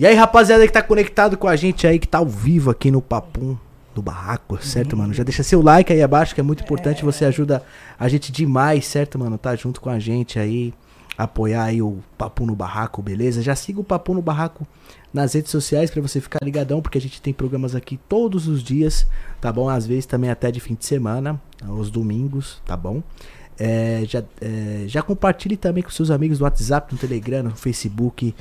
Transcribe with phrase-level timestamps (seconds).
[0.00, 2.90] E aí, rapaziada que tá conectado com a gente aí, que tá ao vivo aqui
[2.90, 3.54] no Papum
[3.94, 5.12] do Barraco, certo, mano?
[5.12, 7.62] Já deixa seu like aí abaixo, que é muito importante, você ajuda
[7.98, 9.36] a gente demais, certo, mano?
[9.36, 10.72] Tá junto com a gente aí,
[11.18, 13.42] apoiar aí o Papo no Barraco, beleza?
[13.42, 14.66] Já siga o Papo no Barraco
[15.12, 18.62] nas redes sociais pra você ficar ligadão, porque a gente tem programas aqui todos os
[18.62, 19.06] dias,
[19.38, 19.68] tá bom?
[19.68, 21.38] Às vezes também até de fim de semana,
[21.68, 23.02] aos domingos, tá bom?
[23.58, 28.34] É, já, é, já compartilhe também com seus amigos no WhatsApp, no Telegram, no Facebook,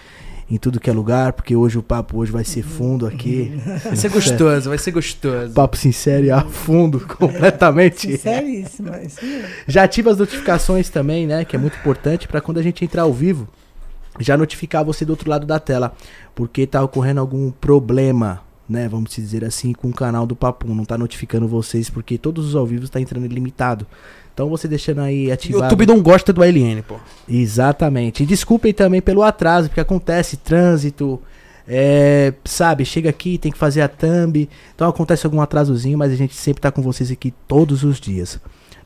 [0.49, 3.53] em tudo que é lugar, porque hoje o papo hoje vai ser fundo aqui.
[3.83, 5.53] Vai ser gostoso, vai ser gostoso.
[5.53, 8.11] Papo sincero e a fundo, completamente.
[8.11, 9.19] Sinceríssimo, é isso.
[9.67, 11.45] Já ativa as notificações também, né?
[11.45, 13.47] Que é muito importante para quando a gente entrar ao vivo,
[14.19, 15.93] já notificar você do outro lado da tela.
[16.33, 18.87] Porque tá ocorrendo algum problema, né?
[18.87, 20.73] Vamos dizer assim, com o canal do Papum.
[20.73, 23.85] Não tá notificando vocês, porque todos os ao vivos tá entrando ilimitado.
[24.39, 25.63] Então você deixando aí O ativado.
[25.65, 26.95] YouTube não gosta do ALN, pô.
[27.27, 28.23] Exatamente.
[28.23, 31.21] E desculpem também pelo atraso, porque acontece trânsito,
[31.67, 34.47] é, sabe, chega aqui, tem que fazer a thumb.
[34.73, 38.39] Então acontece algum atrasozinho, mas a gente sempre tá com vocês aqui todos os dias.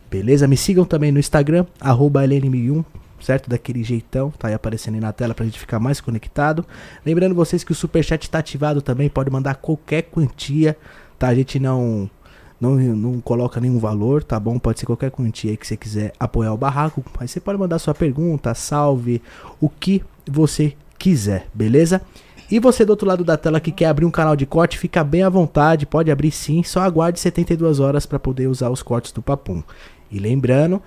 [0.09, 0.47] Beleza?
[0.47, 2.83] Me sigam também no Instagram, arroba LN1001,
[3.21, 3.47] certo?
[3.47, 6.65] Daquele jeitão, tá aí aparecendo aí na tela pra gente ficar mais conectado.
[7.05, 10.75] Lembrando vocês que o Superchat tá ativado também, pode mandar qualquer quantia,
[11.19, 11.27] tá?
[11.27, 12.09] A gente não
[12.63, 14.57] não, não coloca nenhum valor, tá bom?
[14.57, 17.03] Pode ser qualquer quantia que você quiser apoiar o barraco.
[17.19, 19.21] Mas você pode mandar sua pergunta, salve,
[19.59, 22.01] o que você quiser, beleza?
[22.49, 25.03] E você do outro lado da tela que quer abrir um canal de corte, fica
[25.03, 29.11] bem à vontade, pode abrir sim, só aguarde 72 horas para poder usar os cortes
[29.11, 29.61] do Papum.
[30.11, 30.81] E lembrando,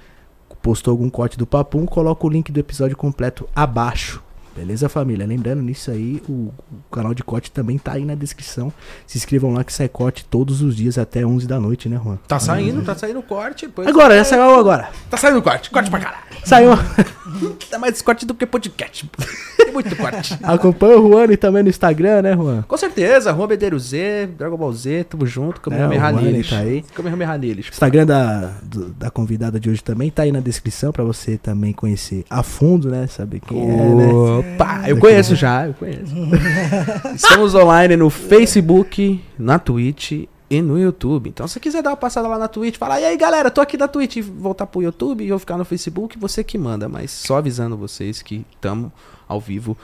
[0.62, 4.22] postou algum corte do Papum, coloca o link do episódio completo abaixo.
[4.56, 5.26] Beleza, família?
[5.26, 6.52] Lembrando nisso aí, o, o
[6.90, 8.72] canal de corte também tá aí na descrição.
[9.06, 12.16] Se inscrevam lá que sai corte todos os dias até 11 da noite, né, Juan?
[12.26, 13.68] Tá saindo, tá saindo corte.
[13.86, 14.88] Agora, já saiu agora.
[15.10, 16.22] Tá saindo corte, corte pra caralho.
[16.44, 16.70] Saiu.
[17.70, 19.11] Tá mais corte do que podcast.
[19.58, 20.39] Tem muito corte.
[20.42, 22.62] Acompanha o Juan e também no Instagram, né, Juan?
[22.62, 26.34] Com certeza, Juan Bedeiro Z, Dragon Ball Z, tamo junto, É, Kamehameha o Juan, neles.
[26.36, 26.84] ele tá aí.
[27.70, 31.72] Instagram da, do- da convidada de hoje também tá aí na descrição pra você também
[31.72, 33.06] conhecer a fundo, né?
[33.06, 34.06] Saber quem é, né?
[34.55, 36.14] Opa, eu conheço já, eu conheço.
[37.14, 41.29] Estamos online no Facebook, na Twitch e no YouTube.
[41.30, 43.61] Então, se você quiser dar uma passada lá na Twitch, falar, e aí galera, tô
[43.61, 46.89] aqui na Twitch, e voltar pro YouTube e eu ficar no Facebook, você que manda.
[46.89, 48.90] Mas só avisando vocês que estamos
[49.29, 49.77] ao vivo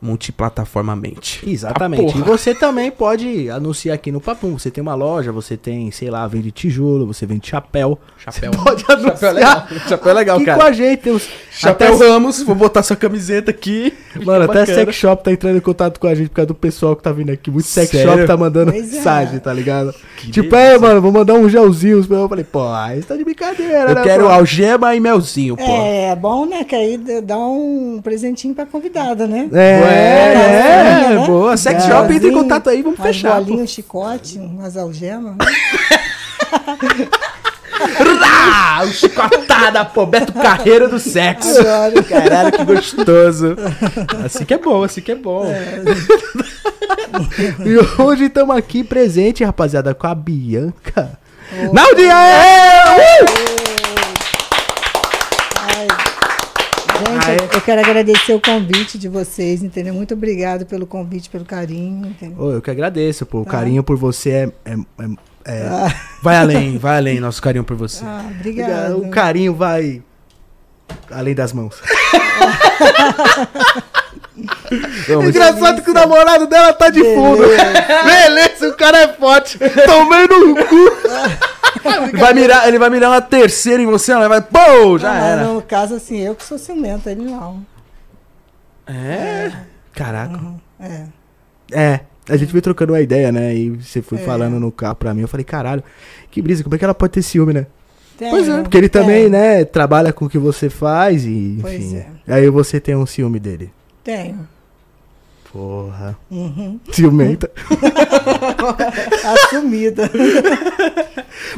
[0.00, 1.48] multiplataformamente.
[1.48, 2.14] Exatamente.
[2.14, 4.58] Ah, e você também pode anunciar aqui no Papum.
[4.58, 7.98] Você tem uma loja, você tem, sei lá, vende tijolo, você vende chapéu.
[8.18, 8.52] Chapéu.
[8.52, 9.66] Você pode anunciar Chapéu é legal.
[9.88, 10.60] Chapéu é legal, aqui cara.
[10.60, 11.02] com a gente.
[11.02, 11.28] Tem uns,
[11.58, 13.92] Chapéu até, Ramos, vou botar sua camiseta aqui.
[14.24, 14.66] mano, até bacana.
[14.78, 17.10] sex shop tá entrando em contato com a gente por causa do pessoal que tá
[17.12, 17.50] vindo aqui.
[17.50, 18.10] Muito sex Sério?
[18.12, 18.96] shop tá mandando Pois é.
[18.96, 19.94] mensagem, tá ligado?
[20.18, 20.74] Que tipo, delícia.
[20.74, 22.06] é, mano, vou mandar um gelzinho.
[22.10, 22.60] Eu falei, pô,
[22.94, 24.30] você tá de brincadeira, Eu né, quero pô?
[24.30, 25.62] algema e melzinho, pô.
[25.64, 26.62] É, é bom, né?
[26.62, 29.48] Que aí dá um presentinho pra convidada, né?
[29.52, 31.26] É, é, é, né?
[31.26, 31.56] boa.
[31.56, 31.88] Sex É.
[31.88, 33.36] shop, entra em Bolinho, contato aí, vamos fechar.
[33.38, 33.44] pô.
[33.44, 35.36] bolinhas, um chicote, umas algemas.
[36.52, 36.76] Ah,
[38.84, 40.06] o chicotada, pô.
[40.06, 41.54] Beto Carreiro do sexo.
[42.08, 43.56] Caralho, que gostoso.
[44.24, 45.46] Assim que é bom, assim que é bom.
[47.64, 51.18] E hoje estamos aqui presente, rapaziada, com a Bianca.
[51.68, 51.72] Oh.
[51.72, 52.12] Naldia!
[52.12, 53.22] É!
[53.22, 53.26] Uh!
[56.98, 59.92] Gente, eu, eu quero agradecer o convite de vocês, entendeu?
[59.92, 62.36] Muito obrigado pelo convite, pelo carinho, entendeu?
[62.42, 63.40] Ô, eu que agradeço, pô.
[63.40, 63.50] O Tá.
[63.52, 64.48] carinho por você é.
[64.64, 68.04] é- é- é- Ah, Vai além, vai além, nosso carinho por você.
[68.04, 68.98] ah, obrigado.
[68.98, 70.02] o carinho vai.
[71.10, 71.76] Além das mãos.
[75.08, 75.28] Vamos.
[75.28, 77.42] Engraçado que o namorado dela tá de fundo.
[78.04, 79.58] Beleza, o cara é forte.
[79.58, 80.96] Tomei no cu.
[82.18, 84.40] Vai mirar, ele vai mirar uma terceira em você, ela vai.
[84.40, 85.44] Pô, já Ah, era.
[85.44, 87.64] No caso, assim, eu que sou ciumenta, ele não.
[88.88, 89.52] É.
[89.94, 90.40] Caraca.
[90.80, 91.02] É.
[91.70, 92.00] É.
[92.28, 93.54] A gente veio trocando uma ideia, né?
[93.54, 94.22] E você foi É.
[94.22, 95.20] falando no carro pra mim.
[95.22, 95.82] Eu falei, caralho,
[96.30, 97.66] que brisa, como é que ela pode ter ciúme, né?
[98.18, 98.62] Pois é.
[98.62, 101.58] Porque ele também, né, trabalha com o que você faz e.
[101.60, 101.96] Pois Enfim.
[102.26, 102.34] é.
[102.34, 103.70] Aí você tem um ciúme dele.
[104.02, 104.48] Tenho.
[105.52, 106.16] Porra.
[106.30, 106.80] Uhum.
[106.92, 107.50] Ciumenta.
[109.24, 110.10] Assumida.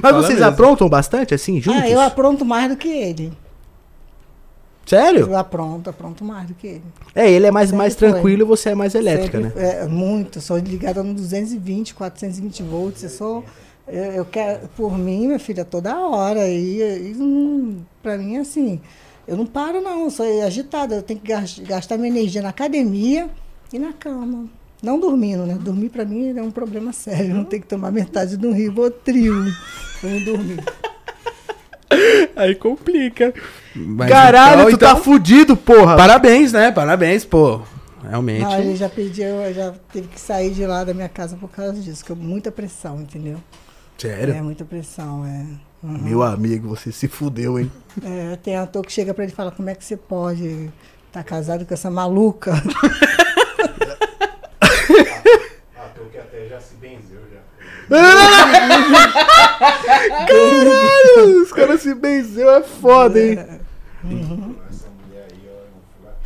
[0.03, 0.53] Mas Fala vocês mesmo.
[0.53, 1.83] aprontam bastante, assim, juntos?
[1.83, 3.33] ah, eu apronto mais do que ele.
[4.89, 5.21] Sério?
[5.27, 6.83] Eu apronto, apronto mais do que ele.
[7.15, 9.83] É, ele é mais, Sempre mais tranquilo e você é mais elétrica, Sempre- né?
[9.83, 10.41] É, muito.
[10.41, 13.03] Sou ligada no 220, 420 volts.
[13.03, 13.45] Eu sou.
[13.87, 16.47] Eu, eu quero, por mim, minha filha, toda hora.
[16.49, 18.81] E, e hum, pra mim, assim,
[19.27, 20.05] eu não paro, não.
[20.05, 20.95] Eu sou agitada.
[20.97, 23.29] Eu tenho que gas- gastar minha energia na academia
[23.73, 24.47] e na cama.
[24.83, 25.59] Não dormindo, né?
[25.61, 27.31] Dormir pra mim é um problema sério.
[27.33, 29.35] Eu não tenho que tomar metade do Rivotril
[30.01, 30.65] pra não dormir.
[32.37, 33.35] Aí complica.
[33.87, 35.97] Mas Caralho, então- tu então- tá fudido, porra.
[35.97, 36.73] Parabéns, né?
[36.73, 37.61] Parabéns, pô.
[38.03, 38.43] realmente.
[38.43, 41.49] Não, ele já pediu, eu já teve que sair de lá da minha casa por
[41.51, 43.37] causa disso, que eu, muita pressão, entendeu?
[43.99, 44.35] Sério?
[44.35, 45.45] É muita pressão, é.
[45.83, 45.99] Uhum.
[45.99, 47.71] Meu amigo, você se fudeu, hein?
[48.03, 50.71] É, tem ator que chega pra ele e fala, como é que você pode estar
[51.13, 52.53] tá casado com essa maluca?
[55.77, 57.41] Ator que até já se benzeu já.
[60.27, 63.39] Caralho, os caras se benzeu, é foda, hein?
[64.05, 66.17] É um fula-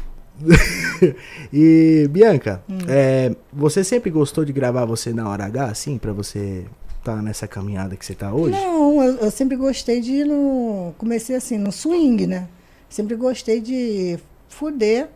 [1.53, 2.79] e, Bianca, Hum.
[2.89, 6.65] é, você sempre gostou de gravar você na hora H, assim, pra você
[7.05, 8.53] tá nessa caminhada que você tá hoje?
[8.53, 10.93] Não, eu, eu sempre gostei de ir no.
[10.99, 12.49] Comecei assim, no swing, né?
[12.89, 15.09] Sempre gostei de fuder.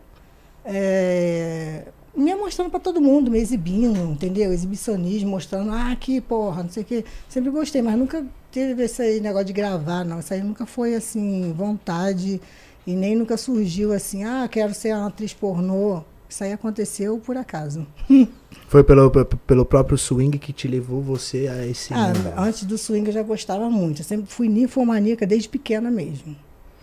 [0.65, 1.83] é,
[2.15, 4.51] me mostrando pra todo mundo, me exibindo, entendeu?
[4.51, 7.05] Exibicionismo, mostrando, ah, aqui, porra, não sei o quê.
[7.29, 8.25] Sempre gostei, mas nunca
[8.57, 10.19] teve esse negócio de gravar, não.
[10.19, 12.41] Isso aí nunca foi assim, vontade.
[12.87, 16.01] E nem nunca surgiu assim, ah, quero ser uma atriz pornô.
[16.27, 17.85] Isso aí aconteceu por acaso.
[18.67, 21.93] Foi pelo, pelo próprio swing que te levou você a esse.
[21.93, 22.33] Ah, mundo.
[22.35, 24.01] antes do swing eu já gostava muito.
[24.01, 26.35] Eu sempre fui ninfomaníaca desde pequena mesmo.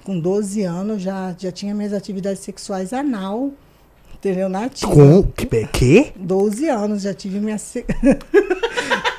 [0.02, 3.52] Com 12 anos já, já tinha minhas atividades sexuais anal,
[4.14, 4.48] entendeu?
[4.48, 4.90] Na ativa.
[4.90, 5.22] Com.
[5.24, 5.66] Que?
[5.66, 6.12] que?
[6.16, 7.58] 12 anos já tive minha.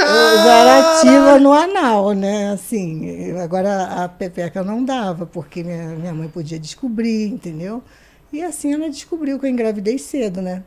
[0.00, 2.50] Eu já era ativa no anal, né?
[2.52, 7.82] Assim, agora a pepeca não dava, porque minha, minha mãe podia descobrir, entendeu?
[8.32, 10.62] E assim ela descobriu que eu engravidei cedo, né?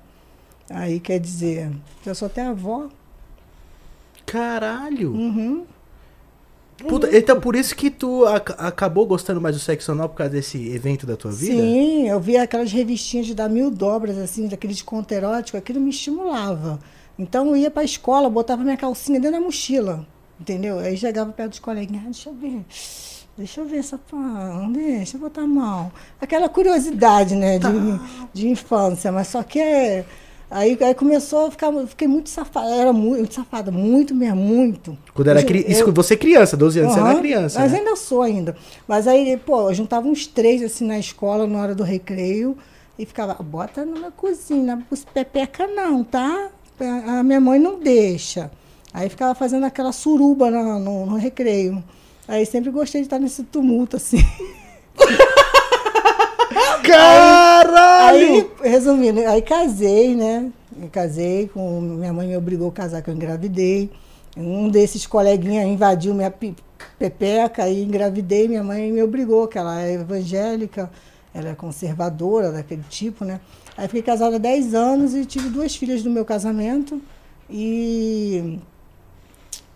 [0.70, 1.72] Aí quer dizer,
[2.06, 2.88] eu sou até avó.
[4.26, 5.12] Caralho!
[5.14, 5.66] Uhum.
[6.88, 10.34] Puta, então por isso que tu ac- acabou gostando mais do sexo anal por causa
[10.34, 11.56] desse evento da tua vida?
[11.56, 15.90] Sim, eu via aquelas revistinhas de dar mil dobras, assim, daqueles conto erótico, aquilo me
[15.90, 16.80] estimulava.
[17.18, 20.06] Então eu ia pra escola, botava minha calcinha dentro da mochila,
[20.40, 20.80] entendeu?
[20.80, 22.66] Aí chegava perto dos coleguinhas, ah, deixa eu ver,
[23.38, 25.92] deixa eu ver essa pã, deixa eu botar a mão.
[26.22, 27.68] Aquela curiosidade, né, de,
[28.34, 30.06] de infância, mas só que é...
[30.50, 34.98] Aí, aí começou a ficar, fiquei muito safada, era muito, safada, muito mesmo, muito.
[35.14, 35.64] Quando era Eu- cri...
[35.66, 37.60] eu- Isso, você é criança, 12 anos, você Aham, era criança.
[37.60, 37.80] Mas né?
[37.80, 38.56] ainda sou ainda.
[38.88, 42.58] Mas aí, pô, eu juntava uns três assim na escola na hora do recreio
[42.98, 44.82] e ficava, bota na cozinha,
[45.14, 46.50] pepeca não, tá?
[46.80, 48.52] A minha mãe não deixa.
[48.94, 51.84] Aí ficava fazendo aquela suruba no, no, no recreio.
[52.28, 54.18] Aí sempre gostei de estar nesse tumulto, assim.
[56.84, 58.18] Caralho!
[58.62, 60.52] Aí, resumindo, aí casei, né?
[60.82, 63.90] Eu casei, com, minha mãe me obrigou a casar que eu engravidei.
[64.36, 66.34] Um desses coleguinhas invadiu minha
[67.00, 68.48] pepeca e engravidei.
[68.48, 70.90] Minha mãe me obrigou, que ela é evangélica,
[71.34, 73.40] ela é conservadora, daquele tipo, né?
[73.78, 77.00] Aí fiquei casada há 10 anos e tive duas filhas do meu casamento.
[77.50, 78.60] E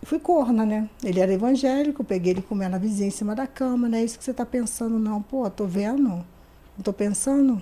[0.03, 0.89] fui corna, né?
[1.03, 4.17] Ele era evangélico, peguei ele comer na vizinha em cima da cama, não é isso
[4.17, 5.21] que você tá pensando, não.
[5.21, 7.61] Pô, tô vendo, não tô pensando.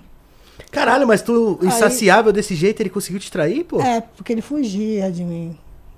[0.70, 3.80] Caralho, mas tu, Aí- insaciável desse jeito, ele conseguiu te trair, pô?
[3.80, 5.56] É, porque ele fugia de mim.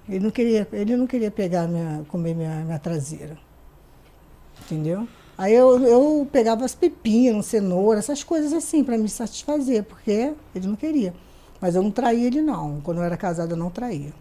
[0.08, 3.38] Ele não queria, ele não queria pegar minha, comer minha, minha traseira.
[4.64, 5.06] Entendeu?
[5.36, 10.66] Aí eu, eu pegava as pepinas, cenoura, essas coisas assim, para me satisfazer, porque ele
[10.66, 11.14] não queria.
[11.60, 12.80] Mas eu não traía ele, não.
[12.80, 14.12] Quando eu era casada, eu não traía.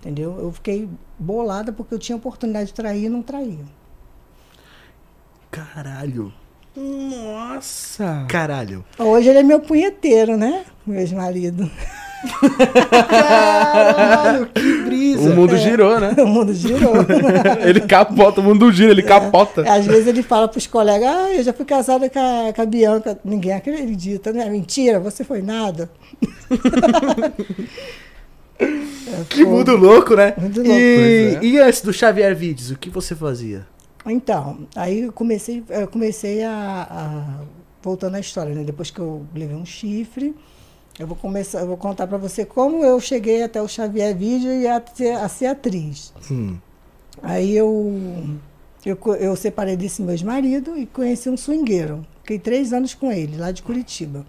[0.00, 0.38] Entendeu?
[0.38, 0.88] Eu fiquei
[1.18, 3.64] bolada porque eu tinha oportunidade de trair e não traía.
[5.50, 6.32] Caralho.
[6.76, 8.26] Nossa!
[8.28, 8.84] Caralho.
[8.98, 10.64] Hoje ele é meu punheteiro, né?
[10.86, 11.68] Meu ex-marido.
[13.08, 15.30] Caralho, que brisa.
[15.30, 16.14] O mundo girou, né?
[16.18, 16.94] O mundo girou.
[17.64, 19.62] Ele capota, o mundo gira, ele capota.
[19.70, 22.62] Às vezes ele fala para os colegas, ah, eu já fui casada com a, com
[22.62, 23.18] a Bianca.
[23.24, 24.48] Ninguém acredita, né?
[24.48, 25.90] Mentira, você foi nada.
[28.60, 29.50] É, Que pô.
[29.52, 30.34] mundo louco, né?
[30.36, 30.72] Muito louco.
[30.72, 31.44] E, é.
[31.44, 33.64] e antes do Xavier Vídeos, o que você fazia?
[34.04, 37.40] Então, aí eu comecei, eu comecei a, a-
[37.80, 38.64] Voltando à história, né?
[38.64, 40.34] Depois que eu levei um chifre,
[40.98, 44.52] eu vou começar, eu vou contar para você como eu cheguei até o Xavier Vídeo
[44.52, 46.12] e a, ser- a ser atriz.
[46.30, 46.56] Hum.
[47.22, 48.36] Aí eu,
[48.84, 52.04] eu, eu separei desse meu ex-marido e conheci um swingueiro.
[52.22, 54.26] Fiquei três anos com ele, lá de Curitiba.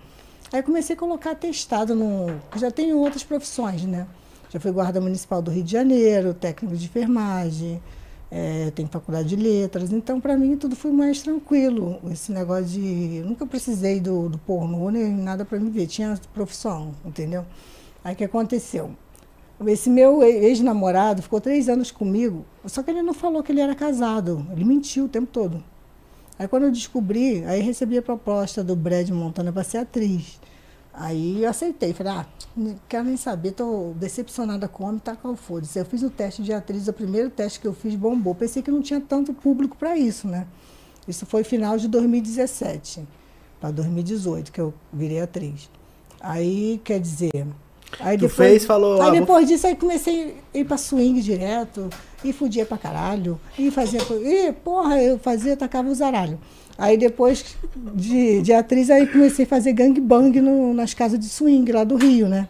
[0.51, 2.27] Aí comecei a colocar atestado no.
[2.55, 4.07] Já tenho outras profissões, né?
[4.49, 7.79] Já fui guarda municipal do Rio de Janeiro, técnico de enfermagem,
[8.31, 9.91] eh, tenho faculdade de letras.
[9.91, 11.99] Então, para mim, tudo foi mais tranquilo.
[12.11, 13.23] Esse negócio de.
[13.25, 15.87] nunca precisei do, do pornô nem nada para me ver.
[15.87, 17.45] Tinha profissão, entendeu?
[18.03, 18.91] Aí o que aconteceu?
[19.67, 23.75] Esse meu ex-namorado ficou três anos comigo, só que ele não falou que ele era
[23.75, 24.45] casado.
[24.53, 25.61] Ele mentiu o tempo todo.
[26.37, 30.39] Aí quando eu descobri, aí recebi a proposta do Brad Montana para ser atriz.
[30.93, 32.25] Aí eu aceitei, falei, ah,
[32.57, 35.77] não quero nem saber, tô decepcionada com o homem, tá com foda-se.
[35.79, 38.33] Eu fiz o teste de atriz, o primeiro teste que eu fiz bombou.
[38.35, 40.45] Pensei que não tinha tanto público para isso, né?
[41.07, 43.07] Isso foi final de 2017
[43.59, 45.69] para 2018 que eu virei atriz.
[46.19, 47.47] Aí, quer dizer.
[47.99, 51.21] Aí Tu fez, falou, Aí ah, vou- depois disso, aí comecei a ir pra swing
[51.21, 51.89] direto.
[52.23, 53.39] E fudia pra caralho.
[53.57, 54.01] E fazia.
[54.21, 56.37] E, porra, eu fazia, tacava os zaralhos.
[56.79, 57.57] Aí depois
[57.93, 60.39] de, de atriz, aí comecei a fazer gangbang
[60.73, 62.47] nas casas de swing lá do Rio, né?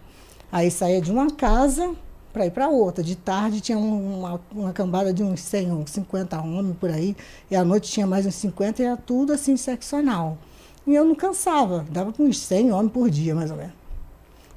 [0.51, 1.95] Aí saía de uma casa
[2.31, 3.03] para ir para outra.
[3.03, 7.15] De tarde tinha um- uma, uma cambada de uns 100, uns 50 homens por aí.
[7.49, 10.37] E à noite tinha mais uns 50 e era tudo assim, seccional.
[10.85, 11.83] E eu não cansava.
[11.89, 13.73] Dava com uns 100 homens por dia, mais ou menos.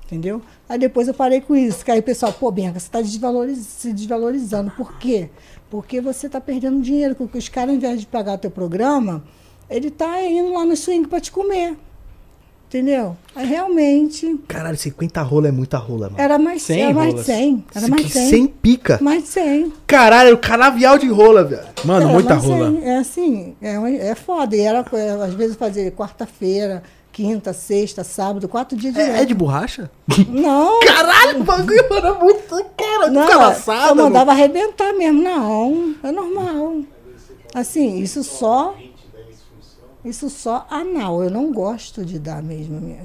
[0.04, 0.42] Entendeu?
[0.68, 1.82] Aí depois eu parei com isso.
[1.90, 4.70] Aí o pessoal, pô, Bianca, você está se desvalorizando.
[4.72, 5.30] Por quê?
[5.70, 7.14] Porque você está perdendo dinheiro.
[7.14, 9.24] Porque os caras, ao invés de pagar teu programa,
[9.72, 11.76] ele tá indo lá no swing para te comer.
[12.68, 13.14] Entendeu?
[13.36, 16.14] Aí realmente Caralho, 50 rola é muita rola, mano.
[16.18, 17.26] era mais, 100 era mais rolas.
[17.26, 17.64] 100.
[17.74, 18.30] Era mais 100.
[18.30, 18.98] 100 pica.
[19.02, 19.72] Mais 100.
[19.86, 21.66] Caralho, o canavial de rola, velho.
[21.84, 22.70] Mano, Era muita rola.
[22.70, 22.84] 100.
[22.84, 24.56] É assim, é, é foda.
[24.56, 29.16] E era, é, às vezes, fazer quarta-feira, quinta, sexta, sábado, quatro dias direto.
[29.16, 29.90] É, é de borracha?
[30.30, 33.90] Não, Caralho, o bagulho era muito cara, não, muito calaçada.
[33.90, 35.20] eu mandava arrebentar mesmo.
[35.22, 36.76] Não, é normal.
[37.54, 38.74] Assim, isso só...
[40.04, 41.22] Isso só anal.
[41.22, 43.00] Eu não gosto de dar mesmo a minha,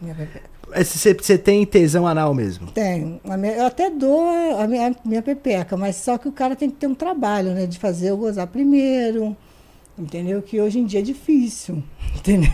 [0.00, 0.50] minha pepeca.
[0.74, 2.70] Você, você tem tesão anal mesmo?
[2.70, 3.20] Tenho.
[3.24, 4.26] A minha- eu até dou
[4.58, 7.66] a minha, minha pepeca, mas só que o cara tem que ter um trabalho, né?
[7.66, 9.36] De fazer eu gozar primeiro.
[9.98, 10.40] Entendeu?
[10.40, 11.82] Que hoje em dia é difícil.
[12.16, 12.50] Entendeu?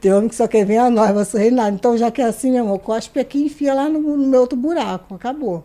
[0.00, 1.70] Tem homem que só quer ver a noiva sorrir nada.
[1.74, 4.40] Então, já que é assim, meu amor, cospe aqui e enfia lá no, no meu
[4.42, 5.14] outro buraco.
[5.14, 5.64] Acabou.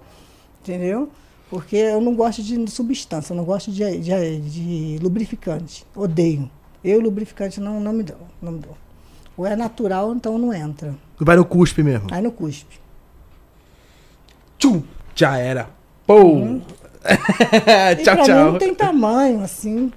[0.63, 1.09] Entendeu?
[1.49, 5.85] Porque eu não gosto de substância, eu não gosto de, de, de lubrificante.
[5.95, 6.49] Odeio.
[6.85, 8.17] Eu, lubrificante, não, não me dou.
[8.39, 8.77] Não me dou.
[9.35, 10.93] Ou é natural, então não entra.
[11.19, 12.07] Vai no cuspe mesmo.
[12.11, 12.79] Aí no cuspe.
[14.59, 14.83] Tchum,
[15.15, 15.67] já era.
[16.05, 16.15] Pô.
[17.07, 18.51] E tchau, tchau.
[18.51, 19.91] não tem tamanho, assim.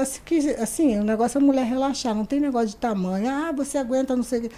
[0.00, 3.28] Assim, assim, o negócio é a mulher relaxar, não tem negócio de tamanho.
[3.28, 4.50] Ah, você aguenta, não sei o quê.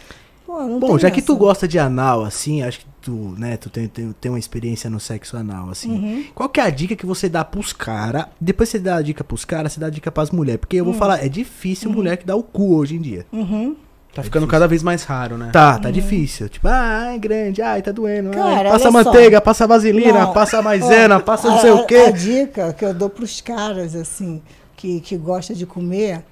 [0.50, 1.38] Pô, não Bom, tem já que tu essa.
[1.38, 4.98] gosta de anal, assim, acho que tu, né, tu tem, tem, tem uma experiência no
[4.98, 5.90] sexo anal, assim.
[5.92, 6.24] Uhum.
[6.34, 8.26] Qual que é a dica que você dá pros caras?
[8.40, 10.58] Depois você dá a dica pros caras, você dá a dica pras mulheres.
[10.60, 13.24] Porque eu vou falar, é difícil mulher que dá o cu hoje em dia.
[13.32, 13.76] Uhum.
[14.12, 15.50] Tá ficando cada vez mais raro, né?
[15.52, 16.48] Tá, tá difícil.
[16.48, 18.30] Tipo, é grande, ai, tá doendo.
[18.30, 19.04] ai, Cara, passa olha só.
[19.12, 22.10] manteiga, passa vaselina, Não, passa maisena, ó, passa não a- sei a- o A quê.
[22.12, 24.42] dica que eu dou pros caras, assim,
[24.76, 26.24] que, que gosta de comer,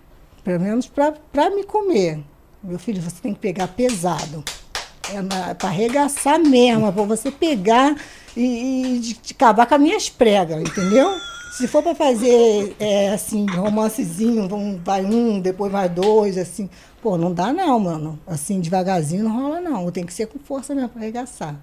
[0.42, 2.18] pelo menos pra, pra me comer.
[2.62, 4.44] Meu filho, você tem que pegar pesado.
[5.12, 7.96] É na, pra arregaçar mesmo, é pra você pegar
[8.36, 11.08] e, e de, de acabar com as minhas pregas, entendeu?
[11.52, 16.68] Se for pra fazer, é, assim, romancezinho, vamos, vai um, depois vai dois, assim,
[17.00, 18.18] pô, não dá não, mano.
[18.26, 19.90] Assim, devagarzinho não rola não.
[19.90, 21.56] Tem que ser com força mesmo pra arregaçar.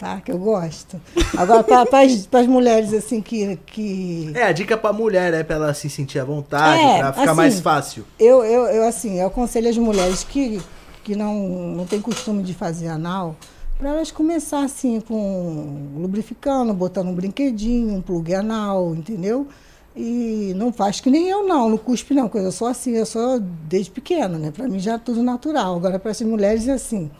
[0.00, 0.18] Tá?
[0.18, 0.98] Que eu gosto.
[1.36, 5.42] Agora, para as mulheres, assim, que, que É, a dica pra mulher, né?
[5.42, 8.06] Pra ela se sentir à vontade, É, pra ficar assim, mais fácil.
[8.18, 10.58] Eu, eu, eu, assim, eu aconselho as mulheres que,
[11.04, 11.34] que não,
[11.76, 13.36] não têm costume de fazer anal,
[13.78, 19.48] para elas começar assim, com lubrificando, botando um brinquedinho, um plug anal, entendeu?
[19.94, 23.04] E não faz que nem eu não, não cuspe não, porque eu sou assim, eu
[23.04, 24.50] sou desde pequena, né?
[24.50, 25.76] Para mim já é tudo natural.
[25.76, 27.10] Agora, para essas mulheres é assim,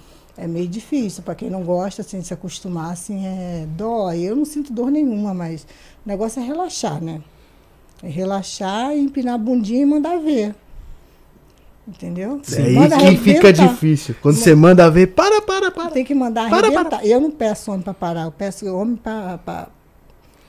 [0.41, 1.23] é meio difícil.
[1.23, 4.21] Para quem não gosta, assim, se acostumar, assim, é dói.
[4.21, 5.67] Eu não sinto dor nenhuma, mas
[6.05, 7.21] o negócio é relaxar, né?
[8.03, 10.55] É relaxar, empinar a bundinha e mandar ver.
[11.87, 12.41] Entendeu?
[12.53, 13.69] É aí Manda que fica arrebentar.
[13.69, 14.15] difícil.
[14.23, 15.91] Quando você manda ver, para, para, para.
[15.91, 17.05] Tem que mandar Para, arrebentar.
[17.05, 19.69] Eu não peço homem para parar, eu peço homem para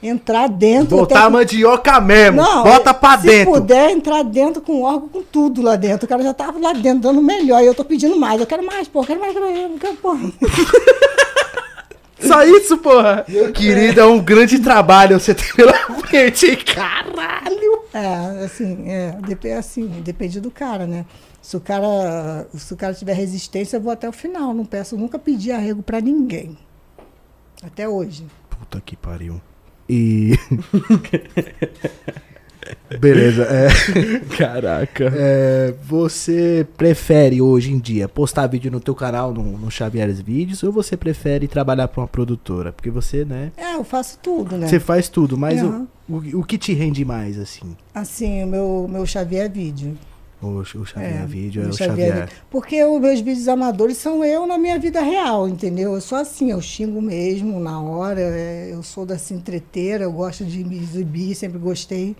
[0.02, 0.98] entrar dentro.
[0.98, 2.42] Botar a mandioca mesmo.
[2.42, 3.54] Não, Bota pra se dentro.
[3.54, 6.06] puder entrar dentro com órgão, com tudo lá dentro.
[6.06, 7.62] O cara já tava lá dentro dando melhor.
[7.62, 8.40] E eu tô pedindo mais.
[8.40, 9.02] Eu quero mais, pô.
[9.02, 9.80] Eu quero mais, quero mais.
[9.80, 10.32] Quero, porra.
[12.20, 13.26] Só isso, porra.
[13.54, 16.56] Querida, é um grande trabalho você tem pela frente.
[16.58, 17.82] Caralho.
[17.94, 21.06] É, assim, é, dep assim, depende do cara, né?
[21.42, 24.54] Se o cara, se o cara tiver resistência, eu vou até o final.
[24.54, 26.58] Não peço, nunca pedi arrego pra ninguém.
[27.64, 28.26] Até hoje.
[28.50, 29.42] Puta que pariu.
[29.94, 30.38] E.
[33.00, 33.68] Beleza, é,
[34.38, 35.12] Caraca.
[35.16, 40.62] é, Você prefere hoje em dia postar vídeo no teu canal, no, no Xavier's Vídeos,
[40.64, 42.72] ou você prefere trabalhar pra uma produtora?
[42.72, 43.52] Porque você, né?
[43.58, 44.68] É, eu faço tudo, né?
[44.68, 45.88] Você faz tudo, mas o- Aham.
[46.08, 47.76] o, o que te rende mais, assim?
[47.94, 49.98] Assim, o meu, meu Xavier é vídeo.
[50.42, 52.30] O, o Xavier Vídeo é o Xavier.
[52.50, 55.94] Porque os meus vídeos amadores são eu na minha vida real, entendeu?
[55.94, 60.44] Eu sou assim, eu xingo mesmo na hora, é, eu sou dessa entreteira, eu gosto
[60.44, 62.16] de me exibir, sempre gostei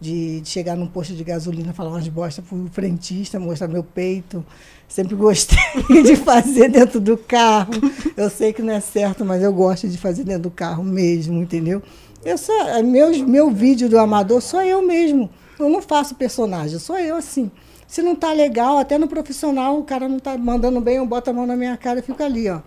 [0.00, 4.44] de, de chegar num posto de gasolina, falar umas bosta pro frentista, mostrar meu peito.
[4.88, 5.58] Sempre gostei
[6.02, 7.72] de fazer dentro do carro.
[8.16, 11.42] Eu sei que não é certo, mas eu gosto de fazer dentro do carro mesmo,
[11.42, 11.82] entendeu?
[12.24, 15.30] Eu sou, é, meus, meu vídeo do amador sou eu mesmo.
[15.58, 17.50] Eu não faço personagem, sou eu assim.
[17.86, 21.30] Se não tá legal, até no profissional, o cara não tá mandando bem, eu boto
[21.30, 22.60] a mão na minha cara e fico ali, ó.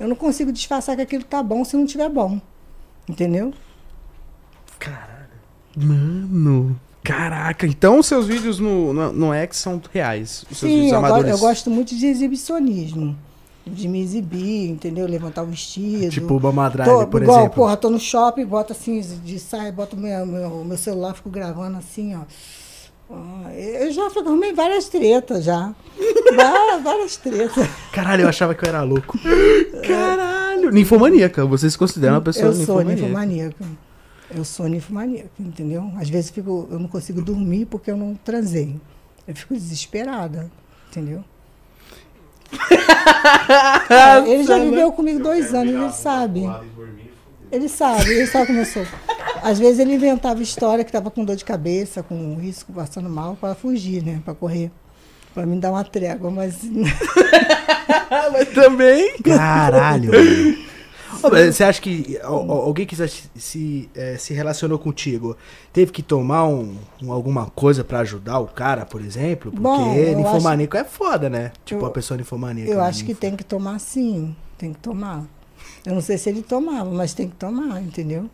[0.00, 2.40] Eu não consigo disfarçar que aquilo tá bom se não tiver bom.
[3.08, 3.52] Entendeu?
[5.76, 6.78] Mano.
[7.02, 10.44] Caraca, então seus vídeos no, no, no X são reais.
[10.50, 13.16] Os seus Sim, vídeos eu, go- eu gosto muito de exibicionismo.
[13.66, 15.06] De me exibir, entendeu?
[15.06, 16.10] Levantar o vestido.
[16.10, 17.56] Tipo o Bama Drive, Tô, por igual, exemplo.
[17.56, 21.76] porra, tô no shopping, boto assim, de saia, boto meu, meu, meu celular, fico gravando
[21.78, 22.20] assim, ó.
[23.10, 25.74] Ah, Eu já arrumei várias tretas já.
[26.36, 27.66] várias, várias tretas.
[27.92, 29.18] Caralho, eu achava que eu era louco.
[29.86, 30.70] Caralho.
[30.70, 31.46] Ninfomaníaca.
[31.46, 33.02] Você se considera uma pessoa Eu sou ninfomaníaca.
[33.02, 33.64] ninfomaníaca.
[34.34, 35.90] Eu sou ninfomaníaca, entendeu?
[35.98, 38.76] Às vezes fico, eu não consigo dormir porque eu não transei.
[39.26, 40.50] Eu fico desesperada,
[40.90, 41.24] entendeu?
[43.90, 46.42] É, ele já viveu comigo dois anos, ele sabe.
[47.50, 48.84] Ele sabe, ele sabe como eu sou.
[49.42, 53.36] Às vezes ele inventava história que estava com dor de cabeça, com risco, passando mal,
[53.40, 54.20] para fugir, né?
[54.24, 54.70] Para correr.
[55.34, 56.56] Para me dar uma trégua, mas
[58.32, 59.16] Mas também.
[59.22, 60.10] Caralho.
[61.22, 62.96] mas Você acha que al- al- alguém que
[63.36, 65.36] se, eh, se relacionou contigo
[65.72, 69.50] teve que tomar um, um- alguma coisa pra ajudar o cara, por exemplo?
[69.50, 71.52] Porque Bom, ninfomaníaco é foda, né?
[71.64, 72.70] Tipo, Eu- a pessoa ninfomaníaca.
[72.72, 72.84] eu né?
[72.84, 74.34] acho que tem que tomar sim.
[74.56, 75.24] Tem que tomar.
[75.88, 78.28] Eu não sei se ele tomava, mas tem que tomar, entendeu?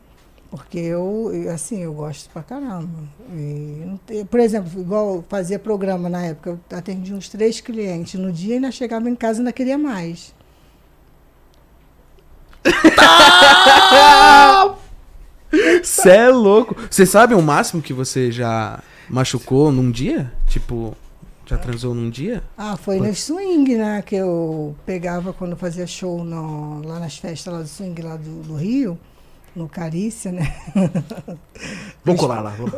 [0.51, 2.89] Porque eu, assim, eu gosto pra caramba.
[3.33, 8.33] E por exemplo, igual eu fazia programa na época, eu atendia uns três clientes no
[8.33, 10.35] dia e ainda chegava em casa e ainda queria mais.
[15.81, 16.75] Você é louco.
[16.91, 20.33] Você sabe o máximo que você já machucou num dia?
[20.49, 20.97] Tipo,
[21.47, 22.43] já transou num dia?
[22.57, 24.03] Ah, foi no swing, né?
[24.03, 28.43] Que eu pegava quando fazia show no- lá nas festas lá do swing lá do,
[28.43, 28.99] do Rio,
[29.55, 30.55] no Carícia, né?
[32.05, 32.51] Vamos colar lá.
[32.51, 32.73] Vamos.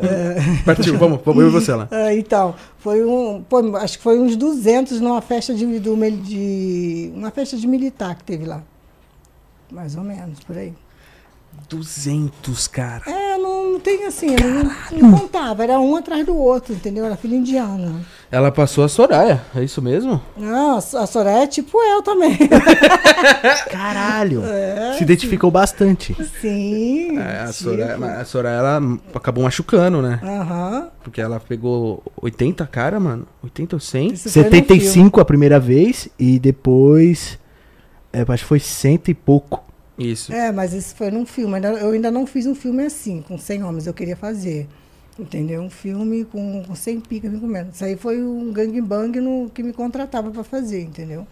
[0.65, 1.89] Partiu, vamos, vamos eu e você lá.
[1.91, 3.43] Ah, então, foi um.
[3.43, 7.11] pô, acho que foi uns 200 numa festa de, do, de.
[7.15, 8.63] Uma festa de militar que teve lá.
[9.71, 10.73] Mais ou menos, por aí.
[11.69, 13.03] 200, cara.
[13.07, 17.05] É, não, não tem assim, eu não, não contava, era um atrás do outro, entendeu?
[17.05, 18.05] Era filho indiano.
[18.37, 20.21] Ela passou a Soraya, é isso mesmo?
[20.37, 22.37] Não, a Soraya é tipo eu também.
[23.71, 24.43] Caralho.
[24.45, 26.15] É, se identificou bastante.
[26.41, 27.19] Sim.
[27.19, 27.53] É, a.
[27.53, 30.21] Soraya, mas a Soraya, ela acabou machucando, né?
[30.23, 30.89] Aham.
[31.03, 33.27] Porque ela pegou 80 cara, mano.
[33.43, 34.13] 80 ou 100?
[34.13, 34.67] Isso foi no filme.
[34.67, 37.39] 75 a primeira vez e depois.
[38.13, 39.65] É, acho que foi cento e pouco.
[39.99, 40.31] Isso.
[40.33, 41.55] É, mas isso foi num filme.
[41.55, 43.87] ainda- Eu ainda não fiz um filme assim, com 100 homens.
[43.87, 44.69] Eu queria fazer.
[45.19, 45.63] Entendeu?
[45.63, 47.71] Um filme com, com 100 picas me comendo.
[47.73, 51.27] Isso aí foi um gangbang no, que me contratava pra fazer, entendeu?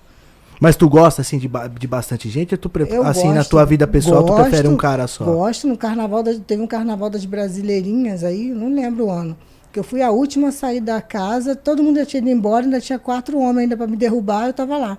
[0.61, 2.55] Mas tu gosta, assim, de, ba- de bastante gente?
[2.55, 5.25] Ou tu, Eu assim, na gosto, tua vida pessoal, tu gosto, prefere um cara só?
[5.25, 5.67] Gosto.
[5.69, 9.37] No carnaval, das- teve um carnaval das brasileirinhas aí, não lembro o ano.
[9.73, 12.65] Que eu fui a última a sair da casa, todo mundo já tinha ido embora,
[12.65, 14.97] ainda tinha quatro homens ainda pra me derrubar, eu tava lá.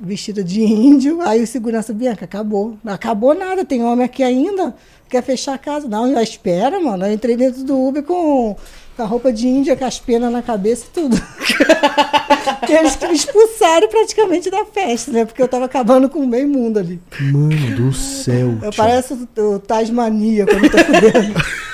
[0.00, 2.76] Vestida de índio, aí o segurança, Bianca, acabou.
[2.82, 4.74] Não acabou nada, tem homem aqui ainda,
[5.08, 5.86] quer fechar a casa.
[5.88, 7.06] Não, já espera, mano.
[7.06, 8.56] Eu entrei dentro do Uber com,
[8.96, 11.16] com a roupa de índia, com as penas na cabeça e tudo.
[12.72, 15.24] eles que me expulsaram praticamente da festa, né?
[15.24, 17.00] Porque eu tava acabando com o meio mundo ali.
[17.20, 18.58] Mano do céu.
[18.62, 21.34] Eu pareço o, Tasmania quando tá fudendo.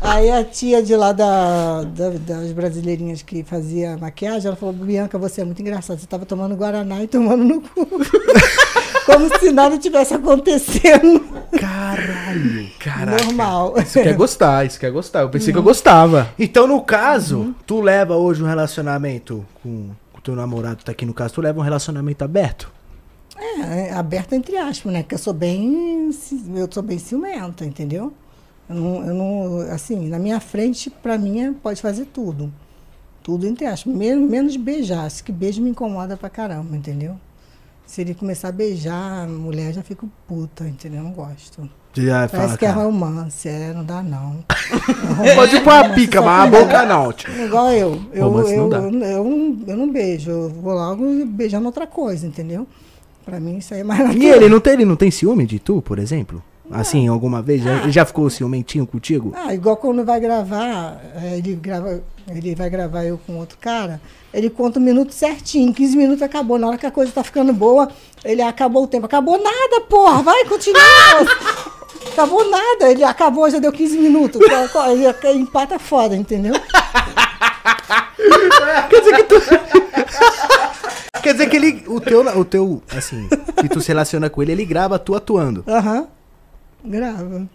[0.00, 5.18] Aí a tia de lá da, da- das brasileirinhas que fazia maquiagem, ela falou, Bianca,
[5.18, 5.98] você é muito engraçada.
[5.98, 7.86] Você tava tomando Guaraná e tomando no cu.
[9.06, 11.20] Como se nada tivesse acontecendo.
[11.58, 12.68] Caralho.
[12.78, 13.24] Caraca.
[13.24, 13.74] Normal.
[13.78, 15.20] Isso quer gostar, isso quer gostar.
[15.20, 16.28] Eu pensei que eu gostava.
[16.38, 21.14] Então, no caso, tu leva hoje um relacionamento com o teu namorado, tá aqui no
[21.14, 22.70] caso, tu leva um relacionamento aberto?
[23.38, 25.02] É, é aberto entre aspas, né?
[25.02, 26.10] Porque eu sou bem.
[26.54, 28.12] Eu sou bem ciumenta, entendeu?
[28.68, 29.60] Eu não, eu não.
[29.72, 32.52] Assim, na minha frente, pra mim, é- pode fazer tudo.
[33.22, 33.92] Tudo entre aspas.
[33.92, 35.04] Menos, menos beijar.
[35.04, 37.16] Acho que beijo me incomoda pra caramba, entendeu?
[37.86, 40.98] Se ele começar a beijar, a mulher já fica puta, entendeu?
[41.00, 41.68] Eu não gosto.
[41.94, 44.44] Já Parece fala, que é cara, romance, é, não dá não.
[45.34, 47.10] Pode pôr a pica, mas a boca não.
[47.14, 47.30] tio.
[47.44, 48.02] Igual eu.
[48.12, 48.78] Eu, Romance não eu, dá.
[48.78, 50.30] eu, eu não, eu não beijo.
[50.30, 52.66] Eu vou logo beijando outra coisa, entendeu?
[53.24, 54.22] Pra mim isso aí é mais natural.
[54.22, 56.42] E ele não tem, ele não tem ciúme de tu, por exemplo?
[56.70, 57.62] Assim, alguma vez?
[57.62, 59.32] Já- Ele já ficou ciumentinho contigo?
[59.36, 64.00] Ah, igual quando vai gravar, eh, ele grava, ele vai gravar eu com outro cara,
[64.34, 66.58] ele conta um minuto certinho, 15 minutos acabou.
[66.58, 67.88] Na hora que a coisa tá ficando boa,
[68.24, 69.06] ele acabou o tempo.
[69.06, 70.22] Acabou nada, porra!
[70.22, 70.80] Vai, continua!
[72.12, 74.40] acabou nada, ele acabou, já deu 15 minutos.
[74.90, 76.54] Ele empata foda, entendeu?
[78.90, 79.34] Quer dizer que tu.
[81.22, 81.84] Quer dizer que ele.
[81.88, 82.82] O teu, o teu.
[82.96, 83.28] Assim,
[83.60, 85.64] que tu se relaciona com ele, ele grava tu atuando.
[85.66, 86.06] Aham.
[86.84, 87.48] Grava.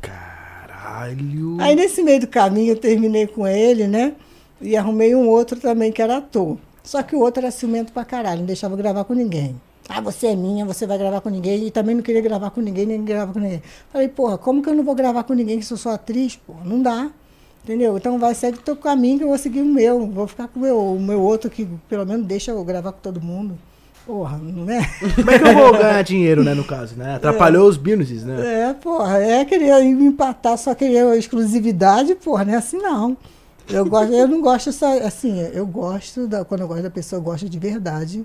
[0.00, 1.56] Caralho.
[1.60, 4.14] Aí nesse meio do caminho eu terminei com ele, né?
[4.60, 6.58] E arrumei um outro também que era ator.
[6.82, 9.60] Só que o outro era ciumento pra caralho, não deixava gravar com ninguém.
[9.88, 11.66] Ah, você é minha, você vai gravar com ninguém.
[11.66, 13.62] E também não queria gravar com ninguém, nem gravar com ninguém.
[13.90, 16.36] Falei, porra, como que eu não vou gravar com ninguém que eu sou atriz?
[16.36, 17.10] Porra, não dá.
[17.62, 17.96] Entendeu?
[17.96, 20.06] Então vai segue o teu caminho que eu vou seguir o meu.
[20.06, 23.00] Vou ficar com o meu, o meu outro que pelo menos deixa eu gravar com
[23.00, 23.58] todo mundo.
[24.06, 24.88] Porra, não é?
[25.16, 27.16] Como é que eu vou ganhar dinheiro, né, no caso, né?
[27.16, 28.68] Atrapalhou os businesses, né?
[28.68, 33.16] É, porra, é querer me empatar, só querer exclusividade, porra, não é assim não.
[33.68, 37.18] Eu, gosto, eu não gosto só, assim, eu gosto, da, quando eu gosto da pessoa,
[37.18, 38.24] eu gosto de verdade,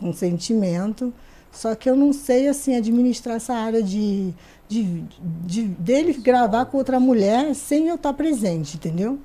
[0.00, 1.14] com sentimento,
[1.52, 4.34] só que eu não sei, assim, administrar essa área de,
[4.68, 5.04] de,
[5.46, 9.20] de dele gravar com outra mulher sem eu estar presente, entendeu?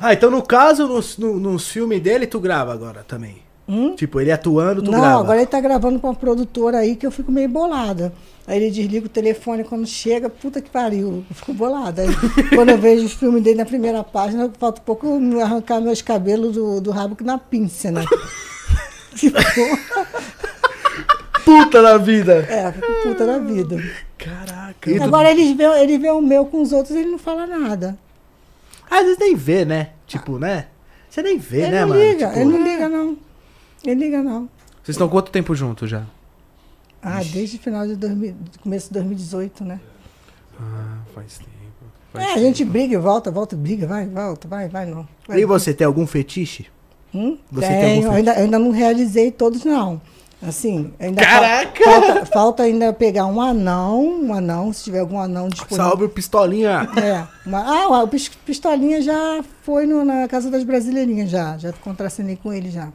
[0.00, 3.45] Ah, então no caso, nos, no, nos filmes dele, tu grava agora também.
[3.68, 3.94] Hum?
[3.96, 5.20] Tipo, ele atuando, tu não, grava.
[5.20, 8.12] agora ele tá gravando com uma produtora aí que eu fico meio bolada.
[8.46, 12.02] Aí ele desliga o telefone quando chega, puta que pariu, eu fico bolada.
[12.02, 12.08] Aí,
[12.54, 16.00] quando eu vejo os filmes dele na primeira página, falta um pouco eu arrancar meus
[16.00, 18.04] cabelos do, do rabo que na pinça, né?
[19.16, 19.38] Tipo,
[21.44, 22.46] Puta da vida!
[22.50, 23.76] é, puta da vida.
[24.18, 24.90] Caraca.
[24.90, 27.46] E tu- Agora ele vê, ele vê o meu com os outros, ele não fala
[27.46, 27.96] nada.
[28.90, 29.90] Às vezes nem vê, né?
[30.06, 30.66] Tipo, né?
[31.08, 32.00] Você nem vê, ele né, não mano?
[32.00, 33.16] liga, Tipo, ele não liga, não.
[33.86, 34.48] Ele liga, não.
[34.82, 36.02] Vocês estão quanto tempo juntos já?
[37.02, 39.80] Ah, desde o final de 2000, começo de 2018, né?
[40.60, 41.50] Ah, faz tempo.
[42.14, 45.06] É, Faz a gente briga e volta, volta, briga, vai, volta, vai, vai, não.
[45.28, 46.66] Vai, E você tem algum fetiche?
[47.14, 47.38] Hum?
[47.52, 50.00] Você tem Tenho, algum eu ainda, eu ainda não realizei todos, não.
[50.42, 51.84] Assim, ainda fa- Caraca!
[51.84, 55.76] Falta, falta ainda pegar um anão, um anão, se tiver algum anão disponível.
[55.86, 56.88] Salve o pistolinha!
[57.02, 61.56] É, uma- ah, o pis- Pistolinha já foi no- na Casa das Brasileirinhas, já.
[61.56, 62.92] Já contracenei com ele já.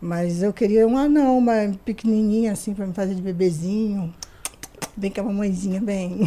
[0.00, 4.14] Mas eu queria um anão, uma pequenininha assim, pra me fazer de bebezinho.
[4.96, 6.26] Bem com a mamãezinha, bem.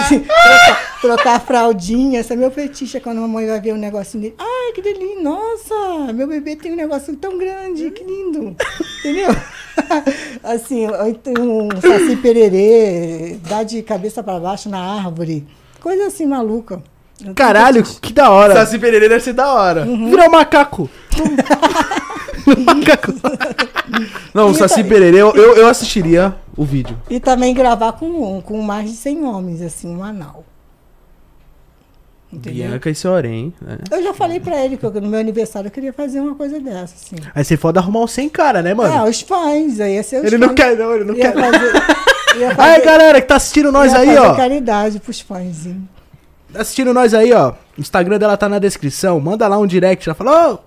[0.00, 2.20] Assim, trocar, trocar a fraldinha.
[2.20, 4.34] Esse é meu fetiche, quando a mamãe vai ver um negocinho dele.
[4.38, 5.20] Ai, que delícia!
[5.20, 8.56] Nossa, meu bebê tem um negocinho tão grande, que lindo!
[9.00, 9.28] Entendeu?
[10.42, 15.46] Assim, um saci pererê, dá de cabeça pra baixo na árvore.
[15.80, 16.82] Coisa assim maluca.
[17.34, 18.54] Caralho, que da hora!
[18.54, 19.84] Saci Pereira deve ser da hora.
[19.84, 20.88] Virar um macaco!
[22.64, 23.12] macaco!
[24.32, 26.96] Não, o Saci Pereira, eu, eu, eu assistiria o vídeo.
[27.10, 30.44] E também gravar com, com mais de 100 homens, assim, um anal.
[32.32, 32.68] Entendeu?
[32.68, 33.78] Bianca e Sorém, né?
[33.90, 36.60] Eu já falei pra ele que eu- no meu aniversário eu queria fazer uma coisa
[36.60, 37.16] dessa, assim.
[37.34, 38.92] Aí você foda arrumar um sem cara, né, mano?
[38.94, 40.56] Ah, os fãs, aí ia ser os ele não fãs.
[40.56, 41.40] quer, não, ele não Ia quer.
[41.52, 41.72] fazer,
[42.38, 44.34] ia Aí, fazer, galera que tá assistindo nós ia aí, fazer ó.
[44.36, 45.64] caridade pros fãs.
[45.66, 45.88] hein?
[46.52, 47.52] Tá assistindo nós aí, ó.
[47.76, 49.20] O Instagram dela tá na descrição.
[49.20, 50.08] Manda lá um direct.
[50.08, 50.58] Ela fala, ô,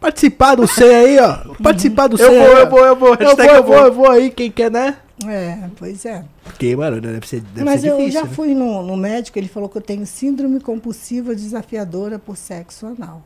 [0.00, 1.54] participar do C aí, ó.
[1.62, 2.58] Participar do C Eu aí, vou, ó.
[2.58, 3.14] eu vou, eu vou.
[3.14, 4.96] Eu vou, eu vou, eu vou aí, quem quer, né?
[5.26, 6.24] É, pois é.
[6.42, 8.20] Porque, mano, deve ser, deve Mas ser eu difícil.
[8.20, 8.32] já né?
[8.34, 13.22] fui no, no médico, ele falou que eu tenho síndrome compulsiva desafiadora por sexo anal.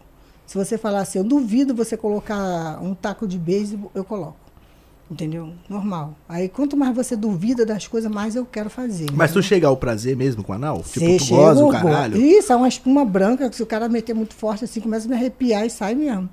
[0.46, 4.36] Se você falar assim, eu duvido você colocar um taco de beisebol, eu coloco.
[5.10, 5.54] Entendeu?
[5.68, 6.14] Normal.
[6.28, 9.06] Aí quanto mais você duvida das coisas, mais eu quero fazer.
[9.12, 10.82] Mas tu chega ao prazer mesmo com o anal?
[10.82, 12.16] Tipo, Cê tu chega, goza o caralho?
[12.18, 15.08] Isso, é uma espuma branca que se o cara meter muito forte assim, começa a
[15.08, 16.28] me arrepiar e sai mesmo.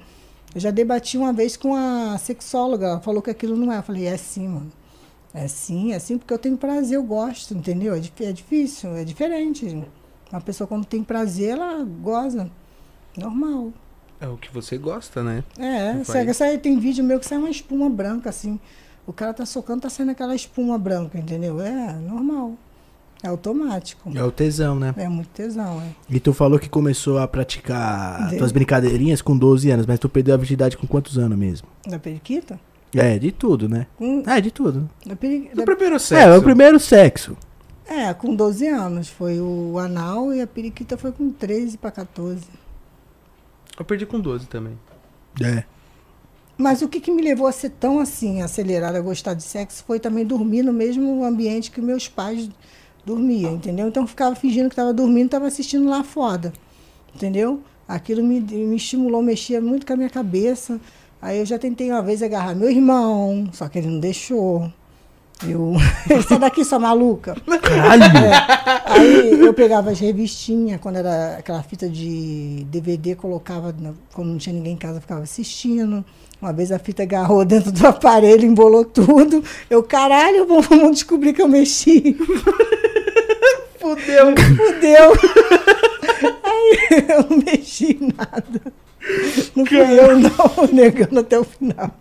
[0.53, 3.77] Eu já debati uma vez com a sexóloga, ela falou que aquilo não é.
[3.77, 4.71] Eu falei, é sim, mano.
[5.33, 7.93] É sim, é sim, porque eu tenho prazer, eu gosto, entendeu?
[7.93, 9.85] É, é difícil, é diferente.
[10.31, 12.49] Uma pessoa quando tem prazer, ela goza.
[13.17, 13.73] Normal.
[14.25, 15.43] É o que você gosta, né?
[15.59, 16.03] É, Vai.
[16.05, 18.59] sai, sai- tem vídeo meu que sai uma espuma branca, assim.
[19.05, 21.61] O cara tá socando, tá saindo aquela espuma branca, entendeu?
[21.61, 22.53] É normal.
[23.23, 24.11] É automático.
[24.15, 24.93] É o tesão, né?
[24.97, 25.89] É muito tesão, é.
[26.09, 30.09] E tu falou que começou a praticar De- tuas brincadeirinhas com 12 anos, mas tu
[30.09, 31.67] perdeu a virgindade com quantos anos mesmo?
[31.87, 32.59] Da periquita?
[32.95, 33.85] É, de tudo, né?
[33.97, 34.89] Com, É, de tudo.
[35.05, 36.23] da peri, No da- primeiro sexo.
[36.29, 37.37] É, o primeiro sexo.
[37.87, 39.07] é, com 12 anos.
[39.09, 42.43] Foi o anal e a periquita foi com 13 para 14.
[43.77, 44.77] Eu perdi com 12 também.
[45.41, 45.63] É.
[46.57, 49.83] Mas o que, que me levou a ser tão assim, acelerada a gostar de sexo,
[49.85, 52.49] foi também dormir no mesmo ambiente que meus pais
[53.05, 53.87] dormiam, entendeu?
[53.87, 56.53] Então eu ficava fingindo que estava dormindo, estava assistindo lá fora,
[57.13, 57.61] entendeu?
[57.87, 60.79] Aquilo me, me estimulou, mexia muito com a minha cabeça.
[61.21, 64.71] Aí eu já tentei uma vez agarrar meu irmão, só que ele não deixou.
[65.47, 65.75] Eu,
[66.27, 67.35] sai daqui, sua maluca.
[67.61, 68.03] Caralho!
[68.03, 68.81] É.
[68.85, 74.37] Aí eu pegava as revistinhas, quando era aquela fita de DVD, colocava, na- quando não
[74.37, 76.03] tinha ninguém em casa, ficava assistindo.
[76.41, 79.43] Uma vez a fita agarrou dentro do aparelho, embolou tudo.
[79.69, 82.15] Eu, caralho, vamos descobrir que eu mexi.
[83.79, 84.33] Fudeu.
[84.55, 85.11] Fudeu.
[86.43, 88.73] Aí eu não mexi em nada.
[89.55, 90.31] Não fui eu, não,
[90.73, 91.91] negando até o final.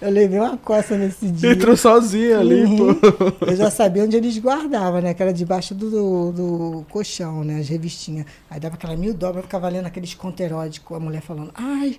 [0.00, 1.52] Eu levei uma coça nesse dia.
[1.52, 2.94] Entrou sozinho ali, Uhum.
[2.94, 3.46] pô.
[3.46, 5.14] Eu já sabia onde eles guardavam, né?
[5.14, 7.60] Que era debaixo do, do, do colchão, né?
[7.60, 8.26] As revistinhas.
[8.50, 11.96] Aí dava aquela mil dobra, ficava lendo aqueles contos eróticos, a mulher falando, ai,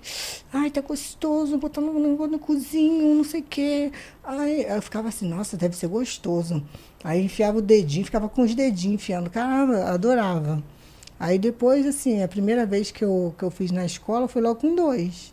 [0.52, 3.90] ai, tá gostoso, botando no, no cozinho, não sei o quê.
[4.22, 6.62] Ai, aí eu ficava assim, nossa, deve ser gostoso.
[7.02, 9.30] Aí enfiava o dedinho, ficava com os dedinhos enfiando.
[9.30, 10.62] Caramba, adorava.
[11.22, 14.56] Aí depois, assim, a primeira vez que eu, que eu fiz na escola foi logo
[14.56, 15.32] com dois.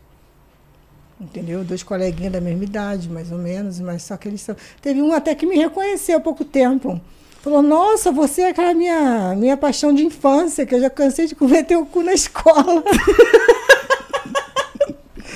[1.20, 1.64] Entendeu?
[1.64, 4.56] Dois coleguinhas da mesma idade, mais ou menos, mas só que eles são.
[4.84, 7.02] Teve um até que me reconheceu há pouco tempo.
[7.42, 11.34] Falou, nossa, você é aquela minha, minha paixão de infância, que eu já cansei de
[11.34, 12.84] comer teu cu na escola.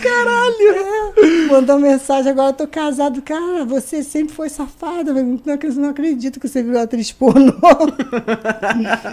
[0.03, 1.13] Caralho!
[1.17, 3.21] É, mandou mensagem, agora eu tô casado.
[3.21, 5.11] Cara, você sempre foi safada.
[5.11, 7.53] Eu Não, acredito- não acredito que você virou atriz pornô.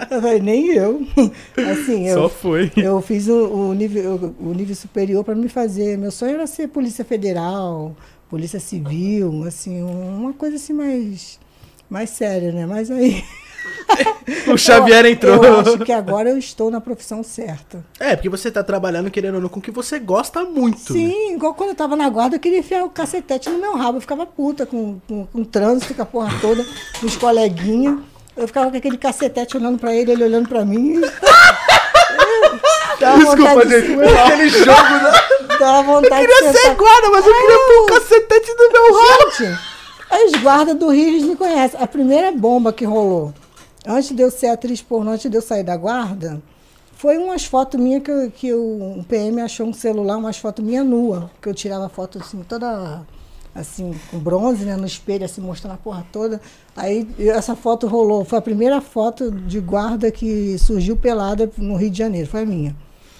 [0.09, 1.05] eu falei, nem eu.
[1.71, 2.71] Assim, eu, Só foi.
[2.77, 5.97] eu fiz o, o nível, o nível superior para me fazer.
[5.97, 7.95] Meu sonho era ser Polícia Federal,
[8.29, 11.39] Polícia Civil, assim, uma coisa assim mais,
[11.89, 12.65] mais séria, né?
[12.65, 13.23] Mas aí.
[14.47, 15.43] O Xavier entrou.
[15.43, 17.83] Eu acho que agora eu estou na profissão certa.
[17.99, 20.93] É, porque você tá trabalhando, querendo ou não, com o que você gosta muito.
[20.93, 23.97] Sim, igual quando eu tava na guarda, eu queria enfiar o cacetete no meu rabo.
[23.97, 26.65] Eu ficava puta com, com, com o trânsito, com a porra toda,
[26.99, 27.99] com os coleguinhas.
[28.37, 31.01] Eu ficava com aquele cacetete olhando pra ele, ele olhando pra mim.
[32.99, 34.17] Dava Desculpa, vontade de- gente.
[34.17, 35.57] Aquele jogo da...
[35.59, 38.93] Dava vontade Eu queria de ser guarda, mas eu queria pôr o cacetete no meu
[38.93, 39.31] rabo.
[39.37, 39.59] Gente,
[40.25, 41.79] os guardas do Rio, eles me conhecem.
[41.81, 43.33] A primeira bomba que rolou,
[43.85, 46.41] antes de eu ser atriz pornô, antes de eu sair da guarda,
[46.93, 50.83] foi umas fotos minhas que, que o um PM achou um celular, umas fotos minha
[50.83, 53.01] nua, que eu tirava foto assim, toda
[53.53, 56.39] assim, com bronze, né, no espelho, assim, mostrando a porra toda.
[56.75, 61.89] Aí essa foto rolou, foi a primeira foto de guarda que surgiu pelada no Rio
[61.89, 62.75] de Janeiro, foi a minha.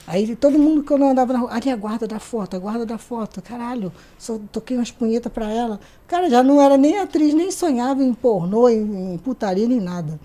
[0.07, 2.59] Aí todo mundo que eu não andava na rua, ali a guarda da foto, a
[2.59, 5.79] guarda da foto, caralho, só toquei umas punhetas pra ela.
[6.07, 10.19] Cara, já não era nem atriz, nem sonhava em pornô, em, em putaria, nem nada.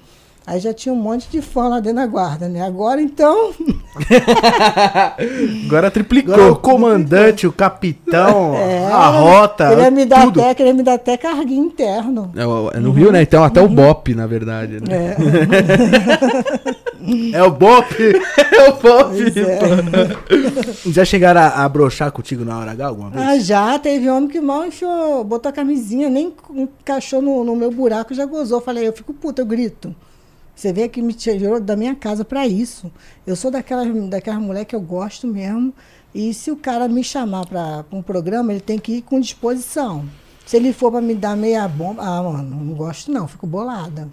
[0.47, 2.63] Aí já tinha um monte de fã lá dentro da guarda, né?
[2.63, 3.53] Agora então,
[5.67, 6.35] Agora triplicou.
[6.35, 10.41] Agora o comandante, o capitão, é, a rota, queria me dar tudo.
[10.41, 12.31] até, queria me dar até carguinho interno.
[12.37, 13.23] É, é no Rio, né?
[13.23, 14.81] Então até o Bop, na verdade.
[14.81, 15.17] Né?
[17.33, 17.87] É, É o Bop.
[18.57, 19.15] É o Bop.
[19.21, 20.87] é.
[20.91, 23.27] Já chegaram a, a broxar contigo na hora H alguma vez?
[23.27, 27.71] Ah, já teve homem que mal enfiou, botou a camisinha, nem encaixou no, no meu
[27.71, 28.61] buraco, já gozou.
[28.61, 29.95] Falei, eu fico puta, eu grito.
[30.57, 32.91] Você vê que me tirou da minha casa pra isso.
[33.27, 35.73] Eu sou daquelas, daquelas mulher que eu gosto mesmo.
[36.15, 40.09] E se o cara me chamar pra um programa, ele tem que ir com disposição.
[40.47, 44.09] Se ele for pra me dar meia bomba, ah, mano, não gosto não, fico bolada.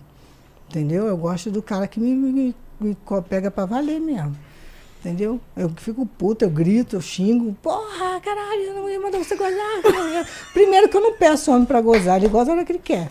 [0.69, 1.05] Entendeu?
[1.05, 2.97] Eu gosto do cara que me, me- me
[3.29, 4.35] pega pra valer mesmo.
[4.99, 5.39] Entendeu?
[5.55, 7.55] Eu fico puta, eu grito, eu xingo.
[7.61, 10.25] Porra, caralho, não ia mandar você gozar.
[10.53, 13.09] Primeiro que eu não peço homem pra gozar, ele goza na hora que ele quer.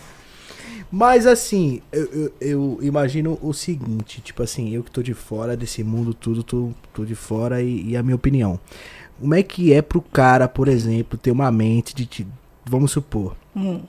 [0.94, 5.56] Mas assim, eu, eu- eu imagino o seguinte, tipo assim, eu que tô de fora
[5.56, 8.60] desse mundo tudo, tô, tô de fora e, e a minha opinião.
[9.18, 12.26] Como é que é pro cara, por exemplo, ter uma mente de, te-
[12.66, 13.80] vamos supor, Hum.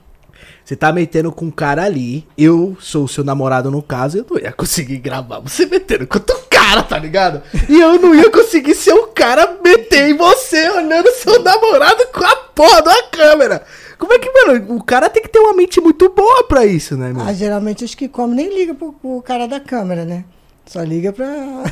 [0.64, 4.26] você tá metendo com um cara ali, eu sou o seu namorado no caso, eu
[4.30, 7.42] não ia conseguir gravar você metendo com outro cara, tá ligado?
[7.70, 12.24] E eu não ia conseguir ser o cara meter em você olhando seu namorado com
[12.24, 13.66] a porra da câmera.
[14.04, 16.98] Como é que, mano, o cara tem que ter uma mente muito boa pra isso,
[16.98, 17.24] né, meu?
[17.26, 20.26] Ah, geralmente os que comem nem ligam pro, pro cara da câmera, né?
[20.66, 21.26] Só liga pra.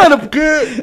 [0.00, 0.40] Mano, porque.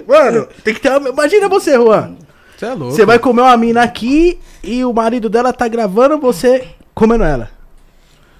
[0.07, 1.09] Mano, tem que ter uma.
[1.09, 2.15] Imagina você, Juan.
[2.55, 2.95] Você é louco.
[2.95, 7.49] Você vai comer uma mina aqui e o marido dela tá gravando você comendo ela.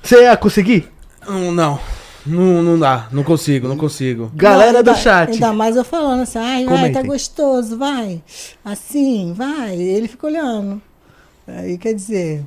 [0.03, 0.87] Você ia conseguir?
[1.27, 1.79] Não, não.
[2.25, 3.07] Não, não dá.
[3.11, 4.31] Não consigo, não consigo.
[4.35, 5.31] Galera Não, do ainda- chat.
[5.33, 7.05] Ainda mais eu falando assim, ai, vai, tá Comentem.
[7.05, 8.21] gostoso, vai.
[8.63, 9.75] Assim, vai.
[9.75, 10.81] Ele fica olhando.
[11.47, 12.43] Aí quer dizer,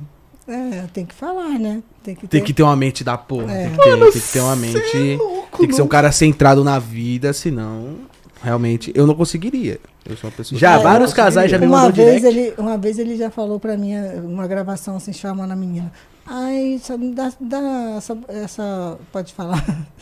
[0.47, 1.81] é, tem que falar, né?
[2.03, 3.51] Tem que, Tem ter- que ter uma mente da porra.
[3.53, 3.63] É.
[3.67, 5.13] Tem, que ter, Mano, tem que ter uma cê mente.
[5.13, 7.95] é louco, tem que ser um cara centrado na vida, senão.
[8.41, 9.79] Realmente, eu não conseguiria.
[10.05, 10.57] Eu sou uma pessoa.
[10.57, 12.39] Já, É, vários casais já me uma mandou vez direct.
[12.39, 15.91] ele Uma vez ele já falou pra mim, uma gravação assim, chamando a menina.
[16.25, 18.97] Ai, só me dá, dá essa, essa.
[19.11, 19.61] Pode falar?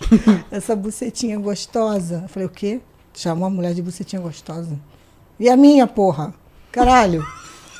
[0.52, 2.22] essa bucetinha gostosa.
[2.24, 2.80] Eu falei, o quê?
[3.14, 4.78] Chamou a mulher de bucetinha gostosa.
[5.40, 6.32] E a minha, porra?
[6.72, 7.26] Caralho.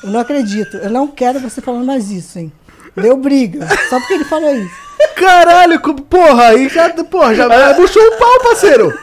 [0.02, 0.76] Eu não acredito.
[0.76, 2.52] Eu não quero você falando mais isso, hein?
[2.96, 3.66] Deu briga.
[3.88, 4.74] Só porque ele falou isso.
[5.16, 6.88] Caralho, porra, aí já.
[6.90, 8.98] Porra, já puxou o pau, parceiro.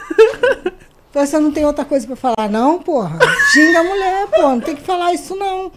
[1.10, 3.18] Então, Você não tem outra coisa pra falar, não, porra?
[3.52, 4.50] Xinga a mulher, porra.
[4.50, 5.72] Não tem que falar isso, não.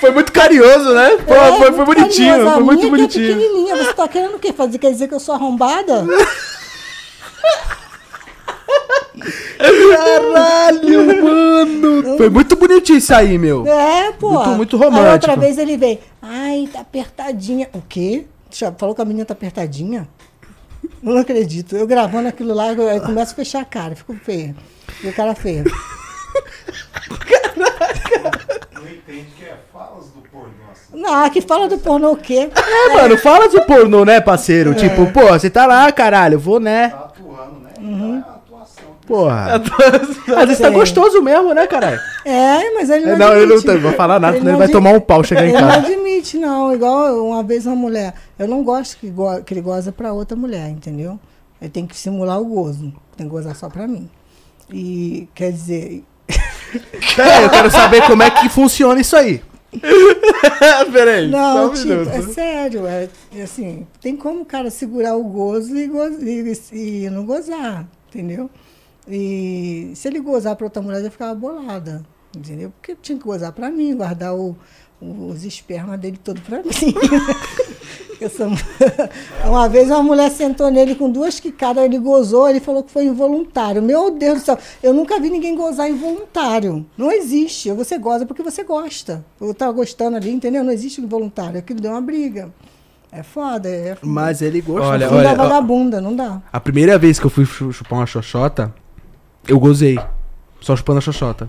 [0.00, 1.16] Foi muito carinhoso, né?
[1.26, 3.36] Pô, É, foi, foi bonitinho, foi muito que é bonitinho.
[3.36, 3.76] pequenininha.
[3.76, 4.52] Você tá querendo o quê?
[4.52, 6.04] Fazer, quer dizer que eu sou arrombada?
[9.58, 12.16] Caralho, mano!
[12.16, 13.66] Foi muito bonitinho isso aí, meu.
[13.66, 14.30] É, pô.
[14.32, 15.40] Muito- muito Aí outra romântico.
[15.40, 15.98] vez ele veio.
[16.22, 17.68] Ai, tá apertadinha.
[17.72, 18.26] O quê?
[18.50, 20.08] Já falou que a menina tá apertadinha?
[21.02, 21.76] Eu não acredito.
[21.76, 24.54] Eu gravando aquilo lá, eu, eu começo a fechar a cara, fico feia.
[25.02, 25.64] E o cara feio.
[28.74, 31.00] Não entende que é falas do pornô assim.
[31.00, 32.50] Não, que fala do pornô o quê?
[32.54, 34.74] É, mano, fala de pornô, né, parceiro?
[34.74, 36.88] Tipo, pô, você tá lá, caralho, eu vou, né?
[36.90, 37.70] Tá atuando, né?
[37.78, 38.16] Uhum.
[38.16, 38.29] É atuação.
[39.10, 39.60] Porra.
[40.36, 41.98] Às vezes tá gostoso mesmo, né, caralho?
[42.24, 43.66] É, mas ele não É, Não, ele não admite.
[43.66, 45.60] tá, não vai falar nada, Ele senão ele vai tomar um pau chegar em Ele
[45.60, 45.86] não casa.
[45.88, 46.72] admite, não.
[46.72, 48.14] Igual uma vez uma mulher.
[48.38, 51.18] Eu não gosto que, go que ele goza pra outra mulher, entendeu?
[51.60, 52.92] Ele tem que simular o gozo.
[53.16, 54.08] Tem que gozar só pra mim.
[54.72, 56.04] E quer dizer.
[57.18, 59.42] É, eu quero saber como é que funciona isso aí.
[60.92, 61.28] Peraí.
[61.28, 62.86] Não, tipo, é sério.
[62.86, 67.24] É, é assim, tem como o cara segurar o gozo e, go e, e não
[67.26, 68.48] gozar, entendeu?
[69.08, 72.02] E se ele gozar pra outra mulher, já ficava bolada,
[72.36, 72.70] entendeu?
[72.70, 74.56] Porque tinha que gozar pra mim, guardar o,
[75.00, 76.94] o- os espermas dele todo pra mim.
[78.20, 78.48] Eu sou-
[79.48, 83.04] Uma vez uma mulher sentou nele com duas quicadas, ele gozou, ele falou que foi
[83.06, 83.82] involuntário.
[83.82, 86.84] Meu Deus do céu, eu nunca vi ninguém gozar involuntário.
[86.98, 87.72] Não existe.
[87.72, 89.24] Você goza porque você gosta.
[89.40, 90.62] Eu tava gostando ali, entendeu?
[90.62, 91.58] Não existe involuntário.
[91.58, 92.52] Aquilo deu uma briga.
[93.10, 94.12] É foda, é foda.
[94.12, 94.86] Mas ele gosta.
[94.86, 96.42] Olha, não dá ó, vagabunda, não dá.
[96.52, 98.72] A primeira vez que eu fui chu- chupar uma xoxota,
[99.46, 99.98] eu gozei.
[100.60, 101.48] Só chupando a xoxota.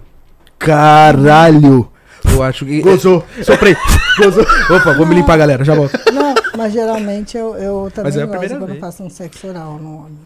[0.58, 1.91] Caralho.
[2.32, 2.82] Eu acho que.
[2.82, 3.25] Gozou.
[3.43, 3.75] Soprei.
[4.17, 4.45] Gozou.
[4.69, 5.63] Opa, vou me limpar, galera.
[5.63, 5.97] Já volto.
[6.12, 9.80] Não, mas geralmente eu, eu também Mas é a gosto quando faço um sexo oral
[9.80, 10.19] no homem.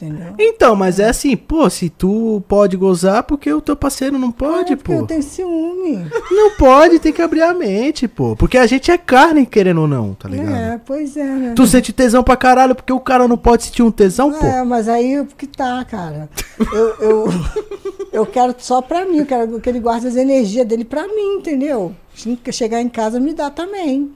[0.00, 0.34] Entendeu?
[0.38, 4.72] Então, mas é assim, pô, se tu pode gozar, porque o teu parceiro não pode,
[4.72, 5.00] é porque pô.
[5.00, 6.06] eu tenho ciúme.
[6.30, 8.34] Não pode, tem que abrir a mente, pô.
[8.34, 10.54] Porque a gente é carne, querendo ou não, tá ligado?
[10.54, 11.52] É, pois é, né?
[11.54, 14.46] Tu sente tesão pra caralho, porque o cara não pode sentir um tesão, pô.
[14.46, 16.30] É, mas aí que tá, cara.
[16.72, 17.28] Eu, eu,
[18.10, 21.36] eu quero só pra mim, eu quero que ele guarde as energias dele pra mim,
[21.36, 21.94] entendeu?
[22.14, 24.10] Se chegar em casa, me dá também.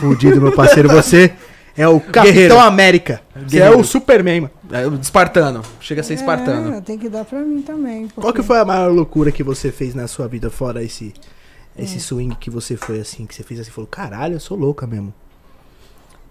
[0.00, 1.34] Fudido, meu parceiro, você
[1.76, 2.58] é o Capitão Guerreiro.
[2.58, 3.20] América.
[3.46, 4.52] Você é o Superman, mano.
[4.72, 5.62] É, o espartano.
[5.80, 6.74] Chega a ser espartano.
[6.74, 8.08] É, tem que dar pra mim também.
[8.08, 11.12] Qual que porque- foi a maior loucura que você fez na sua vida, fora esse,
[11.78, 14.86] esse swing que você foi assim, que você fez assim, falou, caralho, eu sou louca
[14.86, 15.12] mesmo.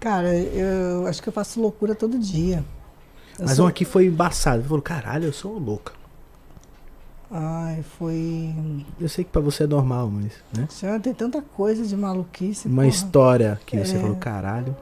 [0.00, 2.64] Cara, eu acho que eu faço loucura todo dia.
[3.38, 4.62] Eu Mas sou- um aqui foi embaçado.
[4.62, 5.92] Você falou, caralho, eu sou louca.
[7.30, 8.54] Ai, foi.
[9.00, 10.68] Eu sei que pra você é normal, mas, né?
[10.80, 12.68] Já tem tanta coisa de maluquice.
[12.68, 12.86] Uma porra.
[12.88, 13.98] história que você É.
[13.98, 14.76] falou, caralho.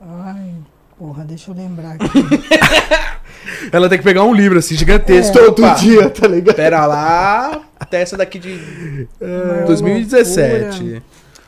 [0.00, 0.54] Ai,
[0.96, 2.08] porra, deixa eu lembrar aqui.
[3.72, 5.38] Ela tem que pegar um livro assim, gigantesco.
[5.38, 5.48] É.
[5.48, 6.54] Opa, dia, tá ligado?
[6.54, 7.62] Pera lá.
[7.78, 10.82] Até essa daqui de Maior 2017.
[10.82, 11.02] loucura.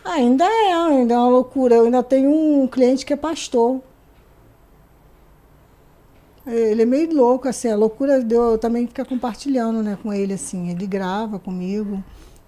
[0.05, 1.75] Ainda é, ainda é uma loucura.
[1.77, 3.81] Eu ainda tenho um cliente que é pastor.
[6.47, 10.33] Ele é meio louco, assim, a loucura de eu também ficar compartilhando né, com ele,
[10.33, 10.71] assim.
[10.71, 12.03] Ele grava comigo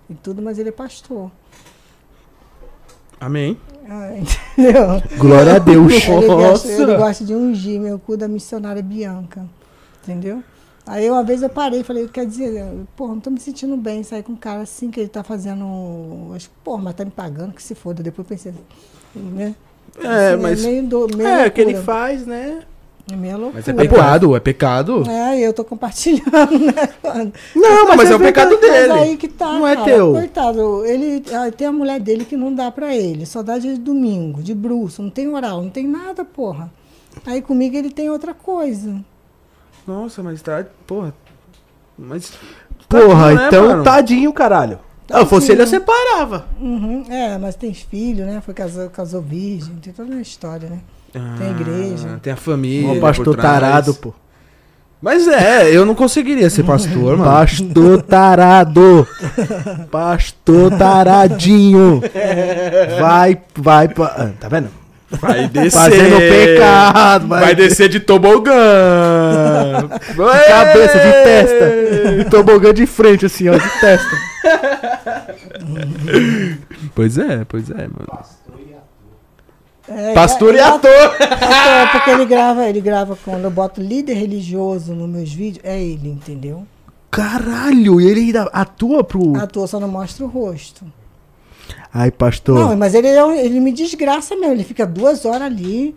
[0.08, 1.30] e tudo, mas ele é pastor.
[3.24, 3.56] Amém.
[3.88, 5.02] Ah, Entendeu?
[5.18, 5.92] Glória a Deus.
[5.92, 9.44] Ele gosta, ele gosta de ungir meu cu da missionária Bianca.
[10.02, 10.42] Entendeu?
[10.84, 12.64] Aí uma vez eu parei e falei, quer dizer,
[12.96, 15.64] pô, não tô me sentindo bem sair com um cara assim que ele tá fazendo.
[16.34, 18.02] Acho que, pô, mas tá me pagando, que se foda.
[18.02, 18.52] Depois eu pensei,
[19.14, 19.54] né?
[20.00, 20.64] É, Assim, mas.
[20.64, 21.94] meio do, meio É, o que ele loucura.
[21.94, 22.62] faz, né?
[23.10, 23.54] É meio loucura.
[23.66, 25.10] Mas é pecado, é pecado.
[25.10, 27.32] É, eu tô compartilhando, né?
[27.54, 28.92] Não, mas é o pecado Mas dele.
[28.92, 30.12] aí que tá, Não é cara, teu.
[30.12, 33.76] Coitado, ele ah, tem a mulher dele que não dá pra ele, só dá de
[33.76, 36.70] domingo, de bruxo, não tem oral, não tem nada, porra.
[37.26, 38.94] Aí comigo ele tem outra coisa.
[39.86, 40.64] Nossa, mas tá.
[40.86, 41.12] Porra.
[41.98, 42.32] Mas.
[42.88, 43.84] Porra, Tadinho, né, então mano?
[43.84, 44.78] tadinho, caralho.
[45.10, 46.46] Ah, eu fosse ele, eu separava.
[46.60, 48.40] Uhum, é, mas tem filho, né?
[48.40, 50.80] Foi casou, casou virgem, tem toda uma história, né?
[51.12, 52.08] Tem a igreja.
[52.14, 52.92] Ah, Tem a família.
[52.92, 54.14] Um pastor tarado, pô.
[55.00, 57.24] Mas é, eu não conseguiria ser pastor, mano.
[57.30, 59.06] Pastor tarado.
[59.90, 62.00] Pastor taradinho.
[63.00, 63.88] Vai, vai.
[63.88, 64.68] pa- ah, Tá vendo?
[65.20, 65.78] Vai descer.
[65.78, 67.26] Fazendo pecado.
[67.28, 68.52] Vai, Vai descer de tobogã.
[69.90, 72.30] de cabeça, de testa.
[72.30, 74.16] Tobogã de frente, assim, ó, de testa.
[76.94, 78.06] Pois é, pois é, mano.
[79.88, 80.90] É, Pastor é, e é, ator.
[81.20, 85.80] É porque ele grava, ele grava quando eu boto líder religioso nos meus vídeos, é
[85.80, 86.66] ele, entendeu?
[87.10, 89.36] Caralho, e ele ainda atua pro.
[89.36, 90.84] Atua só não mostra o rosto.
[91.92, 92.58] Ai, pastor.
[92.58, 95.94] Não, mas ele, é ele me desgraça mesmo, ele fica duas horas ali.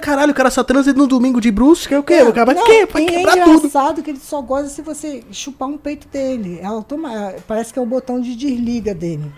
[0.00, 1.50] Caralho, o cara só transa no domingo de
[1.88, 2.14] que é o quê?
[2.14, 2.86] É, o cara vai não, quê?
[3.00, 3.56] E é tudo.
[3.56, 6.58] engraçado que ele só goza se você chupar um peito dele.
[6.60, 9.32] É automa- parece que é o botão de desliga dele.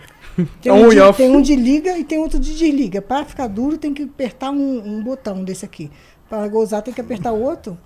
[0.61, 3.01] Tem um, de, tem um de liga e tem outro de desliga.
[3.01, 5.89] Para ficar duro tem que apertar um, um botão desse aqui.
[6.29, 7.77] Para gozar tem que apertar o outro.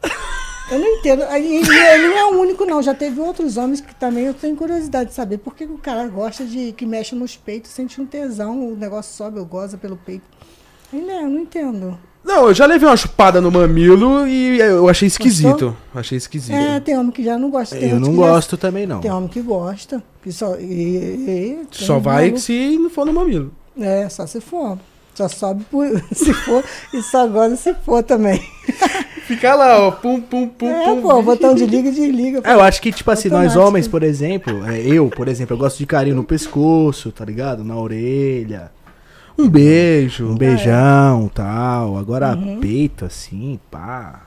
[0.69, 1.23] Eu não entendo.
[1.23, 2.81] Ele, ele não é o único, não.
[2.81, 6.07] Já teve outros homens que também eu tenho curiosidade de saber por que o cara
[6.07, 9.97] gosta de que mexe nos peitos, sente um tesão, o negócio sobe, eu goza pelo
[9.97, 10.25] peito.
[10.93, 11.97] Ele é, eu não entendo.
[12.23, 15.75] Não, eu já levei uma chupada no mamilo e eu achei esquisito.
[15.93, 16.55] Achei esquisito.
[16.55, 17.75] É, tem homem que já não gosta.
[17.75, 18.99] tem Eu não que já- gosto também, não.
[19.01, 20.01] Tem homem que gosta.
[20.21, 23.51] Que só, e, e- Só vai se não for no mamilo.
[23.79, 24.77] É, só se for.
[25.15, 26.63] Só sobe por, se for
[26.93, 28.39] e só goza se for também.
[29.27, 29.91] Fica lá, ó.
[29.91, 31.01] Pum, pum, pum, é, pum.
[31.01, 32.41] pô, botão de liga e desliga.
[32.43, 35.57] É, eu acho que, tipo assim, nós homens, por exemplo, é, eu, por exemplo, eu
[35.59, 37.63] gosto de carinho no pescoço, tá ligado?
[37.63, 38.71] Na orelha.
[39.37, 40.27] Um beijo.
[40.29, 41.97] Um beijão tal.
[41.97, 42.59] Agora, Uhum.
[42.59, 44.23] peito, assim, pá.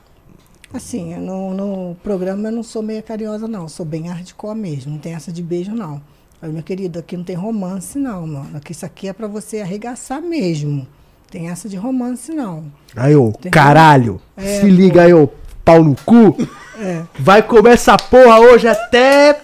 [0.73, 3.69] Assim, no, no programa eu não sou meio carinhosa, não.
[3.69, 4.93] Sou bem hardcore mesmo.
[4.93, 6.03] Não tem essa de beijo, não.
[6.43, 8.51] Aí, meu querido, aqui não tem romance, não, mano.
[8.57, 10.87] Aqui isso aqui é pra você arregaçar mesmo.
[11.31, 12.65] Tem essa de romance, não.
[12.95, 14.21] Aí, ô, caralho.
[14.37, 15.29] É, se liga aí, ô,
[15.65, 16.37] pau no cu.
[16.79, 17.03] É.
[17.19, 19.41] Vai comer essa porra hoje até.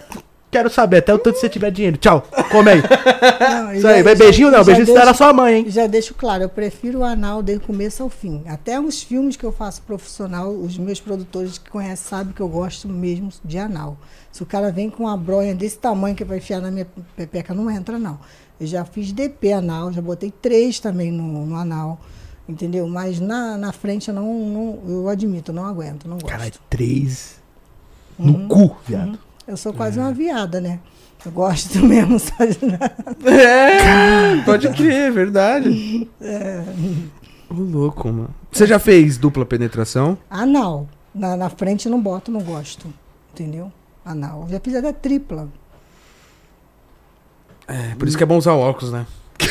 [0.50, 1.96] Quero saber, até o tanto que você tiver dinheiro.
[1.96, 2.82] Tchau, come aí.
[3.40, 5.64] Não, Isso aí, já- beijinho não, beijinho você deixo- era sua mãe, hein?
[5.70, 8.42] Já deixo claro, eu prefiro o anal desde o começo ao fim.
[8.46, 12.48] Até os filmes que eu faço profissional, os meus produtores que conhecem sabem que eu
[12.48, 13.96] gosto mesmo de anal.
[14.32, 16.86] Se o cara vem com uma bronha desse tamanho que vai enfiar na minha
[17.16, 18.18] pepeca, não entra, não.
[18.60, 22.00] Eu já fiz DP anal, já botei três também no, no anal,
[22.48, 22.88] entendeu?
[22.88, 26.26] Mas na, na frente eu não, não- eu admito, eu não aguento, não gosto.
[26.26, 27.38] Caralho, três
[28.18, 28.26] Uhum.
[28.32, 29.18] no cu, viado.
[29.50, 30.78] Eu sou quase uma viada, né?
[31.26, 36.08] Eu gosto mesmo só de É, pode crer, é verdade.
[37.50, 38.32] Ô, louco, mano.
[38.52, 40.16] Você já fez dupla penetração?
[40.30, 40.88] Anal.
[41.12, 42.86] Na, na frente eu não boto, não gosto.
[43.34, 43.72] Entendeu?
[44.04, 44.46] Anal.
[44.48, 45.48] Já fiz até tripla.
[47.66, 49.04] É, por isso que é bom usar óculos, né?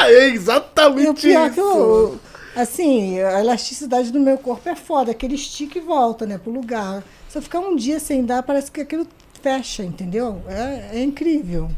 [0.00, 2.20] É o exatamente pior que eu,
[2.54, 7.02] assim, a elasticidade do meu corpo é foda, aquele estica e volta, né, pro lugar.
[7.28, 9.06] Se eu ficar um dia sem dar, parece que aquilo
[9.42, 10.40] fecha, entendeu?
[10.48, 11.68] É, é incrível.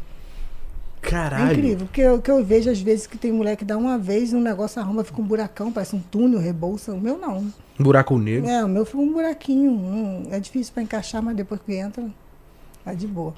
[1.03, 1.51] É Caralho.
[1.53, 1.85] incrível.
[1.87, 4.39] Porque o que eu vejo às vezes que tem mulher que dá uma vez, um
[4.41, 6.93] negócio arruma, fica um buracão, parece um túnel, rebolsa.
[6.93, 7.39] O meu não.
[7.79, 8.49] Um buraco negro.
[8.49, 9.71] É, o meu fica um buraquinho.
[9.71, 12.05] hum, é difícil para encaixar, mas depois que entra,
[12.85, 13.33] tá de boa.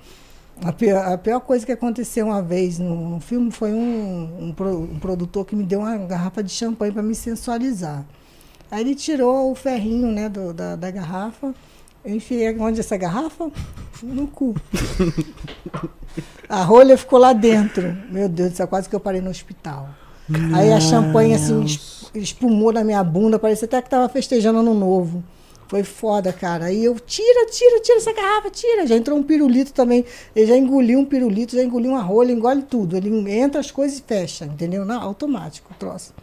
[0.62, 4.54] A pior, a pior coisa que aconteceu uma vez no, no filme foi um, um,
[4.54, 8.06] pro- um produtor que me deu uma garrafa de champanhe para me sensualizar.
[8.70, 11.56] Aí ele tirou o ferrinho né, do- da, da garrafa.
[12.06, 13.50] Eu enfiei onde essa garrafa?
[14.02, 14.56] No cu.
[16.50, 17.96] A rolha ficou lá dentro.
[18.10, 19.88] Meu Deus do céu, quase que eu parei no hospital.
[20.54, 24.74] Aí a champanhe assim es- espumou na minha bunda, parecia até que tava festejando ano
[24.74, 25.24] novo.
[25.70, 26.66] Foi foda, cara.
[26.66, 28.86] Aí eu, tira, tira, tira essa garrafa, tira.
[28.86, 30.06] Já entrou um pirulito também.
[30.36, 32.96] Ele já engoliu um pirulito, já engoliu uma rolha, engole tudo.
[32.98, 34.86] Ele entra as coisas e fecha, entendeu?
[34.86, 36.14] Não, automático o troço.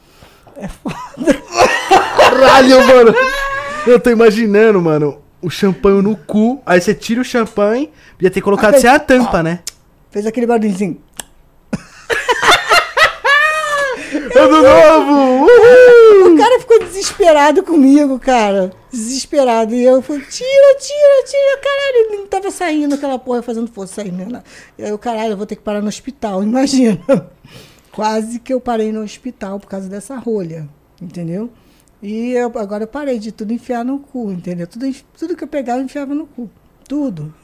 [2.16, 3.14] Caralho, mano.
[3.86, 6.60] Eu tô imaginando, mano, o champanhe no cu.
[6.64, 9.60] Aí você tira o champanhe, podia ter colocado Ah, sem a tampa, né?
[10.10, 11.00] Fez aquele barulhinho.
[14.36, 15.44] Ano novo!
[15.44, 16.34] Uhul!
[16.34, 18.72] O cara ficou desesperado comigo, cara.
[18.92, 19.74] Desesperado.
[19.74, 21.60] E eu fui, tira, tira, tira.
[21.62, 24.26] Caralho, ele não tava saindo aquela porra fazendo força saindo.
[24.30, 24.42] Né?
[24.78, 27.00] E aí eu, caralho, eu vou ter que parar no hospital, imagina.
[27.92, 30.68] Quase que eu parei no hospital por causa dessa rolha,
[31.00, 31.50] entendeu?
[32.02, 34.66] E eu, agora eu parei de tudo enfiar no cu, entendeu?
[34.66, 34.86] Tudo,
[35.18, 36.50] tudo que eu pegava eu enfiava no cu.
[36.88, 37.34] Tudo.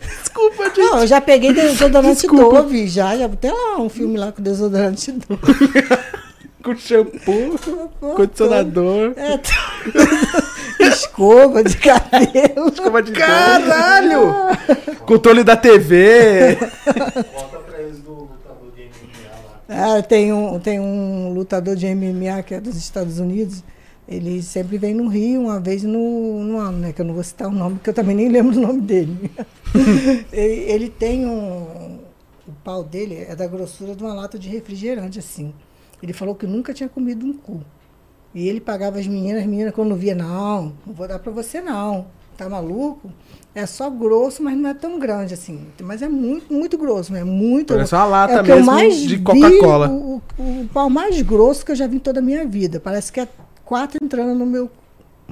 [0.00, 0.78] Desculpa, gente.
[0.78, 2.62] Não, eu já peguei desodorante Desculpa.
[2.62, 3.16] Dove, já.
[3.16, 5.40] Já tem lá um filme lá com desodorante Dove.
[6.62, 7.56] Com shampoo,
[8.16, 9.12] condicionador.
[9.16, 9.52] É, t-
[10.82, 12.68] escova de cabelo.
[12.72, 14.34] Escova de Caralho!
[15.06, 16.56] Controle da TV.
[17.32, 19.55] Volta atrás do lutador de MMA lá.
[19.68, 23.64] Ah, tem, um, tem um lutador de MMA que é dos Estados Unidos.
[24.08, 26.92] Ele sempre vem no Rio, uma vez no, no ano, né?
[26.92, 29.30] Que eu não vou citar o nome, porque eu também nem lembro o nome dele.
[30.32, 31.98] ele, ele tem um.
[32.46, 35.52] O pau dele é da grossura de uma lata de refrigerante, assim.
[36.00, 37.60] Ele falou que nunca tinha comido um cu.
[38.32, 41.60] E ele pagava as meninas, as meninas quando via, não, não vou dar pra você
[41.60, 42.06] não.
[42.36, 43.10] Tá maluco?
[43.56, 45.68] É só grosso, mas não é tão grande assim.
[45.80, 49.88] Mas é muito, muito grosso, é muito Parece uma lata é mesmo mais de Coca-Cola.
[49.88, 52.78] O, o, o pau mais grosso que eu já vi em toda a minha vida.
[52.78, 53.26] Parece que é
[53.64, 54.70] quatro entrando no meu.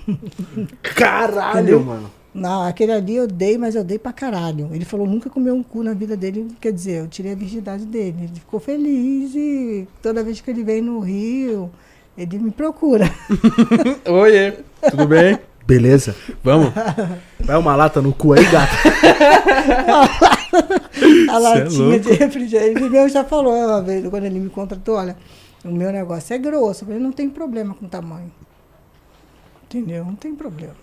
[0.83, 1.85] Caralho, Entendeu?
[1.85, 2.11] mano.
[2.33, 4.71] Não, aquele ali eu dei, mas eu dei pra caralho.
[4.73, 6.49] Ele falou nunca comeu um cu na vida dele.
[6.59, 8.17] Quer dizer, eu tirei a virgindade dele.
[8.23, 11.71] Ele ficou feliz e toda vez que ele vem no Rio,
[12.17, 13.05] ele me procura.
[14.09, 14.55] Oiê,
[14.91, 15.39] tudo bem?
[15.67, 16.15] Beleza.
[16.43, 16.73] Vamos?
[17.41, 18.75] Vai uma lata no cu aí, gato.
[21.31, 22.01] A é latinha louco.
[22.01, 22.71] de refrigerante.
[22.71, 25.17] Ele mesmo já falou uma vez, quando ele me contratou, olha,
[25.65, 26.83] o meu negócio é grosso.
[26.83, 28.31] Eu falei, não tem problema com tamanho.
[29.65, 30.05] Entendeu?
[30.05, 30.75] Não tem problema.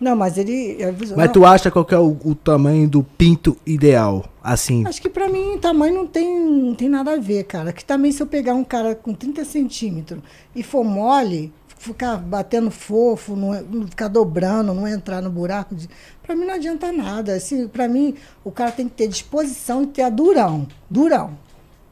[0.00, 1.16] Não, mas ele avisou.
[1.16, 4.24] Mas tu acha qual é o, o tamanho do pinto ideal?
[4.42, 7.72] Assim, Acho que pra mim tamanho não tem, não tem nada a ver, cara.
[7.72, 10.22] Que também se eu pegar um cara com 30 centímetros
[10.54, 15.88] e for mole, ficar batendo fofo, não, não ficar dobrando, não entrar no buraco, de,
[16.22, 17.34] pra mim não adianta nada.
[17.34, 18.14] Assim, pra mim,
[18.44, 20.66] o cara tem que ter disposição e ter a durão.
[20.90, 21.32] Durão.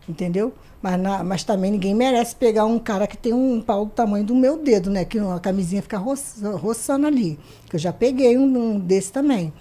[0.08, 0.52] Entendeu?
[0.82, 4.24] Mas, na- mas também ninguém merece pegar um cara que tem um pau do tamanho
[4.24, 5.04] do meu dedo, né?
[5.04, 7.38] Que a camisinha fica roça- roçando ali.
[7.68, 9.52] Que eu já peguei um, um desse também.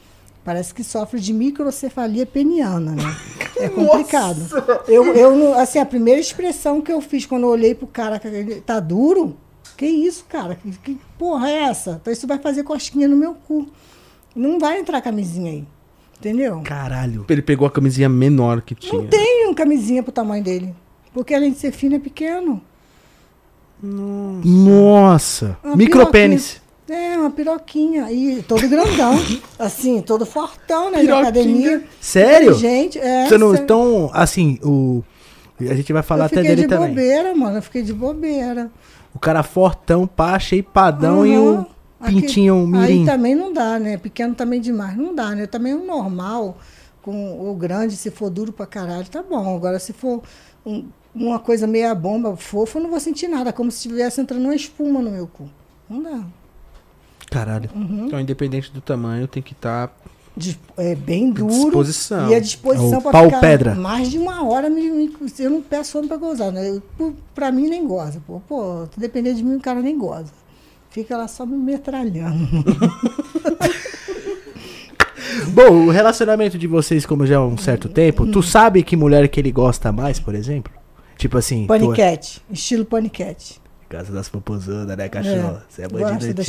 [0.43, 3.03] Parece que sofre de microcefalia peniana, né?
[3.57, 4.37] É complicado.
[4.85, 8.21] Eu, eu, não- assim, a primeira expressão que eu fiz quando eu olhei pro cara,
[8.65, 9.37] tá duro,
[9.75, 10.55] que isso, cara?
[10.55, 11.99] Que, que porra é essa?
[12.01, 13.67] Então isso vai fazer cosquinha no meu cu.
[14.35, 15.65] Não vai entrar camisinha aí.
[16.17, 16.61] Entendeu?
[16.61, 17.25] caralho.
[17.27, 18.93] Ele pegou a camisinha menor que tinha.
[18.93, 20.73] Não tem uma camisinha pro tamanho dele.
[21.13, 22.61] Porque além de ser fino, é pequeno.
[24.43, 25.57] Nossa.
[25.63, 26.61] Uma Micropênis.
[26.87, 28.11] É, uma piroquinha.
[28.11, 29.19] E todo grandão.
[29.57, 30.99] assim, todo fortão, né?
[30.99, 31.29] De Piroquinha.
[31.29, 31.83] academia.
[31.99, 32.53] Sério?
[32.55, 33.27] Gente, é.
[33.27, 33.63] Você não, sério.
[33.63, 35.03] então, assim, o.
[35.59, 36.89] A gente vai falar eu até fiquei dele de também.
[36.89, 37.57] bobeira, mano.
[37.57, 38.69] Eu fiquei de bobeira.
[39.15, 41.65] O cara fortão, pá, shapeadão e o Uhum.
[41.99, 42.99] Aqui- pintinho mirim.
[42.99, 43.97] Aí também não dá, né?
[43.97, 44.95] Pequeno também demais.
[44.97, 45.47] Não dá, né?
[45.47, 46.57] Também o normal,
[47.01, 49.55] com o grande, se for duro pra caralho, tá bom.
[49.55, 50.21] Agora, se for
[50.65, 50.85] um-
[51.15, 53.53] uma coisa meia bomba, fofa, eu não vou sentir nada.
[53.53, 55.49] Como se estivesse entrando uma espuma no meu cu.
[55.89, 56.23] Não dá.
[57.31, 57.69] Caralho.
[57.73, 59.89] Então, independente do tamanho, tem que tá
[60.77, 61.49] é bem duro.
[61.53, 62.29] Disposição.
[62.29, 63.75] E a disposição É pau ficar pedra.
[63.75, 66.51] mais de uma hora, me, me- eu não peço homem pra gozar.
[66.51, 66.81] Né?
[67.33, 68.21] Pra mim, nem goza.
[68.27, 70.31] Pô, pô depender de mim, o cara nem goza.
[70.89, 72.47] Fica lá só me metralhando.
[75.49, 79.27] Bom, o relacionamento de vocês, como já há um certo tempo, tu sabe que mulher
[79.27, 80.71] que ele gosta mais, por exemplo?
[81.17, 81.63] Tipo assim.
[81.63, 82.41] tu- Paniquete.
[82.51, 83.61] Estilo paniquete.
[83.89, 85.59] Casa das popozudas, né, cachorro?
[85.69, 86.43] Você é, Gosto das bandido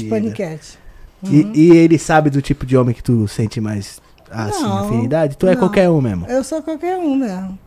[1.31, 1.59] paniquete.
[1.59, 4.01] e, e ele sabe do tipo de homem que tu sente mais,
[4.31, 5.37] assim, Não, afinidade?
[5.37, 5.59] Tu é não.
[5.61, 6.27] qualquer um mesmo.
[6.27, 7.59] Eu sou qualquer um mesmo.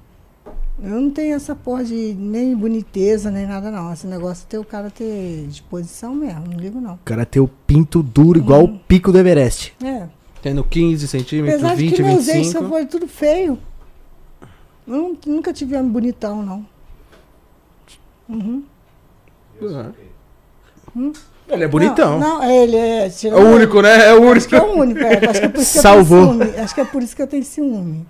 [0.82, 3.92] Eu não tenho essa porra de nem boniteza, nem nada, não.
[3.92, 6.46] Esse negócio de ter o cara ter disposição mesmo.
[6.48, 6.94] Não ligo, não.
[6.94, 9.74] O cara tem o pinto duro igual o pico do Everest.
[9.84, 10.08] É.
[10.42, 12.64] Tendo 15 centímetros, Apesar de 20, que meus ex 25.
[12.64, 13.60] só foi tudo feio.
[14.88, 16.66] Eu nunca tive homem bonitão, não.
[18.30, 18.64] Uhum.
[21.50, 22.20] Ele é bonitão.
[22.20, 23.08] Não, não, ele é.
[23.24, 24.10] É o único, né?
[24.10, 24.38] É o único.
[24.38, 25.00] Acho que é o único.
[25.00, 25.30] é.
[25.30, 26.18] Acho que é por isso que Salvou.
[26.20, 26.60] eu tenho ciúme.
[26.64, 28.06] Acho que é por isso que eu tenho ciúme.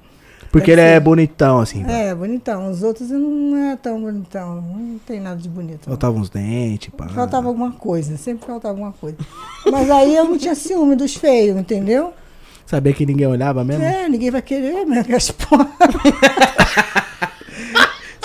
[0.52, 1.86] Porque Deve ele é bonitão, assim.
[1.88, 2.72] É, bonitão.
[2.72, 4.56] Os outros não é tão bonitão.
[4.56, 5.82] Não tem nada de bonito.
[5.86, 5.92] não.
[5.92, 7.08] Faltava uns dentes, pá.
[7.08, 9.18] Faltava alguma coisa, sempre faltava alguma coisa.
[9.72, 12.14] Mas aí eu não tinha ciúme dos feios, entendeu?
[12.66, 13.84] Sabia que ninguém olhava mesmo?
[13.84, 15.68] É, ninguém vai querer mesmo porra.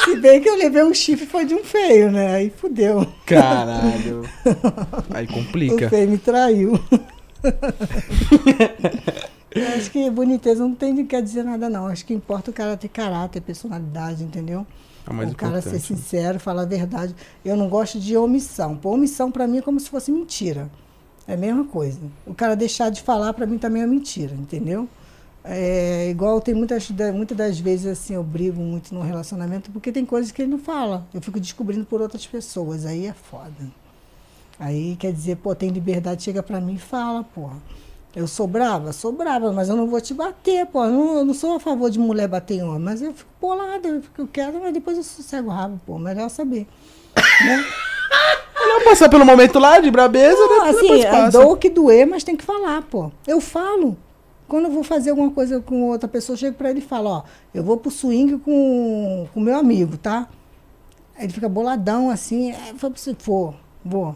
[0.04, 2.34] Se bem que eu levei um chifre foi de um feio, né?
[2.36, 3.06] Aí fudeu.
[3.26, 4.22] Caralho.
[5.10, 5.88] Aí O complica.
[5.88, 6.78] feio me traiu.
[9.50, 11.86] Eu acho que boniteza não tem quer dizer nada, não.
[11.86, 14.66] Acho que importa o cara ter caráter, personalidade, entendeu?
[15.06, 15.86] É o o cara ser importante.
[15.86, 17.14] sincero, falar a verdade.
[17.44, 18.76] Eu não gosto de omissão.
[18.76, 20.70] Pô, omissão pra mim é como se fosse mentira.
[21.26, 21.98] É a mesma coisa.
[22.26, 24.88] O cara deixar de falar pra mim também é mentira, entendeu?
[25.46, 30.04] É igual tem muitas, muitas das vezes assim, eu brigo muito no relacionamento porque tem
[30.06, 31.06] coisas que ele não fala.
[31.12, 32.86] Eu fico descobrindo por outras pessoas.
[32.86, 33.52] Aí é foda.
[34.58, 37.56] Aí quer dizer, pô, tem liberdade, chega pra mim e fala, porra.
[38.16, 38.92] Eu sou brava?
[38.92, 40.84] Sou brava, mas eu não vou te bater, pô.
[40.84, 43.28] Eu não, eu não sou a favor de mulher bater em homem, mas eu fico
[43.40, 45.98] bolada, eu fico quieto, mas depois eu sossego o rabo, pô.
[45.98, 46.66] Melhor saber.
[47.16, 47.64] né?
[48.56, 50.70] Não passar pelo momento lá de brabeza, Não, né?
[50.70, 53.10] assim, dou o que doer, mas tem que falar, pô.
[53.26, 53.96] Eu falo.
[54.48, 57.08] Quando eu vou fazer alguma coisa com outra pessoa, eu chego pra ele e falo,
[57.10, 57.22] ó,
[57.54, 60.28] eu vou pro swing com o meu amigo, tá?
[61.18, 64.14] Ele fica boladão assim, é, foi você for, vou.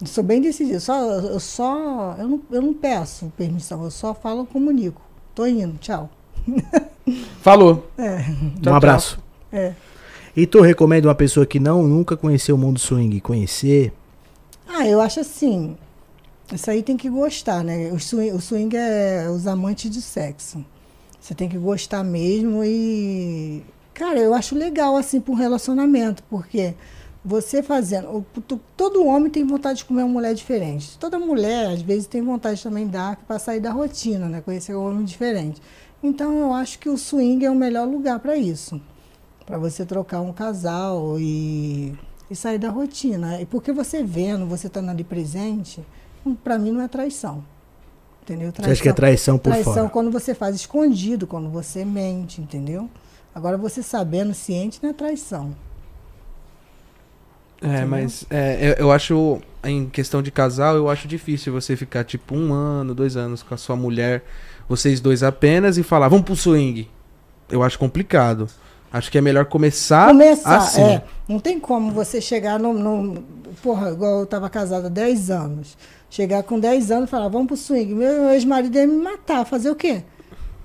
[0.00, 0.80] Eu sou bem decidido.
[0.80, 2.14] Só, eu só.
[2.18, 5.00] Eu não, eu não peço permissão, eu só falo, comunico.
[5.34, 6.10] Tô indo, tchau.
[7.40, 7.88] Falou.
[7.98, 9.18] É, Um Tchau, abraço.
[9.52, 9.72] é.
[10.36, 13.92] E tu recomenda uma pessoa que não nunca conheceu o mundo swing conhecer?
[14.68, 15.76] Ah, eu acho assim.
[16.52, 17.90] Isso aí tem que gostar, né?
[17.92, 20.64] O swing, o swing é os amantes de sexo.
[21.20, 23.62] Você tem que gostar mesmo e.
[23.94, 26.74] Cara, eu acho legal, assim, para um relacionamento, porque
[27.24, 28.24] você fazendo.
[28.76, 30.98] Todo homem tem vontade de comer uma mulher diferente.
[30.98, 34.40] Toda mulher, às vezes, tem vontade também dar para sair da rotina, né?
[34.40, 35.62] Conhecer um homem diferente.
[36.02, 38.80] Então, eu acho que o swing é o melhor lugar para isso
[39.44, 41.94] para você trocar um casal e,
[42.30, 43.40] e sair da rotina.
[43.40, 45.84] E porque você vendo, você estando ali presente,
[46.32, 47.44] para mim não é traição.
[48.22, 48.52] Entendeu?
[48.56, 49.88] Você acha que é traição por traição fora?
[49.90, 52.88] quando você faz escondido, quando você mente, entendeu?
[53.34, 55.54] Agora você sabendo, ciente, não é traição.
[57.60, 62.04] É, mas é, eu, eu acho, em questão de casal, eu acho difícil você ficar
[62.04, 64.22] tipo um ano, dois anos com a sua mulher,
[64.68, 66.88] vocês dois apenas, e falar, vamos pro swing.
[67.48, 68.48] Eu acho complicado.
[68.92, 70.82] Acho que é melhor começar, Começar, assim.
[70.82, 71.02] é.
[71.28, 73.22] Não tem como você chegar no, no-
[73.62, 75.76] Porra, igual eu tava casada há 10 anos.
[76.14, 77.92] Chegar com 10 anos e falar, vamos pro swing.
[77.92, 79.44] Meu ex-marido ia me matar.
[79.44, 80.00] Fazer o quê?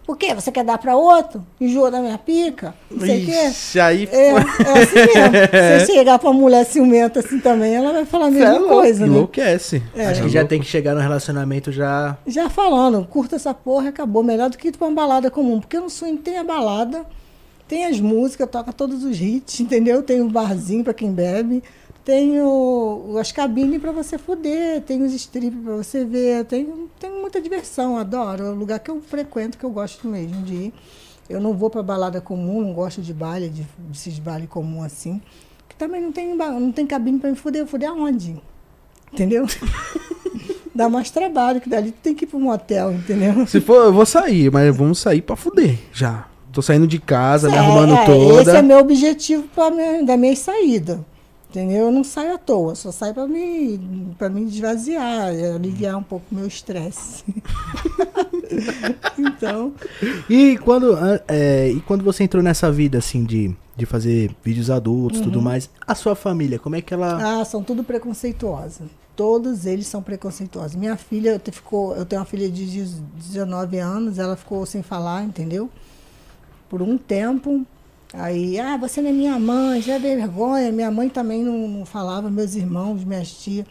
[0.07, 0.35] O quê?
[0.35, 1.43] Você quer dar pra outro?
[1.59, 2.75] Enjoa da minha pica?
[2.91, 3.79] Não sei o quê.
[3.79, 5.79] Aí É, é assim mesmo.
[5.87, 8.73] Se chegar pra uma mulher ciumenta assim também, ela vai falar a é mesma louco,
[8.75, 9.07] coisa, né?
[9.07, 9.81] enlouquece.
[9.95, 10.05] É.
[10.05, 12.15] Acho que já tem que chegar no relacionamento já.
[12.27, 14.21] Já falando, curta essa porra e acabou.
[14.21, 15.59] Melhor do que ir pra uma balada comum.
[15.59, 17.07] Porque no swing tem a balada,
[17.67, 20.03] tem as músicas, toca todos os hits, entendeu?
[20.03, 21.63] Tem o barzinho pra quem bebe,
[22.03, 27.11] tem o, as cabines pra você fuder, tem os strips pra você ver, tem, tem
[27.11, 28.45] muita diversão, adoro.
[28.45, 30.73] É o lugar que eu frequento, que eu gosto mesmo de ir.
[31.29, 35.21] Eu não vou pra balada comum, não gosto de baile, de, desses baile comum assim.
[35.67, 37.61] Que também não tem, não tem cabine pra me fuder.
[37.61, 38.41] Eu fuder aonde?
[39.13, 39.45] Entendeu?
[40.73, 43.45] Dá mais trabalho, que dali tu tem que ir para um motel, entendeu?
[43.45, 46.25] Se for, eu vou sair, mas vamos sair pra fuder, já.
[46.51, 48.41] Tô saindo de casa, me É, arrumando é, toda.
[48.41, 51.05] Esse é meu objetivo pra minha, da minha saída.
[51.49, 51.85] Entendeu?
[51.85, 53.79] Eu não saio à toa, só saio para me,
[54.19, 57.23] pra me esvaziar, é, aliviar um pouco o meu estresse.
[59.17, 59.73] então,
[60.29, 60.95] E quando,
[61.27, 65.27] é, e quando você entrou nessa vida, assim, de, de fazer vídeos adultos e Uhum.
[65.29, 67.39] tudo mais, a sua família, como é que ela.
[67.41, 68.87] ah, são tudo preconceituosos.
[69.15, 70.75] Todos eles são preconceituosos.
[70.75, 72.65] Minha filha te- ficou, eu tenho uma filha de
[73.17, 75.69] 19 anos, ela ficou sem falar, entendeu?
[76.69, 77.65] Por um tempo.
[78.13, 80.71] Aí, ah, você não é minha mãe, já é vergonha.
[80.71, 83.65] Minha mãe também não, não falava, meus irmãos, minhas tias.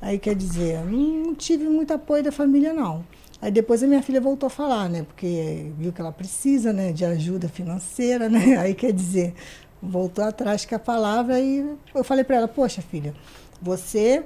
[0.00, 3.04] Aí, quer dizer, não, tive muito apoio da família, não.
[3.40, 5.02] Aí depois a minha filha voltou a falar, né?
[5.02, 6.92] Porque viu que ela precisa, né?
[6.92, 8.56] De ajuda financeira, né?
[8.56, 9.34] Aí, quer dizer,
[9.82, 13.12] voltou atrás com a palavra e eu falei para ela, poxa, filha,
[13.60, 14.24] você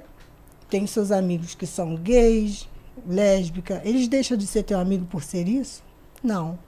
[0.69, 2.69] tem seus amigos que são gays,
[3.07, 5.83] lésbica, eles deixam de ser teu amigo por ser isso?
[6.23, 6.59] Não.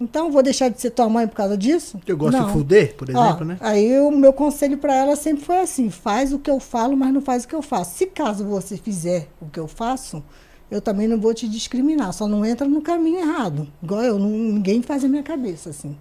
[0.00, 1.98] Então, vou deixar de ser tua mãe por causa disso?
[2.06, 2.46] Eu gosto Não.
[2.46, 3.56] de fuder, por Ó, exemplo, né?
[3.60, 7.12] Aí o meu conselho para ela sempre foi assim: faz o que eu falo, mas
[7.14, 7.96] não faz o que eu faço.
[7.96, 10.22] Se caso você fizer o que eu faço,
[10.70, 12.12] eu também não vou te discriminar.
[12.12, 13.66] Só não entra no caminho errado.
[13.82, 15.96] Igual eu, não- ninguém faz a minha cabeça assim.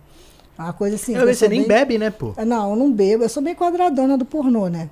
[0.58, 1.14] É Uma coisa assim.
[1.14, 2.34] Eu sou você nem bem- bebe, né, pô?
[2.46, 3.24] Não, eu não bebo.
[3.24, 4.90] Eu sou bem quadradona do pornô, né?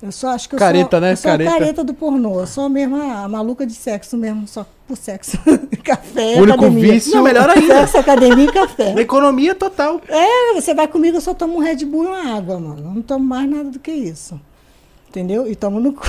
[0.00, 1.12] Eu só acho que eu Careta, sou, né?
[1.12, 1.50] eu sou a Careta.
[1.58, 2.38] careta do pornô.
[2.40, 5.36] Eu sou mesmo a, a maluca de sexo mesmo, só por sexo.
[5.82, 6.92] café, Único academia.
[6.92, 7.80] vício- Não, melhor ainda.
[7.80, 8.94] Sexo, academia e café.
[8.94, 10.00] Na economia total.
[10.08, 12.78] É, você vai comigo, eu só tomo um Red Bull e uma água, mano.
[12.80, 14.40] Eu não tomo mais nada do que isso.
[15.08, 15.50] Entendeu?
[15.50, 16.04] E tomo no cu.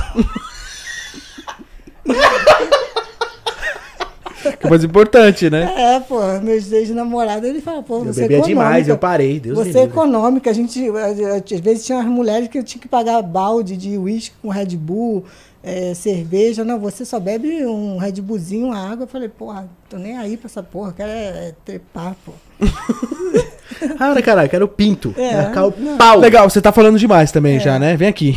[4.59, 5.73] Que é mais importante, né?
[5.79, 8.47] É, pô, meus ex-namorados, ele fala, pô, Eu você é bebia econômica.
[8.47, 12.47] demais, eu parei, Deus me Você é econômica, a gente, às vezes tinha umas mulheres
[12.47, 15.25] que eu tinha que pagar balde de uísque com Red Bull,
[15.63, 16.63] é, cerveja.
[16.63, 19.03] Não, você só bebe um Red Bullzinho, uma água.
[19.03, 22.31] Eu falei, porra, tô nem aí pra essa porra, quero é, é trepar, pô.
[23.99, 25.13] Ah, caralho, quero pinto.
[25.17, 25.97] É, Marcar o não.
[25.97, 26.19] pau.
[26.19, 27.95] Legal, você tá falando demais também já, né?
[27.95, 28.35] Vem aqui.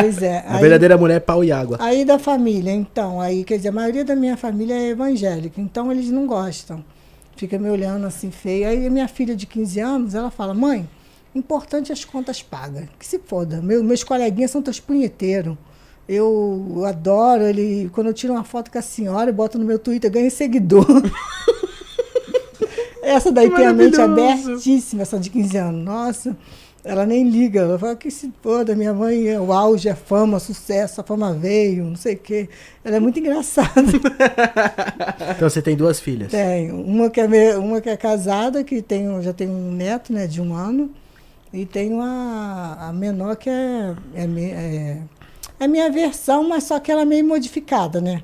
[0.00, 0.44] Pois é.
[0.46, 1.76] A aí- verdadeira mulher é pau e água.
[1.80, 5.90] Aí da família, então, aí quer dizer, a maioria da minha família é evangélica, então
[5.92, 6.84] eles não gostam.
[7.36, 8.66] Fica me olhando assim feio.
[8.68, 10.88] Aí a minha filha de 15 anos, ela fala: "Mãe,
[11.34, 12.84] importante as contas pagas.
[12.98, 13.60] Que se foda.
[13.60, 15.54] Meu, meus coleguinhas são teus punheteiros.
[16.08, 17.90] Eu adoro ele.
[17.92, 20.30] Quando eu tiro uma foto com a senhora e boto no meu Twitter, eu ganho
[20.30, 20.86] seguidor.
[23.06, 25.84] essa daí tem a mente abertíssima, essa de 15 anos.
[25.84, 26.36] Nossa,
[26.84, 27.60] ela nem liga.
[27.60, 31.32] Ela fala que se foda, minha mãe é o auge, é fama, sucesso, a fama
[31.32, 32.48] veio, não sei o quê.
[32.84, 33.82] Ela é muito engraçada.
[35.36, 36.30] Então você tem duas filhas.
[36.30, 36.80] Tenho.
[36.80, 40.40] Uma que é, uma que é casada, que tem, já tem um neto né, de
[40.40, 40.90] um ano.
[41.52, 44.98] E tenho a, a menor que é, é, é,
[45.58, 48.22] é minha versão, mas só que ela é meio modificada, né?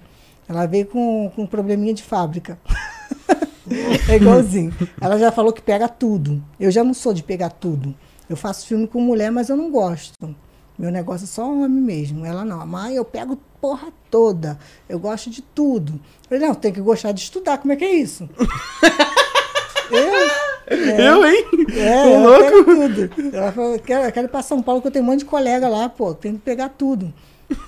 [0.49, 2.59] Ela veio com, com um probleminha de fábrica.
[4.09, 4.73] é igualzinho.
[5.01, 6.43] Ela já falou que pega tudo.
[6.59, 7.95] Eu já não sou de pegar tudo.
[8.29, 10.35] Eu faço filme com mulher, mas eu não gosto.
[10.79, 12.25] Meu negócio é só homem mesmo.
[12.25, 12.67] Ela não.
[12.67, 14.59] Mãe, eu pego porra toda.
[14.89, 15.93] Eu gosto de tudo.
[15.93, 17.59] Eu falei, não, tem que gostar de estudar.
[17.59, 18.29] Como é que é isso?
[19.91, 20.53] eu?
[20.67, 21.09] É.
[21.09, 21.45] Eu, hein?
[21.75, 22.65] É, ela louco.
[22.65, 23.37] tudo.
[23.37, 25.25] Ela falou, quero, eu quero ir pra São Paulo, que eu tenho um monte de
[25.27, 27.13] colega lá, pô, tem que pegar tudo.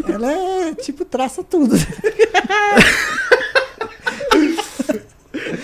[0.09, 1.77] Ela é, tipo, traça tudo.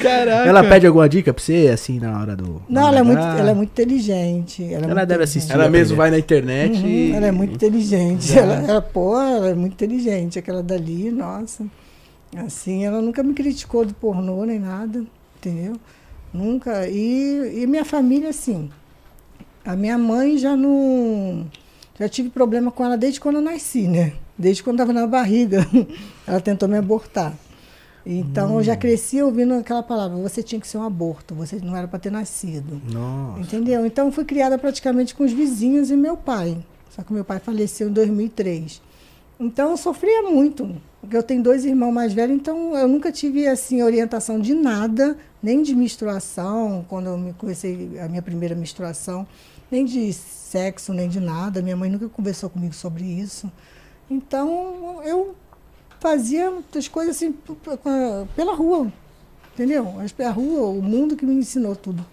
[0.01, 0.49] Caraca.
[0.49, 2.63] Ela pede alguma dica pra você, assim, na hora do.
[2.69, 4.63] Não, ela é muito, ela é muito inteligente.
[4.63, 5.23] Ela, é Ela muito deve inteligente.
[5.23, 5.53] assistir.
[5.53, 7.13] Ela mesmo vai na internet Uhum, e...
[7.13, 8.39] Ela é muito inteligente.
[8.39, 10.39] Ela, ela, pô, ela é muito inteligente.
[10.39, 11.65] Aquela dali, nossa.
[12.37, 15.05] Assim, ela nunca me criticou do pornô nem nada,
[15.39, 15.75] entendeu?
[16.33, 16.87] Nunca.
[16.89, 18.71] E, e minha família, assim.
[19.65, 21.47] A minha mãe já não.
[21.99, 24.13] Já tive problema com ela desde quando eu nasci, né?
[24.39, 25.67] Desde quando estava na barriga.
[26.27, 27.35] ela tentou me abortar.
[28.05, 31.77] Então eu já cresci ouvindo aquela palavra: você tinha que ser um aborto, você não
[31.77, 32.81] era para ter nascido.
[32.91, 33.41] Nossa.
[33.41, 33.85] Entendeu?
[33.85, 36.59] Então fui criada praticamente com os vizinhos e meu pai.
[36.91, 38.83] Só que meu pai faleceu em 2003.
[39.39, 43.47] Então eu sofria muito, porque eu tenho dois irmãos mais velhos, então eu nunca tive
[43.47, 49.27] assim orientação de nada, nem de menstruação, quando eu me comecei a minha primeira menstruação,
[49.71, 51.63] nem de sexo, nem de nada.
[51.63, 53.51] Minha mãe nunca conversou comigo sobre isso.
[54.11, 55.35] Então eu
[56.01, 57.35] fazia as coisas assim
[58.37, 58.93] pela rua,
[59.55, 59.95] entendeu?
[60.01, 62.05] As- A rua, o mundo que me ensinou tudo.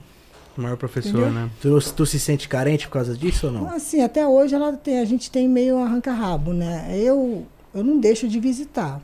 [0.58, 1.32] O maior professor, Entendeu?
[1.32, 1.50] né?
[1.62, 3.70] Tu, tu se sente carente por causa disso ou não?
[3.70, 6.90] Assim, até hoje ela tem, a gente tem meio arranca-rabo, né?
[6.98, 9.00] Eu, eu não deixo de visitar.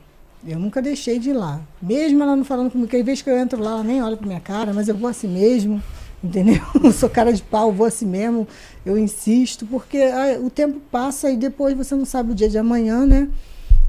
[0.46, 1.60] Eu nunca deixei de ir lá.
[1.80, 4.16] Mesmo ela não falando comigo, que às vezes que eu entro lá, ela nem olha
[4.16, 5.80] pra minha cara, mas eu vou assim mesmo,
[6.22, 6.60] entendeu?
[6.82, 8.46] Eu sou cara de pau, vou assim mesmo,
[8.84, 12.58] eu insisto, porque ah, o tempo passa e depois você não sabe o dia de
[12.58, 13.28] amanhã, né?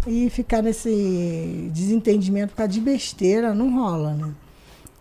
[0.08, 4.34] E ficar nesse desentendimento por causa de besteira não rola, né?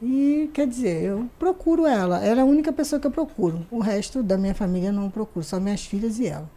[0.02, 2.24] E quer dizer, eu procuro ela.
[2.24, 3.66] Ela é a única pessoa que eu procuro.
[3.70, 6.48] O resto da minha família eu não procuro, só minhas filhas e ela.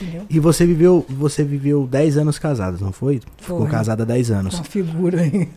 [0.00, 0.22] Entendeu?
[0.28, 3.20] E você viveu, você viveu 10 anos casada, não foi?
[3.38, 3.70] Ficou Foi.
[3.70, 4.54] casada há 10 anos.
[4.56, 5.48] Uma figura aí.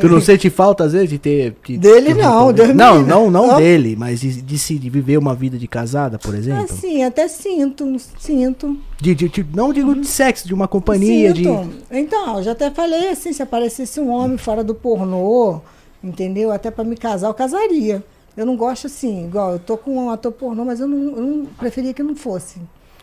[0.00, 1.54] Tu não sente falta, às vezes, de ter.
[1.64, 3.56] de- Dele de- não, me Não, não, não Não.
[3.58, 6.64] dele, mas de, de de viver uma vida de casada, por exemplo.
[6.64, 8.78] Assim, até sinto, sinto.
[9.00, 11.44] De, de- de- não digo de sexo, de uma companhia, de.
[11.44, 11.70] sinto.
[11.90, 15.60] Então, eu já até falei assim, se aparecesse um homem fora do pornô,
[16.02, 16.50] entendeu?
[16.50, 18.02] Até pra me casar, eu casaria.
[18.38, 21.22] Eu não gosto assim, igual, eu tô com um ator pornô, mas eu não, eu
[21.22, 22.60] não preferia que não fosse.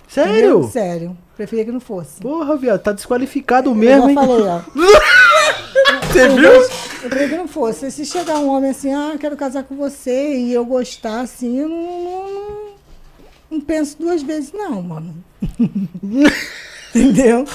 [0.08, 0.32] Sério?
[0.32, 0.64] Entendeu?
[0.70, 1.18] Sério.
[1.36, 2.22] Preferia que não fosse.
[2.22, 4.16] Porra, viado, tá desqualificado Eu mesmo, hein?
[4.16, 4.62] falei, ó.
[6.08, 6.52] Você viu?
[7.04, 7.92] Eu queria que não fosse.
[7.92, 11.60] Se chegar um homem assim, ah, eu quero casar com você e eu gostar assim,
[11.60, 12.58] eu não, não,
[13.52, 15.16] não- penso duas vezes, não, mano.
[16.96, 17.46] Entendeu?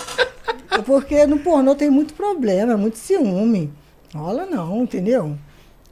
[0.70, 3.72] É Porque no pornô tem muito problema, muito ciúme.
[4.14, 5.34] Rola não, entendeu?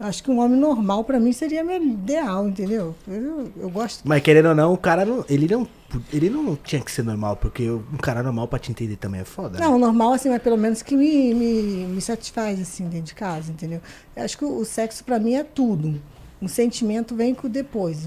[0.00, 2.94] Acho que um homem normal pra mim seria meu ideal, entendeu?
[3.06, 4.02] Eu, eu gosto.
[4.06, 5.24] Mas querendo ou não, o cara não.
[5.28, 5.66] Ele não.
[6.12, 9.24] Ele não tinha que ser normal, porque um cara normal pra te entender também é
[9.24, 9.58] foda.
[9.58, 9.64] né?
[9.64, 13.50] Não, normal assim, mas pelo menos que me, me, me satisfaz assim dentro de casa,
[13.50, 13.80] entendeu?
[14.14, 16.00] Eu acho que o, o sexo pra mim é tudo.
[16.40, 18.06] O sentimento vem com depois,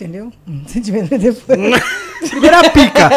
[0.00, 0.32] entendeu?
[0.66, 1.58] Sentimento vem depois.
[2.30, 3.08] Primeiro a pica.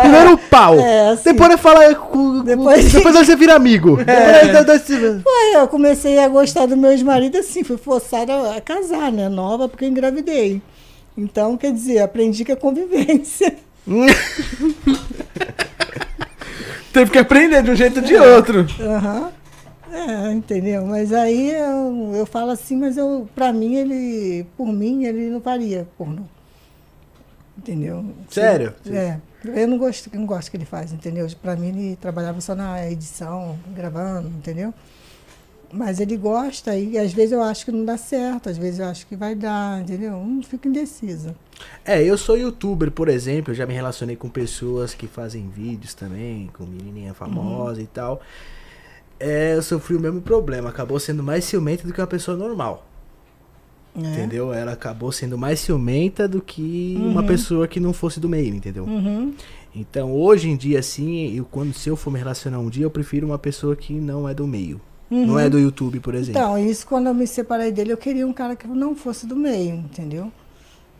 [0.00, 0.78] Primeiro o pau.
[0.78, 1.24] É, assim.
[1.24, 2.42] Depois ele fala com.
[2.42, 3.96] Depois- Depois, você vira amigo.
[3.96, 8.60] Depois, depois- depois- Aí eu comecei a gostar do meu ex-marido assim, fui forçada a,
[8.60, 9.28] casar, né?
[9.28, 10.60] Nova, porque eu engravidei.
[11.16, 13.54] Então, quer dizer, aprendi que é convivência.
[16.92, 18.66] Teve que aprender de um jeito ou de outro.
[18.80, 19.28] Aham.
[19.92, 20.86] É, entendeu?
[20.86, 25.40] Mas aí eu, eu falo assim, mas eu, pra mim, ele, por mim, ele não
[25.40, 26.22] faria pornô.
[27.58, 28.04] Entendeu?
[28.28, 28.74] Sério?
[28.86, 29.18] É.
[29.44, 31.26] Eu não gosto, não gosto que ele faz, entendeu?
[31.42, 34.72] Pra mim, ele trabalhava só na edição, gravando, entendeu?
[35.72, 38.86] Mas ele gosta e às vezes eu acho que não dá certo, às vezes eu
[38.86, 40.12] acho que vai dar, entendeu?
[40.12, 41.34] Não fico indecisa.
[41.84, 45.94] É, eu sou youtuber, por exemplo, eu já me relacionei com pessoas que fazem vídeos
[45.94, 48.20] também, com menininha famosa e tal.
[49.20, 52.86] É, eu sofri o mesmo problema, acabou sendo mais ciumenta do que uma pessoa normal.
[53.94, 54.10] né?
[54.12, 54.52] Entendeu?
[54.52, 57.26] Ela acabou sendo mais ciumenta do que uma Uhum.
[57.26, 58.84] pessoa que não fosse do meio, entendeu?
[58.84, 59.34] Uhum.
[59.74, 62.90] Então, hoje em dia, assim, eu, quando se eu for me relacionar um dia, eu
[62.90, 64.80] prefiro uma pessoa que não é do meio.
[65.10, 66.40] Não é do YouTube, por exemplo.
[66.40, 69.34] Então, isso quando eu me separei dele, eu queria um cara que não fosse do
[69.34, 70.30] meio, entendeu?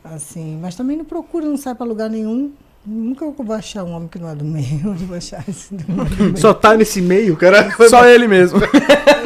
[0.03, 2.51] Assim, mas também não procuro, não sai pra lugar nenhum.
[2.83, 4.93] Nunca vou achar um homem que não é do meio.
[5.05, 6.35] Vou achar esse do meio.
[6.35, 7.69] Só tá nesse meio, cara.
[7.87, 8.59] Só ele mesmo.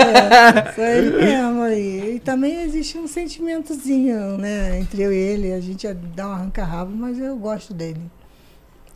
[0.06, 2.16] É, só ele mesmo aí.
[2.16, 5.52] E também existe um sentimentozinho, né, entre eu e ele.
[5.52, 8.00] A gente dá um arranca-rabo, mas eu gosto dele.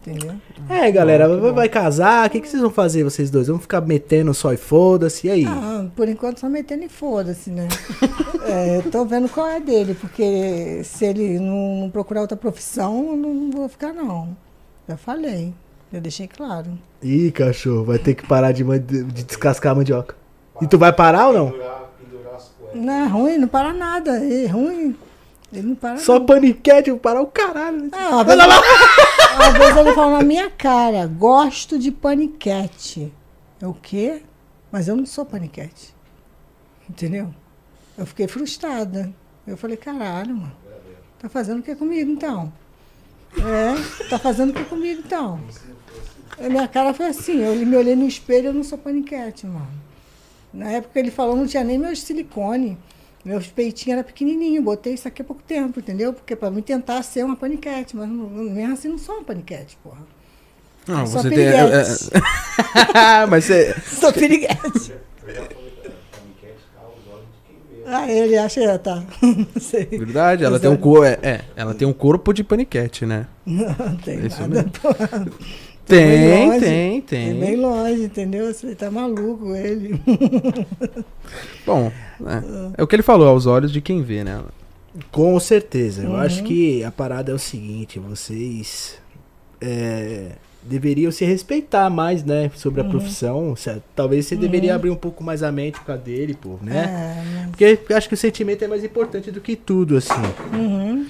[0.02, 0.36] Entendeu?
[0.70, 3.48] É, galera, vai, vai casar, o que, que vocês vão fazer, vocês dois?
[3.48, 5.46] Vão ficar metendo só e foda-se, e aí?
[5.46, 7.68] Ah, por enquanto só metendo e foda-se, né?
[8.46, 13.10] É, eu tô vendo qual é dele, porque se ele não, não procurar outra profissão,
[13.10, 14.38] eu não vou ficar, não.
[14.90, 15.54] Já falei.
[15.94, 16.76] Eu deixei claro.
[17.04, 20.16] Ih, cachorro, vai ter que parar de, de descascar a mandioca.
[20.60, 21.54] E tu vai parar ou não?
[22.74, 24.18] Não é ruim, não para nada.
[24.18, 24.96] É ruim.
[25.54, 26.26] Ele não para Só nada.
[26.26, 27.88] paniquete, vou parar o caralho.
[27.92, 33.14] Ah, uma, vez, uma vez ele falou na minha cara, gosto de paniquete.
[33.62, 34.24] Eu o quê?
[34.72, 35.94] Mas eu não sou paniquete.
[36.90, 37.32] Entendeu?
[37.96, 39.14] Eu fiquei frustrada.
[39.46, 40.52] Eu falei, caralho, mano.
[41.20, 42.52] Tá fazendo o que comigo então?
[43.38, 45.40] É, tá fazendo o que comigo então?
[46.40, 49.68] A minha cara foi assim, eu me olhei no espelho, eu não sou paniquete, mano.
[50.54, 52.78] Na época ele falou, não tinha nem meus silicone.
[53.24, 56.14] Meus peitinhos eram pequenininhos, botei isso aqui há pouco tempo, entendeu?
[56.14, 59.78] Porque para mim tentar ser uma paniquete, mas não, mesmo assim não sou uma paniquete,
[59.84, 60.02] porra.
[60.88, 61.40] Não, Sou você tem.
[61.46, 62.10] é, piriguete.
[62.14, 63.76] é- Mas você.
[63.86, 64.58] Sou piriguete.
[65.28, 67.79] Eu já falei pra ela, paniquete tá aos olhos de quem vê.
[67.92, 69.04] Ah, ele acha que tá.
[69.22, 69.86] Não sei.
[69.86, 71.04] Verdade, ela tem um é- corpo.
[71.06, 73.26] É, é, ela tem um corpo de paniquete, né?
[73.46, 74.66] Não tem Isso nada.
[75.90, 76.60] Tem, bem longe.
[76.60, 77.40] tem, É tem.
[77.40, 78.54] bem longe, entendeu?
[78.54, 80.00] Você tá maluco, ele.
[81.66, 81.92] Bom,
[82.28, 84.40] é, é o que ele falou, aos olhos de quem vê, né?
[85.12, 86.04] Com certeza.
[86.04, 86.16] Eu Uhum.
[86.18, 89.00] acho que a parada é o seguinte, vocês
[89.60, 92.52] é, deveriam se respeitar mais, né?
[92.56, 92.90] Sobre a Uhum.
[92.92, 93.56] profissão.
[93.56, 97.24] Se- Talvez você deveria abrir um pouco mais a mente com a dele, pô, né?
[97.46, 100.14] É, Porque eu acho que o sentimento é mais importante do que tudo, assim.
[100.54, 101.06] uhum.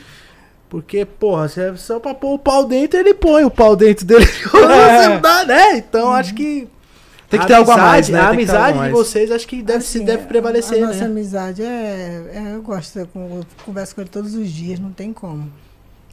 [0.69, 4.05] Porque, porra, se é só pra pôr o pau dentro, ele põe o pau dentro
[4.05, 4.23] dele.
[4.69, 5.01] É.
[5.03, 5.77] Você não dá, né?
[5.77, 6.67] Então acho que.
[7.27, 8.19] Tem que ter algo a mais, né?
[8.19, 11.05] A amizade de vocês acho que deve, se Assim, deve prevalecer, A nossa né?
[11.05, 11.65] amizade é,
[12.33, 13.07] é- Eu gosto, eu
[13.65, 15.47] converso com ele todos os dias, não tem como.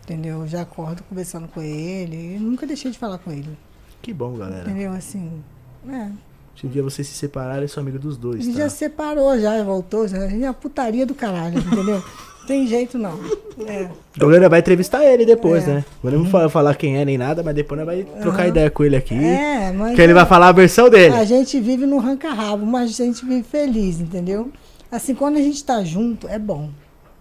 [0.06, 0.42] Entendeu?
[0.42, 3.58] Eu já acordo conversando com ele, e nunca deixei de falar com ele.
[4.00, 4.62] Que bom, galera.
[4.70, 4.92] Entendeu?
[4.92, 5.42] Assim.
[5.88, 6.08] É.
[6.54, 8.62] Se um dia vocês se separarem, eu sou amigo dos dois, gente tá?
[8.62, 10.18] já separou, já voltou, já.
[10.18, 12.02] É a putaria do caralho, entendeu?
[12.46, 13.18] tem jeito não.
[13.66, 13.90] É.
[14.16, 15.74] O Galera vai entrevistar ele depois, É.
[15.74, 15.84] né?
[16.04, 18.48] Não vamos fa- falar quem é nem nada, mas depois nós vai trocar Aham.
[18.48, 19.14] ideia com ele aqui.
[19.16, 19.96] É, mas.
[19.96, 21.14] que ele vai falar a versão dele.
[21.16, 24.52] A gente vive no ranca-rabo, mas a gente vive feliz, entendeu?
[24.90, 26.70] Assim, quando a gente tá junto, é bom.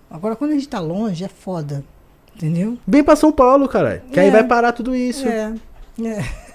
[0.09, 1.83] Agora, quando a gente tá longe, é foda.
[2.35, 2.77] Entendeu?
[2.87, 4.01] Vem pra São Paulo, caralho.
[4.11, 4.31] Que aí É.
[4.31, 5.27] vai parar tudo isso.
[5.27, 5.53] É.
[6.03, 6.45] é.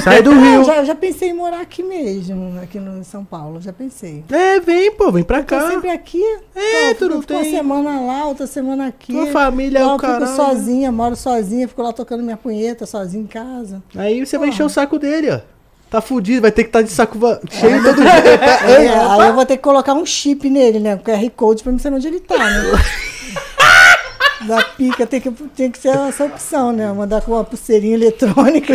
[0.00, 0.64] Sai do Ah, Rio.
[0.64, 4.22] já, já pensei em morar aqui mesmo, aqui no São Paulo, já pensei.
[4.30, 5.68] É, vem, pô, vem pra Tô cá.
[5.68, 6.22] sempre aqui.
[6.54, 9.12] É, Pô, tu não fico Uma tem- semana lá, outra semana aqui.
[9.12, 13.24] Tua família é o eu fico sozinha, moro sozinha, fico lá tocando minha punheta sozinha
[13.24, 13.82] em casa.
[13.96, 14.54] Aí você vai Porra.
[14.54, 15.40] encher o saco dele, ó.
[15.90, 18.04] Tá fudido, vai ter que estar de saco va- cheio todo dia.
[18.68, 20.94] É, aí eu vou ter que colocar um chip nele, né?
[20.94, 22.62] Um QR Code pra mim saber onde ele tá, né?
[24.46, 26.92] Da pica tem que, tem que ser essa opção, né?
[26.92, 28.74] Mandar com uma pulseirinha eletrônica.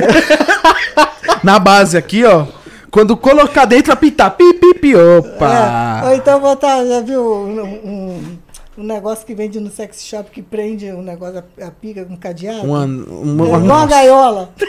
[1.44, 2.46] Na base aqui, ó.
[2.92, 4.32] Quando colocar dentro, apitar.
[4.32, 6.16] Pi, pi, pi, É, ou opa.
[6.16, 8.39] então botar, já viu um, um,
[8.80, 12.16] um negócio que vende no sex shop que prende o negócio, a, a pica com
[12.18, 12.66] cadeado?
[12.66, 13.88] Uma, É, uma, uma nossa.
[13.88, 14.54] gaiola.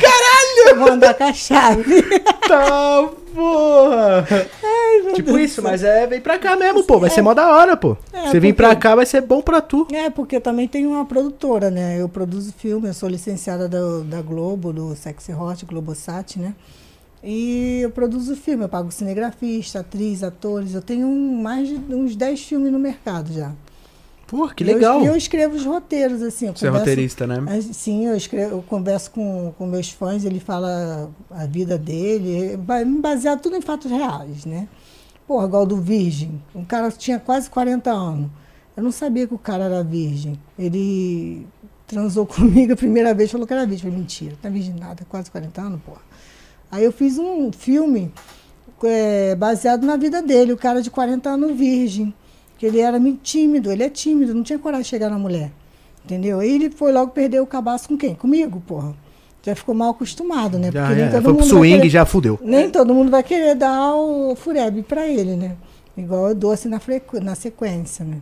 [0.00, 0.78] Caralho!
[0.80, 1.82] Vou andar com a chave.
[2.42, 4.26] Tá, porra.
[5.14, 6.98] tipo isso, mas é, vem pra cá mesmo, pô.
[6.98, 7.96] Vai ser mó da hora, pô.
[8.12, 9.86] É, você vir pra cá, vai ser bom pra tu.
[9.92, 11.96] É, porque também tenho uma produtora, né?
[12.00, 16.52] Eu produzo filme, eu sou licenciada do- da Globo, do Sexy Hot, Globosat, né?
[17.22, 20.74] E eu produzo filme, eu pago cinegrafista, atriz, atores.
[20.74, 23.52] Eu tenho mais de uns 10 filmes no mercado já.
[24.26, 25.02] Pô, que eu- legal.
[25.02, 26.46] E eu, escrevo os roteiros, assim.
[26.46, 27.60] Eu Você é converso- roteirista, né?
[27.72, 32.84] Sim, eu, escrevo, eu converso com, com meus fãs, ele fala a vida dele, ba-
[32.84, 34.66] baseado tudo em fatos reais, né?
[35.26, 36.42] Porra, igual do Virgem.
[36.54, 38.30] Um cara tinha quase 40 anos.
[38.76, 40.38] Eu não sabia que o cara era virgem.
[40.58, 41.46] Ele
[41.86, 43.84] transou comigo a primeira vez, falou que era virgem.
[43.86, 46.00] Eu falei, mentira, não é virgem nada, quase 40 anos, porra.
[46.72, 48.10] Aí eu fiz um filme
[48.84, 52.12] é, baseado na vida dele, o cara de 40 anos virgem.
[52.58, 55.50] Que ele era muito tímido, ele é tímido, não tinha coragem de chegar na mulher.
[56.04, 56.40] Entendeu?
[56.40, 58.14] Aí ele foi logo perder o cabaço com quem?
[58.14, 58.94] Comigo, porra.
[59.44, 60.70] Já ficou mal acostumado, né?
[60.72, 62.38] Já, Porque nem é, todo foi pro mundo vai swing, querer- já fudeu.
[62.42, 65.56] nem todo mundo vai querer dar o fureb pra ele, né?
[65.96, 66.80] Igual eu dou assim na,
[67.20, 68.18] na sequência, né?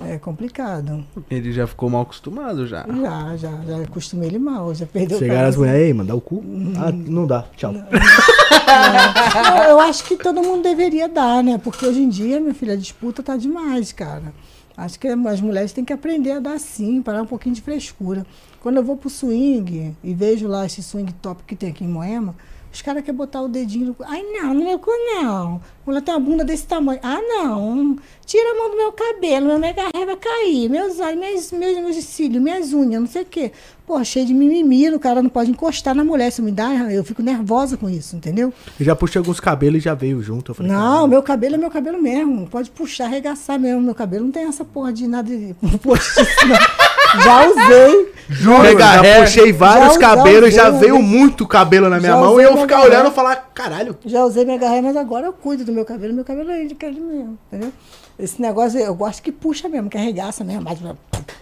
[0.00, 1.04] É complicado.
[1.30, 2.86] Ele já ficou mal acostumado já.
[2.86, 6.20] Já, já, já acostumei ele mal, já perdeu Chegaram as mulheres aí, mano, dá o
[6.20, 6.42] cu.
[6.78, 7.74] Ah, não dá, tchau.
[7.74, 11.58] Eu, eu acho que todo mundo deveria dar, né?
[11.58, 14.32] Porque hoje em dia, minha filha, a disputa tá demais, cara.
[14.76, 18.26] Acho que as mulheres têm que aprender a dar sim, parar um pouquinho de frescura.
[18.60, 21.88] Quando eu vou pro swing e vejo lá esse swing top que tem aqui em
[21.88, 22.34] Moema,
[22.72, 24.02] os caras querem botar o dedinho no cu.
[24.06, 25.56] Ai, não, no meu cu não.
[25.56, 25.60] A
[25.90, 27.00] mulher tem uma bunda desse tamanho.
[27.02, 27.96] Ah, não.
[28.24, 30.68] Tira a mão do meu cabelo, meu mega vai cair.
[30.70, 33.52] Meus olhos, meus, meus, meus cílios, minhas unhas, não sei o quê.
[33.86, 36.28] Pô, cheio de mimimi, o cara não pode encostar na mulher.
[36.28, 38.52] Isso me dá, eu fico nervosa com isso, entendeu?
[38.78, 40.54] Eu já puxei alguns cabelos e já veio junto.
[40.54, 42.46] Falei, Não, meu cabelo é meu cabelo mesmo.
[42.48, 43.82] Pode puxar, arregaçar mesmo.
[43.82, 46.91] Meu cabelo não tem essa porra de nada de postiço, não.
[47.22, 48.12] Já usei.
[48.30, 49.20] Juro, Mega já hair.
[49.24, 51.02] puxei vários Já- cabelos, já já, usei, veio né?
[51.02, 53.96] muito cabelo na minha Já mão usei e eu ficar olhando e falar, caralho.
[54.06, 56.14] Já usei minha garrafa, mas agora eu cuido do meu cabelo.
[56.14, 57.72] Meu cabelo é de cabelo mesmo, entendeu?
[58.18, 60.62] Esse negócio eu gosto que puxa mesmo, que arregaça mesmo.
[60.62, 60.82] Bate,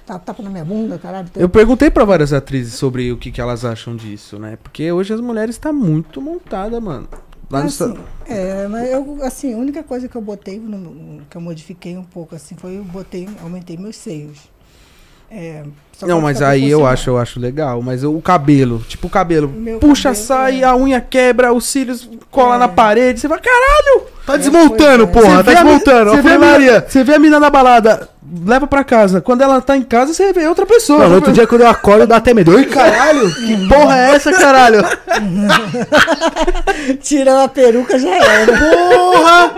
[0.04, 1.28] tá, tapa na minha bunda, caralho.
[1.36, 4.58] Eu perguntei pra várias atrizes sobre o que, que elas acham disso, né?
[4.60, 7.06] Porque hoje as mulheres tá muito montada, mano.
[7.50, 8.00] Lá no assim, Esta-
[8.32, 12.04] é, mas eu, assim, a única coisa que eu botei, no- que eu modifiquei um
[12.04, 14.38] pouco, assim, foi eu botei, aumentei meus seios.
[15.30, 15.62] É,
[15.92, 17.80] só Não, mas aí eu acho, eu acho legal.
[17.82, 20.64] Mas o cabelo, tipo o cabelo, Meu puxa, cabelo, sai, é.
[20.64, 22.58] a unha quebra, os cílios cola É.
[22.58, 23.20] na parede.
[23.20, 24.06] Você fala, caralho!
[24.26, 25.28] Tá desmontando, pois é.
[25.28, 26.10] porra, Você tá vê a mi- desmontando.
[26.10, 26.58] Você Ó, vê, a Maria.
[26.72, 28.08] mina, você vê a mina na balada,
[28.44, 29.20] leva pra casa.
[29.20, 31.08] Quando ela tá em casa, você vê outra pessoa.
[31.08, 32.54] Não, outro dia quando eu acordo dá até medo.
[32.54, 34.82] Oi, caralho, que porra é essa, caralho?
[37.02, 38.52] Tirando a peruca já era.
[38.58, 39.54] Porra!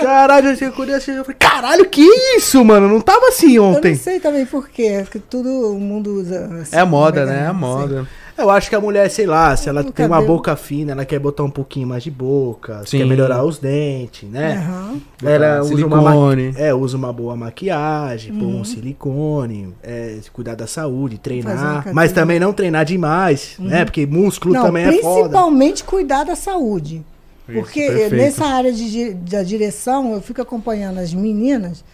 [0.00, 2.02] Caralho, eu quando eu achei, eu falei, caralho, que
[2.36, 2.88] isso, mano?
[2.88, 3.92] Não tava assim Eu ontem.
[3.92, 6.48] não sei também por quê, porque tudo o mundo usa.
[6.60, 7.40] assim, É a moda, não né?
[7.42, 7.52] É sei.
[7.52, 8.06] moda.
[8.36, 11.04] Eu acho que a mulher, sei lá, se ela O tem uma boca fina, ela
[11.04, 12.98] quer botar um pouquinho mais de boca, Sim.
[12.98, 14.56] quer melhorar os dentes, né?
[14.56, 15.00] Aham.
[15.22, 16.54] Ela usa uma, Silicone.
[16.56, 21.88] é, usa uma boa maquiagem, pôr um silicone, é, cuidar da saúde, uma treinar.
[21.92, 23.84] Mas também não treinar demais, né?
[23.84, 25.20] Porque músculo Não, também é foda.
[25.20, 27.04] principalmente cuidar da saúde.
[27.48, 28.16] Isso, Porque perfeito.
[28.16, 31.84] nessa área de, da direção, eu fico acompanhando as meninas,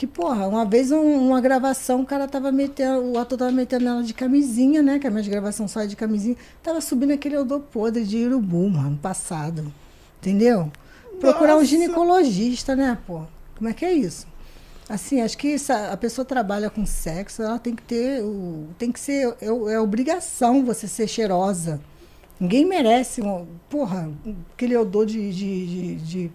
[0.00, 3.86] que, porra, uma vez um- uma gravação, o cara tava metendo, o ator tava metendo
[3.86, 4.98] ela de camisinha, né?
[4.98, 6.36] Que a minha gravação sai de camisinha.
[6.62, 9.70] Tava subindo aquele odor podre de urubu, mano, passado.
[10.18, 10.72] Entendeu?
[11.20, 11.66] Procurar um Nossa.
[11.66, 13.24] ginecologista, né, pô?
[13.58, 14.26] Como é que é isso?
[14.88, 18.22] Assim, acho que essa- a pessoa trabalha com sexo, ela tem que ter.
[18.24, 19.36] O, tem que ser.
[19.38, 21.78] É, é obrigação você ser cheirosa.
[22.40, 23.20] Ninguém merece.
[23.20, 24.10] Um, porra,
[24.54, 26.30] aquele odor de, de, de, de,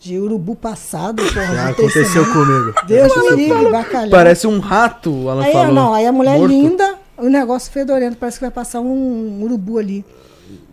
[0.00, 1.46] de urubu passado, porra.
[1.54, 2.74] Já aconteceu comigo.
[2.86, 4.10] Deus me livre, bacalhau.
[4.10, 5.74] Parece um rato, ela aí, falou.
[5.74, 6.48] não, aí a mulher Morto.
[6.52, 10.04] linda, o negócio fedorento, parece que vai passar um urubu ali.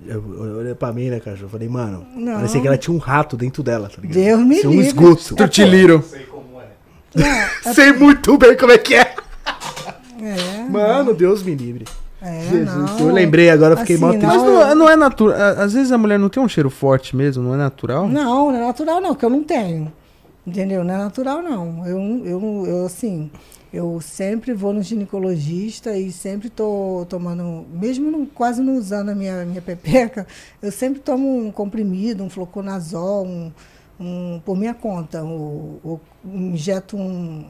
[0.08, 1.50] Eu, eu olhei pra mim, né, cachorro?
[1.50, 2.36] Falei, mano, Não.
[2.36, 4.14] parecia que ela tinha um rato dentro dela, tá ligado?
[4.16, 4.88] Deus me Parecia um livre.
[4.88, 5.36] esgoto.
[5.36, 6.04] Trutiliro.
[6.08, 6.66] Sei como é.
[7.66, 9.16] Não, Sei muito bem como é que é.
[10.22, 11.86] é, Mano, Deus me livre.
[12.26, 13.00] É, Jesus, não.
[13.00, 14.28] eu lembrei agora, eu fiquei Assim, não- triste.
[14.28, 15.38] Mas não, é- não é natural.
[15.60, 18.08] Às vezes a mulher não tem um cheiro forte mesmo, não é natural?
[18.08, 19.92] Não, não é natural não, que eu não tenho.
[20.46, 20.84] Entendeu?
[20.84, 21.86] Não é natural não.
[21.88, 23.32] Eu, eu, eu assim,
[23.74, 29.16] eu sempre vou no ginecologista e sempre tô tomando, mesmo não- quase não usando a
[29.16, 30.28] minha, minha pepeca,
[30.62, 33.52] eu sempre tomo um comprimido, um fluconazol, um,
[34.00, 35.24] um, por minha conta.
[35.24, 37.46] O, o- injeto um,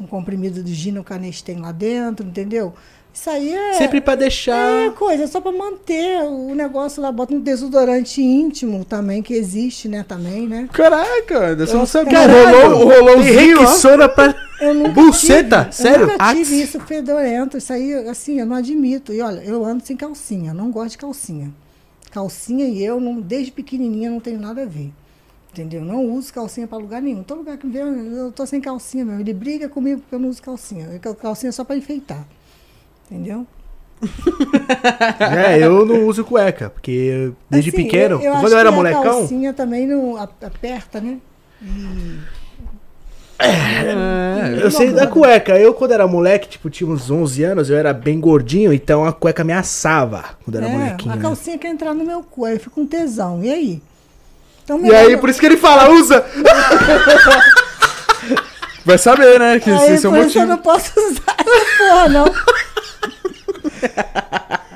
[0.00, 2.72] um comprimido de ginocanestem lá dentro, entendeu?
[3.18, 3.72] Isso aí é...
[3.72, 4.86] Sempre pra deixar.
[4.86, 9.88] É coisa, só para manter o negócio lá, bota um desodorante íntimo também, que existe,
[9.88, 10.68] né, também, né?
[10.72, 12.12] Caraca, você não sabe.
[12.12, 13.16] Caralho, rolou, rolou.
[13.18, 14.32] Rexona pra.
[14.60, 15.64] Eu nunca Buceta?
[15.64, 16.00] tive, Sério?
[16.02, 19.12] Eu nunca tive isso fedorento, isso aí, assim, eu não admito.
[19.12, 21.52] E olha, eu ando sem calcinha, não gosto de calcinha.
[22.12, 24.92] Calcinha e eu, não, desde pequenininha, não tenho nada a ver.
[25.52, 25.80] Entendeu?
[25.80, 27.24] Não uso calcinha para lugar nenhum.
[27.24, 29.20] Todo lugar que vem, eu tô sem calcinha mesmo.
[29.20, 31.00] Ele briga comigo porque eu não uso calcinha.
[31.02, 32.24] Eu- Calcinha é só para enfeitar.
[33.10, 33.46] Entendeu?
[35.20, 39.00] É, eu não uso cueca, porque desde Assim, pequeno, eu, eu quando eu era molecão,
[39.00, 41.16] A calcinha também não aperta, né?
[43.40, 45.56] É, eu sei da cueca.
[45.58, 49.12] Eu, quando era moleque, tipo, tinha uns 11 anos, eu era bem gordinho, então a
[49.12, 51.12] cueca me assava quando era É, molequinho.
[51.12, 51.22] a né?
[51.22, 53.42] calcinha quer entrar no meu cu, aí eu fico com tesão.
[53.42, 53.82] E aí?
[54.64, 56.24] Então, E aí, não- por isso que ele fala, usa!
[58.84, 59.60] Vai saber, né?
[59.60, 60.46] Que Aí, esse é o isso eu motivo.
[60.46, 62.24] não posso usar essa porra, não.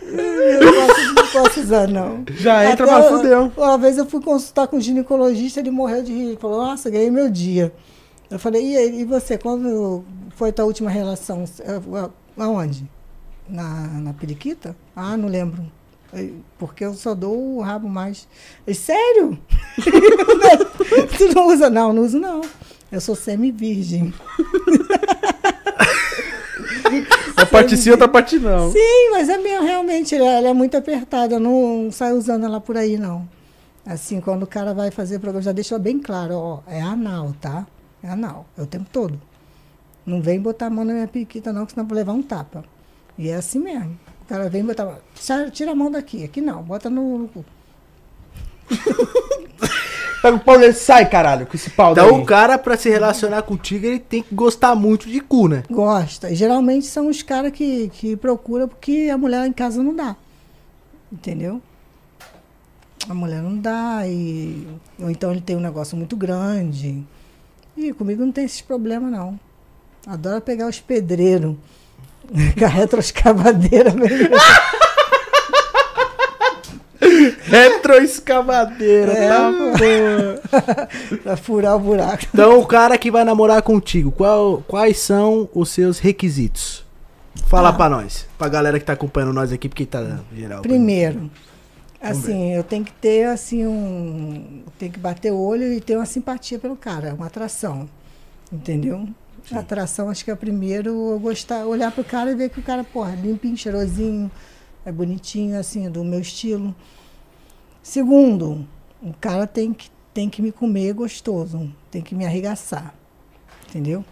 [0.07, 2.25] Eu não posso, não posso usar, não.
[2.31, 3.53] Já entra, Até mas eu- fudeu.
[3.57, 6.27] Uma vez eu fui consultar com o ginecologista, ele morreu de rir.
[6.29, 7.73] Ele falou, nossa, ganhei meu dia.
[8.31, 10.05] Eu falei, e, e você, quando
[10.37, 11.45] foi a tua última relação?
[11.61, 11.81] Eh,
[12.39, 12.89] Aonde?
[13.49, 14.75] Na, na periquita?
[14.97, 15.63] Ah, não lembro.
[16.59, 18.29] Porque eu só dou o rabo mais.
[18.75, 19.39] Sério?
[21.19, 21.69] tu não usa?
[21.71, 22.43] Não, não uso não.
[22.91, 24.13] Eu sou semi-virgem.
[27.43, 28.71] Uma parte sim, outra parte não.
[28.71, 31.35] Sim, mas é mesmo, realmente, ela, é muito apertada.
[31.35, 33.29] Eu não saio usando ela por aí, não.
[33.85, 37.67] Assim, quando o cara vai fazer programa, já deixa bem claro, ó, é anal, tá?
[38.03, 39.21] É anal, é o tempo todo.
[40.07, 42.23] Não vem botar a mão na minha periquita, não, que senão eu vou levar um
[42.23, 42.65] tapa.
[43.19, 43.99] E é assim mesmo.
[44.23, 44.99] O cara vem botar.
[45.15, 46.25] "Sai, Tira a mão daqui.
[46.25, 47.19] Aqui não, bota no.
[47.19, 47.45] no cu."
[50.23, 52.21] Pega o pau dele, sai, caralho, com esse pau Então, daí.
[52.21, 55.65] o cara, pra se relacionar contigo, ele tem que gostar muito de cu, né?
[55.69, 56.31] Gosta.
[56.31, 60.15] E geralmente são os caras que, que procuram porque a mulher em casa não dá.
[61.13, 61.61] Entendeu?
[63.09, 64.65] A mulher não dá, e,
[65.01, 67.03] ou então ele tem um negócio muito grande.
[67.77, 69.39] E comigo não tem esses problemas, não.
[70.07, 71.57] Adoro pegar os pedreiros.
[72.59, 73.93] Com a retroescavadeira.
[73.93, 74.29] mesmo.
[77.53, 81.17] Retroescavadeira, É, tá pô.
[81.23, 82.25] pra furar o buraco.
[82.33, 86.85] Então, o cara que vai namorar contigo, qual- quais são os seus requisitos?
[87.47, 87.73] Fala Ah.
[87.73, 88.27] pra nós.
[88.39, 90.63] Pra galera que tá acompanhando nós aqui, porque tá geral.
[90.63, 91.31] Primeiro,
[92.01, 96.07] assim, eu tenho que ter assim um, tem que bater o olho e ter uma
[96.07, 97.89] simpatia pelo cara, uma atração,
[98.53, 99.07] entendeu?
[99.51, 102.61] A atração, acho que é o primeiro, eu gostar, olhar pro cara e ver que
[102.61, 104.31] o cara, porra, limpinho, cheirosinho,
[104.87, 106.75] é bonitinho, assim, do meu estilo.
[107.83, 108.67] Segundo,
[109.03, 112.95] o cara tem que, tem que me comer gostoso, tem que me arregaçar.
[113.69, 114.05] Entendeu?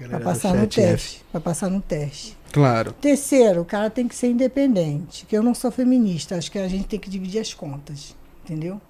[0.00, 1.24] Do passar no teste.
[1.30, 2.36] Pra passar no teste.
[2.52, 2.92] Claro.
[2.94, 6.68] Terceiro, o cara tem que ser independente, que eu não sou feminista, acho que a
[6.68, 8.14] gente tem que dividir as contas,
[8.44, 8.80] entendeu?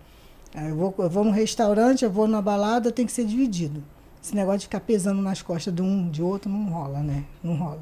[0.55, 3.83] Eu vou, eu vou num restaurante, eu vou numa balada, tem que ser dividido.
[4.23, 7.25] Esse negócio de ficar pesando nas costas de um, de outro, não rola, né?
[7.43, 7.81] Não rola.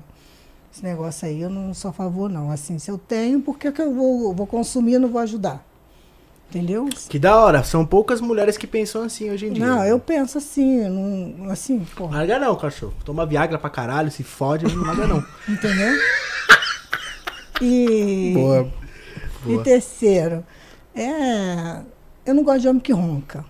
[0.73, 2.51] Esse negócio aí eu não sou a favor, não.
[2.51, 5.21] Assim, se eu tenho, por que, que eu vou, eu vou consumir e não vou
[5.21, 5.65] ajudar?
[6.53, 6.87] Entendeu?
[7.09, 7.65] Que da hora.
[7.65, 9.67] São poucas mulheres que pensam assim hoje em dia.
[9.67, 12.93] Não, eu penso assim, eu não, assim, porra, Larga não, cachorro.
[13.07, 15.25] Toma Viagra pra caralho, se fode, não larga não.
[15.49, 15.95] entendeu?
[17.63, 18.33] E.
[18.35, 18.69] Boa.
[19.47, 19.65] E Boa.
[19.65, 20.45] terceiro,
[20.95, 21.81] é,
[22.27, 23.45] eu não gosto de homem que ronca.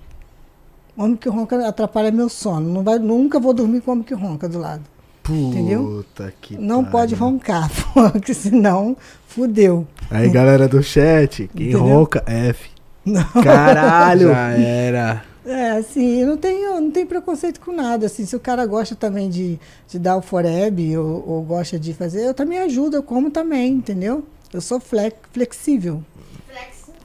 [0.97, 2.73] Homem que ronca atrapalha meu sono.
[2.73, 4.83] Não vai, nunca vou dormir com homem que ronca do lado.
[5.29, 6.05] Entendeu?
[6.05, 6.91] Puta que não pariu.
[6.91, 8.97] pode roncar, porque senão
[9.27, 9.87] fudeu.
[10.11, 11.81] Aí, galera do chat, quem Entendeu?
[11.81, 12.72] ronca, F.
[13.05, 13.25] Não.
[13.43, 14.29] Caralho.
[14.29, 15.25] Já era.
[15.45, 18.07] É, assim, eu não tenho, não tenho preconceito com nada.
[18.07, 21.93] Assim, se o cara gosta também de, de dar o foreb ou, ou gosta de
[21.93, 24.25] fazer, eu também ajudo, eu como também, entendeu?
[24.53, 26.03] Eu sou flex, flexível.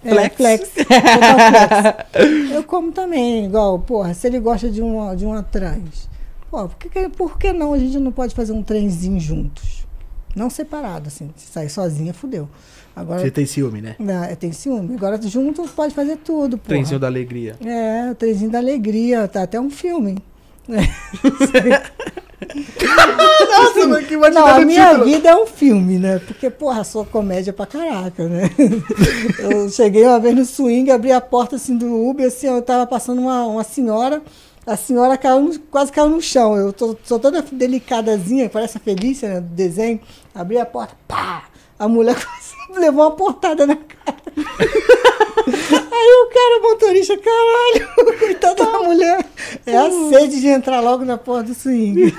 [0.04, 0.36] É, Flex.
[0.36, 0.70] flex.
[0.78, 2.52] Flex.
[2.54, 6.08] Eu como também, igual, porra, se ele gosta de uma, de uma trans,
[6.52, 9.86] pô, por que, que- por que não a gente não pode fazer um trenzinho juntos?
[10.36, 11.32] Não separado, assim.
[11.36, 12.48] Se sair sozinha, fudeu.
[13.00, 13.96] Agora, Você tem ciúme, né?
[14.00, 14.96] não, tem ciúme.
[14.96, 16.70] Agora junto pode fazer tudo, porra.
[16.70, 17.56] Trenzinho da alegria.
[17.64, 20.18] É, o trenzinho da alegria, tá até um filme.
[23.50, 26.20] Nossa, mas que Não, a minha vida é um filme, né?
[26.26, 28.50] Porque, porra, sou comédia pra caraca, né?
[29.40, 32.86] Eu cheguei uma vez no swing, abri a porta assim do Uber, assim, eu tava
[32.86, 34.22] passando uma, uma senhora,
[34.66, 36.56] a senhora caiu no- quase caiu no chão.
[36.56, 40.00] Eu tô, sou toda delicadazinha, parece a Felícia, né, do desenho.
[40.36, 41.46] Abri a porta, pá!
[41.80, 44.18] A mulher quase levou uma portada na cara.
[45.48, 49.26] Aí o cara, o motorista, caralho, coitada da mulher.
[49.66, 52.14] É a sede de entrar logo na porta do swing.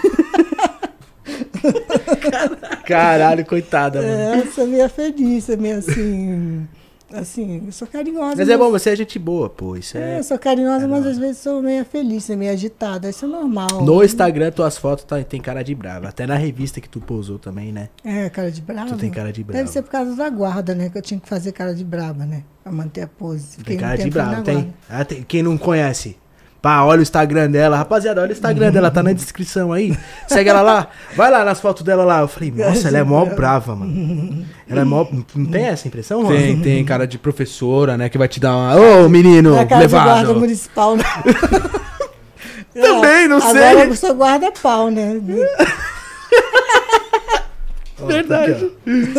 [2.86, 4.12] Caralho, coitada, mano.
[4.12, 6.66] É, eu sou meio feliz, meio assim.
[7.12, 8.36] Assim, eu sou carinhosa.
[8.36, 9.76] Mas é bom, você é gente boa, pô.
[9.76, 10.18] Isso É, é.
[10.18, 13.08] eu sou carinhosa, é mas às vezes sou meio feliz, meio agitada.
[13.08, 13.82] Isso é normal.
[13.82, 16.08] No Instagram, tuas fotos tá- tem cara de brava.
[16.08, 17.88] Até na revista que tu posou também, né?
[18.04, 18.90] É, cara de brava.
[18.90, 19.58] Tu tem cara de brava.
[19.58, 20.90] Deve ser por causa da guarda, né?
[20.90, 22.44] Que eu tinha que fazer cara de brava, né?
[22.62, 23.56] Pra manter a pose.
[23.56, 24.74] Fiquei Tem cara de brava, tem.
[24.88, 26.16] Ah, tem- Quem não conhece?
[26.60, 27.76] Pá, olha o Instagram dela.
[27.76, 29.96] Rapaziada, olha o Instagram dela, tá na descrição aí.
[30.26, 30.88] Segue ela lá.
[31.16, 32.20] Vai lá nas fotos dela lá.
[32.20, 34.44] Eu falei, nossa, ela é mó brava, mano.
[34.68, 35.06] Ela é mó.
[35.36, 36.36] Não tem essa impressão, mano?
[36.36, 38.08] Tem, tem cara de professora, né?
[38.08, 38.74] Que vai te dar uma.
[38.76, 40.40] Ô, menino, É cara de guarda levado.
[40.40, 41.04] municipal, né?
[42.74, 43.88] Também, não Agora sei.
[43.90, 45.20] eu sou guarda-pau, né?
[48.06, 48.70] Verdade.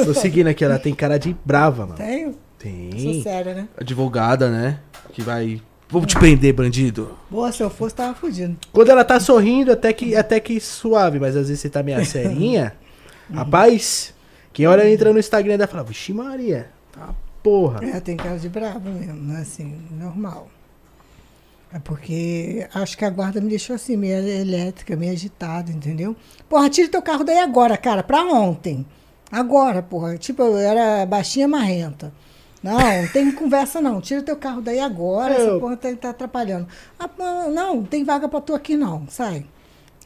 [0.05, 1.95] Tô seguindo aqui, ela tem cara de brava, mano.
[1.97, 2.31] Tenho?
[2.31, 3.21] Sou Tem.
[3.23, 3.67] séria, né?
[3.77, 4.79] Advogada, né?
[5.13, 5.61] Que vai.
[5.89, 7.17] Vou te prender, bandido.
[7.31, 8.55] Boa, se eu fosse, tava fugindo.
[8.71, 12.05] Quando ela tá sorrindo, até que, até que suave, mas às vezes você tá meio
[12.05, 12.75] serinha.
[13.33, 14.13] Rapaz,
[14.53, 17.83] quem olha entra no Instagram dela fala, vixe Maria, tá porra.
[17.83, 19.41] É, tem cara de brava mesmo, né?
[19.41, 20.47] Assim, normal.
[21.71, 26.15] É porque acho que a guarda me deixou assim, meio elétrica, meio agitada, entendeu?
[26.47, 28.85] Porra, tira teu carro daí agora, cara, pra ontem.
[29.31, 30.17] Agora, porra.
[30.17, 32.11] Tipo, eu era baixinha marrenta.
[32.61, 34.01] Não, não tem conversa não.
[34.01, 36.67] Tira teu carro daí agora, Eu- essa porra tá, tá atrapalhando.
[36.99, 39.45] Ah, não, não, tem vaga pra tu aqui não, sai.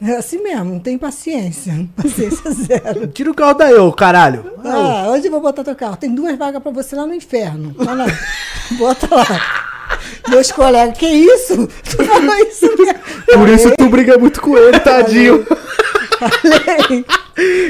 [0.01, 1.87] É assim mesmo, não tem paciência.
[1.95, 3.07] Paciência zero.
[3.07, 4.53] Tira o carro daí, ô caralho.
[4.63, 5.95] Ah, onde eu vou botar teu carro?
[5.97, 7.73] Tem duas vagas pra você lá no inferno.
[7.77, 8.05] Lá.
[8.77, 9.25] Bota lá.
[10.27, 11.67] Meus colegas, que isso?
[11.67, 12.99] Tu falou isso mesmo?
[13.37, 15.45] Por isso tu briga muito com ele, tadinho.
[16.19, 17.05] Falei.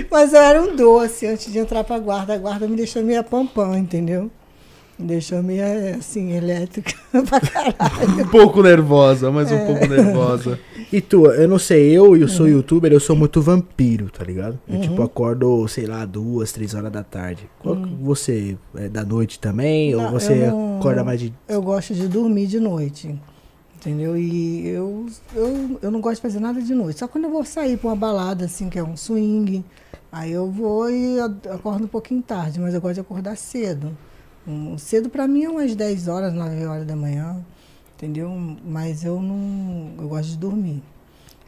[0.10, 2.34] Mas eu era um doce antes de entrar pra guarda.
[2.34, 4.32] A guarda me deixou meio pampão, entendeu?
[5.00, 5.64] Me deixou meio
[5.98, 6.94] assim, elétrica
[7.28, 8.22] pra caralho.
[8.22, 10.60] Um pouco nervosa, mas um pouco nervosa.
[10.92, 14.60] E tu, eu não sei, eu, eu sou youtuber, eu sou muito vampiro, tá ligado?
[14.68, 17.50] Eu tipo acordo, sei lá, duas, três horas da tarde.
[17.60, 19.96] Qual que você é da noite também?
[19.96, 21.34] ou Não, você eu não- acorda mais de.
[21.48, 23.20] Eu gosto de dormir de noite.
[23.76, 24.16] Entendeu?
[24.16, 27.00] E eu, eu, eu não gosto de fazer nada de noite.
[27.00, 29.66] Só quando eu vou sair pra uma balada, assim, que é um swing.
[30.12, 33.92] Aí eu vou e eu acordo um pouquinho tarde, mas eu gosto de acordar cedo.
[34.48, 37.38] Um, cedo pra mim é umas 10 horas, 9 horas da manhã.
[37.98, 38.30] Entendeu?
[38.66, 39.92] Mas eu não.
[39.98, 40.82] Eu gosto de dormir.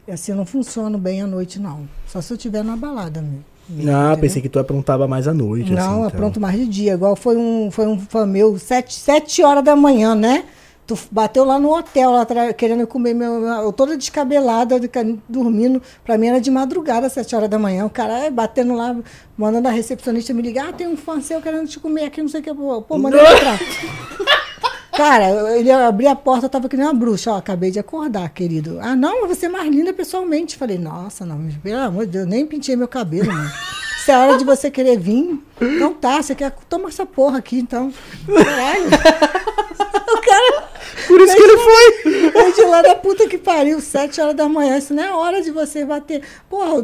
[0.08, 1.88] E assim, eu não funciono bem à noite, não.
[2.08, 3.44] Só se eu estiver na balada mesmo.
[3.92, 5.72] Ah, pensei que tu aprontava mais à noite.
[5.72, 6.12] Não, assim, então.
[6.12, 6.94] pronto mais de dia.
[6.94, 10.46] Igual foi um, foi um fã meu, sete, sete horas da manhã, né?
[10.88, 13.44] Tu bateu lá no hotel, lá atrás, querendo comer meu.
[13.44, 15.82] Eu toda descabelada, de ca- dormindo.
[16.04, 17.86] Pra mim era de madrugada, sete horas da manhã.
[17.86, 18.96] O cara é, batendo lá,
[19.36, 22.30] mandando a recepcionista me ligar, ah, tem um fã seu querendo te comer aqui, não
[22.30, 22.54] sei o que.
[22.54, 23.60] Pô, pô manda ele entrar.
[24.96, 27.32] Cara, ele abriu a porta, eu tava que nem uma bruxa.
[27.32, 28.80] Ó, acabei de acordar, querido.
[28.82, 30.56] Ah, não, mas você é mais linda pessoalmente.
[30.56, 33.50] Falei, nossa, não, pelo amor de Deus, nem pintei meu cabelo, mano.
[34.06, 36.56] Se é hora de você querer vir, então tá, você quer.
[36.70, 37.92] Toma essa porra aqui, então.
[38.28, 38.86] Caralho.
[38.86, 40.75] o cara.
[41.08, 42.32] Por isso que ele foi.
[42.32, 44.78] Veio de lá da puta que pariu, sete horas da manhã.
[44.78, 46.22] Isso não é hora de você bater.
[46.50, 46.82] Porra,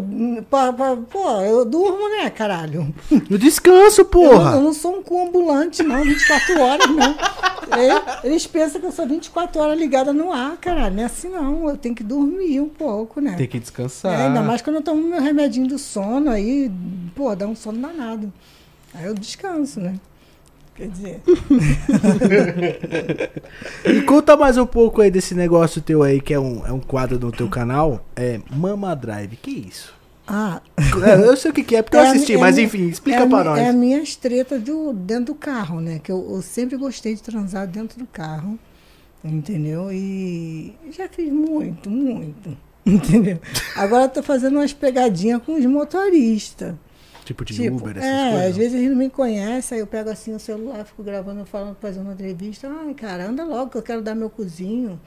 [1.09, 2.93] porra, eu durmo, né, caralho?
[3.29, 4.59] No descanso, Eu, não- eu porra.
[4.59, 7.15] não sou um cu ambulante, não, 24 horas, não.
[7.77, 10.95] É, eles pensam que eu sou 24 horas ligada no ar, caralho.
[10.95, 11.69] Não é assim, não.
[11.69, 13.35] Eu tenho que dormir um pouco, né?
[13.37, 14.13] Tem que descansar.
[14.19, 16.69] É, ainda mais quando eu tomo meu remedinho do sono, aí,
[17.15, 18.31] pô, dá um sono danado.
[18.93, 19.95] Aí eu descanso, né?
[20.75, 21.21] Quer dizer,
[23.85, 26.79] E conta mais um pouco aí desse negócio teu aí, que é um, é um
[26.79, 28.05] quadro do teu canal.
[28.15, 29.35] É Mama Drive.
[29.35, 29.93] Que isso?
[30.27, 32.41] ah, É, eu sei o que, que é, porque eu É a assisti, mi- é
[32.41, 33.59] mas a enfim, explica é a pra mi- nós.
[33.59, 35.99] É a minha treta do, dentro do carro, né?
[36.01, 38.57] Que eu, eu sempre gostei de transar dentro do carro,
[39.23, 39.91] entendeu?
[39.91, 43.39] E já fiz muito, muito, entendeu?
[43.75, 46.75] Agora eu tô fazendo umas pegadinhas com os motoristas.
[47.25, 48.49] Tipo de Tipo, Uber, essas é, coisas.
[48.49, 51.77] às vezes eles não me conhecem, aí eu pego assim o celular, fico gravando, falando,
[51.79, 52.67] fazendo uma entrevista.
[52.69, 54.99] Ai, cara, anda logo que eu quero dar meu cozinho.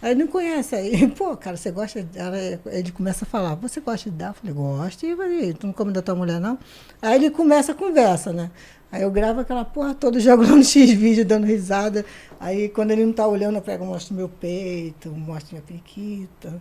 [0.00, 2.18] Aí não conhece, aí, pô, cara, você gosta de?
[2.20, 4.28] Aí Ele começa a falar, você gosta de dar?
[4.28, 6.58] Eu falei, gosto, e falei, tu não come da tua mulher, não?
[7.00, 8.50] Aí ele começa a conversa, né?
[8.92, 12.04] Aí eu gravo aquela porra toda, jogo lá no X-Vídeo, dando risada.
[12.38, 16.60] Aí quando ele não tá olhando, eu pego, mostro meu peito, mostro minha periquita.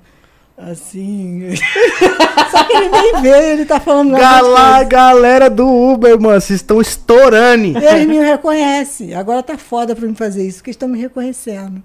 [0.57, 1.53] Assim.
[2.49, 6.79] Só que ele nem vê, ele tá falando Galá, galera do Uber, mano, vocês estão
[6.79, 7.77] estourando.
[7.77, 9.13] Eles me reconhecem.
[9.13, 11.83] Agora tá foda pra me fazer isso, porque estão me reconhecendo.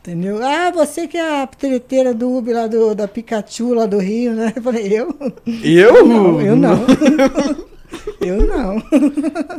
[0.00, 0.38] Entendeu?
[0.42, 4.32] Ah, você que é a treteira do Uber lá do, da Pikachu lá do Rio,
[4.34, 4.52] né?
[4.54, 5.14] Eu falei, eu?
[5.64, 6.06] Eu?
[6.06, 6.86] Não, eu não.
[8.20, 8.80] eu não.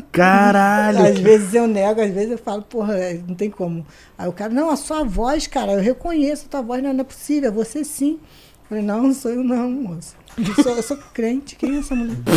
[0.10, 1.06] Caralho.
[1.06, 3.86] Às vezes eu nego, às vezes eu falo, porra, é, não tem como.
[4.18, 7.02] Aí o cara, não, a sua voz, cara, eu reconheço a tua voz, não, não
[7.02, 8.18] é possível, você sim.
[8.70, 10.16] Falei, não, não sou eu não, moça.
[10.38, 12.18] Eu sou, eu sou crente, quem é essa mulher?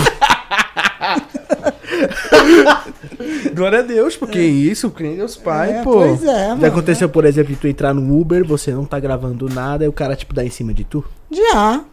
[3.54, 5.92] Glória a Deus, porque isso, crê em Deus Pai, É, pô.
[5.94, 6.60] Pois é, mano.
[6.60, 9.88] Já aconteceu, por exemplo, de tu entrar no Uber, você não tá gravando nada, e
[9.88, 11.04] o cara, tipo, dá em cima de tu?
[11.30, 11.84] Já.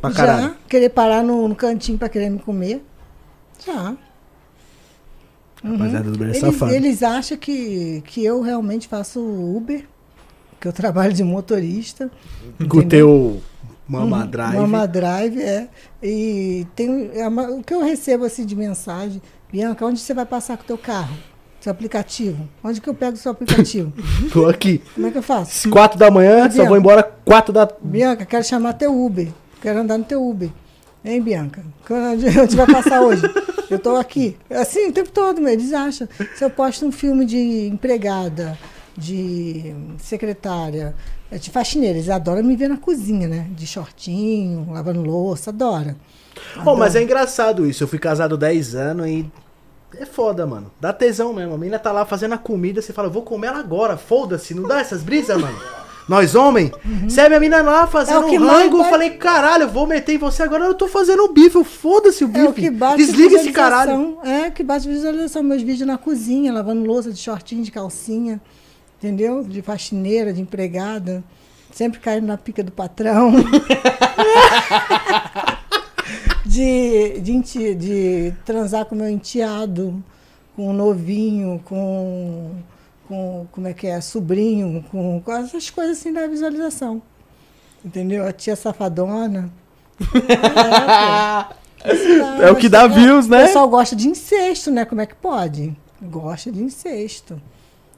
[0.00, 0.16] Pra já.
[0.16, 0.56] caralho.
[0.68, 2.82] Querer parar no, no cantinho pra querer me comer.
[3.66, 3.94] Já.
[5.62, 6.74] Rapaziada do Uber é Eles, safado.
[6.74, 9.84] eles acham que, que eu realmente faço Uber,
[10.60, 12.10] que eu trabalho de motorista.
[12.68, 13.42] Com o teu
[13.86, 14.56] Mama Uhum, Drive.
[14.56, 15.68] Mama Drive, é.
[16.02, 19.20] E tem, é uma- o que eu recebo assim de mensagem,
[19.52, 21.14] Bianca, onde você vai passar com o teu carro?
[21.60, 22.48] Seu aplicativo.
[22.62, 23.92] Onde que eu pego o seu aplicativo?
[24.32, 24.82] Tô aqui.
[24.94, 25.68] Como é que eu faço?
[25.70, 26.68] Quatro da manhã, só Bianca.
[26.68, 27.68] vou embora quatro da...
[27.82, 29.28] Bianca, quero chamar teu Uber.
[29.62, 30.50] Quero andar no teu Uber.
[31.04, 31.62] Hein, Bianca?
[31.90, 33.22] Onde onde vai passar hoje?
[33.70, 34.36] Eu tô aqui.
[34.50, 36.06] Assim, o tempo todo, meu, eles acham.
[36.34, 38.58] Se eu posto um filme de empregada,
[38.96, 40.94] de secretária,
[41.30, 43.46] é de faxineira, eles adoram me ver na cozinha, né?
[43.50, 45.96] De shortinho, lavando louça, adora.
[46.62, 47.84] Pô, mas é engraçado isso.
[47.84, 49.30] Eu fui casado 10 anos e.
[49.96, 50.72] É foda, mano.
[50.80, 51.54] Dá tesão mesmo.
[51.54, 54.52] A menina tá lá fazendo a comida, você fala, eu vou comer ela agora, foda-se.
[54.52, 55.56] Não dá essas brisas, mano?
[56.08, 56.70] Nós, homem,
[57.08, 58.78] serve a menina lá fazendo É um rango.
[58.78, 60.64] Eu falei, caralho, eu vou meter em você agora.
[60.64, 61.62] Eu tô fazendo o bife.
[61.64, 62.44] Foda-se o bife.
[62.44, 63.96] É o que bate Desliga esse caralho.
[63.96, 64.30] visualização.
[64.30, 65.42] É, que bate visualização.
[65.42, 68.38] Meus vídeos na cozinha, lavando louça de shortinho, de calcinha,
[68.98, 69.42] entendeu?
[69.44, 71.22] De faxineira, de empregada.
[71.72, 73.32] Sempre caindo na pica do patrão.
[76.44, 80.02] de, de, de transar com meu enteado,
[80.54, 82.52] com o novinho, com,
[83.08, 83.46] com.
[83.50, 84.00] Como é que é?
[84.00, 87.02] Sobrinho, com, com essas coisas assim da visualização.
[87.84, 88.26] Entendeu?
[88.26, 89.50] A tia safadona.
[91.84, 92.46] É.
[92.46, 93.44] É o que dá views, O né?
[93.44, 94.86] pessoal gosta de incesto, né?
[94.86, 95.76] Como é que pode?
[96.00, 97.38] Gosta de incesto.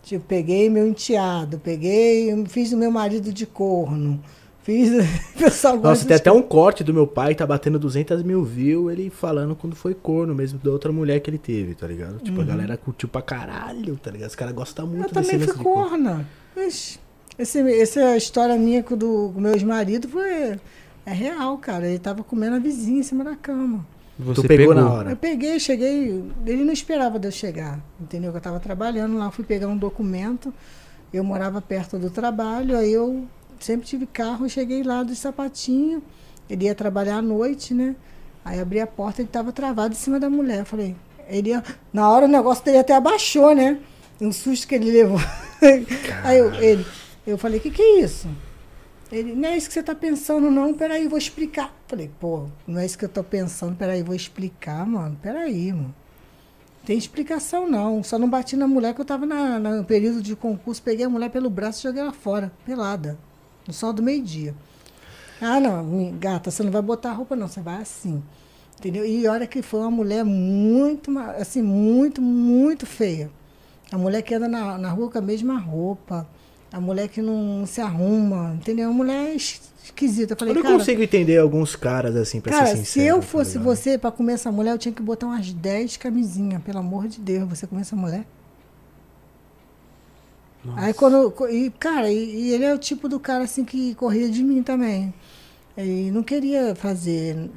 [0.06, 4.22] Tipo, peguei meu enteado, peguei, fiz o meu marido de corno.
[4.62, 4.88] Fiz.
[5.34, 8.92] O pessoal Nossa, tem até um corte do meu pai, tá batendo 200 mil views,
[8.92, 12.20] ele falando quando foi corno mesmo da outra mulher que ele teve, tá ligado?
[12.20, 14.30] Tipo, a galera curtiu pra caralho, tá ligado?
[14.30, 14.92] Os caras gostam Uhum.
[14.92, 16.28] Eu muito desse também fui corna.
[16.56, 17.00] Ixi,
[17.36, 20.58] esse, essa história minha com, do, com meu ex-marido foi.
[21.04, 21.86] É real, cara.
[21.86, 23.84] Ele tava comendo a vizinha em cima da cama.
[24.18, 25.10] Você Tu pegou, na hora.
[25.10, 26.24] Eu peguei, cheguei.
[26.46, 28.32] Ele não esperava de eu chegar, entendeu?
[28.32, 30.52] Eu estava trabalhando lá, fui pegar um documento.
[31.12, 33.24] Eu morava perto do trabalho, aí eu
[33.60, 36.02] sempre tive carro, cheguei lá de sapatinho.
[36.48, 37.94] Ele ia trabalhar à noite, né?
[38.44, 40.60] Aí abri a porta, ele estava travado em cima da mulher.
[40.60, 40.96] Eu falei,
[41.28, 41.62] ele ia,
[41.92, 43.78] na hora o negócio dele até abaixou, né?
[44.20, 45.20] Um susto que ele levou.
[46.24, 46.86] Aí eu, ele,
[47.26, 48.28] eu falei, o que, que é isso?
[49.10, 51.72] Ele, não é isso que você está pensando, não, peraí, vou explicar.
[51.86, 55.94] Falei, pô, não é isso que eu estou pensando, peraí, vou explicar, mano, peraí, mano.
[56.84, 60.36] Tem explicação não, só não bati na mulher que eu estava na, no período de
[60.36, 63.18] concurso, peguei a mulher pelo braço e joguei ela fora, pelada,
[63.66, 64.54] no sol do meio-dia.
[65.40, 68.22] Ah, não, gata, você não vai botar roupa não, você vai assim.
[68.78, 69.04] Entendeu?
[69.04, 73.30] E olha que foi uma mulher muito, assim, muito, muito feia.
[73.90, 76.28] A mulher que anda na, na rua com a mesma roupa.
[76.72, 78.88] A mulher que não se arruma, entendeu?
[78.90, 80.34] Uma mulher es- esquisita.
[80.34, 83.06] Eu falei, Eu não cara, consigo entender alguns caras assim, pra cara ser se sincero.
[83.06, 83.64] eu tá fosse ligado?
[83.64, 87.20] você pra comer essa mulher, eu tinha que botar umas 10 camisinhas, pelo amor de
[87.20, 88.26] Deus, você comer essa mulher.
[90.76, 91.32] Aí quando.
[91.48, 92.16] E, cara, e,
[92.48, 95.14] e ele é o tipo do cara assim que corria de mim também.
[95.78, 97.50] E não queria fazer.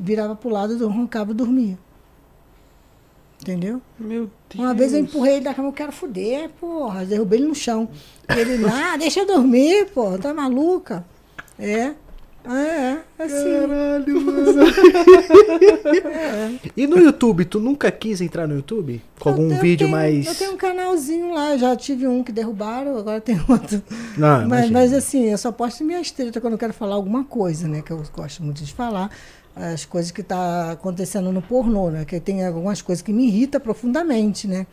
[0.00, 1.78] Virava pro lado, roncava e dormia.
[3.42, 3.82] Entendeu?
[3.98, 4.64] Meu Deus.
[4.64, 7.04] Uma vez eu empurrei ele da cama, eu quero fuder, porra.
[7.04, 7.88] Derrubei ele no chão.
[8.34, 11.04] E ele, ah, deixa eu dormir, porra, tá maluca?
[11.58, 11.92] É.
[12.44, 13.52] É, é, assim.
[13.68, 14.54] Caralho, mano.
[16.76, 19.00] E no YouTube, tu nunca quis entrar no YouTube?
[19.20, 20.26] Com algum Eu- eu vídeo tenho- mais.
[20.26, 23.82] Eu tenho um canalzinho lá, já tive um que derrubaram, agora tem outro.
[24.16, 24.78] Não, mas, imagina.
[24.80, 27.80] mas assim, eu só posto minhas tretas quando eu quero falar alguma coisa, né?
[27.82, 29.10] Que eu gosto muito de falar.
[29.54, 32.04] As coisas que tá acontecendo no pornô, né?
[32.04, 34.66] Que tem algumas coisas que me irritam profundamente, né?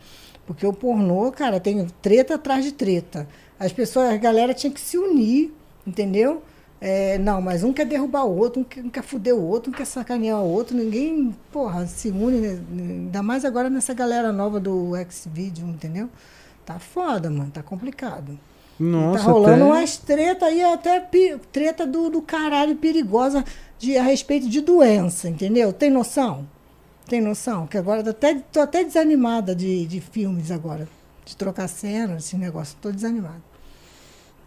[0.46, 3.28] Porque o pornô, cara, tem treta atrás de treta.
[3.58, 5.52] As pessoas, a galera tinha que se unir,
[5.86, 6.42] entendeu?
[6.80, 9.70] É, não, mas um quer derrubar o outro, um quer, um quer fuder o outro,
[9.70, 10.74] um quer sacanear o outro.
[10.74, 12.58] Ninguém, porra, se une, né?
[12.72, 16.08] ainda mais agora nessa galera nova do X-Video, entendeu?
[16.64, 18.38] Tá foda, mano, tá complicado.
[18.80, 19.64] Nossa, tá rolando até...
[19.64, 21.06] umas treta aí, até
[21.52, 23.44] treta do, do caralho perigosa
[23.78, 25.70] de, a respeito de doença, entendeu?
[25.70, 26.48] Tem noção?
[27.06, 27.66] Tem noção?
[27.66, 30.88] Que agora tô até, tô até desanimada de, de filmes agora.
[31.26, 32.76] De trocar cena, esse negócio.
[32.80, 33.42] Tô desanimada.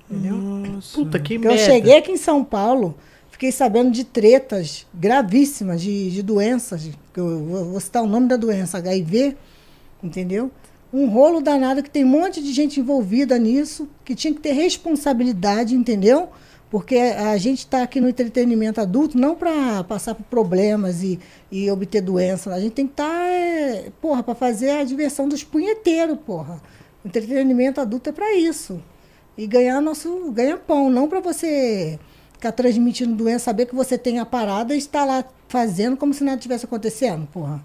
[0.09, 0.35] Entendeu?
[0.35, 0.97] Nossa.
[0.97, 1.65] Puta que Porque eu merda.
[1.71, 2.97] cheguei aqui em São Paulo,
[3.29, 6.89] fiquei sabendo de tretas gravíssimas, de, de doenças.
[7.13, 9.37] que Eu vou citar o nome da doença, HIV,
[10.01, 10.49] entendeu?
[10.93, 14.51] Um rolo danado que tem um monte de gente envolvida nisso, que tinha que ter
[14.53, 16.29] responsabilidade, entendeu?
[16.69, 21.19] Porque a gente está aqui no entretenimento adulto não para passar por problemas e,
[21.51, 22.53] e obter doença.
[22.53, 26.61] A gente tem que estar, tá, porra, para fazer a diversão dos punheteiros, porra.
[27.03, 28.79] O entretenimento adulto é para isso
[29.37, 31.99] e ganhar nosso ganha pão, não para você
[32.33, 36.23] ficar transmitindo doença, saber que você tem a parada e estar lá fazendo como se
[36.23, 37.63] nada tivesse acontecendo, porra.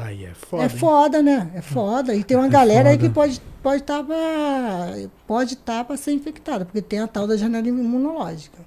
[0.00, 0.62] Aí é foda.
[0.62, 0.78] é hein?
[0.78, 1.50] foda, né?
[1.54, 2.14] É foda.
[2.14, 3.08] E tem uma É galera aí foda.
[3.08, 4.94] que pode pode estar para
[5.26, 8.58] pode tá para ser infectada, porque tem a tal da janela imunológica.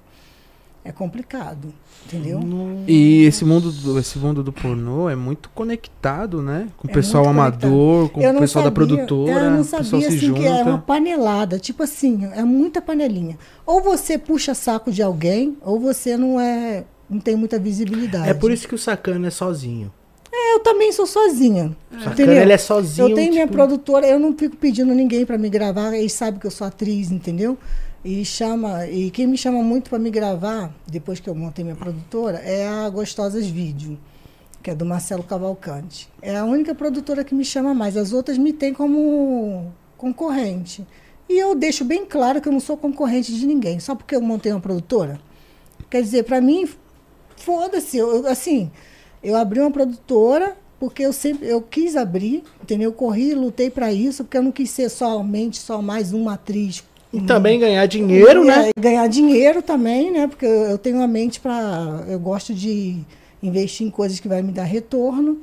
[0.84, 1.72] É complicado,
[2.06, 2.40] entendeu?
[2.86, 6.68] E esse mundo, do, esse mundo do pornô é muito conectado, né?
[6.78, 9.32] Com o É pessoal amador, com o pessoal da sabia- produtora.
[9.44, 10.40] Eu não o pessoal sabia se assim, junta.
[10.40, 11.58] que é uma panelada.
[11.58, 13.36] Tipo assim, é muita panelinha.
[13.66, 16.84] Ou você puxa saco de alguém, ou você não é.
[17.10, 18.28] não tem muita visibilidade.
[18.28, 19.92] É por isso que o Sacana é sozinho.
[20.58, 21.76] É, eu também sou sozinha.
[21.90, 22.42] O Sacana Entendeu?
[22.42, 23.08] ele é sozinho.
[23.08, 26.40] Eu tenho minha tipo, produtora, eu não fico pedindo ninguém para me gravar, eles sabem
[26.40, 27.56] que eu sou atriz, entendeu?
[28.04, 31.76] E chama, e quem me chama muito para me gravar, depois que eu montei minha
[31.76, 33.98] produtora, é a Gostosas Vídeo,
[34.62, 36.08] que é do Marcelo Cavalcante.
[36.22, 40.86] É a única produtora que me chama mais, as outras me têm como concorrente.
[41.28, 44.20] E eu deixo bem claro que eu não sou concorrente de ninguém, só porque eu
[44.20, 45.20] montei uma produtora.
[45.90, 46.68] Quer dizer, para mim,
[47.36, 48.70] foda-se, assim,
[49.22, 52.90] eu abri uma produtora porque eu sempre eu quis abrir, entendeu?
[52.90, 56.84] Eu corri, lutei para isso, porque eu não quis ser somente só mais uma atriz.
[57.12, 58.68] E também ganhar dinheiro, né?
[58.68, 60.26] É, ganhar dinheiro também, né?
[60.28, 62.98] Porque eu, eu tenho uma mente para eu gosto de
[63.42, 65.38] investir em coisas que vai me dar retorno.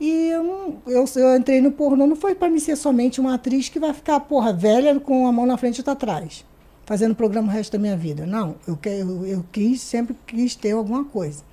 [0.00, 3.34] E eu, não- eu, eu entrei no pornô, não foi para me ser somente uma
[3.34, 6.44] atriz que vai ficar, porra, velha com a mão na frente e outra atrás,
[6.84, 8.26] fazendo programa o resto da minha vida.
[8.26, 11.44] Não, eu, eu, eu quis, sempre quis ter alguma coisa.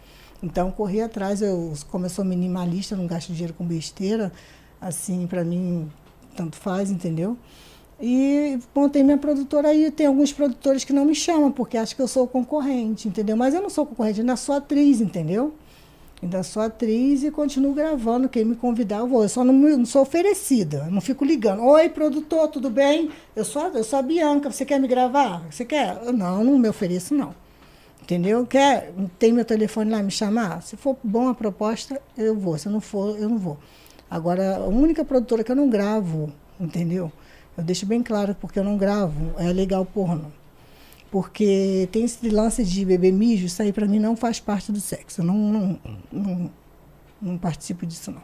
[0.41, 4.32] Então, corri atrás, eu, como eu sou minimalista, não gasto dinheiro com besteira,
[4.80, 5.91] assim, para mim,
[6.36, 7.38] tanto faz, entendeu?
[8.02, 9.91] E montei minha produtora aí.
[9.91, 13.36] Tem alguns produtores que não me chamam, porque acham que eu sou concorrente, entendeu?
[13.36, 15.53] Mas eu não sou concorrente, ainda sou atriz, entendeu?
[16.22, 18.30] Ainda sou atriz e continuo gravando.
[18.30, 19.24] Quem me convidar, eu vou.
[19.24, 21.64] Eu só não, não sou oferecida, eu não fico ligando.
[21.64, 23.10] Oi, produtor, tudo bem?
[23.36, 25.45] Eu sou, eu sou a Bianca, você quer me gravar?
[25.52, 25.99] Você quer?
[26.06, 27.34] Eu, Não, não me ofereço, não.
[28.10, 28.44] Entendeu?
[28.44, 30.64] Quer, tem meu telefone lá me chamar?
[30.64, 32.57] Se for bom a proposta, eu vou.
[32.57, 33.56] Se não for, eu não vou.
[34.10, 37.11] Agora, a única produtora que eu não gravo, entendeu?
[37.56, 40.34] Eu deixo bem claro porque eu não gravo, é legal porno.
[41.11, 44.81] Porque tem esse lance de beber mijo, isso aí pra mim não faz parte do
[44.81, 45.22] sexo.
[45.22, 45.80] Eu não, não,
[46.11, 46.52] não,
[47.22, 48.23] não participo disso, não.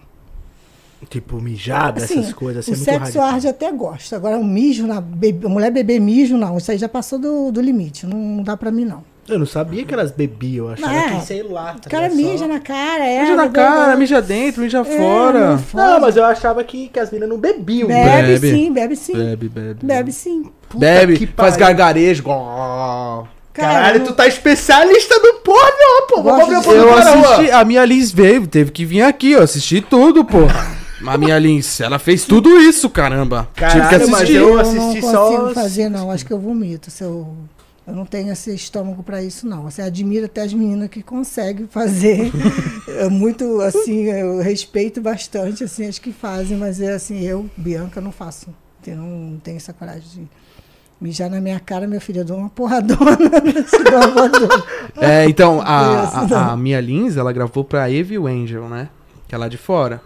[1.07, 2.67] Tipo, mijada, Assim, essas coisas.
[2.67, 3.29] o Assim, é muito sexo radical.
[3.29, 4.15] hard até gosto.
[4.15, 6.57] Agora, o mijo, na, a mulher beber mijo, não.
[6.57, 8.07] Isso aí já passou do, do limite.
[8.07, 9.13] Não, não dá pra mim, não.
[9.27, 10.68] Eu não sabia que elas bebiam.
[10.68, 11.10] Eu achava É.
[11.19, 11.73] que, sei lá.
[11.73, 12.22] tá O cara ligado?
[12.27, 13.22] Só- mija na cara, é.
[13.22, 15.56] Mija na cara, mija dentro, mija É, fora.
[15.56, 15.64] não.
[15.93, 17.88] Não, mas eu achava que, que as meninas não bebiam.
[17.88, 18.52] Bebe, Bebe.
[18.52, 19.14] sim, bebe sim.
[19.14, 19.80] Bebe, bebe.
[19.84, 20.43] Bebe sim.
[20.69, 22.22] Puta Bebe, que faz gargarejo.
[22.23, 23.27] Gol.
[23.53, 26.22] Caralho, não- tu tá especialista no porno, pô.
[26.22, 26.93] Gosto abrir a de- porra do Eu
[27.31, 30.39] assisti, a minha Lins veio, teve que vir aqui, eu assisti tudo, pô.
[31.07, 33.47] A minha Lins, ela fez tudo isso, caramba.
[33.56, 34.35] Caralho, Tive que mas assistir.
[34.38, 36.10] eu Eu assisti não só consigo os- fazer, não.
[36.10, 36.89] Acho que eu vomito.
[36.89, 37.27] Se eu,
[37.87, 39.63] eu não tenho esse estômago pra isso, não.
[39.63, 42.31] Você admira até as meninas que conseguem fazer.
[42.87, 48.01] é muito, assim, eu respeito bastante, assim, as que fazem, mas é assim, eu, Bianca,
[48.01, 48.47] não faço.
[48.87, 50.27] Eu não tenho essa coragem de
[50.99, 53.17] mijar na minha cara, meu filho, eu dou uma porradona.
[54.97, 58.89] É, então, a, a, a minha Lins, ela gravou pra Evil Angel, né?
[59.27, 60.01] Que é lá de fora.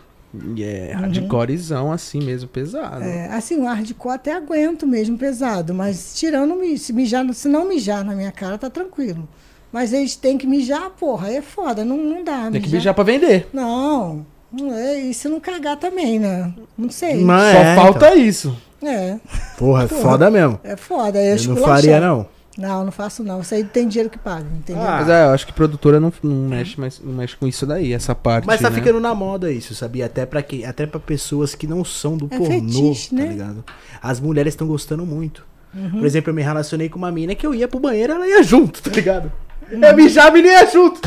[0.56, 3.04] E é hardcorezão assim mesmo, pesado.
[3.04, 8.04] É, assim, o hardcore até aguento mesmo pesado, mas tirando se mijar, se não mijar
[8.06, 9.28] na minha cara, tá tranquilo.
[9.72, 12.50] Mas eles têm que mijar, porra, aí é foda, não, não dá.
[12.52, 13.48] Tem que mijar pra vender.
[13.54, 14.26] Não,
[14.74, 16.54] é, e se não cagar também, né?
[16.78, 17.24] Não sei.
[17.24, 18.58] Mas- Só é, falta isso.
[18.82, 19.18] É,
[19.58, 20.02] Porra, é Porra.
[20.02, 20.60] foda mesmo.
[20.64, 21.20] é foda.
[21.20, 22.26] É Eu não faria, não.
[22.60, 23.40] Não, não faço não.
[23.42, 24.84] Isso aí tem dinheiro que paga, entendeu?
[24.84, 24.98] Ah.
[25.00, 27.94] Mas é, eu acho que produtora não, não, mexe, mais, não mexe com isso daí,
[27.94, 28.46] essa parte.
[28.46, 28.76] Mas tá né?
[28.76, 30.06] ficando na moda isso, sabia?
[30.08, 33.28] Até pra quem, até para pessoas que não são do É pornô, fetiche, tá né?
[33.28, 33.64] ligado?
[34.02, 35.44] As mulheres estão gostando muito.
[35.74, 35.92] Uhum.
[35.92, 38.44] Por exemplo, eu me relacionei com uma mina que eu ia pro banheiro, ela ia
[38.44, 39.32] junto, tá ligado?
[39.72, 39.84] Uhum.
[39.84, 41.00] Eu mijava e nem ia junto.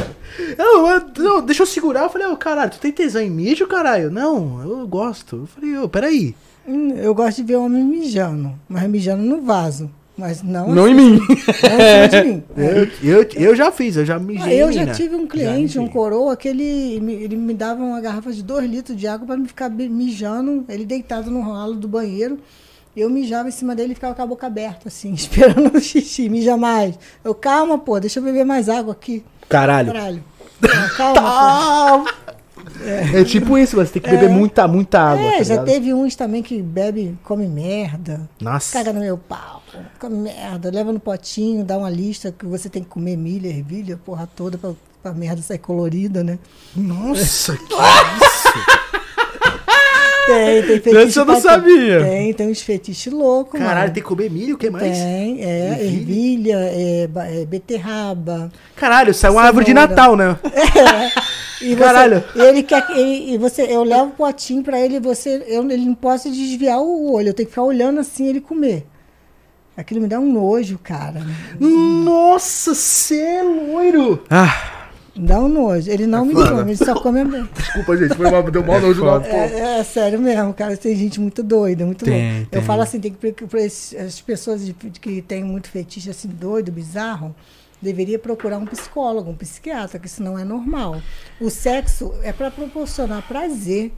[0.57, 2.05] Eu, eu- não, deixa eu segurar.
[2.05, 4.11] Eu falei, ô caralho, tu tem tesão em mijo, caralho?
[4.11, 5.37] Não, eu gosto.
[5.37, 6.35] Eu falei, ô, peraí.
[6.67, 9.91] Hum, Eu gosto de ver homem mijando, mas mijando no vaso.
[10.17, 11.19] Mas não, Não em assim, mim.
[11.19, 12.43] não em cima de mim.
[12.57, 12.89] Eu,
[13.23, 14.43] eu, eu já fiz, eu já mijei.
[14.45, 17.83] Ah, eu em já tive um cliente, um coroa, que ele, me- ele me dava
[17.83, 21.75] uma garrafa de 2 litros de água para me ficar mijando, ele deitado no ralo
[21.75, 22.39] do banheiro.
[22.95, 26.29] Eu mijava em cima dele e ficava com a boca aberta, assim, esperando o xixi,
[26.29, 26.99] mija mais.
[27.25, 29.25] Eu, calma, pô, deixa eu beber mais água aqui.
[29.49, 29.93] Caralho.
[29.95, 30.25] Caralho.
[30.97, 32.22] Calma, pô.
[33.15, 35.25] É tipo isso, você tem que beber muita, muita água.
[35.25, 38.73] É, tá já teve uns também que bebe, come merda, Nossa.
[38.73, 39.63] caga no meu pau,
[39.99, 43.99] come merda, leva no potinho, dá uma lista que você tem que comer milha, ervilha,
[44.05, 44.73] porra toda pra,
[45.03, 46.39] pra merda sair colorida, né?
[46.75, 49.02] Nossa, que isso?
[50.27, 51.03] Tem, tem fetiche.
[51.09, 52.01] Esse eu não sabia.
[52.05, 53.93] Tem, tem uns fetiches loucos, Caralho, mano.
[53.95, 54.97] tem que comer milho, o que mais?
[54.99, 56.55] Tem, é, Ervilha?
[56.55, 57.09] ervilha, é,
[57.43, 58.51] é, beterraba.
[58.77, 59.75] Caralho, saiu uma árvore de.
[59.75, 60.37] Natal, né?
[61.65, 62.25] E você, Caralho.
[62.35, 65.85] Ele quer que- ele, e você, eu levo o potinho pra ele, você, eu, ele
[65.87, 68.85] não posso desviar o olho, eu tenho que ficar olhando assim ele comer.
[69.77, 71.23] Aquilo me dá um nojo, cara.
[71.61, 74.25] Nossa, cê é loiro.
[74.29, 74.53] Ah,
[75.15, 75.91] Me dá um nojo.
[75.91, 76.51] Ele não me foda.
[76.51, 77.49] come, ele só come a merda.
[77.55, 79.27] Desculpa, gente, foi mal, deu mal nojo foda.
[79.27, 80.77] É, é sério mesmo, cara.
[80.77, 82.49] Tem gente muito doida, muito Tem, louca.
[82.51, 82.61] tem.
[82.61, 86.73] Eu falo assim, tem que esses- as pessoas de- que têm muito fetiche assim doido,
[86.73, 87.35] bizarro,
[87.81, 91.01] deveria procurar um psicólogo, um psiquiatra, que isso não é normal.
[91.41, 93.93] O sexo é para proporcionar prazer.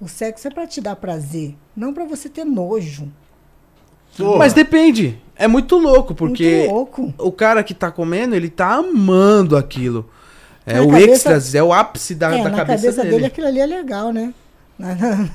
[0.00, 3.08] O sexo é para te dar prazer, não para você ter nojo.
[4.38, 5.18] Mas depende.
[5.36, 7.14] É muito louco, porque Muito louco.
[7.18, 10.08] o cara que tá comendo, ele tá amando aquilo.
[10.66, 13.14] É Na o cabeça- êxtase, é o ápice da, é, da na cabeça, cabeça dele.
[13.16, 13.26] dele.
[13.26, 14.32] aquilo ali é legal, né?
[14.78, 15.28] Na, na,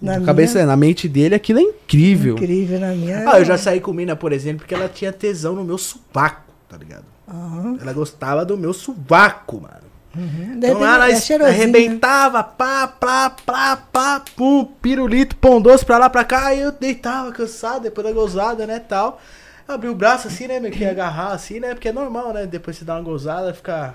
[0.18, 2.34] na cabeça, na mente dele, aquilo é incrível.
[2.34, 3.30] Incrível, na minha.
[3.30, 6.42] Ah, eu já saí com mina, por exemplo, porque ela tinha tesão no meu sovaco,
[6.68, 7.04] tá ligado?
[7.28, 7.78] Aham.
[7.80, 9.84] Ela gostava do meu sovaco, mano.
[10.14, 11.48] De Então ela é né?
[11.48, 16.70] arrebentava, pá, pá, pá, pá, pum, pirulito, pão doce pra lá, pra cá, aí eu
[16.70, 19.20] deitava cansado, depois da gozada, né, tal.
[19.66, 22.76] Abri o braço assim, né, meio que agarrar assim, né, porque é normal, né, depois
[22.76, 23.94] você dá uma gozada, fica...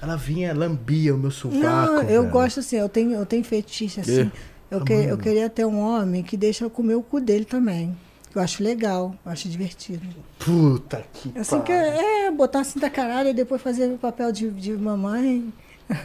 [0.00, 2.28] Ela vinha, lambia o meu sovaco, Não, eu velho.
[2.32, 4.30] gosto assim, eu tenho, eu tenho fetiche assim.
[4.70, 7.96] Eu, que, eu queria ter um homem que deixa eu comer o cu dele também.
[8.34, 10.06] Eu acho legal, eu acho divertido.
[10.38, 11.90] Puta que Assim que pariu.
[11.92, 15.52] é, é, botar assim da caralho e depois fazer o papel de, de mamãe.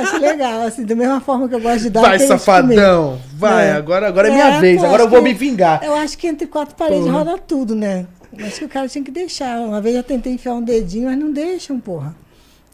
[0.00, 2.00] acho legal, assim, da mesma forma que eu gosto de dar.
[2.02, 3.20] Vai, safadão.
[3.34, 3.72] Vai, É.
[3.72, 4.78] agora, agora é É, minha vez.
[4.80, 5.82] pô, Agora eu vou que- me vingar.
[5.82, 7.18] Eu acho que entre quatro paredes Porra.
[7.18, 8.06] roda tudo, né?
[8.38, 9.58] Acho que o cara tinha que deixar.
[9.60, 12.14] Uma vez eu tentei enfiar um dedinho, mas não deixam, porra.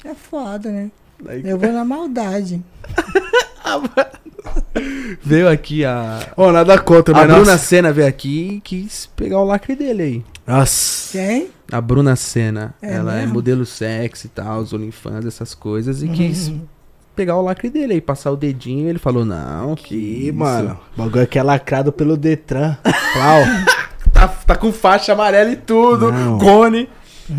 [0.04, 0.90] É foda, né?
[1.44, 2.62] Eu vou na maldade.
[5.22, 6.20] Veio aqui a.
[6.36, 7.58] Ô, nada contra, A mas Bruna nossa.
[7.58, 10.24] Senna veio aqui e quis pegar o lacre dele aí.
[10.46, 11.12] Nossa.
[11.18, 11.48] Quem?
[11.72, 12.74] A Bruna Senna.
[12.80, 13.34] É ela é mesmo?
[13.34, 16.02] modelo sexy e tal, os OnlyFans, essas coisas.
[16.02, 16.52] E quis
[17.16, 18.88] pegar o lacre dele aí, passar o dedinho.
[18.88, 20.34] Ele falou: Não, que, Ih, isso.
[20.34, 20.78] mano.
[20.94, 22.76] O bagulho aqui é lacrado pelo Detran.
[23.14, 23.42] Plau.
[24.16, 26.10] Tá, tá com faixa amarela e tudo.
[26.10, 26.38] Não.
[26.38, 26.88] Cone.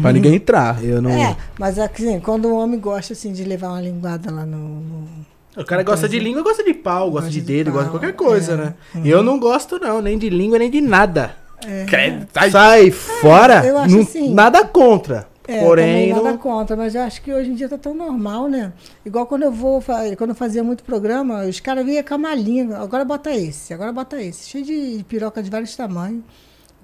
[0.02, 0.84] Pra ninguém entrar.
[0.84, 1.10] Eu não.
[1.12, 4.58] É, mas assim, quando o homem gosta assim, de levar uma linguada lá no.
[4.58, 5.08] no-
[5.56, 7.99] O cara gosta de língua, gosta de pau, gosta de de dedo, gosta de pau,
[7.99, 8.56] qualquer coisa, é.
[8.58, 8.74] né?
[9.06, 11.36] Eu não gosto, não, nem de língua, nem de nada.
[11.66, 11.86] É.
[11.86, 13.66] Credo, Sai, fora.
[13.66, 14.34] eu acho não- assim.
[14.34, 15.26] Nada contra.
[15.48, 16.38] É, porém, também nada não...
[16.38, 18.74] contra, mas eu acho que hoje em dia tá tão normal, né?
[19.06, 19.82] Igual quando eu vou,
[20.18, 23.94] quando eu fazia muito programa, os caras vinham com a malinha, agora bota esse, agora
[23.94, 26.22] bota esse, cheio de piroca de vários tamanhos.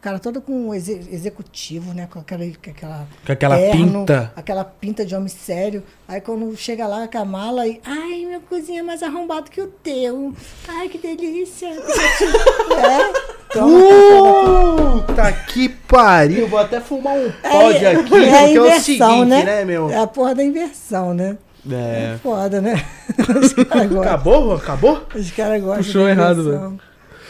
[0.03, 2.09] O cara todo com exe- executivo, né?
[2.11, 4.33] Com aquela, com aquela, Com aquela terno, pinta.
[4.35, 5.81] Aquela pinta de homem sério.
[6.05, 7.79] Aí quando chega lá com a mala e.
[7.85, 10.33] Ai, meu cozinha é mais arrombado que o teu.
[10.67, 11.69] Ai, que delícia.
[11.71, 13.53] é.
[13.53, 16.49] Toma, Puta que pariu.
[16.49, 19.43] Vou até fumar um pod É, aqui, porque é a é o inversão, seguinte, né?
[19.45, 19.89] né, meu?
[19.89, 21.37] É a porra da inversão, né?
[21.71, 22.17] É.
[22.21, 22.85] Foda, né?
[23.41, 24.01] Os caras gostam.
[24.01, 24.53] Acabou?
[24.53, 25.01] Acabou?
[25.15, 26.79] Os caras gostam Puxou errado, inversão.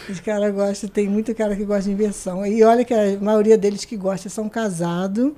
[0.09, 2.45] Os caras gostam, tem muito cara que gosta de inversão.
[2.45, 5.31] E olha que a maioria deles que gosta são casados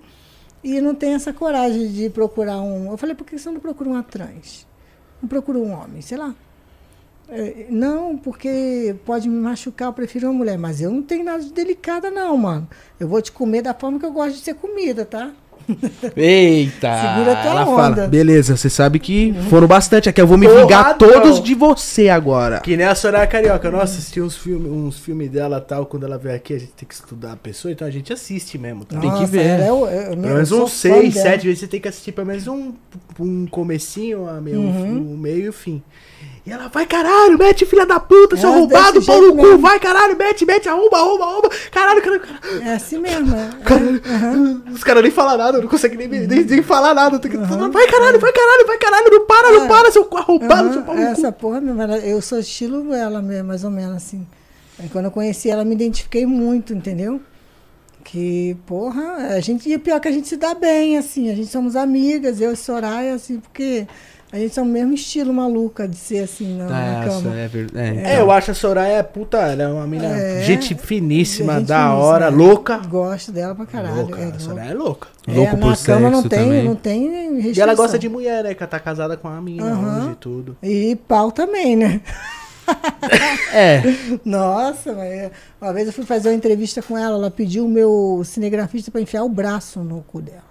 [0.64, 2.92] e não tem essa coragem de procurar um.
[2.92, 4.66] Eu falei, por que você não procura uma trans?
[5.22, 6.34] Não procura um homem, sei lá.
[7.28, 10.58] É, não, porque pode me machucar, eu prefiro uma mulher.
[10.58, 12.68] Mas eu não tenho nada de delicada, não, mano.
[13.00, 15.34] Eu vou te comer da forma que eu gosto de ser comida, tá?
[16.16, 17.02] Eita!
[17.02, 17.96] Segura a tua ela onda.
[17.96, 20.22] fala, beleza, você sabe que foram bastante aqui.
[20.22, 20.68] Eu vou me Porradão.
[20.68, 22.60] vingar todos de você agora.
[22.60, 23.70] Que nem a Soraya Carioca.
[23.72, 25.86] Nossa, assisti uns filmes uns filme dela tal.
[25.86, 28.58] Quando ela veio aqui, a gente tem que estudar a pessoa, então a gente assiste
[28.58, 29.00] mesmo, tá?
[29.00, 29.60] Tem que ver.
[29.62, 31.30] é eu- eu- Pelo menos uns fã seis, dela.
[31.30, 32.74] sete vezes você tem que assistir pelo menos um,
[33.20, 35.14] um comecinho, a meio, Uhum.
[35.14, 35.82] um meio e o fim.
[36.46, 39.80] E ela, vai caralho, mete filha da puta, seu É, desse pau no cu, vai
[39.80, 42.62] caralho, mete, mete, arromba, arromba, arromba, caralho, caralho, caralho.
[42.64, 43.36] É assim mesmo.
[43.36, 43.50] é.
[43.64, 47.18] Caralho, os caras nem falam nada, não conseguem nem, nem, nem falar nada.
[47.18, 49.68] Tem que, Vai caralho, vai caralho, vai caralho, não para, não É.
[49.68, 51.08] para, seu arrombado, Aham, seu pau no cu.
[51.08, 54.26] essa porra mesmo, ela- eu sou estilo ela mesmo, mais ou menos assim.
[54.78, 57.20] Aí quando eu conheci ela, me identifiquei muito, entendeu?
[58.04, 59.02] Que, porra,
[59.36, 62.40] a gente, e pior que a gente se dá bem, assim, a gente somos amigas,
[62.40, 63.88] eu e Soraya, assim, porque
[64.36, 67.40] a gente é o mesmo estilo maluca de ser assim na, na Nossa, cama.
[67.40, 68.00] é verdade.
[68.00, 70.42] É, eu acho a Soraya puta, ela é uma mina É.
[70.44, 72.30] gente finíssima, Gente da finíssima, hora, é.
[72.30, 72.78] louca.
[72.80, 73.96] Gosto dela pra caralho.
[73.96, 74.40] louca, é a.
[74.40, 75.08] Soraya é louca.
[75.26, 76.64] Louco é, por na cama não sexo tem, também.
[76.66, 77.54] não tem restrição.
[77.54, 78.54] E ela gosta de mulher, né?
[78.54, 80.58] Que ela tá casada com uma mina hoje e tudo.
[80.62, 82.02] E pau também, né?
[83.54, 83.84] É.
[84.26, 85.32] Nossa, mas
[85.62, 89.00] uma vez eu fui fazer uma entrevista com ela, ela pediu o meu cinegrafista para
[89.00, 90.44] enfiar o braço no cu dela.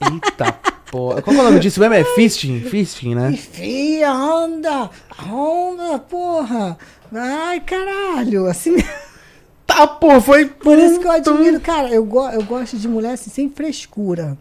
[0.00, 0.56] Eita
[0.90, 1.22] porra.
[1.22, 1.94] Qual é o nome disso mesmo?
[1.94, 2.60] É fisting?
[2.60, 3.30] Fisting, né?
[3.30, 4.90] Enfia, anda,
[5.30, 6.76] onda, porra.
[7.12, 8.76] Ai, caralho, assim.
[9.66, 10.46] Tá, porra, foi.
[10.46, 14.36] Por isso que eu admiro, cara, eu, go eu gosto de mulher assim, sem frescura.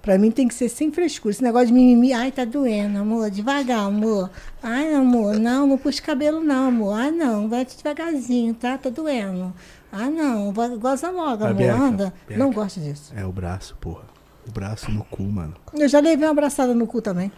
[0.00, 1.32] Pra mim tem que ser sem frescura.
[1.32, 4.30] Esse negócio de mimimi, ai, tá doendo, amor, devagar, amor.
[4.62, 6.94] Ai, amor, não, não puxa cabelo, não, amor.
[6.94, 8.78] Ai, não, vai devagarzinho, tá?
[8.78, 9.52] Tá doendo.
[9.90, 12.14] Ah, não, goza logo, amor, anda.
[12.30, 13.12] Não gosto disso.
[13.16, 14.04] É o braço, porra.
[14.48, 15.54] O braço no cu, mano.
[15.74, 17.30] Eu já levei uma abraçada no cu também.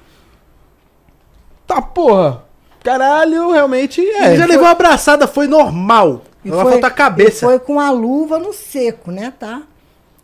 [1.67, 2.45] Tá, porra.
[2.83, 4.37] Caralho, realmente é.
[4.37, 6.23] já levou uma abraçada, foi normal.
[6.45, 7.45] E Ela foi- falta a cabeça.
[7.45, 9.63] e Foi com a luva no seco, né, tá?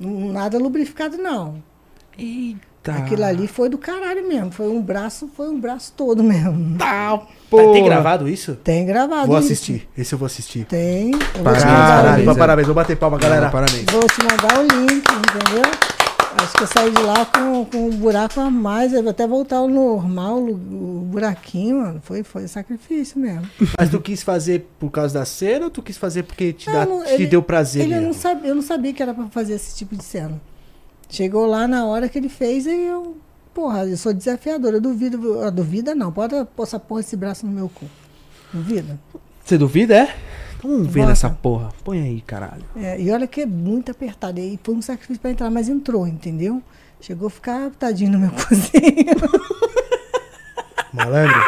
[0.00, 1.62] Não- Nada lubrificado, não.
[2.18, 2.92] Eita.
[2.92, 4.50] Aquilo ali foi do caralho mesmo.
[4.52, 6.78] Foi um braço, foi um braço todo mesmo.
[6.78, 7.72] Tá, Tá, porra.
[7.72, 8.54] tem gravado isso?
[8.54, 9.26] Tem gravado.
[9.26, 9.46] Vou isso.
[9.46, 9.88] assistir.
[9.98, 10.64] Esse eu vou assistir.
[10.66, 11.10] Tem.
[11.12, 12.28] Eu vou te Parabéns, o link.
[12.30, 12.38] é.
[12.38, 12.66] parabéns.
[12.66, 13.50] Vou bater palma, galera.
[13.50, 13.84] Parabéns.
[13.90, 15.62] Vou te mandar o link, entendeu?
[16.38, 18.92] Acho que eu saí de lá com, com um buraco a mais.
[18.92, 20.54] Eu vou até voltar ao normal, o,
[21.10, 22.00] buraquinho, mano.
[22.02, 23.48] Foi, foi sacrifício mesmo.
[23.78, 26.84] Mas tu quis fazer por causa da cena ou tu quis fazer porque te, dá,
[26.86, 28.06] Não, te ele- deu prazer Ele mesmo?
[28.08, 30.40] não sabia, eu não sabia que era pra fazer esse tipo de cena.
[31.08, 33.16] Chegou lá na hora que ele fez e eu.
[33.54, 34.76] Porra, eu sou desafiadora.
[34.76, 35.42] Eu duvido.
[35.42, 36.12] Eu duvida não.
[36.12, 37.86] Pode pôr essa porra esse braço no meu cu.
[38.52, 38.98] Duvida?
[39.44, 40.16] Você duvida, é?
[40.62, 41.10] Vamos ver Bota.
[41.10, 41.68] nessa porra.
[41.84, 42.64] Põe aí, caralho.
[42.76, 44.40] É, e olha que é muito apertado.
[44.40, 46.62] E foi um sacrifício pra entrar, mas entrou, entendeu?
[47.00, 49.14] Chegou a ficar tadinho no meu cozinho.
[50.92, 51.40] Malandro.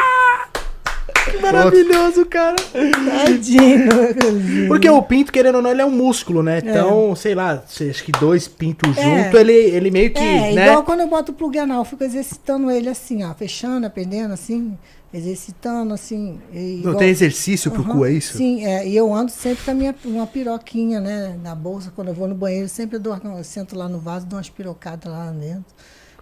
[1.41, 2.55] Maravilhoso, cara.
[2.55, 4.67] Tadinho no meu cozinho.
[4.67, 6.59] Porque o pinto, querendo ou não, ele é um músculo, né?
[6.63, 9.01] Então, sei lá, acho que dois pintos É.
[9.23, 10.67] junto, ele, ele meio que, É, né?
[10.67, 14.33] igual quando eu boto o plug anal, eu fico exercitando ele assim, ó, fechando, aprendendo
[14.33, 14.77] assim,
[15.13, 16.39] exercitando assim.
[16.51, 18.37] e Não igual- tem exercício pro Aham, cu, é isso?
[18.37, 22.09] Sim, é, e eu ando sempre com a minha, uma piroquinha, né, na bolsa, quando
[22.09, 25.11] eu vou no banheiro, sempre eu, dou, eu sento lá no vaso, dou umas pirocadas
[25.11, 25.65] lá dentro.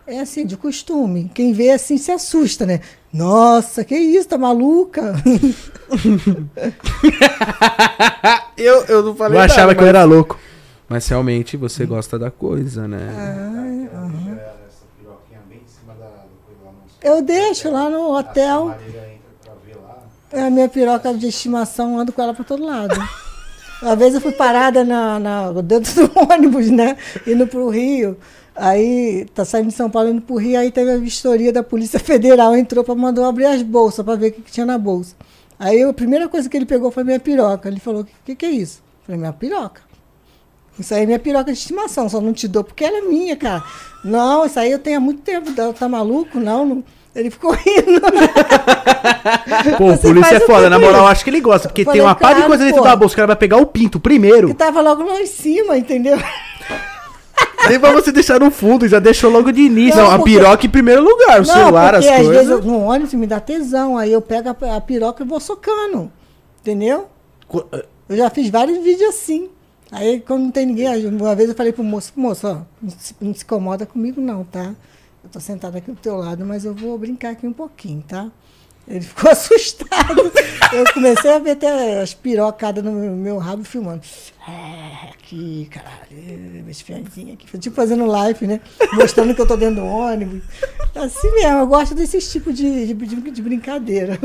[0.09, 1.29] É assim, de costume.
[1.33, 2.79] Quem vê assim se assusta, né?
[3.11, 5.13] Nossa, que isso, tá maluca?
[8.57, 10.39] eu, eu não falei Eu achava nada, que eu era louco.
[10.87, 13.09] Mas realmente você gosta da coisa, né?
[13.09, 14.39] Ai, aham.
[14.39, 18.75] Essa piroquinha bem em cima da, do coisa lá no Eu deixo lá no hotel,
[20.31, 22.93] é a minha piroca de estimação, ando com ela pra todo lado.
[23.81, 26.97] Uma vez eu fui parada na, na- dentro do ônibus, né?
[27.25, 28.17] Indo pro Rio.
[28.55, 31.99] Aí, tá saindo de São Paulo indo pro Rio, aí teve a vistoria da Polícia
[31.99, 34.77] Federal, entrou pra mandar eu abrir as bolsas pra ver o que, que tinha na
[34.77, 35.15] bolsa.
[35.59, 37.69] Aí a primeira coisa que ele pegou foi minha piroca.
[37.69, 38.79] Ele falou, o que, que é isso?
[39.01, 39.81] Eu falei, minha piroca.
[40.79, 43.35] Isso aí é minha piroca de estimação, só não te dou porque ela é minha,
[43.35, 43.63] cara.
[44.03, 45.51] Não, isso aí eu tenho há muito tempo.
[45.73, 46.39] Tá maluco?
[46.39, 46.83] Não, não.
[47.17, 47.99] Ele ficou rindo.
[49.77, 50.69] Pô, Você polícia é o foda.
[50.69, 52.81] Na moral, acho que ele gosta, porque Eu tem falei, uma par de coisa dentro
[52.81, 52.87] pô.
[52.87, 53.13] da bolsa.
[53.13, 54.49] O cara vai pegar o pinto primeiro.
[54.49, 56.17] Que tava logo lá em cima, entendeu?
[57.67, 59.99] Nem pra você deixar no fundo, já deixou logo de início.
[59.99, 62.65] Não, a porque- piroca em primeiro lugar, o celular, as porque às vezes coisas.
[62.65, 66.09] eu- no ônibus me dá tesão, aí eu pego a, a piroca e vou socando.
[66.61, 67.07] Entendeu?
[67.47, 67.65] Co-
[68.07, 69.49] Eu já fiz vários vídeos assim.
[69.91, 73.15] Aí quando não tem ninguém, uma vez eu falei pro moço, moço, ó, não se,
[73.19, 74.71] não se incomoda comigo não, tá?
[75.27, 78.31] Eu tô sentada aqui do teu lado, mas eu vou brincar aqui um pouquinho, tá?
[78.87, 80.31] Ele ficou assustado.
[80.71, 84.01] Eu comecei a ver até as pirocadas no meu, rabo filmando.
[84.47, 87.57] É, aqui, caralho, meus fianzinhos aqui.
[87.59, 88.61] Tipo fazendo live, né?
[88.93, 90.41] Mostrando que eu tô dentro do ônibus.
[90.95, 94.17] Assim mesmo, eu gosto desses tipos de, de, de- de brincadeira.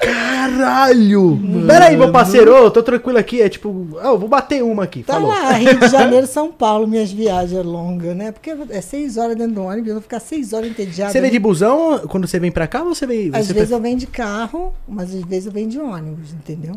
[0.00, 1.38] Caralho!
[1.66, 3.42] Pera aí, meu parceiro, eu tô tranquilo aqui.
[3.42, 5.02] É tipo, ah, eu vou bater uma aqui.
[5.02, 5.28] Tá falou.
[5.28, 8.32] lá, Rio de Janeiro, São Paulo, minhas viagens longas, né?
[8.32, 11.12] Porque é seis horas dentro do ônibus, eu vou ficar seis horas entediada.
[11.12, 13.30] Você vem de busão quando você vem pra cá ou você vem.
[13.34, 16.76] Às você vezes eu venho de carro, mas às vezes eu venho de ônibus, entendeu?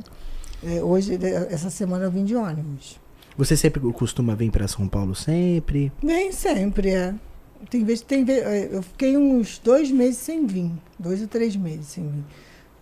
[0.66, 3.00] É, hoje, é, essa semana eu vim de ônibus.
[3.38, 5.92] Você sempre costuma vir pra São Paulo sempre?
[6.02, 7.14] Nem sempre, é.
[7.70, 11.88] Tem vez, tem é, eu fiquei uns dois meses sem vir, dois ou três meses
[11.88, 12.24] sem vir.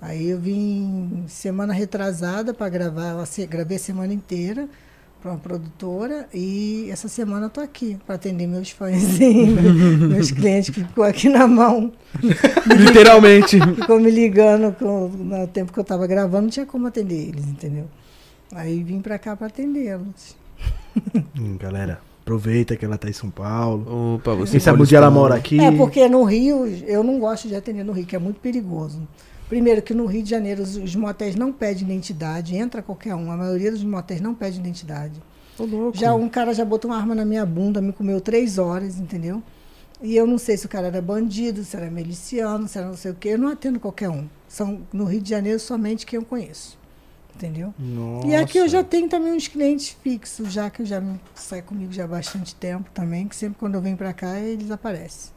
[0.02, 4.68] Aí eu vim semana retrasada para gravar, eu gravei a semana inteira
[5.22, 9.20] para uma produtora e essa semana eu tô aqui para atender meus fãs,
[10.10, 11.94] meus clientes que ficou aqui na mão,
[12.76, 13.60] Literalmente.
[13.76, 17.46] ficou me ligando com, no tempo que eu estava gravando, não tinha como atender eles,
[17.46, 17.86] entendeu?
[18.56, 20.36] Aí vim para cá para atendê-los.
[21.40, 24.16] Hum, galera, aproveita que ela tá em São Paulo.
[24.16, 25.60] Opa, você Quem sabe dia ela mora aqui.
[25.60, 29.08] É, porque no Rio, eu não gosto de atender no Rio, que é muito perigoso.
[29.52, 33.30] Primeiro que no Rio de Janeiro os, os motéis não pedem identidade, entra qualquer um.
[33.30, 35.22] A maioria dos motéis não pede identidade.
[35.60, 35.98] Ô, louco.
[35.98, 39.44] Já um cara já botou uma arma na minha bunda, me comeu três horas, entendeu?
[40.02, 42.96] E eu não sei se o cara era bandido, se era miliciano, se era não
[42.96, 43.30] sei o quê.
[43.34, 44.26] Eu não atendo qualquer um.
[44.48, 46.80] São no Rio de Janeiro somente quem eu conheço.
[47.36, 47.74] Entendeu?
[47.78, 48.28] Nossa.
[48.28, 51.04] E aqui eu já tenho também uns clientes fixos, já que eu já
[51.36, 54.72] sai comigo já há bastante tempo também, que sempre quando eu venho pra cá eles
[54.72, 55.34] aparecem.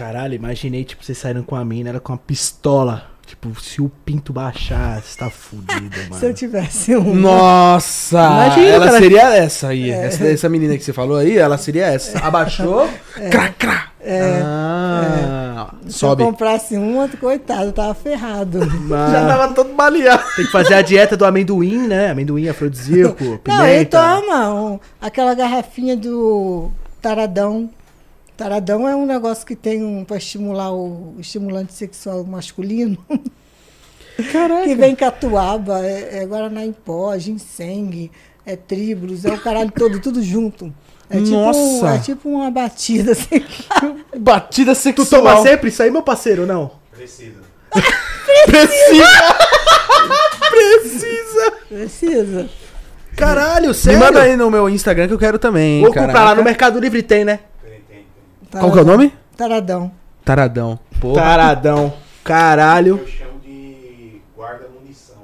[0.00, 3.04] Caralho, imaginei, tipo, vocês saíram com a mina, ela com uma pistola.
[3.26, 6.14] Tipo, se o pinto baixar, você tá fudido, mano.
[6.18, 7.14] Se eu tivesse um.
[7.14, 8.16] Nossa!
[8.18, 8.98] Imagina, ela cara.
[8.98, 9.90] seria essa aí.
[9.90, 12.18] Essa, essa menina que você falou aí, ela seria essa.
[12.20, 12.88] Abaixou,
[13.30, 13.88] crá, crá.
[14.00, 14.40] É.
[14.42, 16.22] Ah, Se sobe.
[16.22, 18.60] eu comprasse uma, coitado, tava ferrado.
[18.88, 20.22] Já tava todo baleado.
[20.34, 22.10] Tem que fazer a dieta do amendoim, né?
[22.10, 23.98] Amendoim afrodisíaco, Não, ele pimenta.
[24.00, 26.70] toma um- aquela garrafinha do
[27.02, 27.68] taradão.
[28.40, 32.96] Taradão é um negócio que tem um para estimular o estimulante sexual masculino.
[34.32, 34.64] Caraca.
[34.64, 38.10] que vem catuaba, é, é guaraná em pó, ginseng,
[38.46, 40.72] é tribulus, é o caralho todo, tudo junto.
[41.10, 41.88] É tipo, Nossa.
[41.90, 43.44] é tipo uma batida assim.
[44.18, 45.22] Batida Tu sexual.
[45.22, 46.70] toma sempre isso aí, meu parceiro, não?
[46.92, 47.42] Precisa.
[48.46, 49.12] Precisa.
[51.68, 52.50] Precisa.
[53.16, 54.00] Caralho, Me sério?
[54.00, 55.82] manda aí no meu Instagram que eu quero também.
[55.82, 56.36] Vou comprar lá caraca.
[56.36, 57.40] no Mercado Livre tem, né?
[58.50, 58.60] Tem.
[58.60, 59.14] Qual que é o nome?
[59.36, 59.92] Taradão.
[60.24, 60.78] Taradão.
[61.00, 61.12] Pô.
[61.14, 61.92] Taradão.
[62.24, 62.98] Caralho.
[62.98, 65.16] Eu chamo de guarda-munição.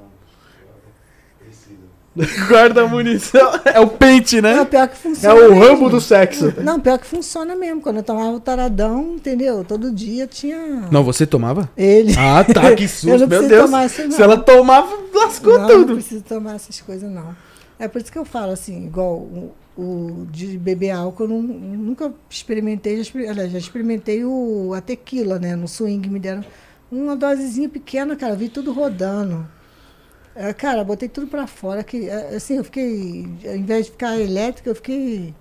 [1.39, 1.77] Precisa.
[2.47, 3.51] Guarda munição.
[3.65, 4.65] É o pente, Não, né?
[4.65, 5.35] pior que É funciona.
[5.35, 5.59] o mesmo.
[5.63, 6.53] rambo do sexo.
[6.63, 7.81] Não, pior que funciona mesmo.
[7.81, 9.63] Quando eu tomava o taradão, entendeu?
[9.63, 10.57] Todo dia tinha.
[10.91, 11.69] Não, você tomava?
[11.77, 12.13] Ele.
[12.17, 12.73] Ah, tá.
[12.75, 13.07] Que susto.
[13.19, 13.65] não Meu Deus.
[13.65, 14.11] tomar isso, não.
[14.11, 15.87] Se ela tomava, lascou não, tudo.
[15.89, 17.35] não preciso tomar essas coisas, não.
[17.79, 19.27] É por isso que eu falo assim, igual
[19.77, 25.55] o, de beber álcool, eu não- nunca experimentei, já, já experimentei o, a tequila, né?
[25.55, 26.43] No swing me deram
[26.91, 29.47] uma dosezinha pequena, cara, vi tudo rodando.
[30.35, 34.19] É, cara, botei tudo pra fora, que é, assim, eu fiquei, ao invés de ficar
[34.19, 35.33] elétrica, eu fiquei.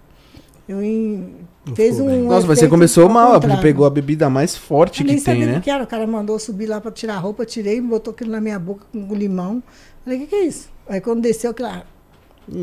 [0.69, 1.35] Eu em-
[1.77, 2.25] fez um.
[2.25, 5.53] Nossa, mas você começou mal, pegou a bebida mais forte Eu nem que tem, sabia
[5.55, 5.61] né?
[5.61, 5.85] que era.
[5.85, 8.85] O cara mandou subir lá pra tirar a roupa, tirei, botou aquilo na minha boca
[8.93, 9.63] com limão.
[10.03, 10.69] Falei, o que, que é isso?
[10.89, 11.85] Aí quando desceu, aquilo lá,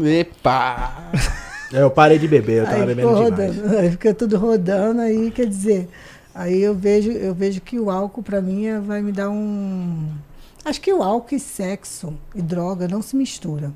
[0.06, 1.12] Epa!
[1.74, 3.58] É, eu parei de beber, eu tava aí bebendo ficou demais.
[3.58, 5.90] rodando, aí fica tudo rodando, aí quer dizer,
[6.34, 10.08] aí eu vejo, eu vejo que o álcool pra mim é- vai me dar um.
[10.64, 13.74] Acho que o álcool e sexo e droga não se mistura.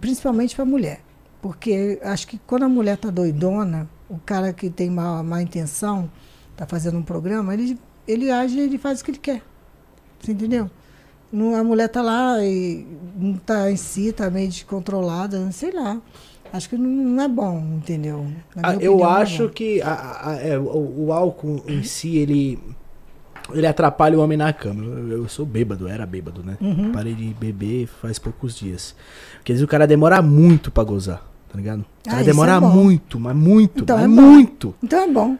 [0.00, 1.00] Principalmente pra mulher.
[1.40, 6.10] Porque acho que quando a mulher tá doidona, o cara que tem má, má intenção,
[6.56, 9.42] tá fazendo um programa, ele, ele age ele faz o que ele quer.
[10.20, 10.70] Você entendeu?
[11.32, 12.86] não, a mulher tá lá e
[13.16, 15.98] não tá em si, tá meio descontrolada, sei lá.
[16.52, 18.26] Acho que não, não é bom, entendeu?
[18.62, 19.48] Ah, eu opinião, não é acho bom.
[19.50, 22.58] que a- a- é, o, o álcool em si, ele.
[23.52, 24.84] Ele atrapalha o homem na cama.
[24.84, 26.56] Eu, eu sou bêbado, era bêbado, né?
[26.60, 26.92] Uhum.
[26.92, 28.94] Parei de beber faz poucos dias.
[29.38, 31.80] Porque às vezes o cara demora muito pra gozar, tá ligado?
[31.80, 34.22] O Ah, cara demora é muito, mas muito, Então mas é bom.
[34.22, 34.74] muito.
[34.82, 35.36] Então é bom.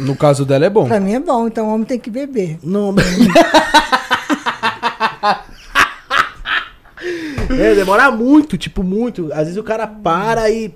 [0.00, 0.86] No caso dela é bom.
[0.88, 2.58] Pra mim é bom, então o homem tem que beber.
[2.62, 2.92] Não.
[7.60, 9.32] é, demora muito, tipo, muito.
[9.32, 10.74] Às vezes o cara para e.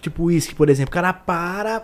[0.00, 0.90] Tipo, uísque, por exemplo.
[0.90, 1.82] O cara para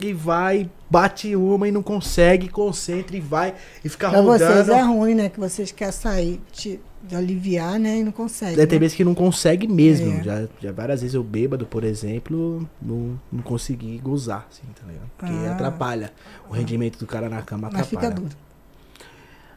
[0.00, 3.52] e vai, bate uma e não consegue, concentra e vai
[3.84, 4.38] e fica Pra rodando.
[4.54, 5.28] vocês é ruim, né?
[5.28, 7.98] Que vocês querem sair, te, de aliviar, né?
[7.98, 8.60] E não conseguem.
[8.60, 10.20] É, tem vezes que não consegue mesmo.
[10.20, 10.22] É.
[10.22, 15.10] Já, já várias vezes eu bêbado, por exemplo, não, não consegui gozar, assim, tá ligado?
[15.18, 15.52] Porque Ah.
[15.54, 16.12] atrapalha.
[16.48, 18.08] O rendimento do cara na cama Mas atrapalha.
[18.10, 18.36] fica duro.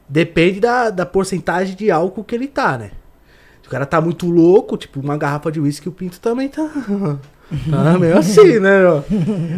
[0.10, 2.92] Depende da, da porcentagem de álcool que ele tá, né?
[3.72, 6.70] O cara tá muito louco, tipo, uma garrafa de uísque, o pinto também tá.
[7.70, 8.86] Tá meio assim, né?
[8.86, 9.00] ó?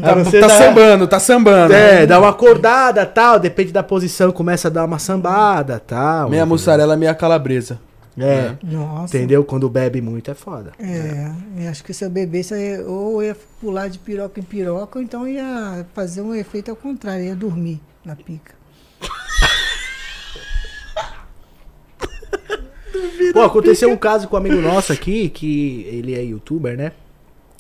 [0.02, 1.74] Tá, tá dá- sambando, tá sambando.
[1.74, 6.30] É, dá uma acordada tal, depende da posição, começa a dar uma sambada tal.
[6.30, 7.80] Meia mussarela, meia calabresa.
[8.16, 9.18] É, Nossa.
[9.18, 9.44] entendeu?
[9.44, 10.74] Quando bebe muito é foda.
[10.80, 14.44] É, eu acho que se eu bebesse, eu ou eu ia pular de piroca em
[14.44, 18.54] piroca, ou então ia fazer um efeito ao contrário, ia dormir na pica.
[23.34, 26.92] Pô, aconteceu um caso com um amigo nosso aqui, que ele é youtuber, né?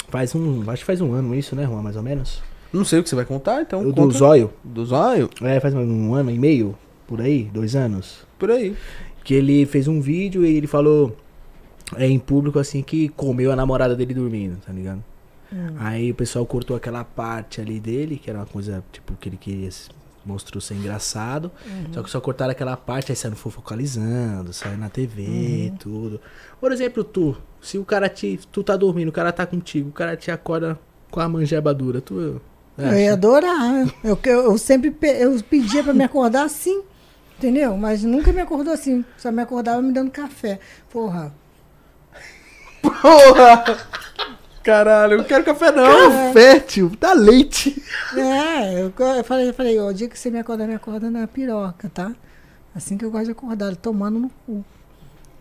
[0.10, 0.70] Faz um.
[0.70, 1.82] Acho que faz um ano isso, né, Juan?
[1.82, 2.42] Mais ou menos.
[2.72, 4.18] Não sei o que você vai contar, então o do conta.
[4.18, 4.52] Zóio.
[4.64, 5.30] Do zóio?
[5.42, 6.76] É, faz um ano e meio,
[7.08, 8.26] por aí, dois anos.
[8.38, 8.76] Por aí.
[9.24, 11.16] Que ele fez um vídeo e ele falou
[11.96, 15.04] é, em público assim que comeu a namorada dele dormindo, tá ligado?
[15.78, 19.38] Aí o pessoal cortou aquela parte ali dele, que era uma coisa, tipo, que ele
[19.38, 19.70] queria
[20.26, 21.52] mostrou ser engraçado.
[21.94, 26.20] Só que só cortaram aquela parte, aí saiu focalizando, saiu na TV e tudo.
[26.60, 28.40] Por exemplo, tu, se o cara te.
[28.52, 30.80] Tu tá dormindo, o cara tá contigo, o cara te acorda
[31.12, 32.42] com a manjeba dura, tu.
[32.78, 33.86] Eu ia adorar.
[34.04, 36.82] Eu, eu, eu sempre pe- eu pedia pra me acordar assim,
[37.38, 37.78] entendeu?
[37.78, 39.06] Mas nunca me acordou assim.
[39.18, 40.60] Só me acordava me dando café.
[40.92, 41.32] Porra.
[42.82, 43.64] Porra!
[44.64, 45.84] Caralho, eu não quero café não.
[45.84, 47.84] Café, tio, dá leite.
[48.16, 51.12] É, eu, eu falei, eu falei, ó, o dia que você me acordar, me acorda
[51.12, 52.14] na piroca, tá?
[52.74, 54.64] Assim que eu gosto de acordar, tomando no cu.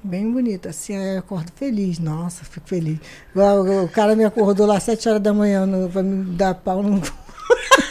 [0.03, 2.01] Bem bonito, assim, eu acordo feliz.
[2.01, 2.99] Nossa, fico feliz.
[3.35, 6.55] O, o cara me acordou lá às 7 horas da manhã no, pra me dar
[6.55, 7.07] pau no cu.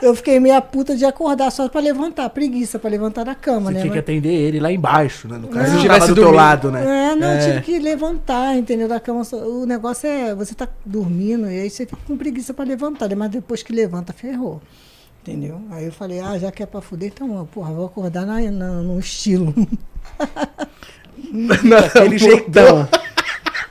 [0.00, 3.74] Eu fiquei meia puta de acordar só pra levantar, preguiça pra levantar da cama, Você
[3.74, 3.80] né?
[3.80, 5.38] tinha que atender ele lá embaixo, né?
[5.38, 5.64] No caso, Não.
[5.72, 6.36] ele Se tivesse do teu dormindo.
[6.36, 7.10] lado, né?
[7.12, 7.38] É, não, É.
[7.40, 8.86] eu tive que levantar, entendeu?
[8.88, 9.22] Da cama.
[9.32, 13.14] O negócio é, você tá dormindo e aí você fica com preguiça pra levantar, né?
[13.14, 14.60] mas depois que levanta, ferrou.
[15.22, 15.60] Entendeu?
[15.72, 18.80] Aí eu falei, ah, já que é pra fuder, então, porra, vou acordar na, na-
[18.82, 19.52] no estilo.
[21.68, 22.88] Daquele jeitão.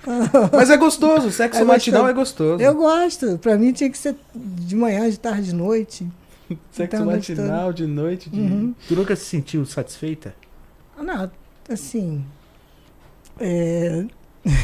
[0.53, 2.07] Mas é gostoso, sexo É gostoso.
[2.07, 2.63] é gostoso.
[2.63, 3.38] Eu gosto.
[3.39, 6.07] Pra mim tinha que ser de manhã, de tarde, de noite.
[6.71, 8.39] Sexo Então, matinal, de noite, de...
[8.39, 8.73] Uhum.
[8.88, 10.34] Tu nunca se sentiu satisfeita?
[10.97, 11.31] Ah, Não,
[11.69, 12.23] assim.
[13.39, 14.05] É,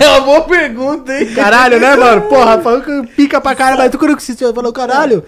[0.00, 1.34] É uma boa pergunta, hein?
[1.34, 2.22] Caralho, né, mano?
[2.22, 4.52] Porra, falou que pica pra caralho, mas tu nunca se sentiu.
[4.54, 5.24] Falou, caralho,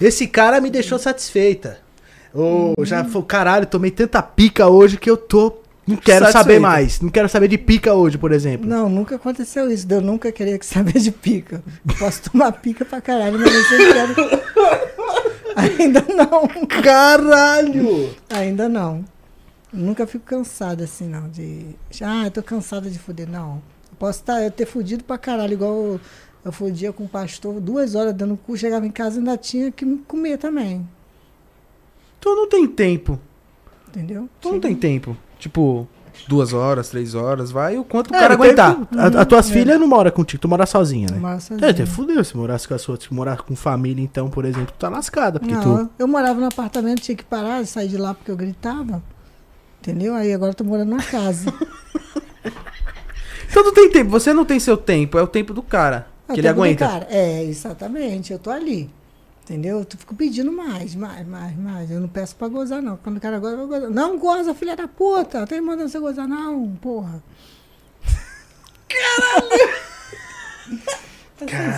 [0.00, 1.78] esse cara me deixou satisfeita.
[2.34, 5.61] Ou já falou, caralho, tomei tanta pica hoje que eu tô.
[5.86, 6.38] Não quero Satisfeita.
[6.38, 7.00] saber mais.
[7.00, 8.68] Não quero saber de pica hoje, por exemplo.
[8.68, 9.86] Não, nunca aconteceu isso.
[9.90, 11.62] Eu nunca queria saber de pica.
[11.98, 14.14] Posso tomar pica pra caralho, mas eu quero.
[15.56, 16.48] Ainda não.
[16.82, 18.14] Caralho!
[18.30, 19.04] Ainda não.
[19.72, 21.28] Nunca fico cansada assim, não.
[21.28, 21.74] De.
[22.00, 23.28] Ah, eu tô cansada de fuder.
[23.28, 23.54] Não.
[23.90, 26.00] Eu posso tá, eu ter fudido pra caralho, igual eu,
[26.44, 29.70] eu fudia com o pastor, duas horas dando cu, chegava em casa e ainda tinha
[29.70, 30.86] que me comer também.
[32.20, 33.18] Tu não tem tempo.
[33.88, 34.28] Entendeu?
[34.40, 35.16] Tu não tem tempo.
[35.42, 35.88] Tipo,
[36.28, 38.76] duas horas, três horas, vai o quanto o É, cara aguentar.
[38.96, 39.52] a- As tuas É.
[39.52, 41.16] filhas não moram contigo, tu mora sozinha, né?
[41.16, 41.68] Tomar É, sozinha.
[41.70, 44.78] até fudeu se morasse com a sua, se morar com família, então, por exemplo, tu
[44.78, 45.90] tá lascada, porque Não, tu.
[45.98, 49.02] eu morava no apartamento, tinha que parar, sair de lá porque eu gritava.
[49.80, 50.14] Entendeu?
[50.14, 51.52] Aí agora eu tô morando na casa.
[53.50, 56.06] Então não tem tempo, você não tem seu tempo, é o tempo do cara.
[56.26, 56.86] É o que ele aguenta.
[56.88, 57.06] cara.
[57.10, 58.32] É, exatamente.
[58.32, 58.88] Eu tô ali.
[59.44, 59.80] Entendeu?
[59.80, 61.90] Eu fico pedindo mais, mais, mais, mais.
[61.90, 62.96] Eu não peço pra gozar, não.
[62.96, 63.90] Quando o cara goza, eu.
[63.90, 65.46] Não goza, filha da puta.
[65.46, 67.22] Tem mandando você gozar, não, porra.
[68.88, 69.82] Caralho!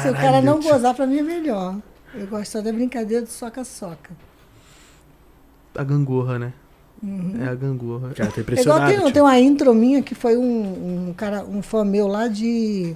[0.02, 1.76] se o cara não gozar, pra mim é melhor.
[2.14, 4.10] Eu gosto só da brincadeira do soca-soca.
[5.74, 6.52] A gangorra, né?
[7.02, 7.42] Uhum.
[7.42, 8.12] É a gangorra.
[8.14, 9.02] Cara, tô É igual impressionado.
[9.02, 12.94] tem, tem uma intro minha que foi um, um cara, um fã meu lá de,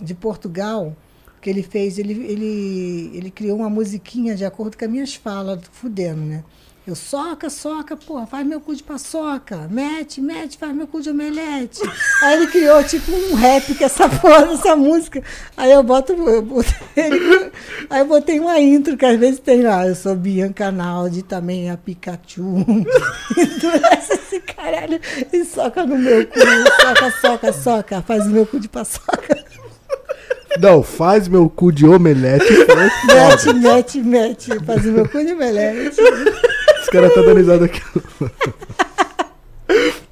[0.00, 0.96] de Portugal,
[1.44, 5.60] que ele fez, ele, ele, ele criou uma musiquinha de acordo com as minhas falas,
[5.72, 6.42] fudendo, né?
[6.86, 9.68] Eu soca, soca, porra, faz meu cu de paçoca.
[9.70, 11.80] Mete, mete, faz meu cu de omelete.
[12.22, 15.22] Aí ele criou tipo um rap com essa porra música.
[15.56, 16.12] Aí eu boto.
[16.12, 17.50] Eu boto ele-
[17.88, 19.86] aí eu botei uma intro que às vezes tem lá.
[19.86, 22.42] Eu sou Bianca Naldi, também a Pikachu.
[23.38, 25.00] Endurece esse caralho
[25.32, 26.38] e soca no meu cu.
[26.82, 28.02] Soca, soca, soca.
[28.02, 29.42] Faz o meu cu de paçoca.
[30.60, 32.46] Não, faz meu cu de omelete.
[33.06, 34.64] Mete, mete, mete.
[34.64, 36.00] Faz o meu cu de omelete.
[36.80, 37.82] Os caras estão dando risada aqui.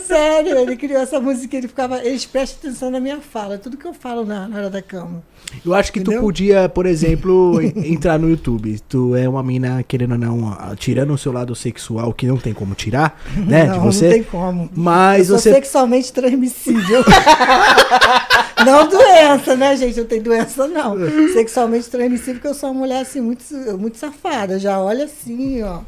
[0.00, 2.04] Sério, ele criou essa música, ele ficava.
[2.04, 5.22] Eles prestam atenção na minha fala, tudo que eu falo na, na hora da cama.
[5.64, 6.20] Eu acho que Entendeu?
[6.20, 8.78] tu podia, por exemplo, en- entrar no YouTube.
[8.88, 12.36] Tu é uma mina, querendo ou não, ah, tirando o seu lado sexual, que não
[12.36, 13.64] tem como tirar, né?
[13.66, 14.04] não, de você.
[14.06, 14.70] não tem como.
[14.74, 15.52] Mas eu sou você.
[15.52, 17.04] sexualmente transmissível.
[18.64, 19.98] não doença, né, gente?
[19.98, 20.96] Eu tenho doença, não.
[21.32, 23.44] Sexualmente transmissível, porque eu sou uma mulher assim, muito,
[23.78, 24.58] muito safada.
[24.58, 25.80] Já olha assim, ó.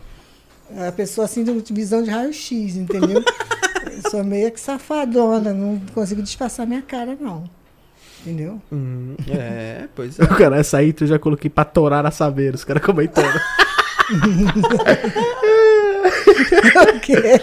[0.77, 3.23] A pessoa assim de visão de raio-x, entendeu?
[4.05, 7.45] Eu sou meio que safadona, não consigo disfarçar minha cara, não.
[8.21, 8.61] Entendeu?
[8.73, 10.25] Hum, é, pois é.
[10.25, 13.39] O cara, essa aí tu já coloquei pra torar a saber, os caras comentando.
[16.97, 17.41] O quê?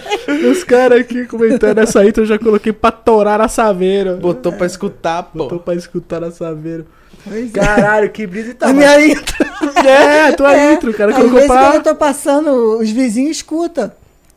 [0.52, 4.16] os caras aqui comentando, essa aí tu já coloquei pra torar a saveira.
[4.16, 5.66] Botou pra escutar, Botou pô.
[5.66, 6.86] pra escutar a saveira.
[7.24, 7.60] Pois é.
[7.60, 8.68] Caralho, que brisa e tá.
[8.70, 9.46] A minha intro.
[9.86, 11.76] É, tua É, intro, o cara Às vezes quando pra.
[11.76, 13.92] eu tô passando, os vizinhos escutam.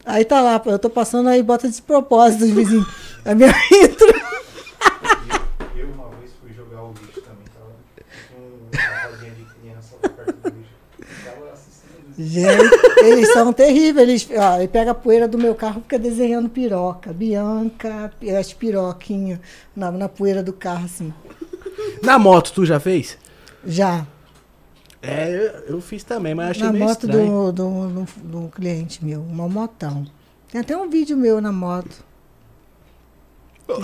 [0.05, 2.87] Aí tá lá, eu tô passando aí, bota de propósito os vizinhos.
[3.25, 4.09] A minha intro.
[5.77, 7.73] Eu uma vez fui jogar o lixo também, tava
[8.31, 11.25] com uma rodinha de criança lá perto do lixo.
[11.25, 12.15] Tava assistindo.
[12.19, 14.09] Gente, eles são terríveis.
[14.09, 17.13] Eles, ó, ele pega a poeira do meu carro e fica desenhando piroca.
[17.13, 19.39] Bianca, as piroquinhas
[19.77, 21.13] na, na poeira do carro, assim.
[22.03, 23.19] Na moto, tu já fez?
[23.67, 24.07] Já.
[25.01, 27.53] É, eu, eu fiz também, mas achei na meio moto estranho.
[27.53, 30.07] do, do, do, do cliente meu, uma motão.
[30.51, 32.05] Tem até um vídeo meu na moto.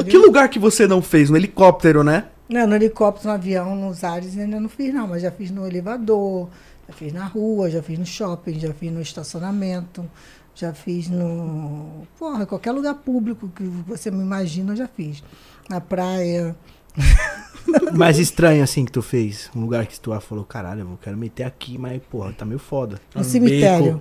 [0.08, 1.28] Que lugar que você não fez?
[1.28, 2.28] No helicóptero, né?
[2.48, 5.66] Não, no helicóptero, no avião, nos ares ainda não fiz, não, mas já fiz no
[5.66, 6.48] elevador,
[6.88, 10.08] já fiz na rua, já fiz no shopping, já fiz no estacionamento,
[10.54, 12.06] já fiz no.
[12.18, 15.22] Porra, qualquer lugar público que você me imagina, eu já fiz.
[15.68, 16.56] Na praia.
[17.94, 19.50] Mais estranho assim que tu fez.
[19.54, 23.00] Um lugar que tu falou, caralho, eu quero meter aqui, mas, porra, tá meio foda.
[23.14, 24.00] No Um cemitério.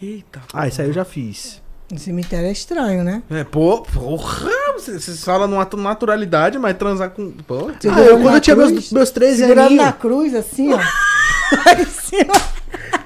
[0.00, 0.40] Eita.
[0.52, 1.60] Ah, isso aí eu já fiz.
[1.92, 3.22] No cemitério é estranho, né?
[3.30, 7.32] É, pô, porra, você, você fala numa tu- naturalidade, mas transar com.
[7.32, 7.68] Pô.
[7.68, 9.84] Ah, Segurando eu, quando eu tinha cruz, meus, meus 13 Segurando aninhos.
[9.84, 10.76] na cruz, assim, ó.
[11.66, 12.32] Lá em cima,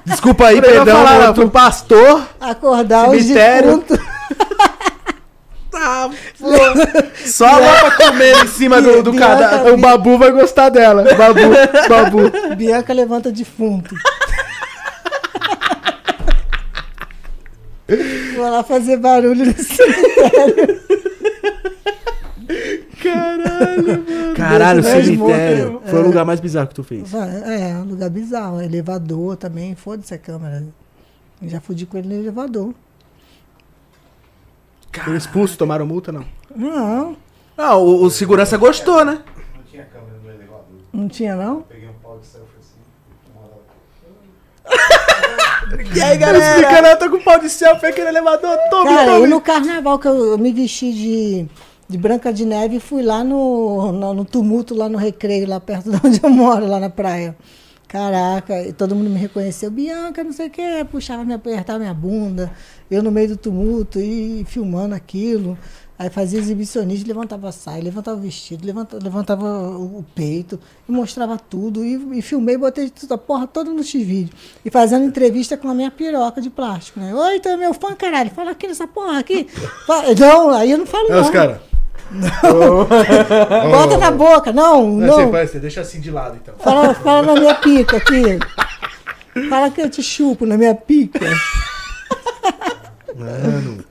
[0.05, 1.03] Desculpa aí, perdão.
[1.27, 2.27] tô- pro pastor.
[2.39, 3.83] acordar os Cemitério.
[5.75, 6.09] Tá.
[7.27, 9.73] Só lá pra comer em cima do, do Bianca- cadáver.
[9.73, 11.03] O Babu vai gostar dela.
[11.15, 11.39] Babu,
[11.89, 12.55] Babu.
[12.55, 13.93] Bianca levanta defunto.
[18.35, 20.81] Vou lá fazer barulho no cemitério.
[24.35, 25.81] Caralho, Beijo nas cemitério.
[25.85, 26.05] Foi o É.
[26.05, 27.13] lugar mais bizarro que tu fez.
[27.13, 28.61] É, um lugar bizarro.
[28.61, 30.63] Elevador também, foda-se a câmera.
[31.41, 32.73] Eu já fudi com ele no elevador.
[35.03, 36.25] Foram expulsos, tomaram multa, não?
[36.55, 37.17] Não,
[37.57, 39.19] Ah, o, o segurança gostou, né?
[39.55, 40.65] Não tinha câmera no elevador.
[40.93, 41.61] não tinha não.
[41.63, 42.75] Peguei um pau de selfie assim.
[45.95, 46.43] E aí, galera?
[46.61, 48.57] Explicando, eu tô com pau de selfie aqui no elevador.
[48.69, 49.27] Tome, Cara, eu tome.
[49.27, 51.45] no carnaval que eu, eu me vesti de,
[51.89, 55.59] de Branca de Neve e fui lá no, no, no tumulto, lá no recreio, lá
[55.59, 57.35] perto de onde eu moro, lá na praia.
[57.95, 59.71] Caraca, e todo mundo me reconheceu.
[59.71, 62.51] Bianca, não sei o que, puxava, me apertava minha bunda.
[62.91, 65.57] Eu no meio do tumulto e filmando aquilo.
[65.97, 69.45] Aí fazia exibicionismo, levantava a saia, levantava o vestido, levantava, levantava
[69.77, 70.59] o, peito,
[70.89, 71.85] e mostrava tudo.
[71.85, 74.33] E, e filmei, botei tudo, a porra toda no X-Vídeo.
[74.65, 77.15] E fazendo entrevista com a minha piroca de plástico, né?
[77.15, 78.29] Oi, tu é meu fã, caralho.
[78.31, 79.45] Fala aqui nessa porra aqui.
[79.87, 81.21] Fala- Não, aí eu não falo É não.
[81.21, 81.29] os
[82.05, 83.71] caras.
[83.71, 85.31] Bota na boca, não, não.
[85.31, 86.55] Você deixa assim de lado, então.
[86.59, 88.39] Fala, fala na minha pica aqui.
[89.49, 91.19] Fala que eu te chupo na minha pica.
[93.13, 93.83] Mano.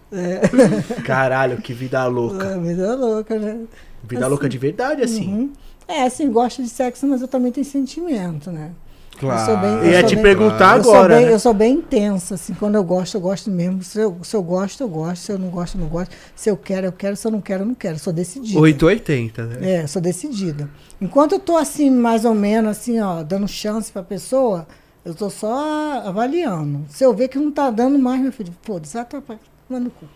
[1.05, 2.55] Caralho, que vida louca.
[2.55, 3.61] Ah, vida louca, né?
[4.03, 5.28] Vida louca de verdade, assim.
[5.28, 5.53] Uhum.
[5.86, 8.70] É, assim, gosto de sexo, mas eu também tenho sentimento, né?
[9.19, 9.41] Claro.
[9.41, 11.15] Eu sou bem- Eu ia sou te bem- perguntar eu sou agora.
[11.16, 11.32] bem, né?
[11.32, 13.82] eu sou bem intensa, assim, quando eu gosto, eu gosto mesmo.
[13.82, 15.23] Se eu, se eu gosto, eu gosto.
[15.23, 16.15] Se eu não gosto, eu não gosto.
[16.35, 17.16] Se eu quero, eu quero.
[17.16, 17.95] Se eu não quero, eu não quero.
[17.95, 18.59] Eu sou decidida.
[18.61, 19.73] 880, né?
[19.82, 20.69] É, sou decidida.
[21.01, 24.66] Enquanto eu tô assim, mais ou menos, assim, ó, dando chance pra pessoa,
[25.05, 26.85] eu tô só avaliando.
[26.89, 30.07] Se eu ver que não tá dando mais, meu filho, foda-se, vai tomar no cu.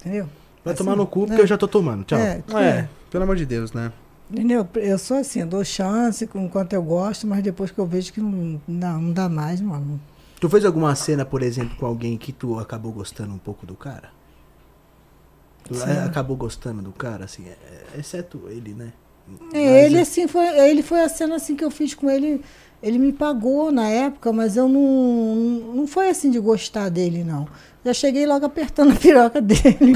[0.00, 0.28] Entendeu?
[0.64, 1.40] Vai Assim, tomar no cu, porque né?
[1.42, 2.04] eu já tô tomando.
[2.04, 2.18] Tchau.
[2.18, 3.92] É, É, pelo amor de Deus, né?
[4.32, 4.66] Entendeu?
[4.76, 8.20] Eu sou assim, dou chance com enquanto eu gosto, mas depois que eu vejo que
[8.20, 10.00] não, não, não dá mais, mano.
[10.40, 13.74] Tu fez alguma cena, por exemplo, com alguém que tu acabou gostando um pouco do
[13.74, 14.10] cara?
[15.64, 15.90] Tu Sim.
[15.90, 17.56] é, acabou gostando do cara, assim, é-
[17.94, 18.92] é- exceto ele, né?
[19.28, 22.42] Mas É, ele assim foi, ele foi a cena assim que eu fiz com ele.
[22.82, 27.46] Ele me pagou na época, mas eu não, não foi assim de gostar dele não.
[27.84, 29.92] Já cheguei logo apertando a piroca dele.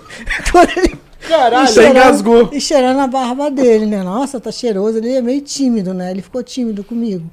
[0.50, 2.48] Quando ele- Caralho, e você engasgou.
[2.52, 4.02] E cheirando a barba dele, né?
[4.02, 4.98] Nossa, tá cheiroso.
[4.98, 6.10] Ele é meio tímido, né?
[6.10, 7.28] Ele ficou tímido comigo.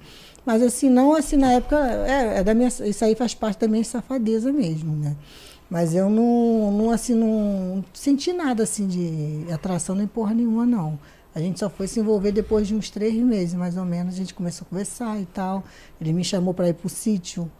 [0.45, 1.75] Mas assim, não assim na época,
[2.07, 5.15] é, é da minha, isso aí faz parte da minha safadeza mesmo, né?
[5.69, 10.97] Mas eu não, não assim, não senti nada assim de atração nem porra nenhuma, não.
[11.35, 14.13] A gente só foi se envolver depois de uns três meses, mais ou menos.
[14.15, 15.63] A gente começou a conversar e tal.
[15.99, 17.51] Ele me chamou para ir pro sítio,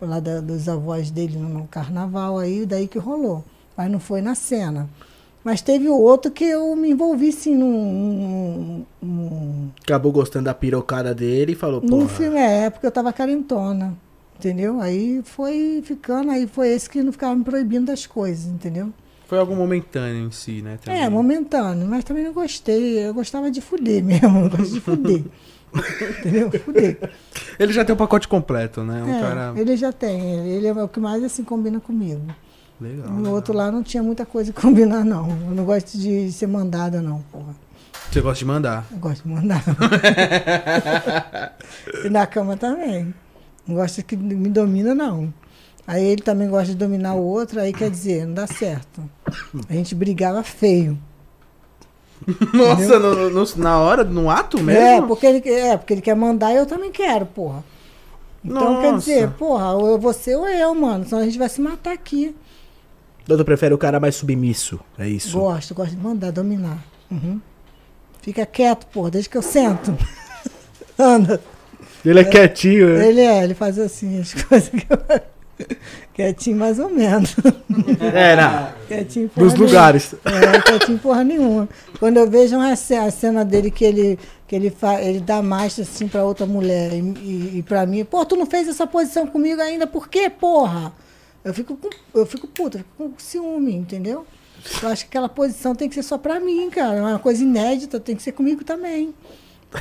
[0.00, 3.42] lá da- dos avós dele no, no carnaval, aí daí que rolou.
[3.76, 4.88] Mas não foi na cena.
[5.44, 10.54] Mas teve o outro que eu me envolvi, sim, num, num, num, Acabou gostando da
[10.54, 12.08] pirocada dele e falou, pô.
[12.08, 13.94] filme, é, porque eu tava carentona,
[14.38, 14.80] entendeu?
[14.80, 18.90] Aí foi ficando, aí foi esse que não ficava me proibindo das coisas, entendeu?
[19.26, 20.78] Foi algo momentâneo em si, né?
[20.82, 21.02] também.
[21.02, 23.06] É, momentâneo, mas também não gostei.
[23.06, 25.24] Eu gostava de fuder mesmo, eu gosto de fuder.
[26.20, 26.50] entendeu?
[26.50, 27.10] Fuder.
[27.58, 29.02] Ele já tem o pacote completo, né?
[29.02, 29.54] Um É, cara.
[29.56, 32.22] Ele já tem, ele, ele é o que mais assim combina comigo.
[32.84, 33.08] Legal.
[33.10, 35.28] No outro lá não tinha muita coisa que combinar, não.
[35.30, 37.54] Eu não gosto de ser mandada, não, porra.
[38.10, 38.84] Você gosta de mandar.
[38.92, 39.62] Eu gosto de mandar.
[42.04, 43.14] e na cama também.
[43.66, 45.32] Não gosto que me domina, não.
[45.86, 49.02] Aí ele também gosta de dominar o outro, aí quer dizer, não dá certo.
[49.68, 50.98] A gente brigava feio.
[52.54, 55.08] Nossa, no- no- na hora, no ato É mesmo?
[55.08, 57.62] porque, ele, é, porque ele quer mandar e eu também quero, porra.
[58.42, 58.98] Então quer Nossa.
[59.10, 61.04] dizer, porra, ou você ou eu, mano.
[61.06, 62.34] Senão a gente vai se matar aqui.
[63.26, 65.38] Doutor prefere o cara mais submisso, é isso?
[65.38, 66.78] Gosto, gosto de mandar, dominar.
[67.10, 67.40] Uhum.
[68.20, 69.96] Fica quieto, porra, desde que eu sento.
[70.98, 71.40] Anda.
[72.04, 73.08] Ele é quietinho, né?
[73.08, 74.98] Ele é, ele faz assim as coisas que eu...
[76.12, 77.34] Quietinho mais ou menos.
[78.14, 78.68] É, não.
[78.86, 79.68] Quietinho porra Dos nenhuma.
[79.70, 80.14] lugares.
[80.24, 81.68] É, quietinho porra nenhuma.
[81.98, 85.42] Quando eu vejo uma ce- a cena dele que ele, que ele, fa, ele dá
[85.42, 88.86] mais assim pra outra mulher e, e, e pra mim, pô, tu não fez essa
[88.86, 90.92] posição comigo ainda, por quê, porra?
[91.44, 94.26] Eu fico, com, eu fico puta, eu fico com ciúme, entendeu?
[94.82, 96.96] Eu acho que aquela posição tem que ser só pra mim, cara.
[96.96, 99.14] É uma coisa inédita, tem que ser comigo também.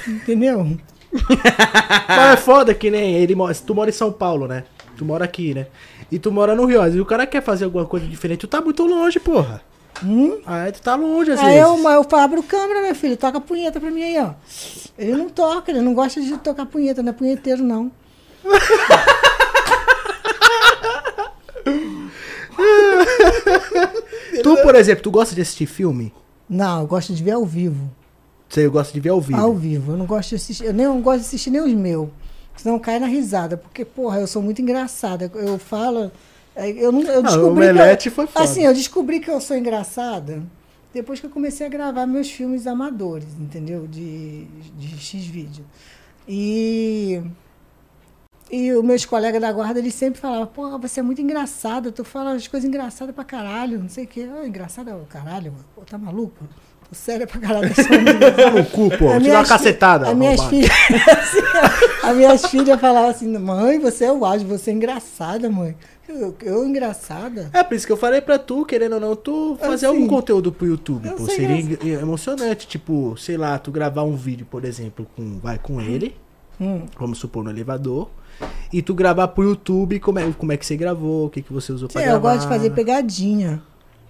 [0.07, 0.77] Entendeu?
[2.07, 3.55] Mas é foda que nem ele mora.
[3.55, 4.65] Tu mora em São Paulo, né?
[4.97, 5.67] Tu mora aqui, né?
[6.11, 6.81] E tu mora no Rio.
[6.81, 8.41] Vezes o cara quer fazer alguma coisa diferente.
[8.41, 9.61] Tu tá muito longe, porra.
[10.03, 10.39] Hum?
[10.45, 11.83] Aí tu tá longe, às Aí vezes.
[11.83, 14.33] eu, eu abro câmera, meu filho, toca a punheta pra mim aí, ó.
[14.97, 17.91] Ele não toca, ele não gosta de tocar punheta, não é punheteiro, não.
[24.43, 26.13] Tu, por exemplo, tu gosta de assistir filme?
[26.49, 27.89] Não, eu gosto de ver ao vivo.
[28.49, 29.39] Você gosta de ver ao vivo.
[29.39, 29.93] Ao vivo.
[29.93, 32.09] Eu não gosto de assistir, eu nem não gosto de assistir nem os meus.
[32.55, 33.57] Senão cai na risada.
[33.57, 35.31] Porque, porra, eu sou muito engraçada.
[35.33, 36.11] Eu falo.
[36.55, 37.45] é, Eu, não, eu Ah, descobri.
[37.45, 38.45] o Omelete que foi eu, foda.
[38.45, 40.43] assim, eu descobri que eu sou engraçada
[40.93, 43.87] depois que eu comecei a gravar meus filmes amadores, entendeu?
[43.87, 44.45] De,
[44.77, 45.65] de X-Vídeo.
[46.27, 47.21] E.
[48.55, 52.03] E os meus colegas da guarda, eles sempre falavam, porra, você é muito engraçada, tu
[52.03, 54.27] fala as coisas engraçadas pra caralho, não sei o quê.
[54.31, 55.65] Ah, engraçada é o caralho, mano.
[55.73, 56.45] Pô, tá maluco?
[56.87, 57.69] Tô séria pra caralho.
[58.55, 59.17] No cu, pô.
[59.19, 60.09] Te dá uma cacetada.
[60.09, 60.69] As minhas filhas,
[61.17, 61.39] assim,
[62.03, 65.75] as minhas filhas falavam assim, mãe, você é o auge, você é engraçada, mãe.
[66.07, 67.49] Eu, eu engraçada?
[67.53, 70.07] É por isso que eu falei pra tu, querendo ou não, tu fazer Assim, algum
[70.07, 71.25] conteúdo pro YouTube, pô.
[71.25, 75.81] Seria eng- emocionante, tipo, sei lá, tu gravar um vídeo, por exemplo, com, vai com
[75.81, 76.15] ele,
[76.61, 76.83] Hum.
[76.99, 78.09] vamos supor, no elevador,
[78.71, 81.53] e tu gravar pro YouTube como é, como é que você gravou, o que, que
[81.53, 82.17] você usou pra Sim, gravar.
[82.17, 83.61] eu gosto de fazer pegadinha.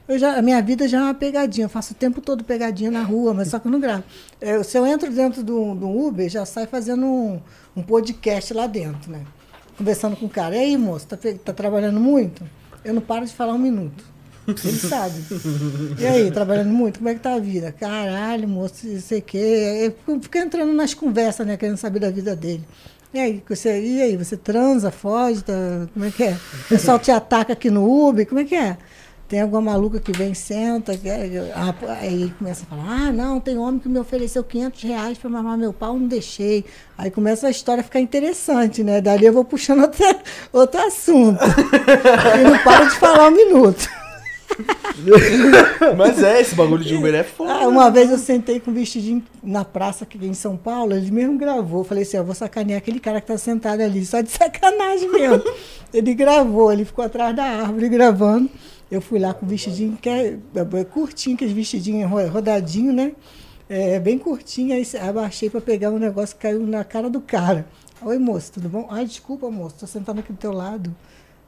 [0.08, 1.66] Eu já, a minha vida já é uma pegadinha.
[1.66, 4.04] Eu faço o tempo todo pegadinha na rua, mas só que eu não gravo.
[4.42, 7.40] Eu- se eu entro dentro do, do Uber, já sai fazendo um,
[7.76, 9.22] um podcast lá dentro, né?
[9.78, 10.56] Conversando com o cara.
[10.56, 12.44] E aí, moço, tá, tá trabalhando muito?
[12.84, 14.04] Eu não paro de falar um minuto.
[14.46, 15.16] Ele sabe.
[15.98, 16.98] E aí, trabalhando muito?
[17.00, 17.72] Como é que tá a vida?
[17.72, 19.94] Caralho, moço, não sei o quê.
[20.08, 21.56] Eu fico entrando nas conversas, né?
[21.56, 22.64] Querendo saber da vida dele.
[23.14, 25.54] E aí, você, e aí, você transa, foge, tá,
[25.94, 26.32] como é que é?
[26.66, 28.76] O pessoal te ataca aqui no Uber, como é que é?
[29.28, 33.40] Tem alguma maluca que vem, senta, que é- ah, aí começa a falar, ah, não,
[33.40, 36.66] tem homem que me ofereceu 500 reais para mamar meu pau, não deixei.
[36.98, 39.00] Aí começa a história a ficar interessante, né?
[39.00, 40.04] Dali eu vou puxando outro,
[40.52, 41.40] outro assunto.
[42.40, 43.88] e não para de falar um minuto.
[45.98, 47.52] Mas é, esse bagulho de Uber é foda.
[47.54, 51.12] Ah, uma vez eu sentei com um vestidinho na praça aqui em São Paulo, ele
[51.12, 51.84] mesmo gravou.
[51.84, 55.44] Falei assim, eu vou sacanear aquele cara que tá sentado ali, só de sacanagem mesmo.
[55.94, 58.50] ele gravou, ele ficou atrás da árvore gravando.
[58.92, 63.14] Eu fui lá com o vestidinho, que é, é curtinho, aquele vestidinho ro- rodadinho, né?
[63.68, 67.66] É, bem curtinho, aí abaixei para pegar um negócio que caiu na cara do cara.
[68.04, 68.88] Oi, moço, tudo bom?
[68.92, 70.94] Ai, desculpa, moço, tô sentado aqui do teu lado.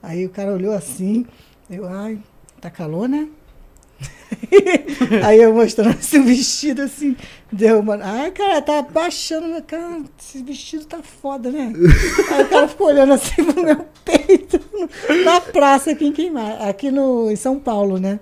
[0.02, 1.26] Aí o cara olhou assim,
[1.70, 2.18] eu, ai,
[2.66, 3.28] tá calor, né?
[5.24, 7.16] Aí eu mostrando esse vestido assim,
[7.52, 7.98] deu uma.
[8.02, 11.72] Ai, cara, tá baixando, meu cara, esse vestido tá foda, né?
[12.32, 14.60] Aí o cara ficou olhando assim pro meu peito,
[15.24, 18.20] na praça aqui em Queimar, aqui no, em São Paulo, né?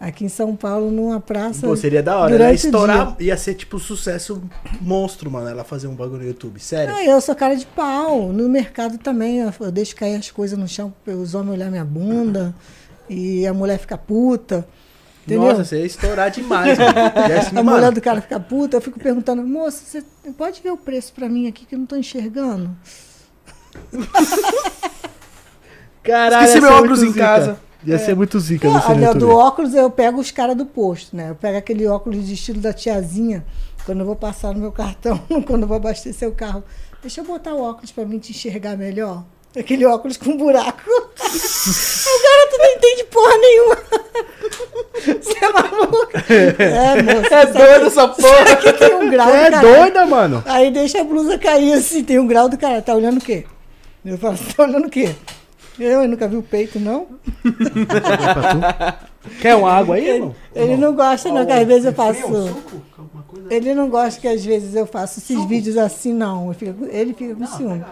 [0.00, 1.66] Aqui em São Paulo, numa praça.
[1.66, 2.50] Pô, seria da hora.
[2.50, 4.40] O estourar, ia ser tipo um sucesso
[4.80, 5.48] monstro, mano.
[5.48, 6.60] Ela fazer um bagulho no YouTube.
[6.60, 6.94] Sério.
[6.94, 8.32] Ah, eu sou cara de pau.
[8.32, 11.84] No mercado também, eu, eu deixo cair as coisas no chão os homens olhar minha
[11.84, 12.54] bunda
[13.08, 14.66] e a mulher fica puta.
[15.24, 15.48] Entendeu?
[15.50, 16.78] Nossa, você ia estourar demais,
[17.54, 20.02] a mulher do cara fica puta, eu fico perguntando, moça, você
[20.32, 22.74] pode ver o preço pra mim aqui que eu não tô enxergando?
[26.02, 27.60] Caralho, Esqueci meu óculos em casa.
[27.84, 31.14] Ia ser muito zica Ah, no olha, do óculos eu pego os caras do posto,
[31.14, 31.30] né?
[31.30, 33.44] Eu pego aquele óculos de estilo da tiazinha,
[33.84, 36.64] quando eu vou passar no meu cartão, quando eu vou abastecer o carro.
[37.00, 39.24] Deixa eu botar o óculos pra mim te enxergar melhor.
[39.56, 40.82] Aquele óculos com buraco.
[42.38, 43.76] Agora tu não entende porra nenhuma.
[45.22, 46.24] Você é maluca?
[46.32, 47.34] É, moça.
[47.34, 48.52] É doido essa porra.
[48.52, 49.74] Aqui tem um grau Você do é caralho.
[49.76, 50.42] doida, mano?
[50.46, 52.80] Aí deixa a blusa cair assim, tem um grau do cara.
[52.82, 53.44] Tá olhando o quê?
[54.04, 55.14] Eu falo, tá olhando o quê?
[55.78, 57.06] Eu, eu nunca vi o peito, não.
[59.40, 60.34] Quer uma água aí, irmão?
[60.54, 62.56] Ele não gosta, não, que às vezes eu faço.
[63.50, 66.48] Ele não gosta que às vezes eu faço esses vídeos assim, não.
[66.48, 67.84] Eu fico- ele fica com ciúme.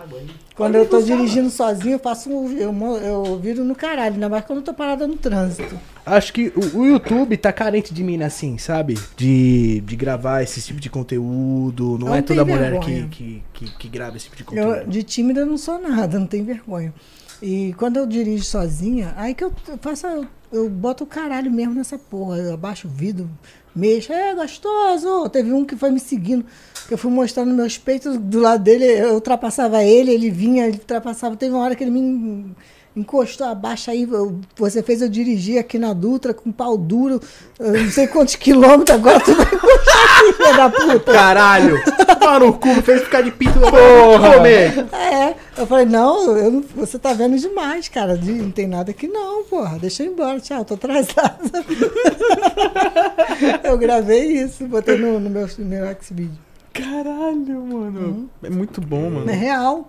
[0.57, 4.43] Quando eu tô dirigindo sozinho, eu faço um, eu, eu viro no caralho, ainda mais
[4.47, 5.78] quando eu tô parada no trânsito.
[6.05, 8.99] Acho que o, o YouTube tá carente de mina assim, sabe?
[9.16, 11.99] De, de gravar esse tipo de conteúdo.
[11.99, 14.77] Não Não é toda mulher que, que, que, que grava esse tipo de conteúdo.
[14.77, 16.95] Eu, de tímida eu não sou nada, não tenho vergonha.
[17.43, 21.51] E quando eu dirijo sozinha, aí que eu eu faço, eu, eu boto o caralho
[21.51, 22.39] mesmo nessa porra.
[22.39, 23.28] Eu abaixo o vidro,
[23.77, 25.28] mexo, é gostoso.
[25.28, 26.44] Teve um que foi me seguindo,
[26.89, 30.78] que eu fui mostrando meus peitos do lado dele, eu ultrapassava ele, ele vinha, ele
[30.78, 31.36] ultrapassava.
[31.36, 32.55] Teve uma hora que ele me
[32.97, 34.09] encostou abaixo aí,
[34.56, 37.20] você fez eu dirigir aqui na Dutra com pau duro,
[37.60, 41.12] não sei quantos quilômetros, agora tu vai encostar aqui, filha da puta.
[41.12, 41.77] Caralho!
[42.20, 44.35] Mano, o cu fez ficar de pinto da Porra!
[44.35, 44.86] comer.
[44.93, 48.16] É, eu falei, não, eu não- você tá vendo demais, cara.
[48.16, 49.78] de- Não tem nada aqui não, porra.
[49.78, 51.39] Deixa eu ir embora, tchau, tô atrasada.
[53.62, 56.31] eu gravei isso, botei no, no meu, no meu Xvideo.
[56.73, 58.01] Caralho, mano.
[58.01, 58.28] Uhum.
[58.43, 59.31] É muito bom, mano.
[59.31, 59.89] É real.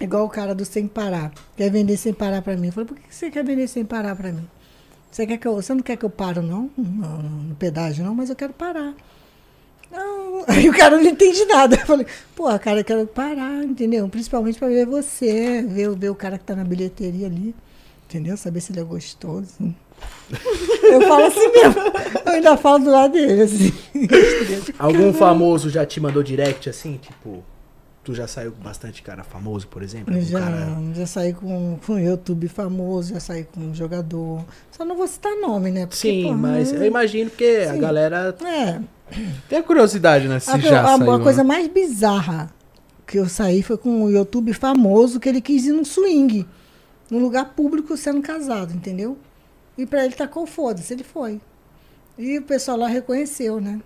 [0.00, 1.30] Igual o cara do Sem Parar.
[1.56, 2.68] Quer vender sem parar pra mim.
[2.68, 4.48] Eu falei, por que você quer vender sem parar pra mim?
[5.10, 6.70] Você, quer que eu, você não quer que eu paro, não?
[6.76, 8.14] No, no pedágio, não?
[8.14, 8.94] Mas eu quero parar.
[9.90, 10.44] Não.
[10.48, 11.76] Aí o cara não entende nada.
[11.76, 14.08] Eu falei, pô, cara, eu quero parar, entendeu?
[14.08, 17.54] Principalmente pra ver você, ver, ver o cara que tá na bilheteria ali.
[18.08, 18.36] Entendeu?
[18.36, 19.54] Saber se ele é gostoso.
[20.82, 21.80] Eu falo assim mesmo.
[22.24, 23.72] Eu ainda falo do lado dele, assim.
[24.78, 26.96] Algum famoso já te mandou direct assim?
[26.96, 27.44] Tipo,
[28.02, 30.14] tu já saiu com bastante cara famoso, por exemplo?
[30.14, 34.44] Algum Já, cara- já saí com, com YouTube famoso, já saí com um jogador.
[34.70, 35.86] Só não vou citar nome, né?
[35.86, 37.80] Porque, Sim, mas eu imagino que a Sim.
[37.80, 38.34] galera.
[38.44, 38.80] É,
[39.48, 40.38] Tem a curiosidade, né?
[40.40, 41.24] Se a, já a- a saiu, né?
[41.24, 42.50] coisa mais bizarra
[43.06, 46.46] que eu saí foi com um YouTube famoso que ele quis ir num swing,
[47.10, 49.18] num lugar público sendo casado, entendeu?
[49.76, 51.40] E pra ele tacou foda-se, ele foi.
[52.16, 53.80] E o pessoal lá reconheceu, né?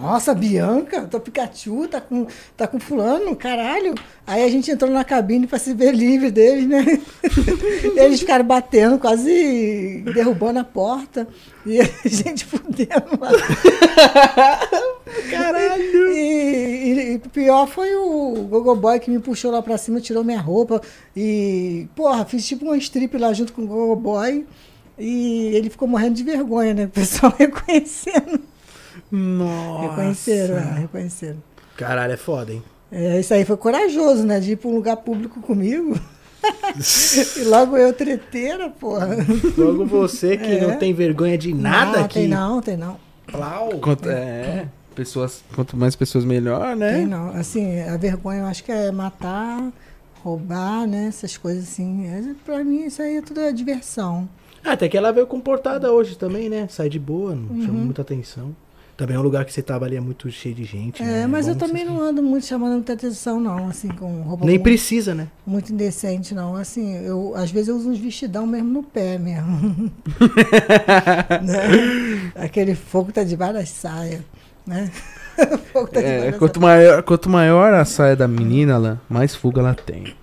[0.00, 2.26] Nossa, Bianca, tua Pikachu tá com,
[2.56, 3.94] tá com fulano, caralho.
[4.26, 6.84] Aí a gente entrou na cabine pra se ver livre deles, né?
[7.96, 11.28] Eles ficaram batendo, quase derrubando a porta.
[11.64, 13.30] E a gente fudendo lá.
[15.30, 16.08] Caralho!
[16.12, 20.00] E, e- e o pior foi o Gogo Boy que me puxou lá pra cima,
[20.00, 20.80] tirou minha roupa.
[21.16, 24.44] E, porra, fiz tipo uma strip lá junto com o Gogo Boy.
[24.98, 26.84] E ele ficou morrendo de vergonha, né?
[26.84, 28.40] O pessoal reconhecendo.
[29.10, 29.82] Nossa.
[29.88, 31.42] Reconheceram, é, reconheceram.
[31.76, 32.62] Caralho, é foda, hein?
[32.92, 34.38] É, isso aí foi corajoso, né?
[34.40, 35.98] De ir pra um lugar público comigo.
[37.36, 39.08] e logo eu treteira, porra.
[39.56, 40.60] Logo você que É.
[40.66, 42.14] não tem vergonha de nada não, aqui.
[42.20, 42.96] Tem não, tem não.
[43.26, 43.70] Plau.
[43.80, 46.98] Quanto, é, pessoas, quanto mais pessoas, melhor, né?
[46.98, 47.30] Tem não.
[47.30, 49.72] Assim, a vergonha eu acho que é matar,
[50.22, 51.06] roubar, né?
[51.08, 52.06] Essas coisas assim.
[52.06, 54.28] É, Pra mim, isso aí é tudo é diversão.
[54.62, 56.66] Ah, até que ela veio comportada hoje também, né?
[56.70, 57.84] Sai de boa, não chama Uhum.
[57.86, 58.54] muita atenção.
[58.96, 61.02] Também é um lugar que você tava ali é muito cheio de gente.
[61.02, 61.26] É, né?
[61.26, 64.54] mas bom eu também não ando muito chamando muita atenção, não, assim, com roupa Nem
[64.54, 65.28] muito, precisa, né?
[65.44, 66.54] muito indecente, não.
[66.54, 69.90] Assim, eu, às vezes eu uso uns vestidão mesmo no pé mesmo.
[71.42, 72.32] Né?
[72.36, 74.22] Aquele fogo tá debaixo das saias,
[74.66, 74.90] né?
[75.52, 79.60] O fogo tá É, quanto, maior, quanto maior a saia da menina, ela, mais fuga
[79.60, 80.14] ela tem.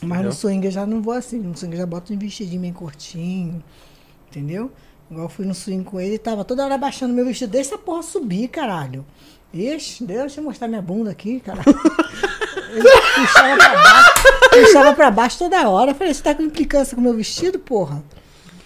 [0.00, 0.22] Mas Entendeu?
[0.24, 1.38] no swing eu já não vou assim.
[1.40, 3.62] No swing eu já boto um vestidinho bem curtinho.
[4.30, 4.70] Entendeu?
[5.10, 7.50] Igual eu fui no swing com ele, tava toda hora abaixando meu vestido.
[7.50, 9.04] Deixa essa porra subir, caralho.
[9.52, 11.64] Ixi, deixa eu mostrar minha bunda aqui, caralho.
[12.72, 14.12] Ele puxava pra baixo,
[14.50, 15.90] puxava pra baixo toda hora.
[15.90, 18.00] Eu falei, você tá com implicância com o meu vestido, porra?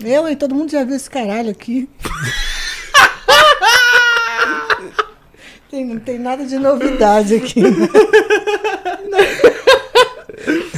[0.04, 0.36] Eu, hein?
[0.36, 1.88] Todo mundo já viu esse caralho aqui.
[5.70, 7.60] Tem- não tem nada de novidade aqui.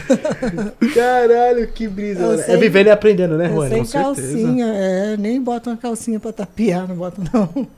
[0.95, 2.23] Caralho, que brisa.
[2.23, 2.41] Eu.
[2.41, 3.71] É vivendo e aprendendo, né, Rony?
[3.71, 7.67] sem calcinha, é, nem bota uma calcinha pra tapiar, não bota não.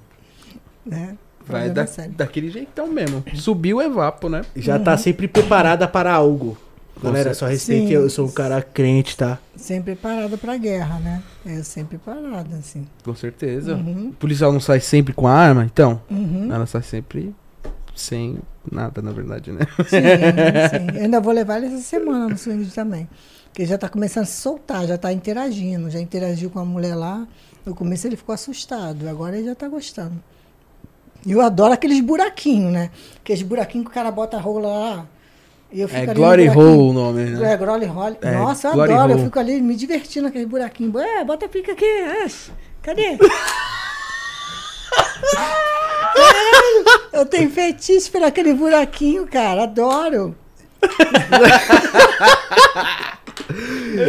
[0.86, 1.16] Né?
[1.46, 1.86] Vai da,
[2.16, 3.22] daquele jeitão mesmo.
[3.34, 4.42] Subiu o evapo, né?
[4.56, 6.56] Já tá sempre preparada para algo.
[7.02, 9.38] Galera, só respeite, eu sou um cara crente, tá?
[9.54, 11.22] Sempre preparada pra guerra, né?
[11.46, 12.86] Eu sempre preparada, assim.
[13.04, 13.74] Com certeza.
[13.74, 16.00] Uhum, O policial não sai sempre com a arma, então.
[16.10, 16.52] uhum.
[16.52, 17.34] Ela sai sempre
[18.00, 18.38] sem
[18.70, 19.60] nada, na verdade, né?
[19.88, 20.96] Sim, sim.
[20.98, 23.08] Eu ainda vou levar ele essa semana no swing também.
[23.46, 25.90] Porque ele já tá começando a se soltar, já tá interagindo.
[25.90, 27.26] Já interagiu com a mulher lá.
[27.66, 30.14] No começo ele ficou assustado, agora ele já tá gostando.
[31.26, 32.90] E eu adoro aqueles buraquinhos, né?
[33.20, 35.06] Aqueles buraquinhos que o cara bota a rola lá.
[35.70, 36.48] E eu fico É ali no Glory.
[36.48, 37.52] Hole o nome, né?
[37.52, 38.16] É, Glory Hole.
[38.22, 39.10] É, Nossa, eu Glory adoro.
[39.12, 39.24] Eu Hole.
[39.26, 40.98] fico ali me divertindo naquele buraquinho.
[40.98, 41.84] É, bota a pica aqui.
[41.84, 42.26] é,
[42.82, 43.18] cadê?
[47.12, 49.64] Eu tenho fetiche por aquele buraquinho, cara.
[49.64, 50.34] Adoro.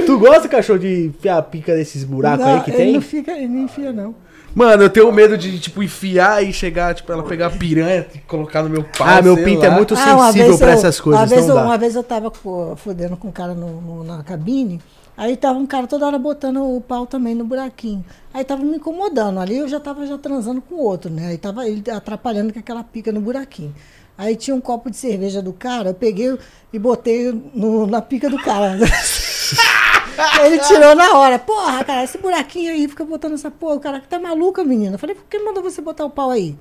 [0.05, 2.93] Tu gosta, cachorro, de enfiar a pica desses buracos Não, aí que ele tem?
[2.93, 4.13] Não fica, ele não enfia, não.
[4.53, 8.17] Mano, eu tenho medo de, tipo, enfiar e chegar, tipo, ela pegar a piranha e
[8.19, 9.07] colocar no meu pau.
[9.07, 9.67] Ah, meu pinto lá.
[9.67, 9.97] é muito Ah,
[10.31, 11.65] sensível pra eu- essas coisas, Uma vez, não eu, dá.
[11.67, 12.31] uma vez eu tava
[12.75, 14.81] fudendo com um cara no- no- na cabine,
[15.19, 18.03] aí tava um cara toda hora botando o pau também no buraquinho.
[18.33, 19.39] Aí tava me incomodando.
[19.39, 21.27] Ali eu já tava já transando com o outro, né?
[21.27, 23.75] Aí tava ele atrapalhando com aquela pica no buraquinho.
[24.17, 26.37] Aí tinha um copo de cerveja do cara, eu peguei
[26.73, 28.77] e botei no- na pica do cara.
[30.43, 31.39] Ele tirou na hora.
[31.39, 33.75] Porra, cara, esse buraquinho aí, fica botando essa porra.
[33.75, 34.97] O cara que tá maluca, menina.
[34.97, 36.57] Falei, por que mandou você botar o pau aí?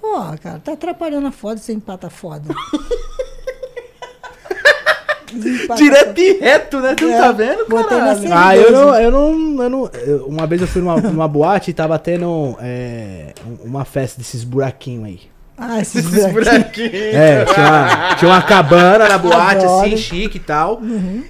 [0.00, 2.54] Porra, cara, tá atrapalhando a foda, você empata foda.
[5.76, 6.94] Direto e reto, né?
[6.94, 8.18] Tu não É, tá vendo, botei na caralho?
[8.20, 8.34] cerveja.
[8.46, 9.90] Ah, eu não, eu não, eu não.
[10.06, 14.18] eu- uma vez eu fui numa, numa boate e tava tendo é, um- uma festa
[14.18, 15.20] desses buraquinhos aí.
[15.60, 16.62] Ah, esses Esses buraquinhos.
[16.70, 16.92] buraquinhos.
[16.94, 19.86] É, tinha uma, tinha uma cabana na boate, Adoro.
[19.86, 20.80] assim, chique e tal.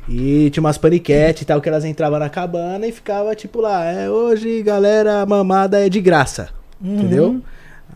[0.07, 3.85] E tinha umas paniquetes e tal, que elas entravam na cabana e ficava tipo lá,
[3.87, 6.51] é, hoje, galera, a mamada é de graça.
[6.83, 7.41] Entendeu?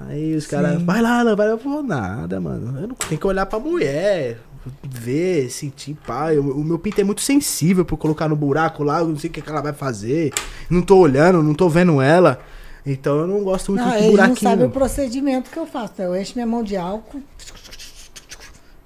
[0.09, 1.53] Aí os caras, vai lá, não vai lá.
[1.53, 2.81] Eu vou nada, mano.
[2.81, 4.39] Eu não tenho que olhar pra mulher.
[4.83, 6.39] Ver, sentir, pai.
[6.39, 9.19] O, o meu pinto é muito sensível pra eu colocar no buraco lá, eu não
[9.19, 10.33] sei o que, que ela vai fazer.
[10.71, 12.41] Não tô olhando, não tô vendo ela.
[12.87, 14.51] Então eu não gosto muito Não, de eles não buraquinho.
[14.51, 15.95] sabem o procedimento que eu faço.
[15.99, 16.07] né?
[16.07, 17.23] Eu encho minha mão de álcool,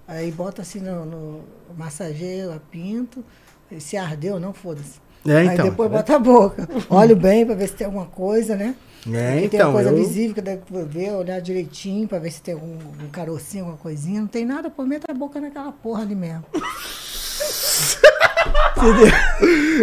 [0.07, 1.41] aí bota assim no, no
[1.77, 3.25] massageio, a pinto.
[3.81, 5.01] Se ardeu, não, foda-se.
[5.29, 5.65] É, aí então.
[5.71, 6.69] depois tá bota a boca.
[6.91, 8.75] Olho bem pra ver se tem alguma coisa, né?
[9.09, 9.73] É, Se tem uma então.
[9.73, 12.75] coisa eu- visível que deve ver, olhar direitinho pra ver se tem algum
[13.05, 14.21] um carocinho, alguma coisinha.
[14.21, 16.45] Não tem nada, pô, meta a boca naquela porra ali mesmo.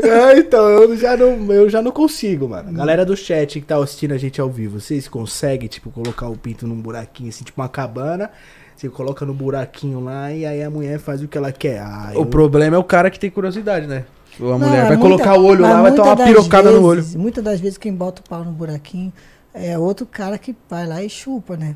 [0.03, 2.71] É, então, eu já não, eu já não consigo, mano.
[2.73, 6.37] Galera do chat que tá assistindo a gente ao vivo, vocês conseguem, tipo, colocar o
[6.37, 8.29] pinto num buraquinho, assim, tipo uma cabana,
[8.75, 11.79] você coloca no buraquinho lá e aí a mulher faz o que ela quer.
[11.79, 14.05] Ah, O eu- problema é o cara que tem curiosidade, né?
[14.39, 16.83] A Não, mulher é vai muita- colocar o olho lá, vai tomar uma pirocada no
[16.85, 17.01] olho.
[17.01, 19.13] vezes- Muitas das vezes quem bota o pau no buraquinho
[19.53, 21.75] é outro cara que vai lá e chupa, né?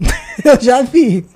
[0.44, 1.26] eu já vi.